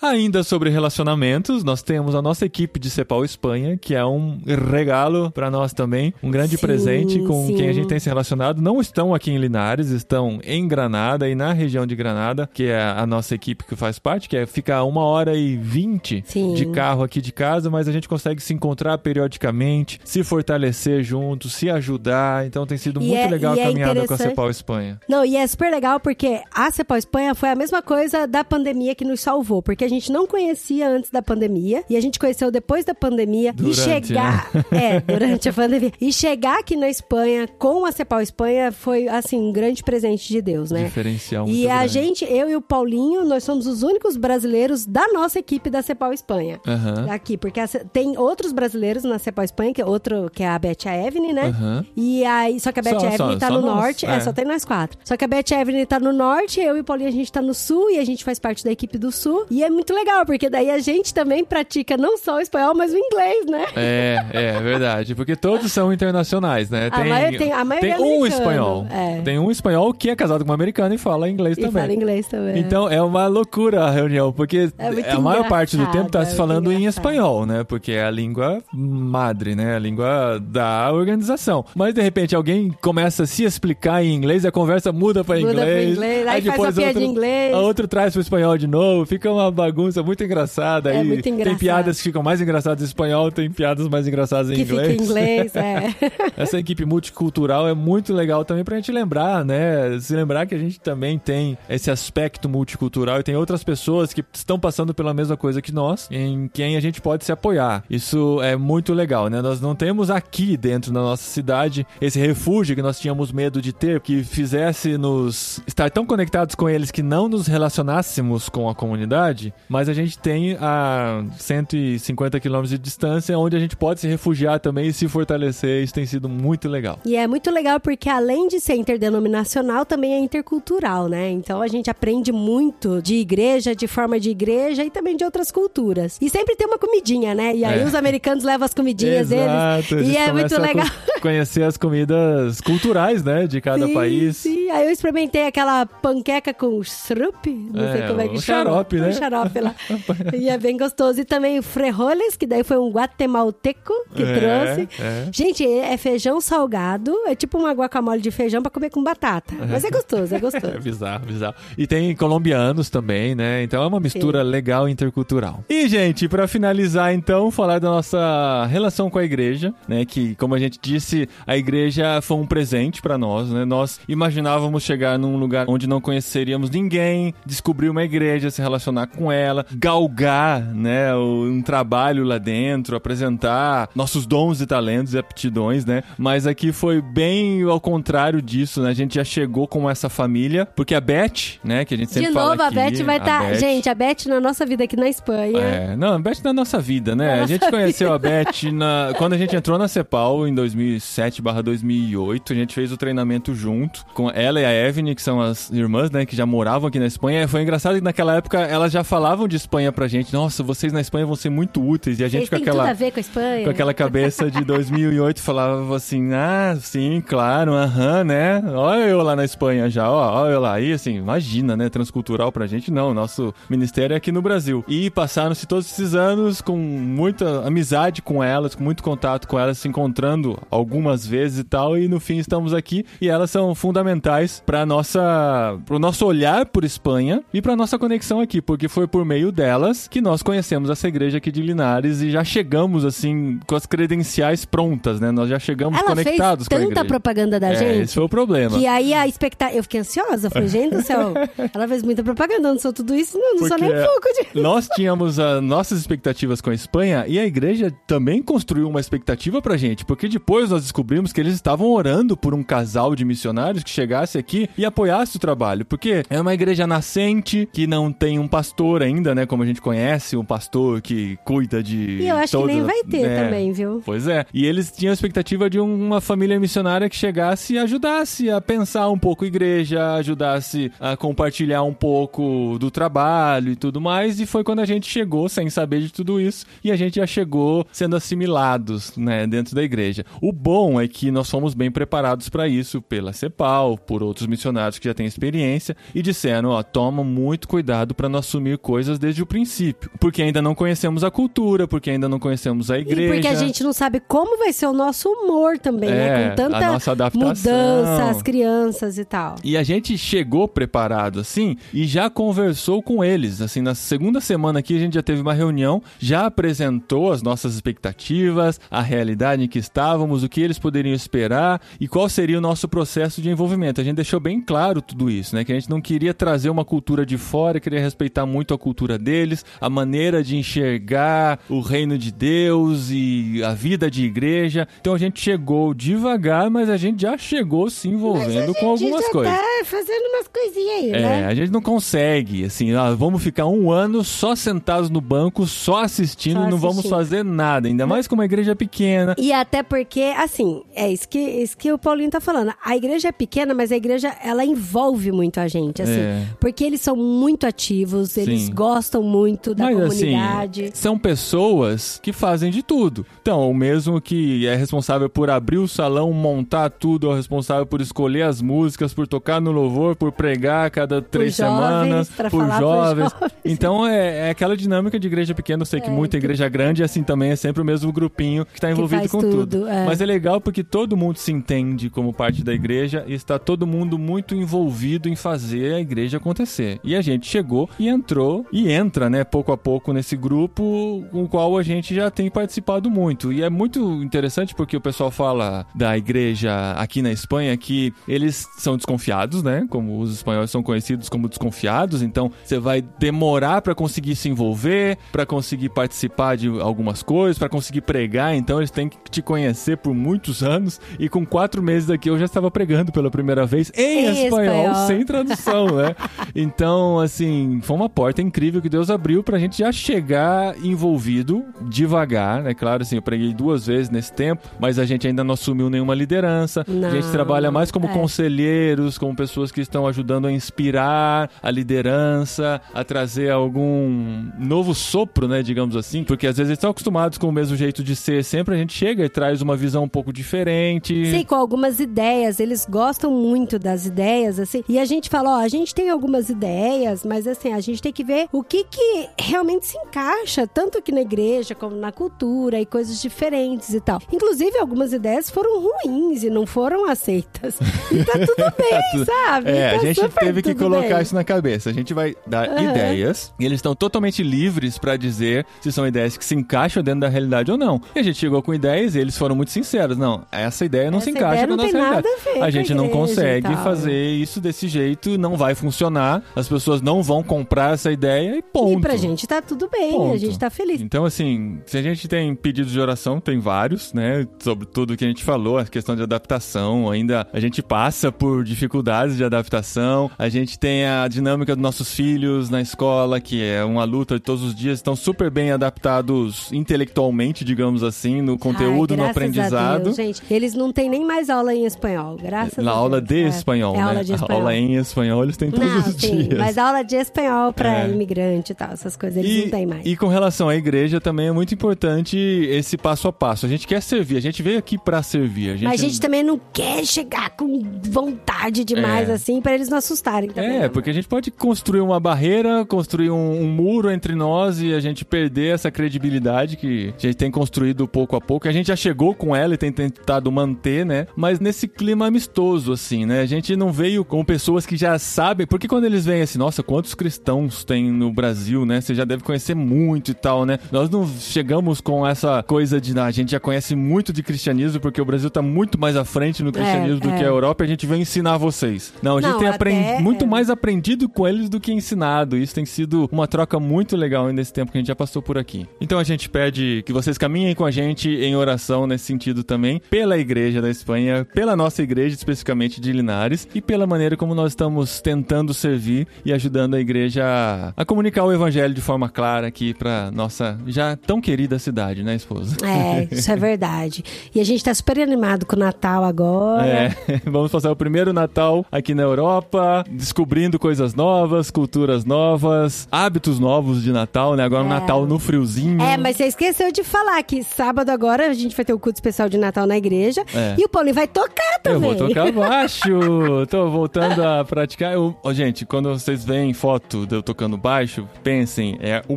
não. 0.00 0.08
Ainda 0.10 0.42
sobre 0.42 0.70
relacionamentos, 0.70 1.62
nós 1.64 1.82
temos 1.82 2.14
a 2.14 2.22
nossa 2.22 2.44
equipe 2.46 2.78
de 2.80 2.88
Cepal 2.90 3.24
Espanha, 3.24 3.76
que 3.76 3.94
é 3.94 4.04
um 4.04 4.40
regalo 4.70 5.30
pra 5.30 5.50
nós 5.50 5.72
também, 5.72 6.14
um 6.22 6.30
grande 6.30 6.56
Sim, 6.56 6.66
presente 6.66 7.18
com 7.20 7.46
sim. 7.46 7.56
quem 7.56 7.68
a 7.68 7.72
gente 7.72 7.88
tem 7.88 7.98
se 8.00 8.08
relacionado. 8.08 8.60
Não 8.60 8.80
estão 8.80 9.14
aqui 9.14 9.30
em 9.30 9.38
Linares, 9.38 9.90
estão 9.90 10.40
em 10.44 10.66
Granada 10.66 11.28
e 11.28 11.34
na 11.34 11.52
região 11.52 11.86
de 11.86 11.94
Granada, 11.94 12.48
que 12.52 12.64
é 12.64 12.80
a 12.82 13.06
nossa 13.06 13.34
equipe 13.34 13.64
que 13.64 13.76
faz 13.76 13.98
parte, 13.98 14.28
que 14.28 14.36
é 14.36 14.46
ficar 14.46 14.84
uma 14.84 15.04
hora 15.04 15.34
e 15.36 15.56
vinte 15.56 16.24
de 16.56 16.66
carro 16.66 17.02
aqui 17.02 17.20
de 17.20 17.32
casa, 17.32 17.70
mas 17.70 17.88
a 17.88 17.92
gente 17.92 18.08
consegue 18.08 18.42
se 18.42 18.52
encontrar 18.54 18.98
periodicamente, 18.98 20.00
se 20.04 20.22
fortalecer 20.24 21.02
juntos, 21.02 21.52
se 21.52 21.68
ajudar. 21.70 22.46
Então 22.46 22.66
tem 22.66 22.78
sido 22.78 23.00
E 23.02 23.11
muito 23.14 23.26
é- 23.26 23.30
legal 23.30 23.56
e 23.56 23.60
a 23.60 23.62
é 23.62 23.66
caminhada 23.66 24.06
com 24.06 24.14
a 24.14 24.16
Cepal 24.16 24.50
Espanha. 24.50 25.00
Não, 25.08 25.24
e 25.24 25.36
é 25.36 25.46
super 25.46 25.70
legal 25.70 26.00
porque 26.00 26.40
a 26.52 26.70
Cepal 26.70 26.98
Espanha 26.98 27.34
foi 27.34 27.48
a 27.50 27.54
mesma 27.54 27.82
coisa 27.82 28.26
da 28.26 28.44
pandemia 28.44 28.94
que 28.94 29.04
nos 29.04 29.20
salvou. 29.20 29.62
Porque 29.62 29.84
a 29.84 29.88
gente 29.88 30.10
não 30.10 30.26
conhecia 30.26 30.88
antes 30.88 31.10
da 31.10 31.22
pandemia 31.22 31.84
e 31.88 31.96
a 31.96 32.00
gente 32.00 32.18
conheceu 32.18 32.50
depois 32.50 32.84
da 32.84 32.94
pandemia. 32.94 33.52
Durante, 33.52 33.78
e 33.78 33.82
chegar. 33.82 34.50
É, 34.72 35.00
durante 35.00 35.48
a 35.48 35.52
pandemia. 35.52 35.92
E 36.00 36.12
chegar 36.12 36.58
aqui 36.60 36.76
na 36.76 36.88
Espanha 36.88 37.46
com 37.58 37.84
a 37.84 37.92
Cepal 37.92 38.20
Espanha 38.20 38.72
foi, 38.72 39.06
assim, 39.08 39.38
um 39.38 39.52
grande 39.52 39.82
presente 39.82 40.28
de 40.28 40.40
Deus, 40.40 40.70
né? 40.70 40.84
Diferencial 40.84 41.46
E 41.46 41.52
muito 41.52 41.70
a 41.70 41.76
grande. 41.78 41.92
gente, 41.92 42.24
eu 42.24 42.48
e 42.48 42.56
o 42.56 42.60
Paulinho, 42.60 43.24
nós 43.24 43.44
somos 43.44 43.66
os 43.66 43.82
únicos 43.82 44.16
brasileiros 44.16 44.86
da 44.86 45.06
nossa 45.08 45.38
equipe 45.38 45.68
da 45.68 45.82
Cepal 45.82 46.12
Espanha. 46.12 46.60
Aham. 46.66 47.06
Aqui, 47.10 47.36
porque 47.36 47.60
a 47.60 47.68
tem 47.92 48.16
outros 48.18 48.52
brasileiros 48.52 49.04
na 49.04 49.18
Cepal 49.18 49.44
Espanha, 49.44 49.72
que 49.74 49.82
é 49.82 49.84
outro, 49.84 50.30
que 50.32 50.42
é 50.42 50.48
a 50.48 50.58
Beth 50.58 50.86
Evne, 51.06 51.32
né? 51.32 51.46
Aham. 51.46 51.86
E 51.96 52.24
aí, 52.24 52.58
só 52.60 52.72
que 52.72 52.80
a 52.80 52.82
Beth 52.82 53.01
Só- 53.02 53.06
Evne 53.08 53.16
só- 53.34 53.36
tá 53.38 53.48
só 53.48 53.54
no 53.54 53.60
nós, 53.62 53.76
norte. 53.76 54.06
É. 54.06 54.10
é. 54.16 54.20
só 54.20 54.32
tem 54.32 54.44
nós 54.44 54.64
quatro. 54.64 54.98
Só 55.04 55.16
que 55.16 55.24
a 55.24 55.28
Beth 55.28 55.50
Evne 55.52 55.86
tá 55.86 55.98
no 56.00 56.12
norte, 56.12 56.60
eu 56.60 56.76
e 56.76 56.80
o 56.80 56.84
Paulinho 56.84 57.08
a 57.08 57.12
gente 57.12 57.30
tá 57.30 57.40
no 57.42 57.54
sul 57.54 57.90
e 57.90 57.98
a 57.98 58.04
gente 58.04 58.24
faz 58.24 58.38
parte 58.38 58.64
da 58.64 58.70
equipe 58.72 58.98
do 58.98 59.10
sul. 59.12 59.46
E 59.50 59.62
é 59.64 59.70
muito 59.70 59.92
legal, 59.94 60.24
porque 60.26 60.48
daí 60.48 60.70
a 60.70 60.78
gente 60.78 61.12
também 61.12 61.44
pratica 61.44 61.96
não 61.96 62.16
só 62.18 62.36
o 62.36 62.40
espanhol, 62.40 62.74
mas 62.74 62.92
o 62.92 62.96
inglês, 62.96 63.46
né? 63.46 63.66
É, 63.76 64.16
é 64.32 64.60
verdade. 64.60 65.14
Porque 65.14 65.36
todos 65.36 65.70
são 65.72 65.92
internacionais, 65.92 66.70
né? 66.70 66.88
A 66.92 67.04
maioria 67.04 67.38
tem- 67.38 67.52
a 67.52 67.64
maioria 67.64 67.94
tem 67.96 67.98
é 67.98 68.06
um 68.06 68.16
americano, 68.16 68.26
espanhol. 68.26 68.86
é. 68.90 69.20
Tem 69.22 69.38
um 69.38 69.50
espanhol 69.50 69.92
que 69.92 70.10
é 70.10 70.16
casado 70.16 70.40
com 70.44 70.50
uma 70.50 70.54
americana 70.54 70.94
e 70.94 70.98
fala 70.98 71.28
inglês 71.28 71.56
E 71.58 71.60
também. 71.62 71.82
fala 71.82 71.92
inglês 71.94 72.26
também. 72.26 72.58
Então 72.58 72.88
é 72.88 73.00
uma 73.02 73.26
loucura 73.26 73.84
a 73.84 73.90
reunião, 73.90 74.32
porque 74.32 74.70
É 74.78 75.10
a 75.12 75.18
maior 75.20 75.48
parte 75.48 75.76
do 75.76 75.84
tempo 75.86 76.10
tá 76.10 76.20
engraçado, 76.20 76.26
se 76.28 76.34
é 76.34 76.36
falando 76.36 76.64
muito 76.66 76.76
em 76.78 76.80
engraçado. 76.82 77.04
espanhol, 77.04 77.46
né? 77.46 77.64
Porque 77.64 77.92
é 77.92 78.04
a 78.04 78.10
língua 78.10 78.62
madre, 78.72 79.54
né? 79.54 79.76
A 79.76 79.78
língua 79.78 80.38
da 80.40 80.90
organização. 80.92 81.64
Mas 81.74 81.94
de 81.94 82.02
repente 82.02 82.34
alguém 82.34 82.70
começa 82.92 83.22
a 83.22 83.26
se 83.26 83.42
explicar 83.42 84.04
em 84.04 84.14
inglês, 84.14 84.44
a 84.44 84.52
conversa 84.52 84.92
muda 84.92 85.24
pra 85.24 85.36
Muda 85.40 85.52
pro 85.52 85.62
inglês. 85.62 85.90
inglês, 85.92 86.26
aí 86.26 86.42
faz 86.42 86.58
uma 86.60 86.72
piada 86.72 86.88
outro, 86.88 87.02
em 87.02 87.06
inglês. 87.06 87.54
A 87.54 87.58
outro 87.58 87.88
traz 87.88 88.12
pro 88.12 88.20
espanhol 88.20 88.58
de 88.58 88.66
novo, 88.66 89.06
fica 89.06 89.32
uma 89.32 89.50
bagunça 89.50 90.02
muito 90.02 90.22
engraçada. 90.22 90.92
É 90.92 90.98
aí 90.98 91.04
muito 91.08 91.22
Tem 91.22 91.32
engraçado. 91.32 91.58
piadas 91.58 91.96
que 91.96 92.02
ficam 92.02 92.22
mais 92.22 92.42
engraçadas 92.42 92.82
em 92.82 92.84
espanhol, 92.84 93.32
tem 93.32 93.50
piadas 93.50 93.88
mais 93.88 94.06
engraçadas 94.06 94.50
em 94.50 94.56
que 94.56 94.60
inglês. 94.60 94.88
fica 94.90 95.02
em 95.02 95.06
inglês, 95.06 95.56
é. 95.56 95.94
Essa 96.36 96.58
equipe 96.58 96.84
multicultural 96.84 97.66
é 97.66 97.72
muito 97.72 98.12
legal 98.12 98.44
também 98.44 98.62
pra 98.62 98.76
gente 98.76 98.92
lembrar, 98.92 99.42
né? 99.42 99.98
Se 99.98 100.14
lembrar 100.14 100.44
que 100.44 100.54
a 100.54 100.58
gente 100.58 100.78
também 100.78 101.18
tem 101.18 101.56
esse 101.70 101.90
aspecto 101.90 102.46
multicultural 102.46 103.20
e 103.20 103.22
tem 103.22 103.36
outras 103.36 103.64
pessoas 103.64 104.12
que 104.12 104.22
estão 104.34 104.60
passando 104.60 104.92
pela 104.92 105.14
mesma 105.14 105.34
coisa 105.36 105.62
que 105.62 105.72
nós, 105.72 106.08
em 106.10 106.46
quem 106.52 106.76
a 106.76 106.80
gente 106.80 107.00
pode 107.00 107.24
se 107.24 107.32
apoiar. 107.32 107.84
Isso 107.88 108.38
é 108.42 108.54
muito 108.54 108.92
legal, 108.92 109.28
né? 109.28 109.40
Nós 109.40 109.62
não 109.62 109.74
temos 109.74 110.10
aqui 110.10 110.58
dentro 110.58 110.92
da 110.92 111.00
nossa 111.00 111.22
cidade 111.22 111.86
esse 111.98 112.18
refúgio 112.20 112.81
que 112.82 112.86
nós 112.86 112.98
tínhamos 112.98 113.30
medo 113.30 113.62
de 113.62 113.72
ter, 113.72 114.00
que 114.00 114.24
fizesse 114.24 114.98
nos 114.98 115.62
estar 115.66 115.88
tão 115.90 116.04
conectados 116.04 116.54
com 116.56 116.68
eles 116.68 116.90
que 116.90 117.02
não 117.02 117.28
nos 117.28 117.46
relacionássemos 117.46 118.48
com 118.48 118.68
a 118.68 118.74
comunidade, 118.74 119.54
mas 119.68 119.88
a 119.88 119.94
gente 119.94 120.18
tem 120.18 120.56
a 120.60 121.22
150 121.38 122.40
quilômetros 122.40 122.70
de 122.70 122.78
distância 122.78 123.38
onde 123.38 123.56
a 123.56 123.60
gente 123.60 123.76
pode 123.76 124.00
se 124.00 124.08
refugiar 124.08 124.58
também 124.58 124.88
e 124.88 124.92
se 124.92 125.06
fortalecer. 125.08 125.82
Isso 125.84 125.94
tem 125.94 126.04
sido 126.06 126.28
muito 126.28 126.68
legal. 126.68 126.98
E 127.04 127.14
é 127.16 127.26
muito 127.28 127.50
legal 127.50 127.78
porque 127.78 128.08
além 128.08 128.48
de 128.48 128.58
ser 128.58 128.74
interdenominacional, 128.74 129.86
também 129.86 130.14
é 130.14 130.18
intercultural, 130.18 131.08
né? 131.08 131.30
Então 131.30 131.62
a 131.62 131.68
gente 131.68 131.88
aprende 131.88 132.32
muito 132.32 133.00
de 133.00 133.14
igreja, 133.14 133.74
de 133.76 133.86
forma 133.86 134.18
de 134.18 134.30
igreja 134.30 134.84
e 134.84 134.90
também 134.90 135.16
de 135.16 135.24
outras 135.24 135.52
culturas. 135.52 136.18
E 136.20 136.28
sempre 136.28 136.56
tem 136.56 136.66
uma 136.66 136.78
comidinha, 136.78 137.34
né? 137.34 137.54
E 137.54 137.64
aí 137.64 137.80
É. 137.80 137.84
os 137.84 137.94
americanos 137.94 138.42
levam 138.44 138.64
as 138.64 138.74
comidinhas 138.74 139.30
Exato, 139.30 139.94
deles. 139.94 140.08
E 140.12 140.16
é 140.16 140.32
muito 140.32 140.60
legal. 140.60 140.86
co- 140.86 141.20
conhecer 141.20 141.62
as 141.62 141.76
comidas 141.76 142.60
culturais, 142.72 143.22
né, 143.22 143.46
de 143.46 143.60
cada 143.60 143.86
Sim, 143.86 143.94
país. 143.94 144.36
Sim, 144.38 144.70
aí 144.70 144.84
eu 144.86 144.90
experimentei 144.90 145.46
aquela 145.46 145.84
panqueca 145.84 146.54
com 146.54 146.82
shrup, 146.82 147.46
não 147.48 147.92
sei 147.92 148.02
É, 148.02 148.06
como 148.08 148.20
é 148.20 148.28
que 148.28 148.36
o 148.36 148.40
chama. 148.40 148.64
xarope, 148.70 148.96
né? 148.96 149.08
Um 149.08 149.12
xarope 149.12 149.60
lá. 149.60 149.74
e 150.32 150.48
é 150.48 150.56
bem 150.58 150.76
gostoso. 150.76 151.20
E 151.20 151.24
também 151.24 151.58
o 151.58 151.62
frijoles, 151.62 152.36
que 152.36 152.46
daí 152.46 152.64
foi 152.64 152.78
um 152.78 152.90
guatemalteco 152.90 153.92
que 154.14 154.22
É, 154.22 154.34
trouxe. 154.34 154.88
é. 155.00 155.28
Gente, 155.32 155.66
é 155.66 155.96
feijão 155.96 156.40
salgado, 156.40 157.14
é 157.26 157.34
tipo 157.34 157.58
uma 157.58 157.72
guacamole 157.72 158.20
de 158.20 158.30
feijão 158.30 158.62
pra 158.62 158.70
comer 158.70 158.90
com 158.90 159.02
batata. 159.02 159.54
Mas 159.68 159.84
é 159.84 159.90
gostoso, 159.90 160.34
é 160.34 160.38
É 160.38 160.40
gostoso. 160.40 160.78
bizarro, 160.80 161.26
bizarro. 161.26 161.54
E 161.76 161.86
tem 161.86 162.14
colombianos 162.16 162.88
também, 162.90 163.34
né? 163.34 163.62
Então 163.62 163.82
é 163.82 163.86
uma 163.86 164.00
mistura 164.00 164.42
legal 164.42 164.88
intercultural. 164.88 165.62
E, 165.68 165.86
gente, 165.88 166.28
pra 166.28 166.48
finalizar, 166.48 167.12
então, 167.14 167.50
falar 167.50 167.78
da 167.78 167.88
nossa 167.90 168.66
relação 168.70 169.08
com 169.10 169.18
a 169.18 169.24
igreja, 169.24 169.72
né? 169.86 170.04
Que, 170.04 170.34
como 170.36 170.54
a 170.54 170.58
gente 170.58 170.78
disse, 170.80 171.28
a 171.46 171.56
igreja 171.56 172.20
foi 172.22 172.36
um 172.38 172.46
presente 172.46 172.61
presente 172.62 173.02
pra 173.02 173.18
nós, 173.18 173.50
né? 173.50 173.64
Nós 173.64 173.98
imaginávamos 174.08 174.84
chegar 174.84 175.18
num 175.18 175.36
lugar 175.36 175.66
onde 175.68 175.88
não 175.88 176.00
conheceríamos 176.00 176.70
ninguém, 176.70 177.34
descobrir 177.44 177.88
uma 177.88 178.04
igreja, 178.04 178.50
se 178.50 178.62
relacionar 178.62 179.08
com 179.08 179.32
ela, 179.32 179.66
galgar, 179.72 180.62
né, 180.62 181.12
um 181.16 181.60
trabalho 181.60 182.22
lá 182.24 182.38
dentro, 182.38 182.94
apresentar 182.94 183.88
nossos 183.96 184.26
dons 184.26 184.60
e 184.60 184.66
talentos 184.66 185.12
e 185.14 185.18
aptidões, 185.18 185.84
né? 185.84 186.02
Mas 186.16 186.46
aqui 186.46 186.70
foi 186.72 187.02
bem 187.02 187.62
ao 187.64 187.80
contrário 187.80 188.40
disso, 188.40 188.80
né? 188.80 188.90
A 188.90 188.94
gente 188.94 189.16
já 189.16 189.24
chegou 189.24 189.66
com 189.66 189.90
essa 189.90 190.08
família, 190.08 190.64
porque 190.76 190.94
a 190.94 191.00
Beth, 191.00 191.58
né, 191.64 191.84
que 191.84 191.94
a 191.94 191.96
gente 191.96 192.12
sempre 192.12 192.28
De 192.28 192.32
fala 192.34 192.50
novo, 192.50 192.62
a 192.62 192.70
Beth 192.70 193.02
vai 193.04 193.16
estar. 193.18 193.42
Beth- 193.42 193.58
Gente, 193.58 193.88
a 193.88 193.94
Beth 193.94 194.26
na 194.28 194.38
nossa 194.40 194.64
vida 194.64 194.84
aqui 194.84 194.94
na 194.94 195.08
Espanha. 195.08 195.58
é, 195.58 195.96
não, 195.96 196.14
a 196.14 196.18
Beth 196.20 196.38
na 196.44 196.52
nossa 196.52 196.78
vida, 196.78 197.16
né? 197.16 197.40
A 197.40 197.46
gente 197.46 197.68
conheceu 197.70 198.12
a 198.12 198.18
Beth 198.20 198.70
na- 198.72 199.12
quando 199.18 199.32
a 199.32 199.38
gente 199.38 199.56
entrou 199.56 199.76
na 199.76 199.88
Cepal 199.88 200.46
em 200.46 200.54
2007/2008. 200.54 202.51
A 202.52 202.56
gente 202.56 202.74
fez 202.74 202.92
o 202.92 202.96
treinamento 202.96 203.54
junto 203.54 204.04
com 204.14 204.30
ela 204.30 204.60
e 204.60 204.64
a 204.64 204.72
Evne, 204.72 205.14
que 205.14 205.22
são 205.22 205.40
as 205.40 205.70
irmãs, 205.70 206.10
né, 206.10 206.26
que 206.26 206.36
já 206.36 206.46
moravam 206.46 206.88
aqui 206.88 206.98
na 206.98 207.06
Espanha. 207.06 207.46
Foi 207.48 207.62
engraçado 207.62 207.96
que 207.96 208.00
naquela 208.00 208.36
época 208.36 208.60
elas 208.60 208.92
já 208.92 209.02
falavam 209.04 209.48
de 209.48 209.56
Espanha 209.56 209.90
pra 209.92 210.06
gente. 210.08 210.32
Nossa, 210.32 210.62
vocês 210.62 210.92
na 210.92 211.00
Espanha 211.00 211.26
vão 211.26 211.36
ser 211.36 211.50
muito 211.50 211.82
úteis. 211.86 212.18
E 212.20 212.24
a 212.24 212.28
gente 212.28 212.48
Vocês 212.48 212.50
com 212.50 212.56
aquela 212.56 212.84
tudo 212.84 212.90
a 212.90 212.94
ver 212.94 213.10
com 213.10 213.18
a 213.18 213.20
Espanha. 213.20 213.64
com 213.64 213.70
aquela 213.70 213.94
cabeça 213.94 214.50
de 214.50 214.64
2008 214.64 215.40
falava 215.40 215.96
assim, 215.96 216.32
ah, 216.32 216.76
sim, 216.80 217.22
claro, 217.26 217.72
aham, 217.74 218.24
né? 218.24 218.62
Olha 218.74 219.04
eu 219.08 219.22
lá 219.22 219.34
na 219.36 219.44
Espanha 219.44 219.88
já, 219.88 220.10
ó, 220.10 220.42
olha 220.42 220.52
eu 220.52 220.60
lá. 220.60 220.80
E 220.80 220.92
assim, 220.92 221.16
imagina, 221.16 221.76
né? 221.76 221.88
Transcultural 221.88 222.52
pra 222.52 222.66
gente, 222.66 222.90
não. 222.90 223.14
Nosso 223.14 223.54
ministério 223.68 224.14
é 224.14 224.16
aqui 224.16 224.32
no 224.32 224.42
Brasil. 224.42 224.84
E 224.88 225.10
passaram-se 225.10 225.66
todos 225.66 225.90
esses 225.90 226.14
anos 226.14 226.60
com 226.60 226.76
muita 226.76 227.66
amizade 227.66 228.22
com 228.22 228.42
elas, 228.42 228.74
com 228.74 228.84
muito 228.84 229.02
contato 229.02 229.46
com 229.48 229.58
elas, 229.58 229.78
se 229.78 229.88
encontrando 229.88 230.58
algumas 230.70 231.26
vezes 231.26 231.60
e 231.60 231.64
tal. 231.64 231.96
E 231.96 232.08
no 232.08 232.20
fim 232.20 232.41
estamos 232.42 232.74
aqui 232.74 233.04
e 233.20 233.28
elas 233.28 233.50
são 233.50 233.74
fundamentais 233.74 234.62
pra 234.64 234.84
nossa, 234.84 235.78
pro 235.86 235.98
nosso 235.98 236.26
olhar 236.26 236.66
por 236.66 236.84
Espanha 236.84 237.42
e 237.52 237.62
pra 237.62 237.74
nossa 237.74 237.98
conexão 237.98 238.40
aqui, 238.40 238.60
porque 238.60 238.88
foi 238.88 239.06
por 239.06 239.24
meio 239.24 239.50
delas 239.50 240.06
que 240.08 240.20
nós 240.20 240.42
conhecemos 240.42 240.90
essa 240.90 241.08
igreja 241.08 241.38
aqui 241.38 241.50
de 241.50 241.62
Linares 241.62 242.20
e 242.20 242.30
já 242.30 242.44
chegamos 242.44 243.04
assim 243.04 243.58
com 243.66 243.74
as 243.74 243.86
credenciais 243.86 244.64
prontas, 244.64 245.20
né? 245.20 245.30
Nós 245.30 245.48
já 245.48 245.58
chegamos 245.58 245.98
Ela 245.98 246.14
fez 246.14 246.26
conectados 246.26 246.68
com 246.68 246.74
a 246.74 246.78
tanta 246.78 247.04
propaganda 247.04 247.58
da 247.58 247.72
é, 247.72 247.76
gente. 247.76 248.02
esse 248.02 248.14
foi 248.14 248.24
o 248.24 248.28
problema. 248.28 248.78
Que 248.78 248.86
aí 248.86 249.14
a 249.14 249.26
expectativa. 249.26 249.76
Eu 249.76 249.82
fiquei 249.82 250.00
ansiosa. 250.00 250.50
Falei, 250.50 250.68
gente 250.68 250.94
do 250.96 251.02
céu, 251.02 251.34
ela 251.72 251.88
fez 251.88 252.02
muita 252.02 252.22
propaganda, 252.22 252.68
não 252.68 252.78
sou 252.78 252.92
tudo 252.92 253.14
isso, 253.14 253.38
não, 253.38 253.56
não 253.56 253.68
sou 253.68 253.78
nem 253.78 253.90
um 253.90 254.04
pouco 254.04 254.28
de. 254.34 254.42
Nós 254.60 254.88
tínhamos 254.88 255.38
as 255.38 255.62
nossas 255.62 255.98
expectativas 255.98 256.60
com 256.60 256.70
a 256.70 256.74
Espanha 256.74 257.24
e 257.26 257.38
a 257.38 257.46
igreja 257.46 257.92
também 258.06 258.42
construiu 258.42 258.88
uma 258.88 259.00
expectativa 259.00 259.60
pra 259.60 259.76
gente, 259.76 260.04
porque 260.04 260.28
depois 260.28 260.70
nós 260.70 260.82
descobrimos 260.82 261.32
que 261.32 261.40
eles 261.40 261.54
estavam 261.54 261.90
orando 261.90 262.21
por 262.36 262.54
um 262.54 262.62
casal 262.62 263.14
de 263.14 263.24
missionários 263.24 263.82
que 263.84 263.90
chegasse 263.90 264.38
aqui 264.38 264.68
e 264.76 264.84
apoiasse 264.84 265.36
o 265.36 265.40
trabalho, 265.40 265.84
porque 265.84 266.22
é 266.30 266.40
uma 266.40 266.54
igreja 266.54 266.86
nascente 266.86 267.68
que 267.72 267.86
não 267.86 268.12
tem 268.12 268.38
um 268.38 268.46
pastor 268.48 269.02
ainda, 269.02 269.34
né, 269.34 269.46
como 269.46 269.62
a 269.62 269.66
gente 269.66 269.80
conhece, 269.80 270.36
um 270.36 270.44
pastor 270.44 271.00
que 271.00 271.36
cuida 271.44 271.82
de 271.82 272.20
E 272.22 272.28
eu 272.28 272.36
acho 272.36 272.52
que 272.52 272.58
toda- 272.58 272.72
nem 272.72 272.82
vai 272.82 273.02
ter 273.04 273.24
é, 273.26 273.44
também, 273.44 273.72
viu? 273.72 274.02
Pois 274.04 274.26
é. 274.28 274.44
E 274.52 274.64
eles 274.64 274.90
tinham 274.92 275.10
a 275.10 275.14
expectativa 275.14 275.68
de 275.68 275.78
uma 275.80 276.20
família 276.20 276.58
missionária 276.60 277.08
que 277.08 277.16
chegasse 277.16 277.74
e 277.74 277.78
ajudasse 277.78 278.50
a 278.50 278.60
pensar 278.60 279.08
um 279.10 279.18
pouco 279.18 279.44
a 279.44 279.48
igreja, 279.48 280.14
ajudasse 280.14 280.90
a 281.00 281.16
compartilhar 281.16 281.82
um 281.82 281.92
pouco 281.94 282.76
do 282.78 282.90
trabalho 282.90 283.72
e 283.72 283.76
tudo 283.76 284.00
mais. 284.00 284.40
E 284.40 284.46
foi 284.46 284.62
quando 284.64 284.80
a 284.80 284.84
gente 284.86 285.08
chegou 285.08 285.48
sem 285.48 285.68
saber 285.70 286.00
de 286.00 286.12
tudo 286.12 286.40
isso 286.40 286.64
e 286.84 286.90
a 286.90 286.96
gente 286.96 287.16
já 287.16 287.26
chegou 287.26 287.86
sendo 287.92 288.16
assimilados, 288.16 289.16
né, 289.16 289.46
dentro 289.46 289.74
da 289.74 289.82
igreja. 289.82 290.24
O 290.40 290.52
bom 290.52 291.00
é 291.00 291.08
que 291.08 291.30
nós 291.30 291.48
fomos 291.50 291.74
bem 291.74 291.90
preparados 291.90 292.11
para 292.50 292.68
isso 292.68 293.00
pela 293.00 293.32
CEPAL, 293.32 293.96
por 293.96 294.22
outros 294.22 294.46
missionários 294.46 294.98
que 294.98 295.08
já 295.08 295.14
têm 295.14 295.26
experiência 295.26 295.96
e 296.14 296.20
disseram, 296.20 296.70
ó, 296.70 296.82
toma 296.82 297.24
muito 297.24 297.66
cuidado 297.66 298.14
para 298.14 298.28
não 298.28 298.40
assumir 298.40 298.78
coisas 298.78 299.18
desde 299.18 299.42
o 299.42 299.46
princípio, 299.46 300.10
porque 300.20 300.42
ainda 300.42 300.60
não 300.60 300.74
conhecemos 300.74 301.24
a 301.24 301.30
cultura, 301.30 301.88
porque 301.88 302.10
ainda 302.10 302.28
não 302.28 302.38
conhecemos 302.38 302.90
a 302.90 302.98
igreja. 302.98 303.22
E 303.22 303.32
porque 303.32 303.48
a 303.48 303.54
gente 303.54 303.82
não 303.82 303.92
sabe 303.92 304.20
como 304.20 304.58
vai 304.58 304.72
ser 304.72 304.86
o 304.86 304.92
nosso 304.92 305.28
humor 305.28 305.78
também, 305.78 306.10
né? 306.10 306.46
É, 306.46 306.48
Com 306.50 306.56
tanta 306.56 306.76
a 306.76 306.92
nossa 306.92 307.12
adaptação. 307.12 307.48
mudança, 307.48 308.30
as 308.30 308.42
crianças 308.42 309.18
e 309.18 309.24
tal. 309.24 309.56
E 309.64 309.76
a 309.76 309.82
gente 309.82 310.18
chegou 310.18 310.68
preparado 310.68 311.40
assim 311.40 311.76
e 311.92 312.06
já 312.06 312.28
conversou 312.28 313.02
com 313.02 313.24
eles. 313.24 313.60
Assim, 313.60 313.80
na 313.80 313.94
segunda 313.94 314.40
semana 314.40 314.80
aqui 314.80 314.96
a 314.96 315.00
gente 315.00 315.14
já 315.14 315.22
teve 315.22 315.40
uma 315.40 315.54
reunião, 315.54 316.02
já 316.18 316.46
apresentou 316.46 317.32
as 317.32 317.42
nossas 317.42 317.74
expectativas, 317.74 318.80
a 318.90 319.00
realidade 319.00 319.64
em 319.64 319.68
que 319.68 319.78
estávamos, 319.78 320.42
o 320.42 320.48
que 320.48 320.60
eles 320.60 320.78
poderiam 320.78 321.14
esperar 321.14 321.80
e 322.02 322.08
qual 322.08 322.28
seria 322.28 322.58
o 322.58 322.60
nosso 322.60 322.88
processo 322.88 323.40
de 323.40 323.48
envolvimento. 323.48 324.00
A 324.00 324.04
gente 324.04 324.16
deixou 324.16 324.40
bem 324.40 324.60
claro 324.60 325.00
tudo 325.00 325.30
isso, 325.30 325.54
né? 325.54 325.64
Que 325.64 325.70
a 325.70 325.76
gente 325.76 325.88
não 325.88 326.00
queria 326.00 326.34
trazer 326.34 326.68
uma 326.68 326.84
cultura 326.84 327.24
de 327.24 327.38
fora, 327.38 327.78
queria 327.78 328.00
respeitar 328.00 328.44
muito 328.44 328.74
a 328.74 328.78
cultura 328.78 329.16
deles, 329.16 329.64
a 329.80 329.88
maneira 329.88 330.42
de 330.42 330.56
enxergar 330.56 331.60
o 331.68 331.78
reino 331.78 332.18
de 332.18 332.32
Deus 332.32 333.08
e 333.12 333.62
a 333.64 333.72
vida 333.72 334.10
de 334.10 334.24
igreja. 334.24 334.88
Então 335.00 335.14
a 335.14 335.18
gente 335.18 335.40
chegou 335.40 335.94
devagar, 335.94 336.68
mas 336.68 336.90
a 336.90 336.96
gente 336.96 337.22
já 337.22 337.38
chegou 337.38 337.88
se 337.88 338.08
envolvendo 338.08 338.74
com 338.74 338.88
algumas 338.88 339.28
coisas. 339.28 339.54
Tá 339.54 339.62
fazendo 339.84 340.24
umas 340.34 340.48
coisinhas 340.48 340.96
aí, 340.96 341.10
É, 341.12 341.20
né? 341.20 341.46
a 341.46 341.54
gente 341.54 341.70
não 341.70 341.80
consegue, 341.80 342.64
assim, 342.64 342.92
ah, 342.94 343.14
vamos 343.14 343.40
ficar 343.44 343.66
um 343.66 343.92
ano 343.92 344.24
só 344.24 344.56
sentados 344.56 345.08
no 345.08 345.20
banco, 345.20 345.68
só 345.68 346.02
assistindo, 346.02 346.64
Só 346.64 346.68
não 346.68 346.78
vamos 346.78 347.08
fazer 347.08 347.44
nada, 347.44 347.86
ainda 347.86 348.08
mais 348.08 348.26
com 348.26 348.34
uma 348.34 348.44
igreja 348.44 348.74
pequena. 348.74 349.36
E 349.38 349.52
até 349.52 349.84
porque, 349.84 350.34
assim, 350.36 350.82
é 350.96 351.08
isso 351.08 351.28
que, 351.28 351.38
isso 351.38 351.76
que 351.76 351.91
o 351.92 351.98
Paulinho 351.98 352.30
tá 352.30 352.40
falando. 352.40 352.72
A 352.84 352.96
igreja 352.96 353.28
é 353.28 353.32
pequena, 353.32 353.74
mas 353.74 353.92
a 353.92 353.96
igreja, 353.96 354.34
ela 354.42 354.64
envolve 354.64 355.30
muito 355.32 355.58
a 355.60 355.68
gente, 355.68 356.02
assim. 356.02 356.20
É. 356.20 356.46
Porque 356.60 356.84
eles 356.84 357.00
são 357.00 357.16
muito 357.16 357.66
ativos, 357.66 358.36
eles 358.36 358.62
Sim. 358.62 358.74
gostam 358.74 359.22
muito 359.22 359.74
da 359.74 359.84
Mas 359.84 359.96
comunidade. 359.96 360.84
assim, 360.84 360.92
são 360.94 361.18
pessoas 361.18 362.18
que 362.22 362.32
fazem 362.32 362.70
de 362.70 362.82
tudo. 362.82 363.26
Então, 363.40 363.70
o 363.70 363.74
mesmo 363.74 364.20
que 364.20 364.66
é 364.66 364.74
responsável 364.74 365.28
por 365.28 365.50
abrir 365.50 365.78
o 365.78 365.88
salão, 365.88 366.32
montar 366.32 366.90
tudo, 366.90 367.28
é 367.28 367.30
o 367.30 367.34
responsável 367.36 367.86
por 367.86 368.00
escolher 368.00 368.42
as 368.42 368.60
músicas, 368.62 369.12
por 369.12 369.26
tocar 369.26 369.60
no 369.60 369.70
louvor, 369.72 370.16
por 370.16 370.32
pregar 370.32 370.86
a 370.86 370.90
cada 370.90 371.20
três 371.20 371.56
jovens, 371.56 372.26
semanas, 372.26 372.28
por 372.28 372.50
falar 372.50 372.66
pros 372.66 372.78
jovens. 372.78 373.30
jovens. 373.32 373.52
Então, 373.64 374.06
é, 374.06 374.48
é 374.48 374.50
aquela 374.50 374.76
dinâmica 374.76 375.18
de 375.18 375.26
igreja 375.26 375.54
pequena. 375.54 375.82
Eu 375.82 375.86
sei 375.86 376.00
que 376.00 376.10
muita 376.10 376.36
igreja 376.36 376.68
grande, 376.68 377.02
assim, 377.02 377.22
também 377.22 377.50
é 377.50 377.56
sempre 377.56 377.82
o 377.82 377.84
mesmo 377.84 378.12
grupinho 378.12 378.64
que 378.64 378.74
está 378.74 378.90
envolvido 378.90 379.28
com 379.28 379.40
tudo, 379.40 379.66
tudo. 379.66 379.88
é. 379.88 380.04
Mas 380.06 380.20
é 380.20 380.26
legal 380.26 380.60
porque 380.60 380.82
todo 380.84 381.16
mundo 381.16 381.36
se 381.38 381.52
entende 381.52 381.81
como 382.12 382.32
parte 382.32 382.62
da 382.62 382.72
igreja 382.72 383.24
e 383.26 383.34
está 383.34 383.58
todo 383.58 383.86
mundo 383.86 384.18
muito 384.18 384.54
envolvido 384.54 385.28
em 385.28 385.36
fazer 385.36 385.94
a 385.94 386.00
igreja 386.00 386.36
acontecer. 386.36 387.00
E 387.04 387.14
a 387.14 387.22
gente 387.22 387.46
chegou 387.46 387.88
e 387.98 388.08
entrou 388.08 388.66
e 388.72 388.90
entra, 388.90 389.28
né, 389.30 389.44
pouco 389.44 389.72
a 389.72 389.76
pouco 389.76 390.12
nesse 390.12 390.36
grupo 390.36 391.24
com 391.30 391.44
o 391.44 391.48
qual 391.48 391.76
a 391.76 391.82
gente 391.82 392.14
já 392.14 392.30
tem 392.30 392.50
participado 392.50 393.10
muito. 393.10 393.52
E 393.52 393.62
é 393.62 393.70
muito 393.70 394.22
interessante 394.22 394.74
porque 394.74 394.96
o 394.96 395.00
pessoal 395.00 395.30
fala 395.30 395.86
da 395.94 396.16
igreja 396.16 396.92
aqui 396.92 397.22
na 397.22 397.32
Espanha 397.32 397.76
que 397.76 398.12
eles 398.26 398.68
são 398.76 398.96
desconfiados, 398.96 399.62
né? 399.62 399.86
Como 399.88 400.20
os 400.20 400.34
espanhóis 400.34 400.70
são 400.70 400.82
conhecidos 400.82 401.28
como 401.28 401.48
desconfiados, 401.48 402.22
então 402.22 402.50
você 402.64 402.78
vai 402.78 403.02
demorar 403.18 403.82
para 403.82 403.94
conseguir 403.94 404.36
se 404.36 404.48
envolver, 404.48 405.16
para 405.30 405.46
conseguir 405.46 405.88
participar 405.90 406.56
de 406.56 406.68
algumas 406.80 407.22
coisas, 407.22 407.58
para 407.58 407.68
conseguir 407.68 408.02
pregar, 408.02 408.54
então 408.54 408.78
eles 408.78 408.90
têm 408.90 409.08
que 409.08 409.18
te 409.30 409.40
conhecer 409.40 409.96
por 409.96 410.14
muitos 410.14 410.62
anos. 410.62 411.00
E 411.18 411.28
com 411.28 411.46
quatro 411.46 411.71
meses 411.80 412.10
aqui 412.10 412.28
eu 412.28 412.36
já 412.38 412.44
estava 412.44 412.70
pregando 412.70 413.12
pela 413.12 413.30
primeira 413.30 413.64
vez 413.64 413.92
em, 413.96 414.26
Em 414.26 414.44
espanhol, 414.46 414.74
espanhol. 414.90 415.06
sem 415.06 415.24
tradução, 415.24 415.86
né? 415.96 416.16
Então, 416.54 417.18
assim, 417.20 417.80
foi 417.82 417.96
uma 417.96 418.08
porta 418.08 418.42
incrível 418.42 418.82
que 418.82 418.88
Deus 418.88 419.08
abriu 419.10 419.42
pra 419.42 419.58
gente 419.58 419.78
já 419.78 419.92
chegar 419.92 420.76
envolvido 420.84 421.64
devagar, 421.88 422.62
né? 422.62 422.74
Claro, 422.74 423.02
assim, 423.02 423.16
eu 423.16 423.22
preguei 423.22 423.54
duas 423.54 423.86
vezes 423.86 424.10
nesse 424.10 424.32
tempo, 424.32 424.62
mas 424.80 424.98
a 424.98 425.04
gente 425.04 425.26
ainda 425.26 425.44
não 425.44 425.54
assumiu 425.54 425.88
nenhuma 425.88 426.14
liderança. 426.14 426.80
a 426.86 427.10
gente 427.10 427.24
Não, 427.24 427.32
trabalha 427.32 427.70
mais 427.70 427.90
como 427.90 428.06
é. 428.06 428.12
conselheiros, 428.12 429.16
como 429.16 429.34
pessoas 429.36 429.70
que 429.70 429.80
estão 429.80 430.06
ajudando 430.06 430.46
a 430.46 430.52
inspirar 430.52 431.48
a 431.62 431.70
liderança, 431.70 432.80
a 432.92 433.04
trazer 433.04 433.50
algum 433.50 434.48
novo 434.58 434.94
sopro, 434.94 435.46
né? 435.46 435.62
Digamos 435.62 435.96
assim, 435.96 436.24
porque 436.24 436.46
às 436.46 436.56
vezes 436.56 436.70
eles 436.70 436.78
estão 436.78 436.90
acostumados 436.90 437.38
com 437.38 437.48
o 437.48 437.52
mesmo 437.52 437.76
jeito 437.76 438.02
de 438.02 438.16
ser, 438.16 438.42
sempre 438.44 438.74
a 438.74 438.78
gente 438.78 438.92
chega 438.92 439.24
e 439.24 439.28
traz 439.28 439.62
uma 439.62 439.76
visão 439.76 440.04
um 440.04 440.08
pouco 440.08 440.32
diferente. 440.32 441.26
Sim, 441.30 441.44
com 441.44 441.54
algumas 441.62 442.00
ideias. 442.00 442.60
Eles 442.60 442.86
gostam 442.88 443.30
muito 443.30 443.78
das 443.78 444.04
ideias, 444.06 444.58
assim. 444.58 444.82
E 444.88 444.98
a 444.98 445.04
gente 445.04 445.30
fala, 445.30 445.56
ó, 445.58 445.60
a 445.60 445.68
gente 445.68 445.94
tem 445.94 446.10
algumas 446.10 446.50
ideias, 446.50 447.24
mas 447.24 447.46
assim, 447.46 447.72
a 447.72 447.80
gente 447.80 448.02
tem 448.02 448.12
que 448.12 448.24
ver 448.24 448.48
o 448.52 448.62
que 448.62 448.84
que 448.84 449.28
realmente 449.38 449.86
se 449.86 449.96
encaixa, 449.98 450.66
tanto 450.66 450.98
aqui 450.98 451.12
na 451.12 451.22
igreja 451.22 451.74
como 451.74 451.96
na 451.96 452.12
cultura 452.12 452.80
e 452.80 452.86
coisas 452.86 453.20
diferentes 453.22 453.94
e 453.94 454.00
tal. 454.00 454.20
Inclusive, 454.32 454.76
algumas 454.78 455.12
ideias 455.12 455.50
foram 455.50 455.80
ruins 455.80 456.42
e 456.42 456.50
não 456.50 456.66
foram 456.66 457.08
aceitas. 457.08 457.78
E 458.12 458.24
tá 458.24 458.32
tudo 458.32 458.64
bem, 458.76 459.24
sabe? 459.24 459.70
É, 459.70 459.90
Tá 459.92 459.96
a 459.96 459.98
gente 460.12 460.28
teve 460.34 460.60
que 460.62 460.74
colocar 460.74 461.08
bem. 461.14 461.22
isso 461.22 461.34
na 461.34 461.42
cabeça. 461.44 461.88
A 461.88 461.92
gente 461.92 462.12
vai 462.12 462.34
dar 462.46 462.68
Aham. 462.68 462.90
ideias 462.90 463.52
e 463.58 463.64
eles 463.64 463.76
estão 463.78 463.94
totalmente 463.94 464.42
livres 464.42 464.98
pra 464.98 465.16
dizer 465.16 465.64
se 465.80 465.90
são 465.90 466.06
ideias 466.06 466.36
que 466.36 466.44
se 466.44 466.54
encaixam 466.54 467.02
dentro 467.02 467.20
da 467.20 467.28
realidade 467.28 467.70
ou 467.70 467.78
não. 467.78 468.00
E 468.14 468.18
a 468.18 468.22
gente 468.22 468.38
chegou 468.38 468.60
com 468.62 468.74
ideias 468.74 469.14
e 469.14 469.18
eles 469.18 469.36
foram 469.38 469.54
muito 469.56 469.70
sinceros. 469.70 470.18
Não, 470.18 470.42
essa 470.52 470.84
ideia 470.84 471.10
não 471.10 471.18
Essa 471.18 471.24
se 471.26 471.30
ideia 471.30 471.44
encaixa 471.54 471.64
a 471.64 471.66
não 471.66 471.76
tem 471.76 471.92
nossa 471.92 472.10
realidade. 472.10 472.60
a 472.60 472.64
a 472.64 472.70
gente 472.70 472.94
não 472.94 473.08
consegue 473.08 473.76
fazer 473.76 474.30
isso 474.32 474.60
desse 474.60 474.88
jeito, 474.88 475.36
não 475.38 475.56
vai 475.56 475.74
funcionar, 475.74 476.42
as 476.56 476.68
pessoas 476.68 477.00
não 477.02 477.22
vão 477.22 477.42
comprar 477.42 477.94
essa 477.94 478.10
ideia 478.10 478.56
e 478.56 478.62
ponto. 478.62 478.98
E 478.98 479.00
pra 479.00 479.16
gente 479.16 479.46
tá 479.46 479.60
tudo 479.60 479.88
bem, 479.90 480.10
a 480.10 480.12
Ponto. 480.12 480.38
gente 480.38 480.58
tá 480.58 480.70
feliz. 480.70 481.00
Então, 481.00 481.24
assim, 481.24 481.80
se 481.86 481.96
a 481.98 482.02
gente 482.02 482.26
tem 482.28 482.54
pedidos 482.54 482.92
de 482.92 483.00
oração, 483.00 483.40
tem 483.40 483.58
vários, 483.58 484.12
né? 484.12 484.46
Sobre 484.58 484.86
tudo 484.86 485.16
que 485.16 485.24
a 485.24 485.28
gente 485.28 485.44
falou, 485.44 485.78
a 485.78 485.84
questão 485.84 486.16
de 486.16 486.22
adaptação, 486.22 487.10
ainda 487.10 487.46
a 487.52 487.60
gente 487.60 487.82
passa 487.82 488.30
por 488.32 488.64
dificuldades 488.64 489.36
de 489.36 489.44
adaptação, 489.44 490.30
a 490.38 490.48
gente 490.48 490.78
tem 490.78 491.06
a 491.06 491.28
dinâmica 491.28 491.74
dos 491.74 491.82
nossos 491.82 492.12
filhos 492.14 492.70
na 492.70 492.80
escola, 492.80 493.40
que 493.40 493.62
é 493.62 493.84
uma 493.84 494.04
luta 494.04 494.34
de 494.36 494.40
todos 494.40 494.62
os 494.62 494.74
dias, 494.74 494.98
estão 494.98 495.14
super 495.16 495.50
bem 495.50 495.70
adaptados 495.72 496.72
intelectualmente, 496.72 497.64
digamos 497.64 498.02
assim, 498.02 498.40
no 498.40 498.58
conteúdo, 498.58 499.14
Ai, 499.14 499.20
no 499.20 499.24
a 499.24 499.30
aprendizado. 499.30 500.04
Deus, 500.04 500.16
gente, 500.16 500.42
eles 500.50 500.74
não 500.74 500.92
têm 500.92 501.08
nem 501.08 501.24
mais 501.32 501.48
aula 501.48 501.74
em 501.74 501.86
espanhol, 501.86 502.36
graças 502.36 502.84
Na 502.84 502.90
a 502.92 502.94
aula 502.94 503.20
Deus. 503.20 503.40
de 503.40 503.44
É, 503.46 503.48
espanhol, 503.58 503.94
é 503.94 503.98
né? 503.98 504.02
aula 504.04 504.24
de 504.24 504.32
A 504.32 504.34
espanhol. 504.36 504.58
aula 504.60 504.74
em 504.76 504.94
espanhol 504.96 505.42
eles 505.44 505.56
têm 505.56 505.70
todos 505.70 505.88
Não, 505.88 505.98
os 506.00 506.04
sim, 506.14 506.42
dias. 506.48 506.58
mas 506.58 506.76
aula 506.78 507.02
de 507.02 507.16
espanhol 507.16 507.72
pra 507.72 508.02
É. 508.04 508.08
imigrante 508.10 508.72
e 508.72 508.74
tal, 508.74 508.90
essas 508.92 509.16
coisas 509.16 509.42
eles 509.42 509.64
não 509.64 509.70
têm 509.70 509.86
mais. 509.86 510.04
E 510.04 510.14
com 510.16 510.26
relação 510.28 510.68
à 510.68 510.76
igreja 510.76 511.20
também 511.20 511.46
é 511.48 511.52
muito 511.52 511.72
importante 511.72 512.36
esse 512.36 512.96
passo 512.98 513.28
a 513.28 513.32
passo. 513.32 513.64
A 513.64 513.68
gente 513.68 513.86
quer 513.86 514.02
servir, 514.02 514.36
a 514.36 514.40
gente 514.40 514.62
veio 514.62 514.78
aqui 514.78 514.98
pra 514.98 515.22
servir. 515.22 515.70
A 515.70 515.72
gente, 515.76 515.84
Mas 515.84 516.00
a 516.00 516.04
gente 516.04 516.20
também 516.20 516.42
não 516.42 516.60
quer 516.72 517.04
chegar 517.06 517.50
com 517.56 517.80
vontade 518.10 518.84
demais, 518.84 519.28
É. 519.28 519.32
assim, 519.32 519.60
pra 519.60 519.74
eles 519.74 519.88
não 519.88 519.98
assustarem 519.98 520.50
também. 520.50 520.76
É, 520.76 520.80
né? 520.80 520.88
porque 520.88 521.08
a 521.10 521.12
gente 521.14 521.26
pode 521.28 521.50
construir 521.50 522.00
uma 522.00 522.20
barreira, 522.20 522.84
construir 522.84 523.30
um, 523.30 523.62
um 523.62 523.68
muro 523.68 524.10
entre 524.10 524.34
nós 524.34 524.80
e 524.82 524.92
a 524.92 525.00
gente 525.00 525.24
perder 525.24 525.74
essa 525.74 525.90
credibilidade 525.90 526.76
que 526.76 527.14
a 527.16 527.20
gente 527.20 527.36
tem 527.36 527.50
construído 527.50 528.06
pouco 528.06 528.36
a 528.36 528.40
pouco. 528.40 528.68
A 528.68 528.72
gente 528.72 528.88
já 528.88 528.96
chegou 528.96 529.34
com 529.34 529.56
ela 529.56 529.74
e 529.74 529.78
tem 529.78 529.90
tentado 529.90 530.50
manter, 530.52 531.06
né? 531.06 531.21
Mas 531.36 531.60
nesse 531.60 531.88
clima 531.88 532.26
amistoso, 532.26 532.92
assim, 532.92 533.26
né? 533.26 533.40
A 533.40 533.46
gente 533.46 533.76
não 533.76 533.92
veio 533.92 534.24
com 534.24 534.44
pessoas 534.44 534.86
que 534.86 534.96
já 534.96 535.18
sabem. 535.18 535.66
Porque 535.66 535.88
quando 535.88 536.04
eles 536.04 536.24
vêm 536.24 536.42
assim, 536.42 536.58
nossa, 536.58 536.82
quantos 536.82 537.14
cristãos 537.14 537.84
tem 537.84 538.10
no 538.10 538.32
Brasil, 538.32 538.84
né? 538.84 539.00
Você 539.00 539.14
já 539.14 539.24
deve 539.24 539.42
conhecer 539.42 539.74
muito 539.74 540.30
e 540.30 540.34
tal, 540.34 540.64
né? 540.64 540.78
Nós 540.90 541.08
não 541.10 541.26
chegamos 541.26 542.00
com 542.00 542.26
essa 542.26 542.62
coisa 542.62 543.00
de 543.00 543.12
ah, 543.18 543.26
a 543.26 543.30
gente 543.30 543.52
já 543.52 543.60
conhece 543.60 543.94
muito 543.94 544.32
de 544.32 544.42
cristianismo, 544.42 545.00
porque 545.00 545.20
o 545.20 545.24
Brasil 545.24 545.50
tá 545.50 545.62
muito 545.62 545.98
mais 545.98 546.16
à 546.16 546.24
frente 546.24 546.62
no 546.62 546.72
cristianismo 546.72 547.20
do 547.20 547.30
é. 547.30 547.38
que 547.38 547.44
a 547.44 547.46
Europa 547.46 547.84
e 547.84 547.86
a 547.86 547.88
gente 547.88 548.06
vem 548.06 548.22
ensinar 548.22 548.56
vocês. 548.56 549.12
Não, 549.22 549.36
a 549.36 549.40
gente 549.40 549.52
Não, 549.52 549.58
tem 549.58 549.68
até- 549.68 549.76
aprendido 549.76 550.22
muito 550.22 550.44
é. 550.44 550.48
mais 550.48 550.70
aprendido 550.70 551.28
com 551.28 551.46
eles 551.46 551.68
do 551.68 551.78
que 551.78 551.92
ensinado. 551.92 552.56
Isso 552.56 552.74
tem 552.74 552.84
sido 552.86 553.28
uma 553.30 553.46
troca 553.46 553.78
muito 553.78 554.16
legal 554.16 554.50
nesse 554.52 554.72
tempo 554.72 554.90
que 554.90 554.98
a 554.98 555.00
gente 555.00 555.08
já 555.08 555.16
passou 555.16 555.42
por 555.42 555.58
aqui. 555.58 555.86
Então 556.00 556.18
a 556.18 556.24
gente 556.24 556.48
pede 556.48 557.02
que 557.04 557.12
vocês 557.12 557.36
caminhem 557.36 557.74
com 557.74 557.84
a 557.84 557.90
gente 557.90 558.28
em 558.28 558.56
oração 558.56 559.06
nesse 559.06 559.24
sentido 559.24 559.62
também, 559.62 560.00
pela 560.10 560.38
igreja 560.38 560.80
da 560.80 560.90
Espanha, 560.90 561.11
pela 561.54 561.76
nossa 561.76 562.02
igreja 562.02 562.34
especificamente 562.34 563.00
de 563.00 563.12
Linares 563.12 563.66
e 563.74 563.80
pela 563.80 564.06
maneira 564.06 564.36
como 564.36 564.54
nós 564.54 564.72
estamos 564.72 565.20
tentando 565.20 565.72
servir 565.74 566.26
e 566.44 566.52
ajudando 566.52 566.94
a 566.94 567.00
igreja 567.00 567.44
a, 567.44 567.92
a 567.96 568.04
comunicar 568.04 568.44
o 568.44 568.52
evangelho 568.52 568.94
de 568.94 569.00
forma 569.00 569.28
clara 569.28 569.66
aqui 569.66 569.94
para 569.94 570.30
nossa 570.30 570.78
já 570.86 571.16
tão 571.16 571.40
querida 571.40 571.78
cidade, 571.78 572.22
né, 572.22 572.34
esposa? 572.34 572.76
É, 572.84 573.28
isso 573.34 573.50
é 573.50 573.56
verdade. 573.56 574.24
E 574.54 574.60
a 574.60 574.64
gente 574.64 574.82
tá 574.84 574.94
super 574.94 575.18
animado 575.20 575.66
com 575.66 575.76
o 575.76 575.78
Natal 575.78 576.24
agora. 576.24 576.86
É, 576.86 577.14
vamos 577.44 577.70
passar 577.70 577.90
o 577.90 577.96
primeiro 577.96 578.32
Natal 578.32 578.84
aqui 578.90 579.14
na 579.14 579.22
Europa, 579.22 580.04
descobrindo 580.10 580.78
coisas 580.78 581.14
novas, 581.14 581.70
culturas 581.70 582.24
novas, 582.24 583.08
hábitos 583.10 583.58
novos 583.58 584.02
de 584.02 584.12
Natal, 584.12 584.54
né? 584.56 584.64
Agora 584.64 584.84
um 584.84 584.88
Natal 584.88 585.26
no 585.26 585.38
friozinho. 585.38 586.00
É, 586.02 586.16
mas 586.16 586.36
você 586.36 586.44
esqueceu 586.44 586.90
de 586.92 587.02
falar 587.04 587.42
que 587.42 587.62
sábado 587.62 588.10
agora 588.10 588.48
a 588.48 588.54
gente 588.54 588.74
vai 588.76 588.84
ter 588.84 588.92
o 588.92 588.98
culto 588.98 589.16
especial 589.16 589.48
de 589.48 589.58
Natal 589.58 589.86
na 589.86 589.96
igreja 589.96 590.44
É. 590.54 590.74
e 590.78 590.84
o 590.84 590.88
Paulinho 591.02 591.14
vai 591.14 591.26
tocar 591.26 591.74
Eu 591.74 591.80
também. 591.94 592.00
vou 592.00 592.14
tocar 592.28 592.50
baixo. 592.52 593.66
Tô 593.68 593.90
voltando 593.90 594.40
a 594.44 594.64
praticar. 594.64 595.12
Eu- 595.14 595.36
Ó, 595.42 595.52
gente, 595.52 595.84
quando 595.84 596.08
vocês 596.10 596.44
veem 596.44 596.72
foto 596.72 597.26
de 597.26 597.34
eu 597.34 597.42
tocando 597.42 597.76
baixo, 597.76 598.28
pensem, 598.42 598.96
é 599.00 599.22
o 599.28 599.36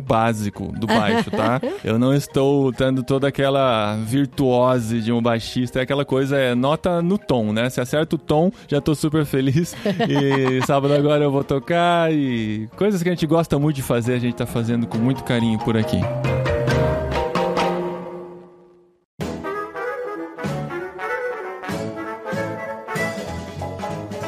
básico 0.00 0.72
do 0.78 0.86
baixo, 0.86 1.30
tá? 1.30 1.60
Eu 1.82 1.98
não 1.98 2.14
estou 2.14 2.70
dando 2.72 3.02
toda 3.02 3.26
aquela 3.28 3.96
virtuose 3.96 5.00
de 5.00 5.10
um 5.12 5.20
baixista. 5.20 5.80
É 5.80 5.82
aquela 5.82 6.04
coisa, 6.04 6.36
é 6.36 6.54
nota 6.54 7.02
no 7.02 7.18
tom, 7.18 7.52
né? 7.52 7.68
Se 7.70 7.80
acerta 7.80 8.14
o 8.16 8.18
tom, 8.18 8.50
já 8.68 8.80
tô 8.80 8.94
super 8.94 9.24
feliz. 9.24 9.74
E 10.08 10.64
sábado 10.66 10.94
agora 10.94 11.24
eu 11.24 11.30
vou 11.30 11.42
tocar 11.42 12.12
e 12.12 12.68
coisas 12.76 13.02
que 13.02 13.08
a 13.08 13.12
gente 13.12 13.26
gosta 13.26 13.58
muito 13.58 13.76
de 13.76 13.82
fazer, 13.82 14.14
a 14.14 14.18
gente 14.18 14.34
tá 14.36 14.46
fazendo 14.46 14.86
com 14.86 14.98
muito 14.98 15.24
carinho 15.24 15.58
por 15.58 15.76
aqui. 15.76 15.98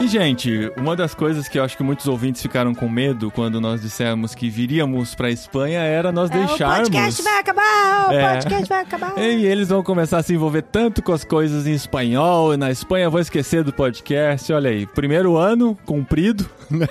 Gente, 0.09 0.73
uma 0.79 0.97
das 0.97 1.15
coisas 1.15 1.49
que 1.49 1.59
eu 1.59 1.63
acho 1.65 1.77
que 1.77 1.83
muitos 1.83 2.09
ouvintes 2.09 2.41
ficaram 2.41 2.75
com 2.75 2.89
medo 2.89 3.31
quando 3.31 3.61
nós 3.61 3.83
dissemos 3.83 4.35
que 4.35 4.49
viríamos 4.49 5.15
pra 5.15 5.31
Espanha 5.31 5.81
era 5.81 6.11
nós 6.11 6.31
É, 6.31 6.39
deixarmos. 6.47 6.89
O 6.89 6.91
podcast 6.91 7.23
vai 7.23 7.39
acabar, 7.41 8.09
o 8.09 8.13
É. 8.13 8.33
podcast 8.35 8.69
vai 8.69 8.81
acabar. 8.81 9.15
E 9.19 9.45
eles 9.47 9.69
vão 9.69 9.83
começar 9.83 10.19
a 10.19 10.23
se 10.23 10.33
envolver 10.33 10.63
tanto 10.63 11.03
com 11.03 11.13
as 11.13 11.25
coisas 11.25 11.67
em 11.67 11.73
espanhol 11.75 12.55
e 12.55 12.57
na 12.57 12.71
Espanha 12.71 13.11
vão 13.11 13.21
esquecer 13.21 13.63
do 13.63 13.73
podcast. 13.73 14.51
Olha 14.51 14.71
aí, 14.71 14.87
primeiro 14.87 15.37
ano 15.37 15.77
cumprido, 15.85 16.49
né? 16.71 16.87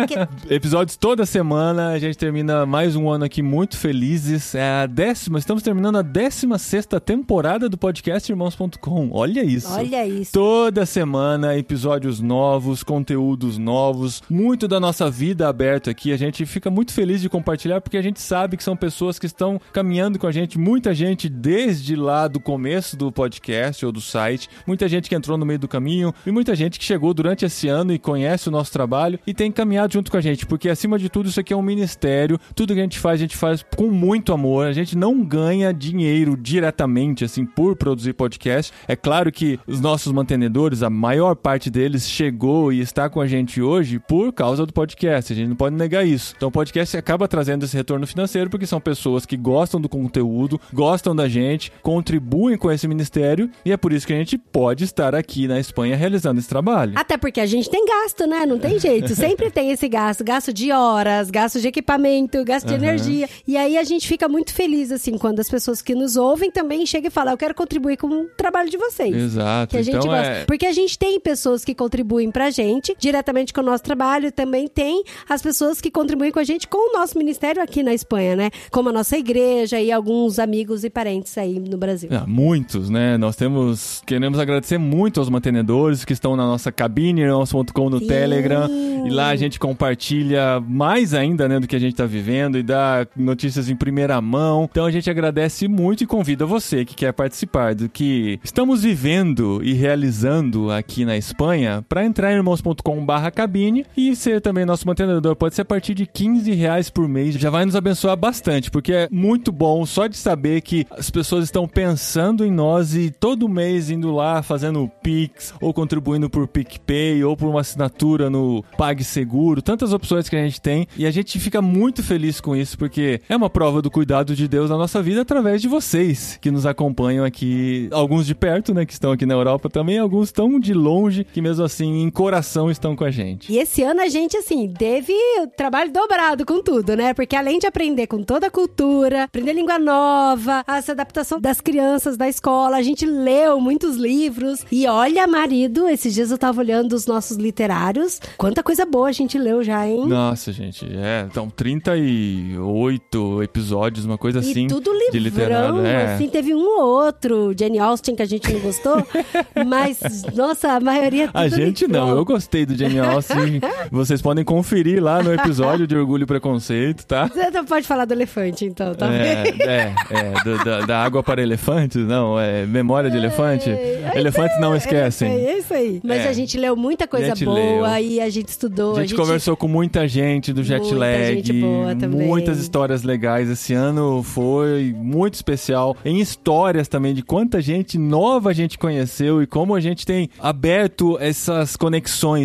It. 0.00 0.14
Episódios 0.48 0.96
toda 0.96 1.26
semana. 1.26 1.90
A 1.90 1.98
gente 1.98 2.16
termina 2.16 2.64
mais 2.64 2.96
um 2.96 3.10
ano 3.10 3.24
aqui 3.26 3.42
muito 3.42 3.76
felizes. 3.76 4.54
É 4.54 4.82
a 4.82 4.86
décima, 4.86 5.38
estamos 5.38 5.62
terminando 5.62 5.96
a 5.98 6.02
décima 6.02 6.56
sexta 6.58 6.98
temporada 6.98 7.68
do 7.68 7.76
podcast 7.76 8.32
Irmãos.com. 8.32 9.10
Olha 9.12 9.44
isso. 9.44 9.70
Olha 9.70 10.06
isso. 10.06 10.32
Toda 10.32 10.86
semana, 10.86 11.56
episódios 11.58 12.20
novos, 12.20 12.61
conteúdos 12.82 13.58
novos, 13.58 14.22
muito 14.28 14.68
da 14.68 14.78
nossa 14.78 15.10
vida 15.10 15.48
aberto 15.48 15.90
aqui. 15.90 16.12
A 16.12 16.16
gente 16.16 16.46
fica 16.46 16.70
muito 16.70 16.92
feliz 16.92 17.20
de 17.20 17.28
compartilhar 17.28 17.80
porque 17.80 17.96
a 17.96 18.02
gente 18.02 18.20
sabe 18.20 18.56
que 18.56 18.62
são 18.62 18.76
pessoas 18.76 19.18
que 19.18 19.26
estão 19.26 19.60
caminhando 19.72 20.18
com 20.18 20.26
a 20.26 20.32
gente, 20.32 20.58
muita 20.58 20.94
gente 20.94 21.28
desde 21.28 21.96
lá 21.96 22.28
do 22.28 22.38
começo 22.38 22.96
do 22.96 23.10
podcast 23.10 23.84
ou 23.84 23.90
do 23.90 24.00
site, 24.00 24.48
muita 24.66 24.88
gente 24.88 25.08
que 25.08 25.14
entrou 25.14 25.36
no 25.36 25.44
meio 25.44 25.58
do 25.58 25.66
caminho 25.66 26.14
e 26.26 26.30
muita 26.30 26.54
gente 26.54 26.78
que 26.78 26.84
chegou 26.84 27.12
durante 27.12 27.44
esse 27.44 27.66
ano 27.68 27.92
e 27.92 27.98
conhece 27.98 28.48
o 28.48 28.52
nosso 28.52 28.72
trabalho 28.72 29.18
e 29.26 29.34
tem 29.34 29.50
caminhado 29.50 29.92
junto 29.92 30.10
com 30.10 30.16
a 30.16 30.20
gente, 30.20 30.46
porque 30.46 30.68
acima 30.68 30.98
de 30.98 31.08
tudo 31.08 31.28
isso 31.28 31.40
aqui 31.40 31.52
é 31.52 31.56
um 31.56 31.62
ministério, 31.62 32.38
tudo 32.54 32.74
que 32.74 32.80
a 32.80 32.84
gente 32.84 32.98
faz, 32.98 33.20
a 33.20 33.24
gente 33.24 33.36
faz 33.36 33.64
com 33.76 33.88
muito 33.88 34.32
amor, 34.32 34.66
a 34.66 34.72
gente 34.72 34.96
não 34.96 35.24
ganha 35.24 35.72
dinheiro 35.72 36.36
diretamente 36.36 37.24
assim 37.24 37.44
por 37.44 37.76
produzir 37.76 38.12
podcast. 38.12 38.72
É 38.86 38.94
claro 38.94 39.32
que 39.32 39.58
os 39.66 39.80
nossos 39.80 40.12
mantenedores, 40.12 40.82
a 40.82 40.90
maior 40.90 41.34
parte 41.34 41.70
deles 41.70 42.08
chegou 42.08 42.51
e 42.72 42.80
está 42.80 43.08
com 43.08 43.20
a 43.20 43.26
gente 43.26 43.60
hoje 43.62 43.98
por 43.98 44.32
causa 44.32 44.66
do 44.66 44.72
podcast. 44.72 45.32
A 45.32 45.36
gente 45.36 45.48
não 45.48 45.56
pode 45.56 45.74
negar 45.76 46.06
isso. 46.06 46.34
Então 46.36 46.48
o 46.48 46.52
podcast 46.52 46.96
acaba 46.96 47.26
trazendo 47.28 47.64
esse 47.64 47.76
retorno 47.76 48.06
financeiro 48.06 48.50
porque 48.50 48.66
são 48.66 48.80
pessoas 48.80 49.24
que 49.24 49.36
gostam 49.36 49.80
do 49.80 49.88
conteúdo, 49.88 50.60
gostam 50.72 51.14
da 51.16 51.28
gente, 51.28 51.72
contribuem 51.82 52.56
com 52.56 52.70
esse 52.70 52.86
ministério 52.86 53.50
e 53.64 53.72
é 53.72 53.76
por 53.76 53.92
isso 53.92 54.06
que 54.06 54.12
a 54.12 54.16
gente 54.16 54.36
pode 54.36 54.84
estar 54.84 55.14
aqui 55.14 55.46
na 55.48 55.58
Espanha 55.58 55.96
realizando 55.96 56.38
esse 56.40 56.48
trabalho. 56.48 56.92
Até 56.96 57.16
porque 57.16 57.40
a 57.40 57.46
gente 57.46 57.70
tem 57.70 57.84
gasto, 57.86 58.26
né? 58.26 58.44
Não 58.46 58.58
tem 58.58 58.78
jeito. 58.78 59.14
Sempre 59.14 59.50
tem 59.50 59.70
esse 59.70 59.88
gasto. 59.88 60.24
Gasto 60.24 60.52
de 60.52 60.72
horas, 60.72 61.30
gasto 61.30 61.60
de 61.60 61.68
equipamento, 61.68 62.44
gasto 62.44 62.66
de 62.66 62.74
Aham. 62.74 62.82
energia. 62.84 63.28
E 63.46 63.56
aí 63.56 63.78
a 63.78 63.84
gente 63.84 64.06
fica 64.06 64.28
muito 64.28 64.52
feliz, 64.52 64.90
assim, 64.92 65.16
quando 65.16 65.40
as 65.40 65.48
pessoas 65.48 65.80
que 65.80 65.94
nos 65.94 66.16
ouvem 66.16 66.50
também 66.50 66.84
chegam 66.86 67.08
e 67.08 67.10
falam: 67.10 67.32
Eu 67.32 67.38
quero 67.38 67.54
contribuir 67.54 67.96
com 67.96 68.08
o 68.08 68.24
trabalho 68.36 68.68
de 68.68 68.76
vocês. 68.76 69.14
Exato. 69.14 69.70
Que 69.70 69.76
a 69.78 69.82
gente 69.82 69.96
então 69.96 70.08
gosta. 70.10 70.26
é 70.26 70.44
Porque 70.44 70.66
a 70.66 70.72
gente 70.72 70.98
tem 70.98 71.18
pessoas 71.20 71.64
que 71.64 71.74
contribuem 71.74 72.30
pra 72.42 72.50
gente 72.50 72.96
diretamente 72.98 73.52
com 73.52 73.60
o 73.60 73.64
nosso 73.64 73.84
trabalho, 73.84 74.32
também 74.32 74.66
tem 74.66 75.04
as 75.28 75.40
pessoas 75.40 75.80
que 75.80 75.92
contribuem 75.92 76.32
com 76.32 76.40
a 76.40 76.44
gente 76.44 76.66
com 76.66 76.90
o 76.90 76.98
nosso 76.98 77.16
ministério 77.16 77.62
aqui 77.62 77.84
na 77.84 77.94
Espanha, 77.94 78.34
né? 78.34 78.50
Como 78.68 78.88
a 78.88 78.92
nossa 78.92 79.16
igreja 79.16 79.80
e 79.80 79.92
alguns 79.92 80.40
amigos 80.40 80.82
e 80.82 80.90
parentes 80.90 81.38
aí 81.38 81.60
no 81.60 81.78
Brasil. 81.78 82.08
Ah, 82.12 82.24
muitos, 82.26 82.90
né? 82.90 83.16
Nós 83.16 83.36
temos. 83.36 84.02
Queremos 84.04 84.40
agradecer 84.40 84.76
muito 84.76 85.20
aos 85.20 85.28
mantenedores 85.28 86.04
que 86.04 86.12
estão 86.12 86.34
na 86.34 86.44
nossa 86.44 86.72
cabine, 86.72 87.20
irmãos.com 87.20 87.88
no 87.88 88.00
Sim. 88.00 88.08
Telegram. 88.08 88.68
E 89.06 89.10
lá 89.10 89.28
a 89.28 89.36
gente 89.36 89.60
compartilha 89.60 90.60
mais 90.60 91.14
ainda, 91.14 91.48
né, 91.48 91.60
do 91.60 91.68
que 91.68 91.76
a 91.76 91.78
gente 91.78 91.94
tá 91.94 92.06
vivendo 92.06 92.58
e 92.58 92.62
dá 92.62 93.06
notícias 93.16 93.68
em 93.68 93.76
primeira 93.76 94.20
mão. 94.20 94.68
Então 94.70 94.84
a 94.84 94.90
gente 94.90 95.08
agradece 95.08 95.68
muito 95.68 96.02
e 96.02 96.06
convida 96.06 96.44
você 96.44 96.84
que 96.84 96.94
quer 96.94 97.12
participar 97.12 97.74
do 97.74 97.88
que 97.88 98.40
estamos 98.42 98.82
vivendo 98.82 99.60
e 99.62 99.74
realizando 99.74 100.70
aqui 100.70 101.04
na 101.04 101.16
Espanha 101.16 101.84
para 101.88 102.04
entrar 102.04 102.31
entrar 102.32 102.34
em 102.34 102.36
irmãos.com.br 102.36 103.30
cabine 103.34 103.86
e 103.96 104.16
ser 104.16 104.40
também 104.40 104.64
nosso 104.64 104.86
mantenedor. 104.86 105.36
Pode 105.36 105.54
ser 105.54 105.62
a 105.62 105.64
partir 105.64 105.94
de 105.94 106.06
15 106.06 106.52
reais 106.52 106.90
por 106.90 107.06
mês. 107.06 107.34
Já 107.34 107.50
vai 107.50 107.64
nos 107.64 107.76
abençoar 107.76 108.16
bastante, 108.16 108.70
porque 108.70 108.92
é 108.92 109.08
muito 109.10 109.52
bom 109.52 109.84
só 109.84 110.06
de 110.06 110.16
saber 110.16 110.60
que 110.62 110.86
as 110.90 111.10
pessoas 111.10 111.44
estão 111.44 111.68
pensando 111.68 112.44
em 112.44 112.50
nós 112.50 112.94
e 112.94 113.10
todo 113.10 113.48
mês 113.48 113.90
indo 113.90 114.12
lá 114.12 114.42
fazendo 114.42 114.90
Pix 115.02 115.54
ou 115.60 115.72
contribuindo 115.72 116.30
por 116.30 116.48
PicPay 116.48 117.22
ou 117.24 117.36
por 117.36 117.48
uma 117.48 117.60
assinatura 117.60 118.30
no 118.30 118.64
PagSeguro. 118.76 119.62
Tantas 119.62 119.92
opções 119.92 120.28
que 120.28 120.36
a 120.36 120.42
gente 120.42 120.60
tem 120.60 120.86
e 120.96 121.06
a 121.06 121.10
gente 121.10 121.38
fica 121.38 121.60
muito 121.60 122.02
feliz 122.02 122.40
com 122.40 122.56
isso, 122.56 122.78
porque 122.78 123.20
é 123.28 123.36
uma 123.36 123.50
prova 123.50 123.82
do 123.82 123.90
cuidado 123.90 124.34
de 124.34 124.48
Deus 124.48 124.70
na 124.70 124.76
nossa 124.76 125.02
vida 125.02 125.22
através 125.22 125.60
de 125.60 125.68
vocês 125.68 126.38
que 126.40 126.50
nos 126.50 126.66
acompanham 126.66 127.24
aqui. 127.24 127.88
Alguns 127.92 128.26
de 128.26 128.34
perto, 128.34 128.72
né, 128.72 128.86
que 128.86 128.92
estão 128.92 129.12
aqui 129.12 129.26
na 129.26 129.34
Europa 129.34 129.68
também, 129.68 129.98
alguns 129.98 130.28
estão 130.28 130.58
de 130.58 130.72
longe, 130.72 131.24
que 131.24 131.40
mesmo 131.40 131.64
assim, 131.64 132.02
coração, 132.22 132.70
estão 132.70 132.94
com 132.94 133.04
a 133.04 133.10
gente. 133.10 133.52
E 133.52 133.58
esse 133.58 133.82
ano 133.82 134.00
a 134.00 134.08
gente, 134.08 134.36
assim, 134.36 134.72
teve 134.78 135.12
trabalho 135.56 135.92
dobrado 135.92 136.46
com 136.46 136.62
tudo, 136.62 136.96
né? 136.96 137.12
Porque 137.12 137.34
além 137.34 137.58
de 137.58 137.66
aprender 137.66 138.06
com 138.06 138.22
toda 138.22 138.46
a 138.46 138.50
cultura, 138.50 139.24
aprender 139.24 139.52
língua 139.52 139.78
nova, 139.78 140.64
essa 140.68 140.92
adaptação 140.92 141.40
das 141.40 141.60
crianças 141.60 142.16
da 142.16 142.28
escola, 142.28 142.76
a 142.76 142.82
gente 142.82 143.04
leu 143.04 143.60
muitos 143.60 143.96
livros. 143.96 144.64
E 144.70 144.86
olha, 144.86 145.26
marido, 145.26 145.88
esses 145.88 146.14
dias 146.14 146.30
eu 146.30 146.38
tava 146.38 146.60
olhando 146.60 146.92
os 146.92 147.06
nossos 147.06 147.36
literários. 147.36 148.20
Quanta 148.38 148.62
coisa 148.62 148.86
boa 148.86 149.08
a 149.08 149.12
gente 149.12 149.36
leu 149.36 149.64
já, 149.64 149.86
hein? 149.86 150.06
Nossa, 150.06 150.52
gente, 150.52 150.86
é. 150.86 151.26
Então, 151.28 151.50
38 151.50 153.42
episódios, 153.42 154.04
uma 154.04 154.16
coisa 154.16 154.38
assim. 154.38 154.66
E 154.66 154.68
tudo 154.68 154.92
de 155.10 155.18
livrão, 155.18 155.80
literário. 155.80 155.86
É. 155.86 156.14
assim, 156.14 156.28
teve 156.28 156.54
um 156.54 156.80
ou 156.80 157.04
outro, 157.04 157.52
Jane 157.58 157.78
Austen, 157.78 158.14
que 158.14 158.22
a 158.22 158.26
gente 158.26 158.50
não 158.52 158.60
gostou, 158.60 159.04
mas, 159.66 160.00
nossa, 160.34 160.72
a 160.72 160.80
maioria 160.80 161.26
tudo 161.26 161.38
A 161.38 161.48
gente 161.48 161.86
não, 161.86 162.11
eu 162.16 162.24
gostei 162.24 162.64
do 162.66 162.74
Jane 162.76 162.98
Austen. 162.98 163.60
Vocês 163.90 164.20
podem 164.22 164.44
conferir 164.44 165.02
lá 165.02 165.22
no 165.22 165.32
episódio 165.32 165.86
de 165.86 165.96
Orgulho 165.96 166.24
e 166.24 166.26
Preconceito, 166.26 167.04
tá? 167.06 167.26
Você 167.28 167.50
não 167.50 167.64
pode 167.64 167.86
falar 167.86 168.04
do 168.04 168.12
elefante, 168.12 168.64
então, 168.64 168.94
tá 168.94 169.12
É, 169.12 169.48
é, 169.60 169.94
é 170.10 170.44
do- 170.44 170.64
da, 170.64 170.80
da 170.80 171.02
água 171.04 171.22
para 171.22 171.42
elefantes, 171.42 172.04
não, 172.06 172.38
é 172.38 172.64
memória 172.66 173.10
de 173.10 173.16
elefante. 173.16 173.70
É, 173.70 174.12
Elefantes 174.14 174.60
não 174.60 174.74
É 174.74 174.76
esquecem. 174.78 175.30
é 175.30 175.58
isso 175.58 175.72
aí. 175.74 176.00
Mas 176.04 176.24
É. 176.24 176.28
a 176.28 176.32
gente 176.32 176.56
leu 176.58 176.76
muita 176.76 177.06
coisa 177.06 177.28
gente 177.28 177.44
boa 177.44 177.96
leu. 177.98 178.04
e 178.04 178.20
a 178.20 178.28
gente 178.30 178.48
estudou. 178.48 178.96
A 178.96 179.00
gente, 179.02 179.14
conversou 179.14 179.56
com 179.56 179.68
muita 179.68 180.06
gente 180.08 180.52
do 180.52 180.62
jet 180.62 180.80
Muita 180.82 180.96
lag, 180.98 181.34
gente 181.34 181.52
boa 181.52 181.94
também. 181.94 182.26
muitas 182.26 182.58
histórias 182.58 183.02
legais. 183.02 183.48
Esse 183.50 183.72
ano 183.74 184.22
foi 184.22 184.94
muito 184.96 185.34
especial 185.34 185.96
em 186.04 186.20
histórias 186.20 186.88
também 186.88 187.14
de 187.14 187.22
quanta 187.22 187.60
gente 187.60 187.98
nova 187.98 188.50
a 188.50 188.52
gente 188.52 188.78
conheceu 188.78 189.42
e 189.42 189.46
como 189.46 189.74
a 189.74 189.80
gente 189.80 190.04
tem 190.06 190.28
aberto 190.40 191.16
essas 191.20 191.76
conexões, 191.76 192.01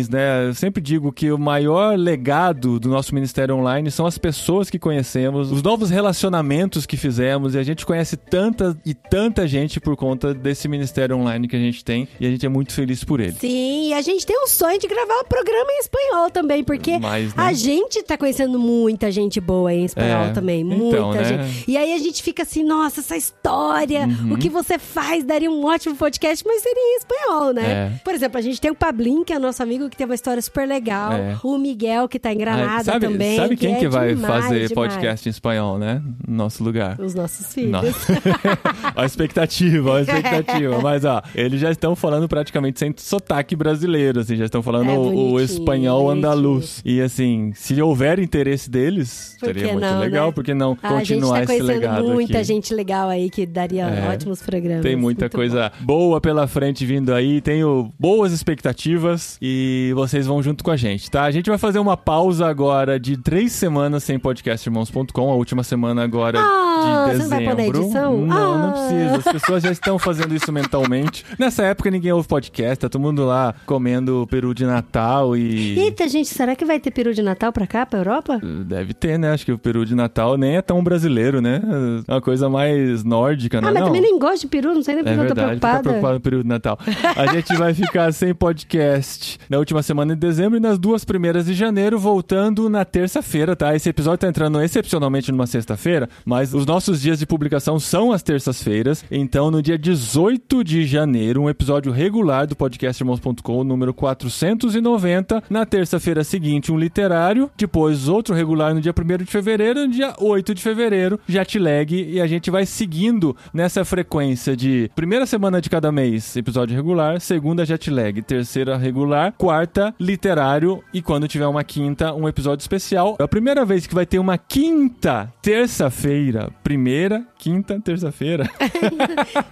né? 0.08 0.46
Eu 0.48 0.54
sempre 0.54 0.82
digo 0.82 1.12
que 1.12 1.30
o 1.30 1.38
maior 1.38 1.96
legado 1.98 2.78
do 2.78 2.88
nosso 2.88 3.14
ministério 3.14 3.54
online 3.56 3.90
são 3.90 4.06
as 4.06 4.18
pessoas 4.18 4.68
que 4.70 4.78
conhecemos, 4.78 5.50
os 5.50 5.62
novos 5.62 5.90
relacionamentos 5.90 6.86
que 6.86 6.96
fizemos 6.96 7.54
e 7.54 7.58
a 7.58 7.62
gente 7.62 7.84
conhece 7.86 8.16
tanta 8.16 8.76
e 8.84 8.94
tanta 8.94 9.46
gente 9.46 9.80
por 9.80 9.96
conta 9.96 10.34
desse 10.34 10.68
ministério 10.68 11.16
online 11.16 11.48
que 11.48 11.56
a 11.56 11.58
gente 11.58 11.84
tem 11.84 12.08
e 12.20 12.26
a 12.26 12.30
gente 12.30 12.44
é 12.44 12.48
muito 12.48 12.72
feliz 12.72 13.02
por 13.04 13.20
ele. 13.20 13.32
Sim, 13.32 13.88
e 13.88 13.92
a 13.94 14.00
gente 14.00 14.26
tem 14.26 14.38
um 14.42 14.46
sonho 14.46 14.78
de 14.78 14.86
gravar 14.86 15.20
um 15.20 15.24
programa 15.24 15.70
em 15.70 15.80
espanhol 15.80 16.30
também, 16.30 16.62
porque 16.64 16.98
Mas, 16.98 17.34
né? 17.34 17.42
a 17.44 17.52
gente 17.52 18.02
tá 18.02 18.16
conhecendo 18.16 18.58
muita 18.58 19.10
gente 19.10 19.40
boa 19.40 19.72
em 19.72 19.84
espanhol 19.84 20.24
É, 20.26 20.30
também. 20.32 20.60
então, 20.60 20.78
Muita 20.78 21.22
né? 21.22 21.24
gente. 21.24 21.64
E 21.70 21.76
aí 21.76 21.92
a 21.94 21.98
gente 21.98 22.22
fica 22.22 22.42
assim, 22.42 22.62
nossa, 22.64 23.00
essa 23.00 23.16
história, 23.16 24.06
Uhum. 24.06 24.34
o 24.34 24.38
que 24.38 24.48
você 24.48 24.78
faz 24.78 25.24
daria 25.24 25.50
um 25.50 25.64
ótimo 25.64 25.94
podcast, 25.96 26.44
mas 26.46 26.62
seria 26.62 26.80
em 26.80 26.96
espanhol, 26.96 27.52
né? 27.52 27.70
É. 27.96 28.00
Por 28.04 28.14
exemplo, 28.14 28.38
a 28.38 28.40
gente 28.42 28.60
tem 28.60 28.70
o 28.70 28.74
Pablin, 28.74 29.24
que 29.24 29.32
é 29.32 29.38
nosso 29.48 29.62
amigo, 29.62 29.88
que 29.88 29.96
tem 29.96 30.04
uma 30.06 30.14
história 30.14 30.40
super 30.40 30.66
legal. 30.66 31.12
É. 31.12 31.36
O 31.42 31.58
Miguel, 31.58 32.08
que 32.08 32.18
tá 32.18 32.32
em 32.32 32.38
Granada 32.38 32.70
Ai, 32.72 32.84
sabe, 32.84 33.06
também. 33.06 33.36
Sabe 33.36 33.56
quem 33.56 33.74
é 33.74 33.78
que 33.78 33.88
vai 33.88 34.14
demais, 34.14 34.34
fazer 34.44 34.54
demais. 34.68 34.72
podcast 34.72 35.28
em 35.28 35.30
espanhol, 35.30 35.78
né? 35.78 36.02
No 36.26 36.36
nosso 36.36 36.62
lugar. 36.62 37.00
Os 37.00 37.14
nossos 37.14 37.52
filhos. 37.52 37.70
Não. 37.72 37.82
a 38.94 39.04
expectativa, 39.04 39.98
a 39.98 40.00
expectativa. 40.02 40.80
Mas, 40.80 41.04
ó, 41.04 41.22
eles 41.34 41.60
já 41.60 41.70
estão 41.70 41.94
falando 41.96 42.28
praticamente 42.28 42.78
sem 42.78 42.94
sotaque 42.96 43.54
brasileiro, 43.56 44.20
assim, 44.20 44.36
já 44.36 44.44
estão 44.44 44.62
falando 44.62 44.90
É 44.90 44.94
o- 44.94 45.32
o, 45.32 45.40
espanhol 45.40 46.04
bonitinho. 46.04 46.26
andaluz. 46.30 46.82
E, 46.84 47.00
assim, 47.00 47.52
se 47.54 47.80
houver 47.80 48.18
interesse 48.18 48.70
deles, 48.70 49.36
Por 49.40 49.46
seria 49.46 49.64
que 49.66 49.72
muito 49.72 49.84
não, 49.84 49.98
legal, 50.00 50.26
né? 50.28 50.32
porque 50.32 50.54
não 50.54 50.76
Ah, 50.82 50.88
a 50.88 50.98
gente 50.98 51.14
continuar 51.20 51.46
tá 51.46 51.54
esse 51.54 51.62
legado 51.62 52.08
muita 52.08 52.38
aqui. 52.38 52.44
gente 52.44 52.74
legal 52.74 53.08
aí 53.08 53.30
que 53.30 53.46
daria 53.46 53.84
É. 53.86 54.08
ótimos 54.10 54.42
programas. 54.42 54.82
Tem 54.82 54.96
muita 54.96 55.24
Muito 55.24 55.34
coisa 55.36 55.72
boa 55.80 56.20
pela 56.20 56.46
frente 56.46 56.84
vindo 56.86 57.12
aí, 57.14 57.40
tenho 57.40 57.92
boas 57.98 58.32
expectativas 58.32 59.27
e 59.42 59.92
vocês 59.94 60.26
vão 60.26 60.42
junto 60.42 60.62
com 60.64 60.70
a 60.70 60.76
gente, 60.76 61.10
tá? 61.10 61.24
A 61.24 61.30
gente 61.30 61.48
vai 61.50 61.58
fazer 61.58 61.78
uma 61.78 61.96
pausa 61.96 62.46
agora 62.46 62.98
de 62.98 63.16
três 63.16 63.52
semanas 63.52 64.04
sem 64.04 64.18
podcastirmãos.com, 64.18 65.30
a 65.30 65.34
última 65.34 65.62
semana 65.62 66.02
agora 66.04 66.38
Ah, 66.40 67.08
de 67.10 67.16
você 67.16 67.22
não 67.22 67.28
vai 67.28 67.38
dezembro. 67.38 67.56
na 67.56 67.66
edição? 67.68 68.26
Não, 68.26 68.58
não 68.58 68.68
Ah. 68.68 68.72
precisa. 68.72 69.16
As 69.16 69.24
pessoas 69.40 69.62
já 69.62 69.70
estão 69.72 69.98
fazendo 69.98 70.34
isso 70.34 70.52
mentalmente. 70.52 71.24
Nessa 71.38 71.64
época 71.64 71.90
ninguém 71.90 72.12
ouve 72.12 72.28
podcast, 72.28 72.78
tá 72.80 72.88
todo 72.88 73.00
mundo 73.00 73.24
lá 73.24 73.54
comendo 73.66 74.26
peru 74.30 74.54
de 74.54 74.64
Natal 74.64 75.36
e. 75.36 75.78
Eita, 75.78 76.08
gente, 76.08 76.28
será 76.28 76.54
que 76.54 76.64
vai 76.64 76.78
ter 76.80 76.90
peru 76.90 77.12
de 77.14 77.22
Natal 77.22 77.52
pra 77.52 77.66
cá, 77.66 77.84
pra 77.86 77.98
Europa? 78.00 78.40
Deve 78.66 78.94
ter, 78.94 79.18
né? 79.18 79.32
Acho 79.32 79.44
que 79.44 79.52
o 79.52 79.58
peru 79.58 79.84
de 79.84 79.94
Natal 79.94 80.36
nem 80.36 80.56
é 80.56 80.62
tão 80.62 80.82
brasileiro, 80.82 81.40
né? 81.40 81.60
É 82.06 82.12
uma 82.12 82.20
coisa 82.20 82.48
mais 82.48 83.02
nórdica, 83.04 83.58
Ah, 83.58 83.60
não 83.60 83.68
é? 83.68 83.72
mas 83.72 83.80
não? 83.80 83.86
também 83.88 84.02
nem 84.02 84.18
gosto 84.18 84.42
de 84.42 84.48
peru, 84.48 84.74
não 84.74 84.82
sei 84.82 84.94
nem 84.96 85.02
É 85.04 85.06
porque 85.06 85.20
eu 85.20 85.28
tô 85.28 85.34
verdade, 85.34 85.60
tá 85.60 85.68
preocupada. 85.68 85.82
preocupado 85.82 86.14
no 86.14 86.20
período 86.20 86.42
de 86.42 86.48
Natal. 86.48 86.78
A 87.16 87.26
gente 87.34 87.54
vai 87.56 87.74
ficar 87.74 88.12
sem 88.12 88.34
podcast 88.34 89.17
na 89.48 89.58
última 89.58 89.82
semana 89.82 90.14
de 90.14 90.20
dezembro 90.20 90.56
e 90.56 90.60
nas 90.60 90.78
duas 90.78 91.04
primeiras 91.04 91.46
de 91.46 91.54
janeiro, 91.54 91.98
voltando 91.98 92.68
na 92.68 92.84
terça-feira, 92.84 93.56
tá? 93.56 93.74
Esse 93.74 93.88
episódio 93.88 94.18
tá 94.18 94.28
entrando 94.28 94.60
excepcionalmente 94.60 95.32
numa 95.32 95.46
sexta-feira, 95.46 96.08
mas 96.24 96.54
os 96.54 96.64
nossos 96.64 97.00
dias 97.00 97.18
de 97.18 97.26
publicação 97.26 97.78
são 97.80 98.12
as 98.12 98.22
terças-feiras. 98.22 99.04
Então, 99.10 99.50
no 99.50 99.62
dia 99.62 99.78
18 99.78 100.62
de 100.62 100.86
janeiro, 100.86 101.42
um 101.42 101.50
episódio 101.50 101.90
regular 101.90 102.46
do 102.46 102.54
podcast 102.54 103.02
Irmãos.com, 103.02 103.64
número 103.64 103.92
490. 103.92 105.42
Na 105.50 105.66
terça-feira 105.66 106.22
seguinte, 106.22 106.70
um 106.70 106.78
literário. 106.78 107.50
Depois, 107.56 108.08
outro 108.08 108.34
regular 108.34 108.74
no 108.74 108.80
dia 108.80 108.94
1 108.96 109.24
de 109.24 109.26
fevereiro. 109.26 109.80
No 109.80 109.88
dia 109.88 110.14
8 110.18 110.54
de 110.54 110.62
fevereiro, 110.62 111.18
Jetlag. 111.26 111.94
E 111.94 112.20
a 112.20 112.26
gente 112.26 112.50
vai 112.50 112.66
seguindo 112.66 113.36
nessa 113.52 113.84
frequência 113.84 114.56
de 114.56 114.90
primeira 114.94 115.26
semana 115.26 115.60
de 115.60 115.68
cada 115.68 115.90
mês, 115.90 116.36
episódio 116.36 116.76
regular. 116.76 117.20
Segunda, 117.20 117.64
Jetlag. 117.64 118.22
Terceira, 118.22 118.76
regular. 118.76 119.07
Quarta, 119.36 119.94
literário. 119.98 120.82
E 120.92 121.00
quando 121.00 121.28
tiver 121.28 121.46
uma 121.46 121.64
quinta, 121.64 122.14
um 122.14 122.28
episódio 122.28 122.62
especial. 122.62 123.16
É 123.18 123.22
a 123.22 123.28
primeira 123.28 123.64
vez 123.64 123.86
que 123.86 123.94
vai 123.94 124.06
ter 124.06 124.18
uma 124.18 124.36
quinta 124.36 125.32
terça-feira. 125.40 126.50
Primeira, 126.62 127.24
quinta, 127.38 127.80
terça-feira. 127.80 128.48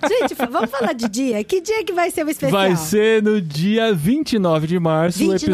Gente, 0.09 0.35
vamos 0.51 0.71
falar 0.71 0.93
de 0.93 1.09
dia. 1.09 1.43
Que 1.45 1.61
dia 1.61 1.85
que 1.85 1.93
vai 1.93 2.11
ser 2.11 2.25
o 2.27 2.31
especial? 2.31 2.61
Vai 2.61 2.77
ser 2.77 3.23
no 3.23 3.41
dia 3.41 3.95
29 3.95 4.67
de 4.67 4.79
março, 4.79 5.19
o 5.25 5.31
29 5.33 5.39
de 5.39 5.45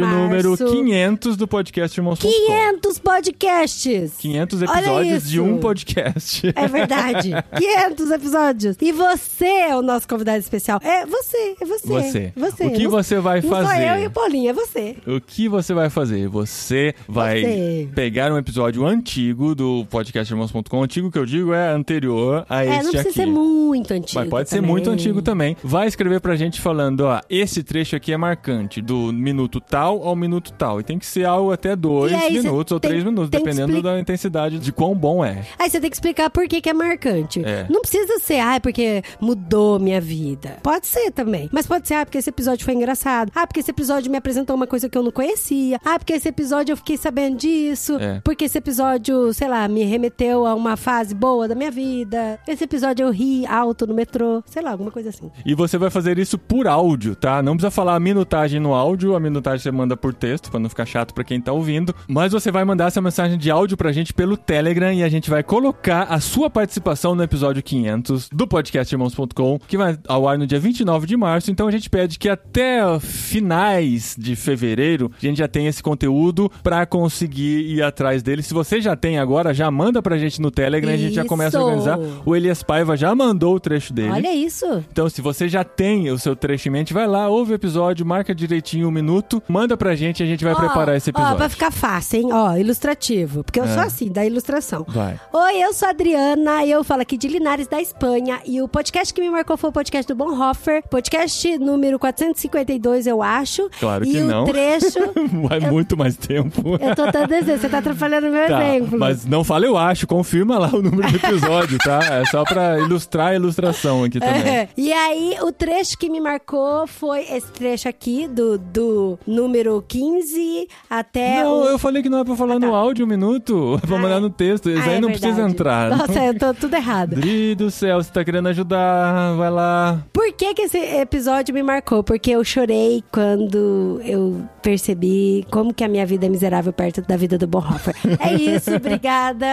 episódio 0.00 0.04
março. 0.06 0.18
número 0.18 0.56
500 0.56 1.36
do 1.36 1.46
podcast 1.46 1.98
Irmãos.com. 2.00 2.28
500 2.28 2.98
podcasts! 2.98 4.12
500 4.18 4.62
Olha 4.62 4.70
episódios 4.78 5.28
de 5.30 5.40
um 5.40 5.58
podcast. 5.58 6.52
É 6.54 6.66
verdade. 6.68 7.30
500 7.58 8.10
episódios. 8.10 8.76
E 8.80 8.92
você 8.92 9.44
é 9.46 9.76
o 9.76 9.82
nosso 9.82 10.08
convidado 10.08 10.38
especial. 10.38 10.80
É 10.82 11.04
você, 11.06 11.56
é 11.60 11.64
você. 11.64 11.86
Você. 11.86 12.32
Você. 12.36 12.66
O 12.66 12.70
que 12.72 12.84
Não- 12.84 12.90
você 12.90 13.18
vai 13.20 13.40
não 13.40 13.48
Sou 13.48 13.58
fazer? 13.62 13.88
eu 13.88 14.02
e 14.02 14.06
o 14.06 14.10
Paulinho, 14.10 14.50
é 14.50 14.52
você. 14.52 14.96
O 15.06 15.20
que 15.20 15.48
você 15.48 15.74
vai 15.74 15.90
fazer? 15.90 16.28
Você 16.28 16.94
vai 17.08 17.42
Você. 17.42 17.88
pegar 17.94 18.32
um 18.32 18.38
episódio 18.38 18.86
antigo 18.86 19.54
do 19.54 19.84
podcast 19.90 20.32
Irmãos.com. 20.32 20.82
Antigo 20.82 21.10
que 21.10 21.18
eu 21.18 21.26
digo 21.26 21.52
é 21.52 21.72
anterior 21.82 22.46
a 22.48 22.64
É, 22.64 22.68
este 22.68 22.84
não 22.84 22.90
precisa 22.90 23.08
aqui. 23.08 23.12
ser 23.12 23.26
muito 23.26 23.92
antigo. 23.92 24.20
Mas 24.20 24.28
pode 24.28 24.48
ser 24.48 24.56
também. 24.56 24.70
muito 24.70 24.90
antigo 24.90 25.20
também. 25.22 25.56
Vai 25.62 25.86
escrever 25.88 26.20
pra 26.20 26.36
gente 26.36 26.60
falando, 26.60 27.00
ó, 27.02 27.20
esse 27.28 27.62
trecho 27.62 27.96
aqui 27.96 28.12
é 28.12 28.16
marcante, 28.16 28.80
do 28.80 29.12
minuto 29.12 29.60
tal 29.60 30.02
ao 30.06 30.14
minuto 30.16 30.52
tal. 30.52 30.80
E 30.80 30.84
tem 30.84 30.98
que 30.98 31.06
ser 31.06 31.24
algo 31.24 31.52
até 31.52 31.74
dois 31.76 32.12
aí, 32.12 32.32
minutos 32.40 32.72
ou 32.72 32.80
tem- 32.80 32.90
três 32.92 33.04
minutos, 33.04 33.28
dependendo 33.30 33.82
da 33.82 33.98
intensidade 33.98 34.58
de 34.58 34.72
quão 34.72 34.94
bom 34.94 35.24
é. 35.24 35.42
Aí 35.58 35.68
você 35.68 35.80
tem 35.80 35.90
que 35.90 35.96
explicar 35.96 36.30
por 36.30 36.46
que, 36.48 36.60
que 36.60 36.70
é 36.70 36.72
marcante. 36.74 37.42
É. 37.44 37.66
Não 37.68 37.80
precisa 37.80 38.18
ser, 38.20 38.40
ah, 38.40 38.54
é 38.56 38.60
porque 38.60 39.02
mudou 39.20 39.78
minha 39.78 40.00
vida. 40.00 40.56
Pode 40.62 40.86
ser 40.86 41.10
também. 41.10 41.48
Mas 41.52 41.66
pode 41.66 41.88
ser, 41.88 41.94
ah, 41.94 42.06
porque 42.06 42.18
esse 42.18 42.30
episódio 42.30 42.64
foi 42.64 42.74
engraçado. 42.74 43.30
Ah, 43.34 43.46
porque 43.46 43.60
esse 43.60 43.70
episódio 43.70 44.10
me 44.10 44.16
apresentou 44.18 44.54
uma 44.54 44.66
coisa 44.66 44.88
que 44.88 44.96
eu 44.96 45.02
não 45.02 45.10
conhecia. 45.10 45.78
Ah, 45.84 45.98
porque 45.98 46.12
esse 46.12 46.28
episódio 46.28 46.72
eu 46.72 46.76
fiquei 46.76 46.96
sabendo 46.96 47.36
disso. 47.36 47.96
É. 47.98 48.20
Porque 48.24 48.44
esse 48.44 48.58
episódio, 48.58 49.32
sei 49.32 49.48
lá, 49.48 49.66
me 49.68 49.82
remeteu 49.84 50.46
a 50.46 50.54
uma 50.54 50.76
fase 50.76 51.14
boa 51.14 51.48
da 51.48 51.54
minha 51.54 51.70
vida. 51.72 52.38
Esse 52.46 52.64
episódio 52.64 53.04
eu 53.04 53.10
ri 53.10 53.44
alto 53.46 53.86
no 53.86 53.94
metrô. 53.94 54.42
Sei 54.46 54.62
lá, 54.62 54.70
alguma 54.70 54.90
coisa 54.90 55.08
assim. 55.08 55.30
E 55.44 55.54
você 55.54 55.78
vai 55.78 55.90
fazer 55.90 56.18
isso 56.18 56.38
por 56.38 56.68
áudio, 56.68 57.16
tá? 57.16 57.42
Não 57.42 57.54
precisa 57.54 57.70
falar 57.70 57.96
a 57.96 58.00
minutagem 58.00 58.60
no 58.60 58.74
áudio, 58.74 59.16
a 59.16 59.20
minutagem 59.20 59.58
você 59.60 59.70
manda 59.70 59.96
por 59.96 60.14
texto, 60.14 60.50
pra 60.50 60.60
não 60.60 60.68
ficar 60.68 60.86
chato 60.86 61.14
pra 61.14 61.24
quem 61.24 61.40
tá 61.40 61.52
ouvindo. 61.52 61.94
Mas 62.06 62.32
você 62.32 62.50
vai 62.52 62.64
mandar 62.64 62.86
essa 62.86 63.00
mensagem 63.00 63.38
de 63.38 63.50
áudio 63.50 63.76
pra 63.76 63.90
gente 63.90 64.12
pelo 64.12 64.36
Telegram 64.36 64.92
e 64.92 65.02
a 65.02 65.08
gente 65.08 65.30
vai 65.30 65.42
colocar 65.42 66.04
a 66.04 66.20
sua 66.20 66.50
participação 66.50 67.14
no 67.14 67.22
episódio 67.22 67.62
500 67.62 68.28
do 68.28 68.46
podcast 68.46 68.94
Irmãos.com, 68.94 69.58
que 69.66 69.76
vai 69.76 69.98
ao 70.06 70.28
ar 70.28 70.38
no 70.38 70.46
dia 70.46 70.60
29 70.60 71.06
de 71.06 71.16
março. 71.16 71.50
Então 71.50 71.66
a 71.66 71.70
gente 71.70 71.88
pede 71.88 72.18
que 72.18 72.28
até 72.28 72.82
finais 73.00 74.14
de 74.18 74.36
fevereiro, 74.36 75.10
a 75.16 75.26
gente 75.26 75.38
já 75.38 75.48
tem 75.48 75.66
esse 75.66 75.82
conteúdo 75.82 76.50
pra 76.62 76.84
conseguir 76.84 77.74
ir 77.74 77.82
atrás 77.82 78.22
dele. 78.22 78.42
Se 78.42 78.52
você 78.52 78.80
já 78.80 78.94
tem 78.94 79.18
agora, 79.18 79.54
já 79.54 79.70
manda 79.70 80.02
pra 80.02 80.18
gente 80.18 80.40
no 80.40 80.50
Telegram, 80.50 80.92
a 80.92 80.96
gente 80.96 81.14
já 81.14 81.24
começa. 81.24 81.61
Organizar. 81.62 81.98
O 82.24 82.34
Elias 82.36 82.62
Paiva 82.62 82.96
já 82.96 83.14
mandou 83.14 83.54
o 83.54 83.60
trecho 83.60 83.92
dele. 83.92 84.10
Olha 84.10 84.34
isso. 84.34 84.66
Então, 84.90 85.08
se 85.08 85.20
você 85.20 85.48
já 85.48 85.64
tem 85.64 86.10
o 86.10 86.18
seu 86.18 86.34
trecho 86.36 86.68
em 86.68 86.72
mente, 86.72 86.92
vai 86.92 87.06
lá, 87.06 87.28
ouve 87.28 87.52
o 87.52 87.54
episódio, 87.54 88.04
marca 88.04 88.34
direitinho 88.34 88.88
um 88.88 88.90
minuto, 88.90 89.42
manda 89.48 89.76
pra 89.76 89.94
gente 89.94 90.20
e 90.20 90.22
a 90.22 90.26
gente 90.26 90.44
vai 90.44 90.52
Ó, 90.54 90.56
preparar 90.56 90.96
esse 90.96 91.10
episódio. 91.10 91.34
Ó, 91.34 91.36
pra 91.36 91.48
ficar 91.48 91.70
fácil, 91.70 92.20
hein? 92.20 92.28
Ó, 92.32 92.56
ilustrativo. 92.56 93.44
Porque 93.44 93.60
eu 93.60 93.64
É. 93.64 93.68
sou 93.68 93.82
assim, 93.82 94.08
da 94.10 94.24
ilustração. 94.24 94.84
Vai. 94.88 95.18
Oi, 95.32 95.62
eu 95.64 95.72
sou 95.72 95.88
a 95.88 95.90
Adriana 95.90 96.64
e 96.64 96.70
eu 96.70 96.82
falo 96.84 97.02
aqui 97.02 97.16
de 97.16 97.28
Linares, 97.28 97.66
da 97.66 97.80
Espanha. 97.80 98.40
E 98.46 98.60
o 98.60 98.68
podcast 98.68 99.12
que 99.14 99.20
me 99.20 99.30
marcou 99.30 99.56
foi 99.56 99.70
o 99.70 99.72
podcast 99.72 100.12
do 100.12 100.16
Bonhoeffer. 100.16 100.82
Podcast 100.88 101.58
número 101.58 101.98
452, 101.98 103.06
eu 103.06 103.22
acho. 103.22 103.68
Claro 103.78 104.04
e 104.04 104.10
que 104.12 104.18
o 104.20 104.26
não. 104.26 104.44
trecho... 104.44 104.98
Vai 105.48 105.60
muito 105.60 105.96
mais 105.96 106.16
tempo. 106.16 106.76
eu 106.80 106.94
tô 106.96 107.10
dando 107.10 107.32
exemplo, 107.32 107.60
você 107.60 107.68
tá 107.68 107.78
atrapalhando 107.78 108.28
o 108.28 108.30
meu 108.30 108.46
Tá, 108.46 108.64
exemplo. 108.76 108.98
mas 108.98 109.24
não 109.24 109.44
fala 109.44 109.64
eu 109.66 109.76
acho, 109.76 110.06
confirma 110.06 110.58
lá 110.58 110.68
o 110.72 110.82
número 110.82 111.08
do 111.10 111.16
episódio, 111.16 111.51
tá? 111.84 112.00
É 112.20 112.24
só 112.26 112.44
pra 112.44 112.78
ilustrar 112.78 113.28
a 113.28 113.34
ilustração 113.34 114.04
aqui 114.04 114.18
também. 114.20 114.42
É. 114.42 114.68
E 114.76 114.92
aí, 114.92 115.36
o 115.42 115.52
trecho 115.52 115.96
que 115.98 116.08
me 116.10 116.20
marcou 116.20 116.86
foi 116.86 117.20
esse 117.30 117.50
trecho 117.52 117.88
aqui, 117.88 118.26
do, 118.28 118.58
do 118.58 119.18
número 119.26 119.82
15 119.86 120.68
até 120.88 121.42
Não, 121.42 121.62
o... 121.62 121.64
eu 121.66 121.78
falei 121.78 122.02
que 122.02 122.08
não 122.08 122.18
é 122.18 122.24
pra 122.24 122.36
falar 122.36 122.58
no 122.58 122.74
áudio 122.74 123.04
um 123.04 123.08
minuto, 123.08 123.78
é 123.82 123.86
pra 123.86 123.98
mandar 123.98 124.20
no 124.20 124.30
texto. 124.30 124.70
Isso 124.70 124.80
Ah, 124.80 124.90
aí 124.90 124.96
é 124.96 125.00
não 125.00 125.08
verdade. 125.08 125.20
precisa 125.34 125.48
entrar. 125.48 125.90
Nossa, 125.96 126.24
eu 126.24 126.38
tô 126.38 126.54
tudo 126.54 126.74
errado. 126.74 127.14
Dri 127.16 127.54
do 127.54 127.70
céu, 127.70 128.02
você 128.02 128.10
tá 128.12 128.24
querendo 128.24 128.48
ajudar, 128.48 129.34
vai 129.36 129.50
lá. 129.50 130.02
Por 130.12 130.32
que, 130.32 130.54
que 130.54 130.62
esse 130.62 130.78
episódio 130.78 131.54
me 131.54 131.62
marcou? 131.62 132.02
Porque 132.02 132.30
eu 132.30 132.44
chorei 132.44 133.02
quando 133.12 134.00
eu 134.04 134.42
percebi 134.62 135.46
como 135.50 135.72
que 135.74 135.82
a 135.84 135.88
minha 135.88 136.06
vida 136.06 136.26
é 136.26 136.28
miserável 136.28 136.72
perto 136.72 137.02
da 137.02 137.16
vida 137.16 137.36
do 137.36 137.46
Bonhoeffer. 137.46 137.94
É 138.20 138.34
isso, 138.34 138.70
obrigada. 138.76 139.46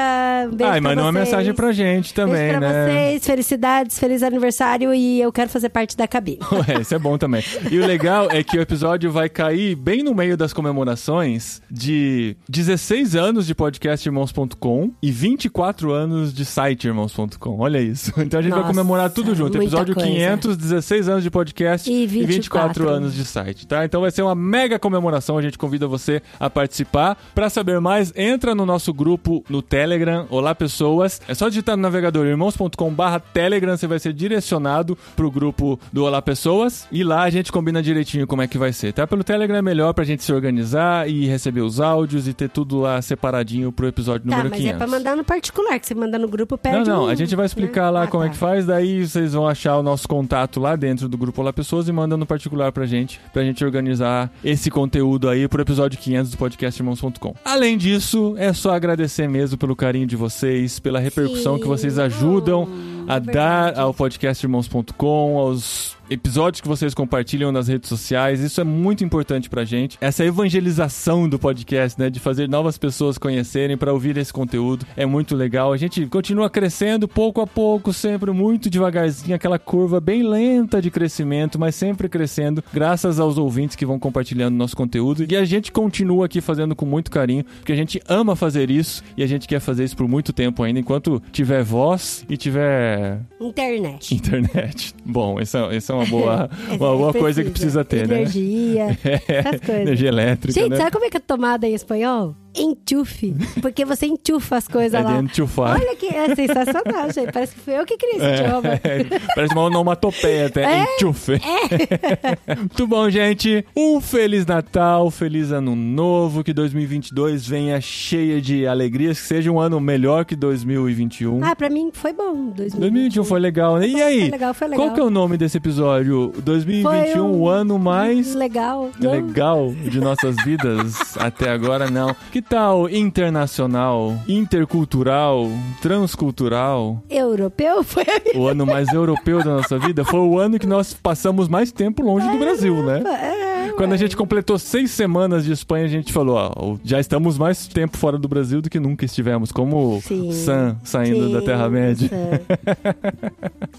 Um 0.52 0.56
beijo 0.56 0.72
Ai, 0.72 0.80
manda 0.80 1.02
uma 1.02 1.12
mensagem 1.12 1.54
pra 1.54 1.72
gente 1.72 1.89
também, 2.14 2.36
beijo 2.36 2.60
pra 2.60 2.60
né? 2.60 2.86
vocês, 2.86 3.26
felicidades, 3.26 4.00
feliz 4.00 4.24
aniversário 4.24 4.94
e 4.94 5.22
eu 5.22 5.32
quero 5.32 5.50
fazer 5.50 5.70
parte 5.70 5.96
da 5.98 6.08
cabine. 6.08 6.40
Ué, 6.52 6.82
isso 6.82 6.94
é 6.94 7.00
bom 7.00 7.18
também. 7.18 7.44
E 7.72 7.78
o 7.78 7.86
legal 7.86 8.30
é 8.32 8.44
que 8.44 8.58
o 8.58 8.62
episódio 8.62 9.12
vai 9.12 9.30
cair 9.30 9.76
bem 9.76 10.04
no 10.04 10.14
meio 10.14 10.38
das 10.38 10.54
comemorações 10.54 11.62
de 11.70 12.36
16 12.48 13.16
anos 13.16 13.46
de 13.46 13.56
podcastirmãos.com 13.56 14.92
e 15.02 15.12
24 15.12 15.92
anos 15.92 16.34
de 16.34 16.46
site 16.46 16.88
irmãos.com. 16.88 17.60
Olha 17.60 17.80
isso. 17.80 18.14
Então 18.30 18.42
a 18.42 18.44
gente 18.44 18.52
vai 18.52 18.62
Nossa, 18.62 18.74
comemorar 18.74 19.10
tudo 19.10 19.34
junto. 19.34 19.58
Episódio 19.58 19.96
coisa. 19.96 20.08
500, 20.08 20.58
16 20.58 21.10
anos 21.10 21.24
de 21.24 21.32
podcast 21.32 21.90
E 21.90 22.04
e 22.04 22.06
24, 22.06 22.28
24 22.34 22.90
anos 22.90 23.16
de 23.16 23.26
site, 23.26 23.66
tá? 23.66 23.84
Então 23.84 24.02
vai 24.02 24.12
ser 24.12 24.22
uma 24.22 24.36
mega 24.36 24.78
comemoração. 24.78 25.38
A 25.38 25.42
gente 25.42 25.58
convida 25.58 25.88
você 25.88 26.22
a 26.40 26.48
participar. 26.50 27.18
Pra 27.34 27.50
saber 27.50 27.80
mais, 27.80 28.14
entra 28.16 28.54
no 28.54 28.66
nosso 28.66 28.94
grupo 28.94 29.44
no 29.50 29.62
Telegram. 29.62 30.28
Olá, 30.30 30.54
pessoas. 30.54 31.22
É 31.28 31.34
só 31.34 31.50
digitar 31.50 31.76
no 31.80 31.84
navegador 31.84 32.26
irmãos.com/barra 32.28 33.20
Telegram. 33.20 33.76
Você 33.76 33.88
vai 33.88 34.00
ser 34.00 34.14
direcionado 34.14 34.98
pro 35.16 35.32
grupo 35.32 35.80
do 35.92 36.04
Olá 36.04 36.22
Pessoas. 36.22 36.88
E 36.92 37.04
lá 37.04 37.24
a 37.24 37.30
gente 37.30 37.52
combina 37.52 37.82
direitinho 37.82 38.28
como 38.28 38.42
é 38.42 38.48
que 38.48 38.58
vai 38.58 38.72
ser, 38.74 38.94
tá? 38.94 39.08
Pelo 39.08 39.24
Telegram 39.24 39.58
é 39.58 39.62
melhor 39.62 39.94
pra 39.94 40.04
gente 40.04 40.24
se 40.24 40.32
organizar 40.34 41.10
e 41.10 41.26
receber 41.26 41.62
os 41.62 41.80
áudios 41.80 42.28
e 42.28 42.34
ter 42.34 42.50
tudo 42.50 42.80
lá 42.80 43.02
separadinho 43.02 43.72
pro 43.72 43.88
episódio 43.88 44.28
Tá, 44.30 44.36
número 44.38 44.50
mas 44.50 44.60
500. 44.60 44.76
é 44.76 44.78
pra 44.78 44.88
mandar 44.88 45.16
no 45.16 45.24
particular, 45.24 45.80
que 45.80 45.88
você 45.88 45.96
manda 45.96 46.20
no 46.20 46.28
grupo, 46.28 46.56
Não, 46.56 46.60
perde 46.60 46.90
não, 46.90 47.06
um, 47.06 47.08
a 47.08 47.16
gente 47.16 47.36
vai 47.36 47.46
explicar 47.46 47.86
né? 47.86 47.90
lá 47.92 48.04
Ah, 48.04 48.08
como 48.08 48.24
é 48.24 48.28
tá. 48.28 48.34
que 48.34 48.38
faz, 48.38 48.66
daí 48.66 49.06
vocês 49.08 49.34
vão 49.34 49.48
achar 49.48 49.78
o 49.78 49.84
nosso 49.84 50.08
contato 50.08 50.60
lá 50.60 50.76
dentro 50.76 51.08
do 51.08 51.18
grupo 51.18 51.42
Olá 51.42 51.54
Pessoas 51.54 51.88
e 51.88 51.92
mandam 51.92 52.18
no 52.18 52.26
particular 52.26 52.72
pra 52.72 52.86
gente, 52.86 53.20
pra 53.32 53.44
gente 53.44 53.64
organizar 53.64 54.32
esse 54.44 54.70
conteúdo 54.70 55.30
aí 55.30 55.48
pro 55.48 55.62
episódio 55.62 55.98
500 56.00 56.32
do 56.32 56.38
podcast 56.38 56.82
irmãos.com. 56.82 57.34
Além 57.46 57.78
disso, 57.78 58.36
é 58.38 58.52
só 58.54 58.74
agradecer 58.74 59.28
mesmo 59.30 59.58
pelo 59.58 59.76
carinho 59.76 60.06
de 60.08 60.16
vocês, 60.16 60.80
pela 60.80 61.00
repercussão 61.00 61.56
Sim. 61.56 61.62
que 61.62 61.68
vocês 61.70 62.00
ajudam 62.00 62.68
a 63.10 63.18
dar 63.18 63.78
ao 63.78 63.92
podcastirmãos.com, 63.92 65.40
aos 65.40 65.98
episódios 66.10 66.62
que 66.62 66.68
vocês 66.68 66.94
compartilham 66.94 67.52
nas 67.52 67.68
redes 67.68 67.88
sociais. 67.88 68.40
Isso 68.40 68.60
é 68.60 68.64
muito 68.64 69.04
importante 69.04 69.50
pra 69.50 69.64
gente. 69.64 69.98
Essa 70.02 70.26
evangelização 70.26 71.30
do 71.30 71.38
podcast, 71.38 72.00
né, 72.00 72.10
de 72.10 72.20
fazer 72.20 72.50
novas 72.50 72.78
pessoas 72.78 73.18
conhecerem 73.18 73.78
pra 73.78 73.94
ouvir 73.94 74.18
esse 74.18 74.34
conteúdo, 74.34 74.86
é 74.98 75.06
muito 75.06 75.36
legal. 75.36 75.72
A 75.72 75.78
gente 75.78 76.06
continua 76.08 76.50
crescendo 76.50 77.08
pouco 77.08 77.42
a 77.42 77.48
pouco, 77.48 77.94
sempre 77.94 78.32
muito 78.32 78.70
devagarzinho, 78.70 79.36
aquela 79.36 79.60
curva 79.60 80.00
bem 80.00 80.24
lenta 80.24 80.82
de 80.82 80.90
crescimento, 80.90 81.60
mas 81.60 81.76
sempre 81.76 82.10
crescendo, 82.10 82.64
graças 82.74 83.20
aos 83.20 83.38
ouvintes 83.38 83.76
que 83.76 83.86
vão 83.86 84.00
compartilhando 84.00 84.56
nosso 84.56 84.76
conteúdo. 84.76 85.26
E 85.30 85.36
a 85.36 85.46
gente 85.46 85.72
continua 85.72 86.26
aqui 86.26 86.42
fazendo 86.42 86.76
com 86.76 86.86
muito 86.86 87.12
carinho, 87.12 87.44
porque 87.44 87.72
a 87.72 87.76
gente 87.76 88.02
ama 88.08 88.36
fazer 88.36 88.70
isso 88.72 89.04
e 89.16 89.24
a 89.24 89.28
gente 89.28 89.48
quer 89.48 89.60
fazer 89.60 89.84
isso 89.84 89.96
por 89.96 90.08
muito 90.08 90.34
tempo 90.34 90.64
ainda, 90.64 90.80
enquanto 90.80 91.22
tiver 91.32 91.64
voz 91.64 92.26
e 92.30 92.38
tiver 92.38 92.99
Internet. 93.40 94.14
internet. 94.16 94.96
Bom, 95.06 95.40
essa, 95.40 95.60
essa 95.74 95.94
é 95.94 95.96
uma 95.96 96.06
boa, 96.06 96.50
uma 96.70 96.78
boa 96.78 97.14
coisa 97.14 97.44
que 97.44 97.50
precisa 97.50 97.84
ter, 97.84 98.08
né? 98.08 98.18
Energia, 98.18 98.98
essas 99.28 99.60
coisas. 99.62 99.82
Energia 99.82 100.10
elétrica, 100.10 100.60
Gente, 100.60 100.72
né? 100.72 100.78
sabe 100.78 100.92
como 100.92 101.06
é 101.06 101.10
que 101.10 101.18
é 101.18 101.20
tomada 101.20 101.68
em 101.68 101.74
espanhol? 101.74 102.36
Enchufe. 102.56 103.36
Porque 103.62 103.86
você 103.86 104.08
enchufa 104.08 104.58
as 104.58 104.68
coisas 104.68 104.94
É 105.00 105.04
lá. 105.04 105.18
de 105.20 105.26
enchufar. 105.26 105.80
Olha 105.80 105.96
que 105.96 106.08
é 106.08 106.36
sensacional, 106.36 107.12
gente. 107.14 107.32
Parece 107.32 107.56
que 107.56 107.62
fui 107.62 107.74
eu 107.78 107.86
que 107.86 107.96
criei 107.98 108.16
esse 108.18 108.26
É, 108.26 108.46
idioma. 108.46 108.70
parece 109.36 109.54
uma 109.54 109.64
onomatopeia 109.64 110.48
até. 110.48 110.64
É, 110.82 110.96
Enchufe. 110.96 111.34
Muito 112.58 112.88
bom, 112.88 113.10
gente. 113.10 113.66
Um 113.76 114.02
Feliz 114.02 114.46
Natal, 114.46 115.10
Feliz 115.12 115.52
Ano 115.52 115.76
Novo. 115.76 116.44
Que 116.44 116.54
2022 116.54 117.48
venha 117.48 117.80
cheia 117.82 118.42
de 118.42 118.66
alegrias. 118.68 119.20
Que 119.20 119.28
seja 119.28 119.52
um 119.52 119.60
ano 119.60 119.80
melhor 119.80 120.26
que 120.26 120.36
2021. 120.36 121.44
Ah, 121.44 121.56
pra 121.56 121.70
mim 121.70 121.90
foi 121.94 122.14
bom. 122.14 122.48
2021 122.56 123.24
foi 123.24 123.40
legal, 123.40 123.78
né? 123.78 123.88
E 123.88 124.02
aí? 124.02 124.20
Foi 124.22 124.30
legal, 124.30 124.54
foi 124.54 124.68
legal. 124.68 124.86
Qual 124.88 124.96
que 124.96 125.00
é 125.00 125.04
o 125.04 125.10
nome 125.10 125.38
desse 125.38 125.58
episódio? 125.58 126.34
2021, 126.44 127.12
Foi 127.14 127.22
um- 127.22 127.36
o 127.42 127.48
ano 127.50 127.78
mais 127.80 128.34
Legal. 128.34 128.90
Não? 129.00 129.12
legal 129.12 129.72
de 129.72 130.00
nossas 130.00 130.36
vidas 130.44 131.18
até 131.18 131.50
agora 131.50 131.90
não. 131.90 132.16
Que 132.32 132.39
tal 132.42 132.90
internacional, 132.90 134.16
intercultural, 134.28 135.48
transcultural? 135.82 137.04
Europeu 137.10 137.84
foi 137.84 138.06
O 138.36 138.48
ano 138.48 138.66
mais 138.66 138.92
europeu 138.94 139.44
da 139.44 139.56
nossa 139.58 139.78
vida 139.78 140.04
foi 140.06 140.20
o 140.20 140.38
ano 140.40 140.60
que 140.60 140.68
nós 140.68 140.94
passamos 140.94 141.48
mais 141.48 141.72
tempo 141.72 142.04
longe 142.04 142.28
do 142.30 142.38
Brasil, 142.38 142.76
né? 142.84 143.02
É, 143.06 143.59
Quando 143.80 143.94
a 143.94 143.98
gente 143.98 144.18
completou 144.18 144.60
seis 144.60 144.92
semanas 144.92 145.46
de 145.46 145.54
Espanha, 145.54 145.86
a 145.86 145.88
gente 145.88 146.12
falou, 146.12 146.36
ó, 146.36 146.76
já 146.84 147.00
estamos 147.00 147.38
mais 147.38 147.66
tempo 147.66 147.96
fora 147.96 148.18
do 148.18 148.28
Brasil 148.28 148.62
do 148.62 148.70
que 148.70 148.78
nunca 148.78 149.06
estivemos, 149.06 149.54
como 149.54 150.02
Sim. 150.02 150.34
Sam 150.34 150.76
saindo 150.84 151.28
Sim, 151.28 151.32
da 151.34 151.42
Terra-média. 151.42 152.10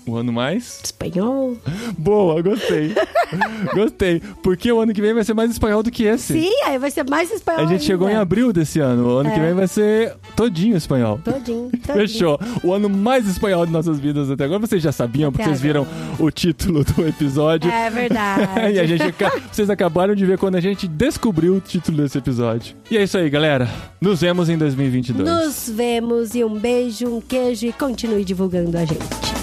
O 0.07 0.17
ano 0.17 0.33
mais? 0.33 0.81
Espanhol. 0.83 1.55
Boa, 1.99 2.41
gostei. 2.41 2.95
gostei. 3.75 4.23
Porque 4.43 4.73
o 4.73 4.81
ano 4.81 4.95
que 4.95 5.03
vem 5.03 5.13
vai 5.13 5.23
ser 5.23 5.35
mais 5.35 5.51
espanhol 5.51 5.83
do 5.83 5.91
que 5.91 6.05
esse. 6.05 6.33
Sim, 6.33 6.51
aí 6.65 6.79
vai 6.79 6.91
ser 6.91 7.05
mais 7.07 7.31
espanhol 7.31 7.61
A 7.61 7.67
gente 7.67 7.85
chegou 7.85 8.09
em 8.09 8.13
ainda. 8.13 8.23
abril 8.23 8.55
desse 8.55 8.81
ano. 8.81 9.07
O 9.07 9.19
ano 9.19 9.31
que 9.31 9.39
É. 9.39 9.43
vem 9.45 9.53
vai 9.53 9.69
ser 9.69 10.15
todinho 10.35 10.79
espanhol. 10.79 11.21
Todinho, 11.23 11.71
todinho. 11.73 12.09
Fechou. 12.09 12.41
O 12.65 12.73
ano 12.73 12.89
mais 12.89 13.27
espanhol 13.27 13.67
de 13.67 13.73
nossas 13.73 14.01
vidas 14.01 14.31
até 14.31 14.45
agora. 14.45 14.61
Vocês 14.61 14.83
já 14.83 14.93
sabiam, 14.93 15.31
porque 15.31 15.45
vocês 15.45 15.61
viram 15.61 15.87
o 16.19 16.31
título 16.31 16.85
do 16.85 17.07
episódio. 17.07 17.71
É 17.71 17.91
verdade. 17.91 18.49
e 18.73 18.81
a 18.81 18.87
gente, 18.87 19.05
vocês 19.53 19.69
acabaram 19.91 20.15
de 20.15 20.25
ver 20.25 20.39
quando 20.39 20.55
a 20.55 20.61
gente 20.61 20.87
descobriu 20.87 21.57
o 21.57 21.61
título 21.61 21.99
desse 21.99 22.17
episódio. 22.17 22.77
E 22.89 22.97
é 22.97 23.03
isso 23.03 23.19
aí, 23.19 23.29
galera. 23.29 23.69
Nos 24.01 24.21
vemos 24.21 24.49
em 24.49 24.57
2022. 24.57 25.29
Nos 25.29 25.69
vemos 25.69 26.35
e 26.35 26.45
um 26.45 26.57
beijo, 26.57 27.09
um 27.09 27.21
queijo 27.21 27.67
e 27.67 27.73
continue 27.73 28.25
divulgando 28.25 28.79
a 28.79 28.85
gente. 28.85 29.40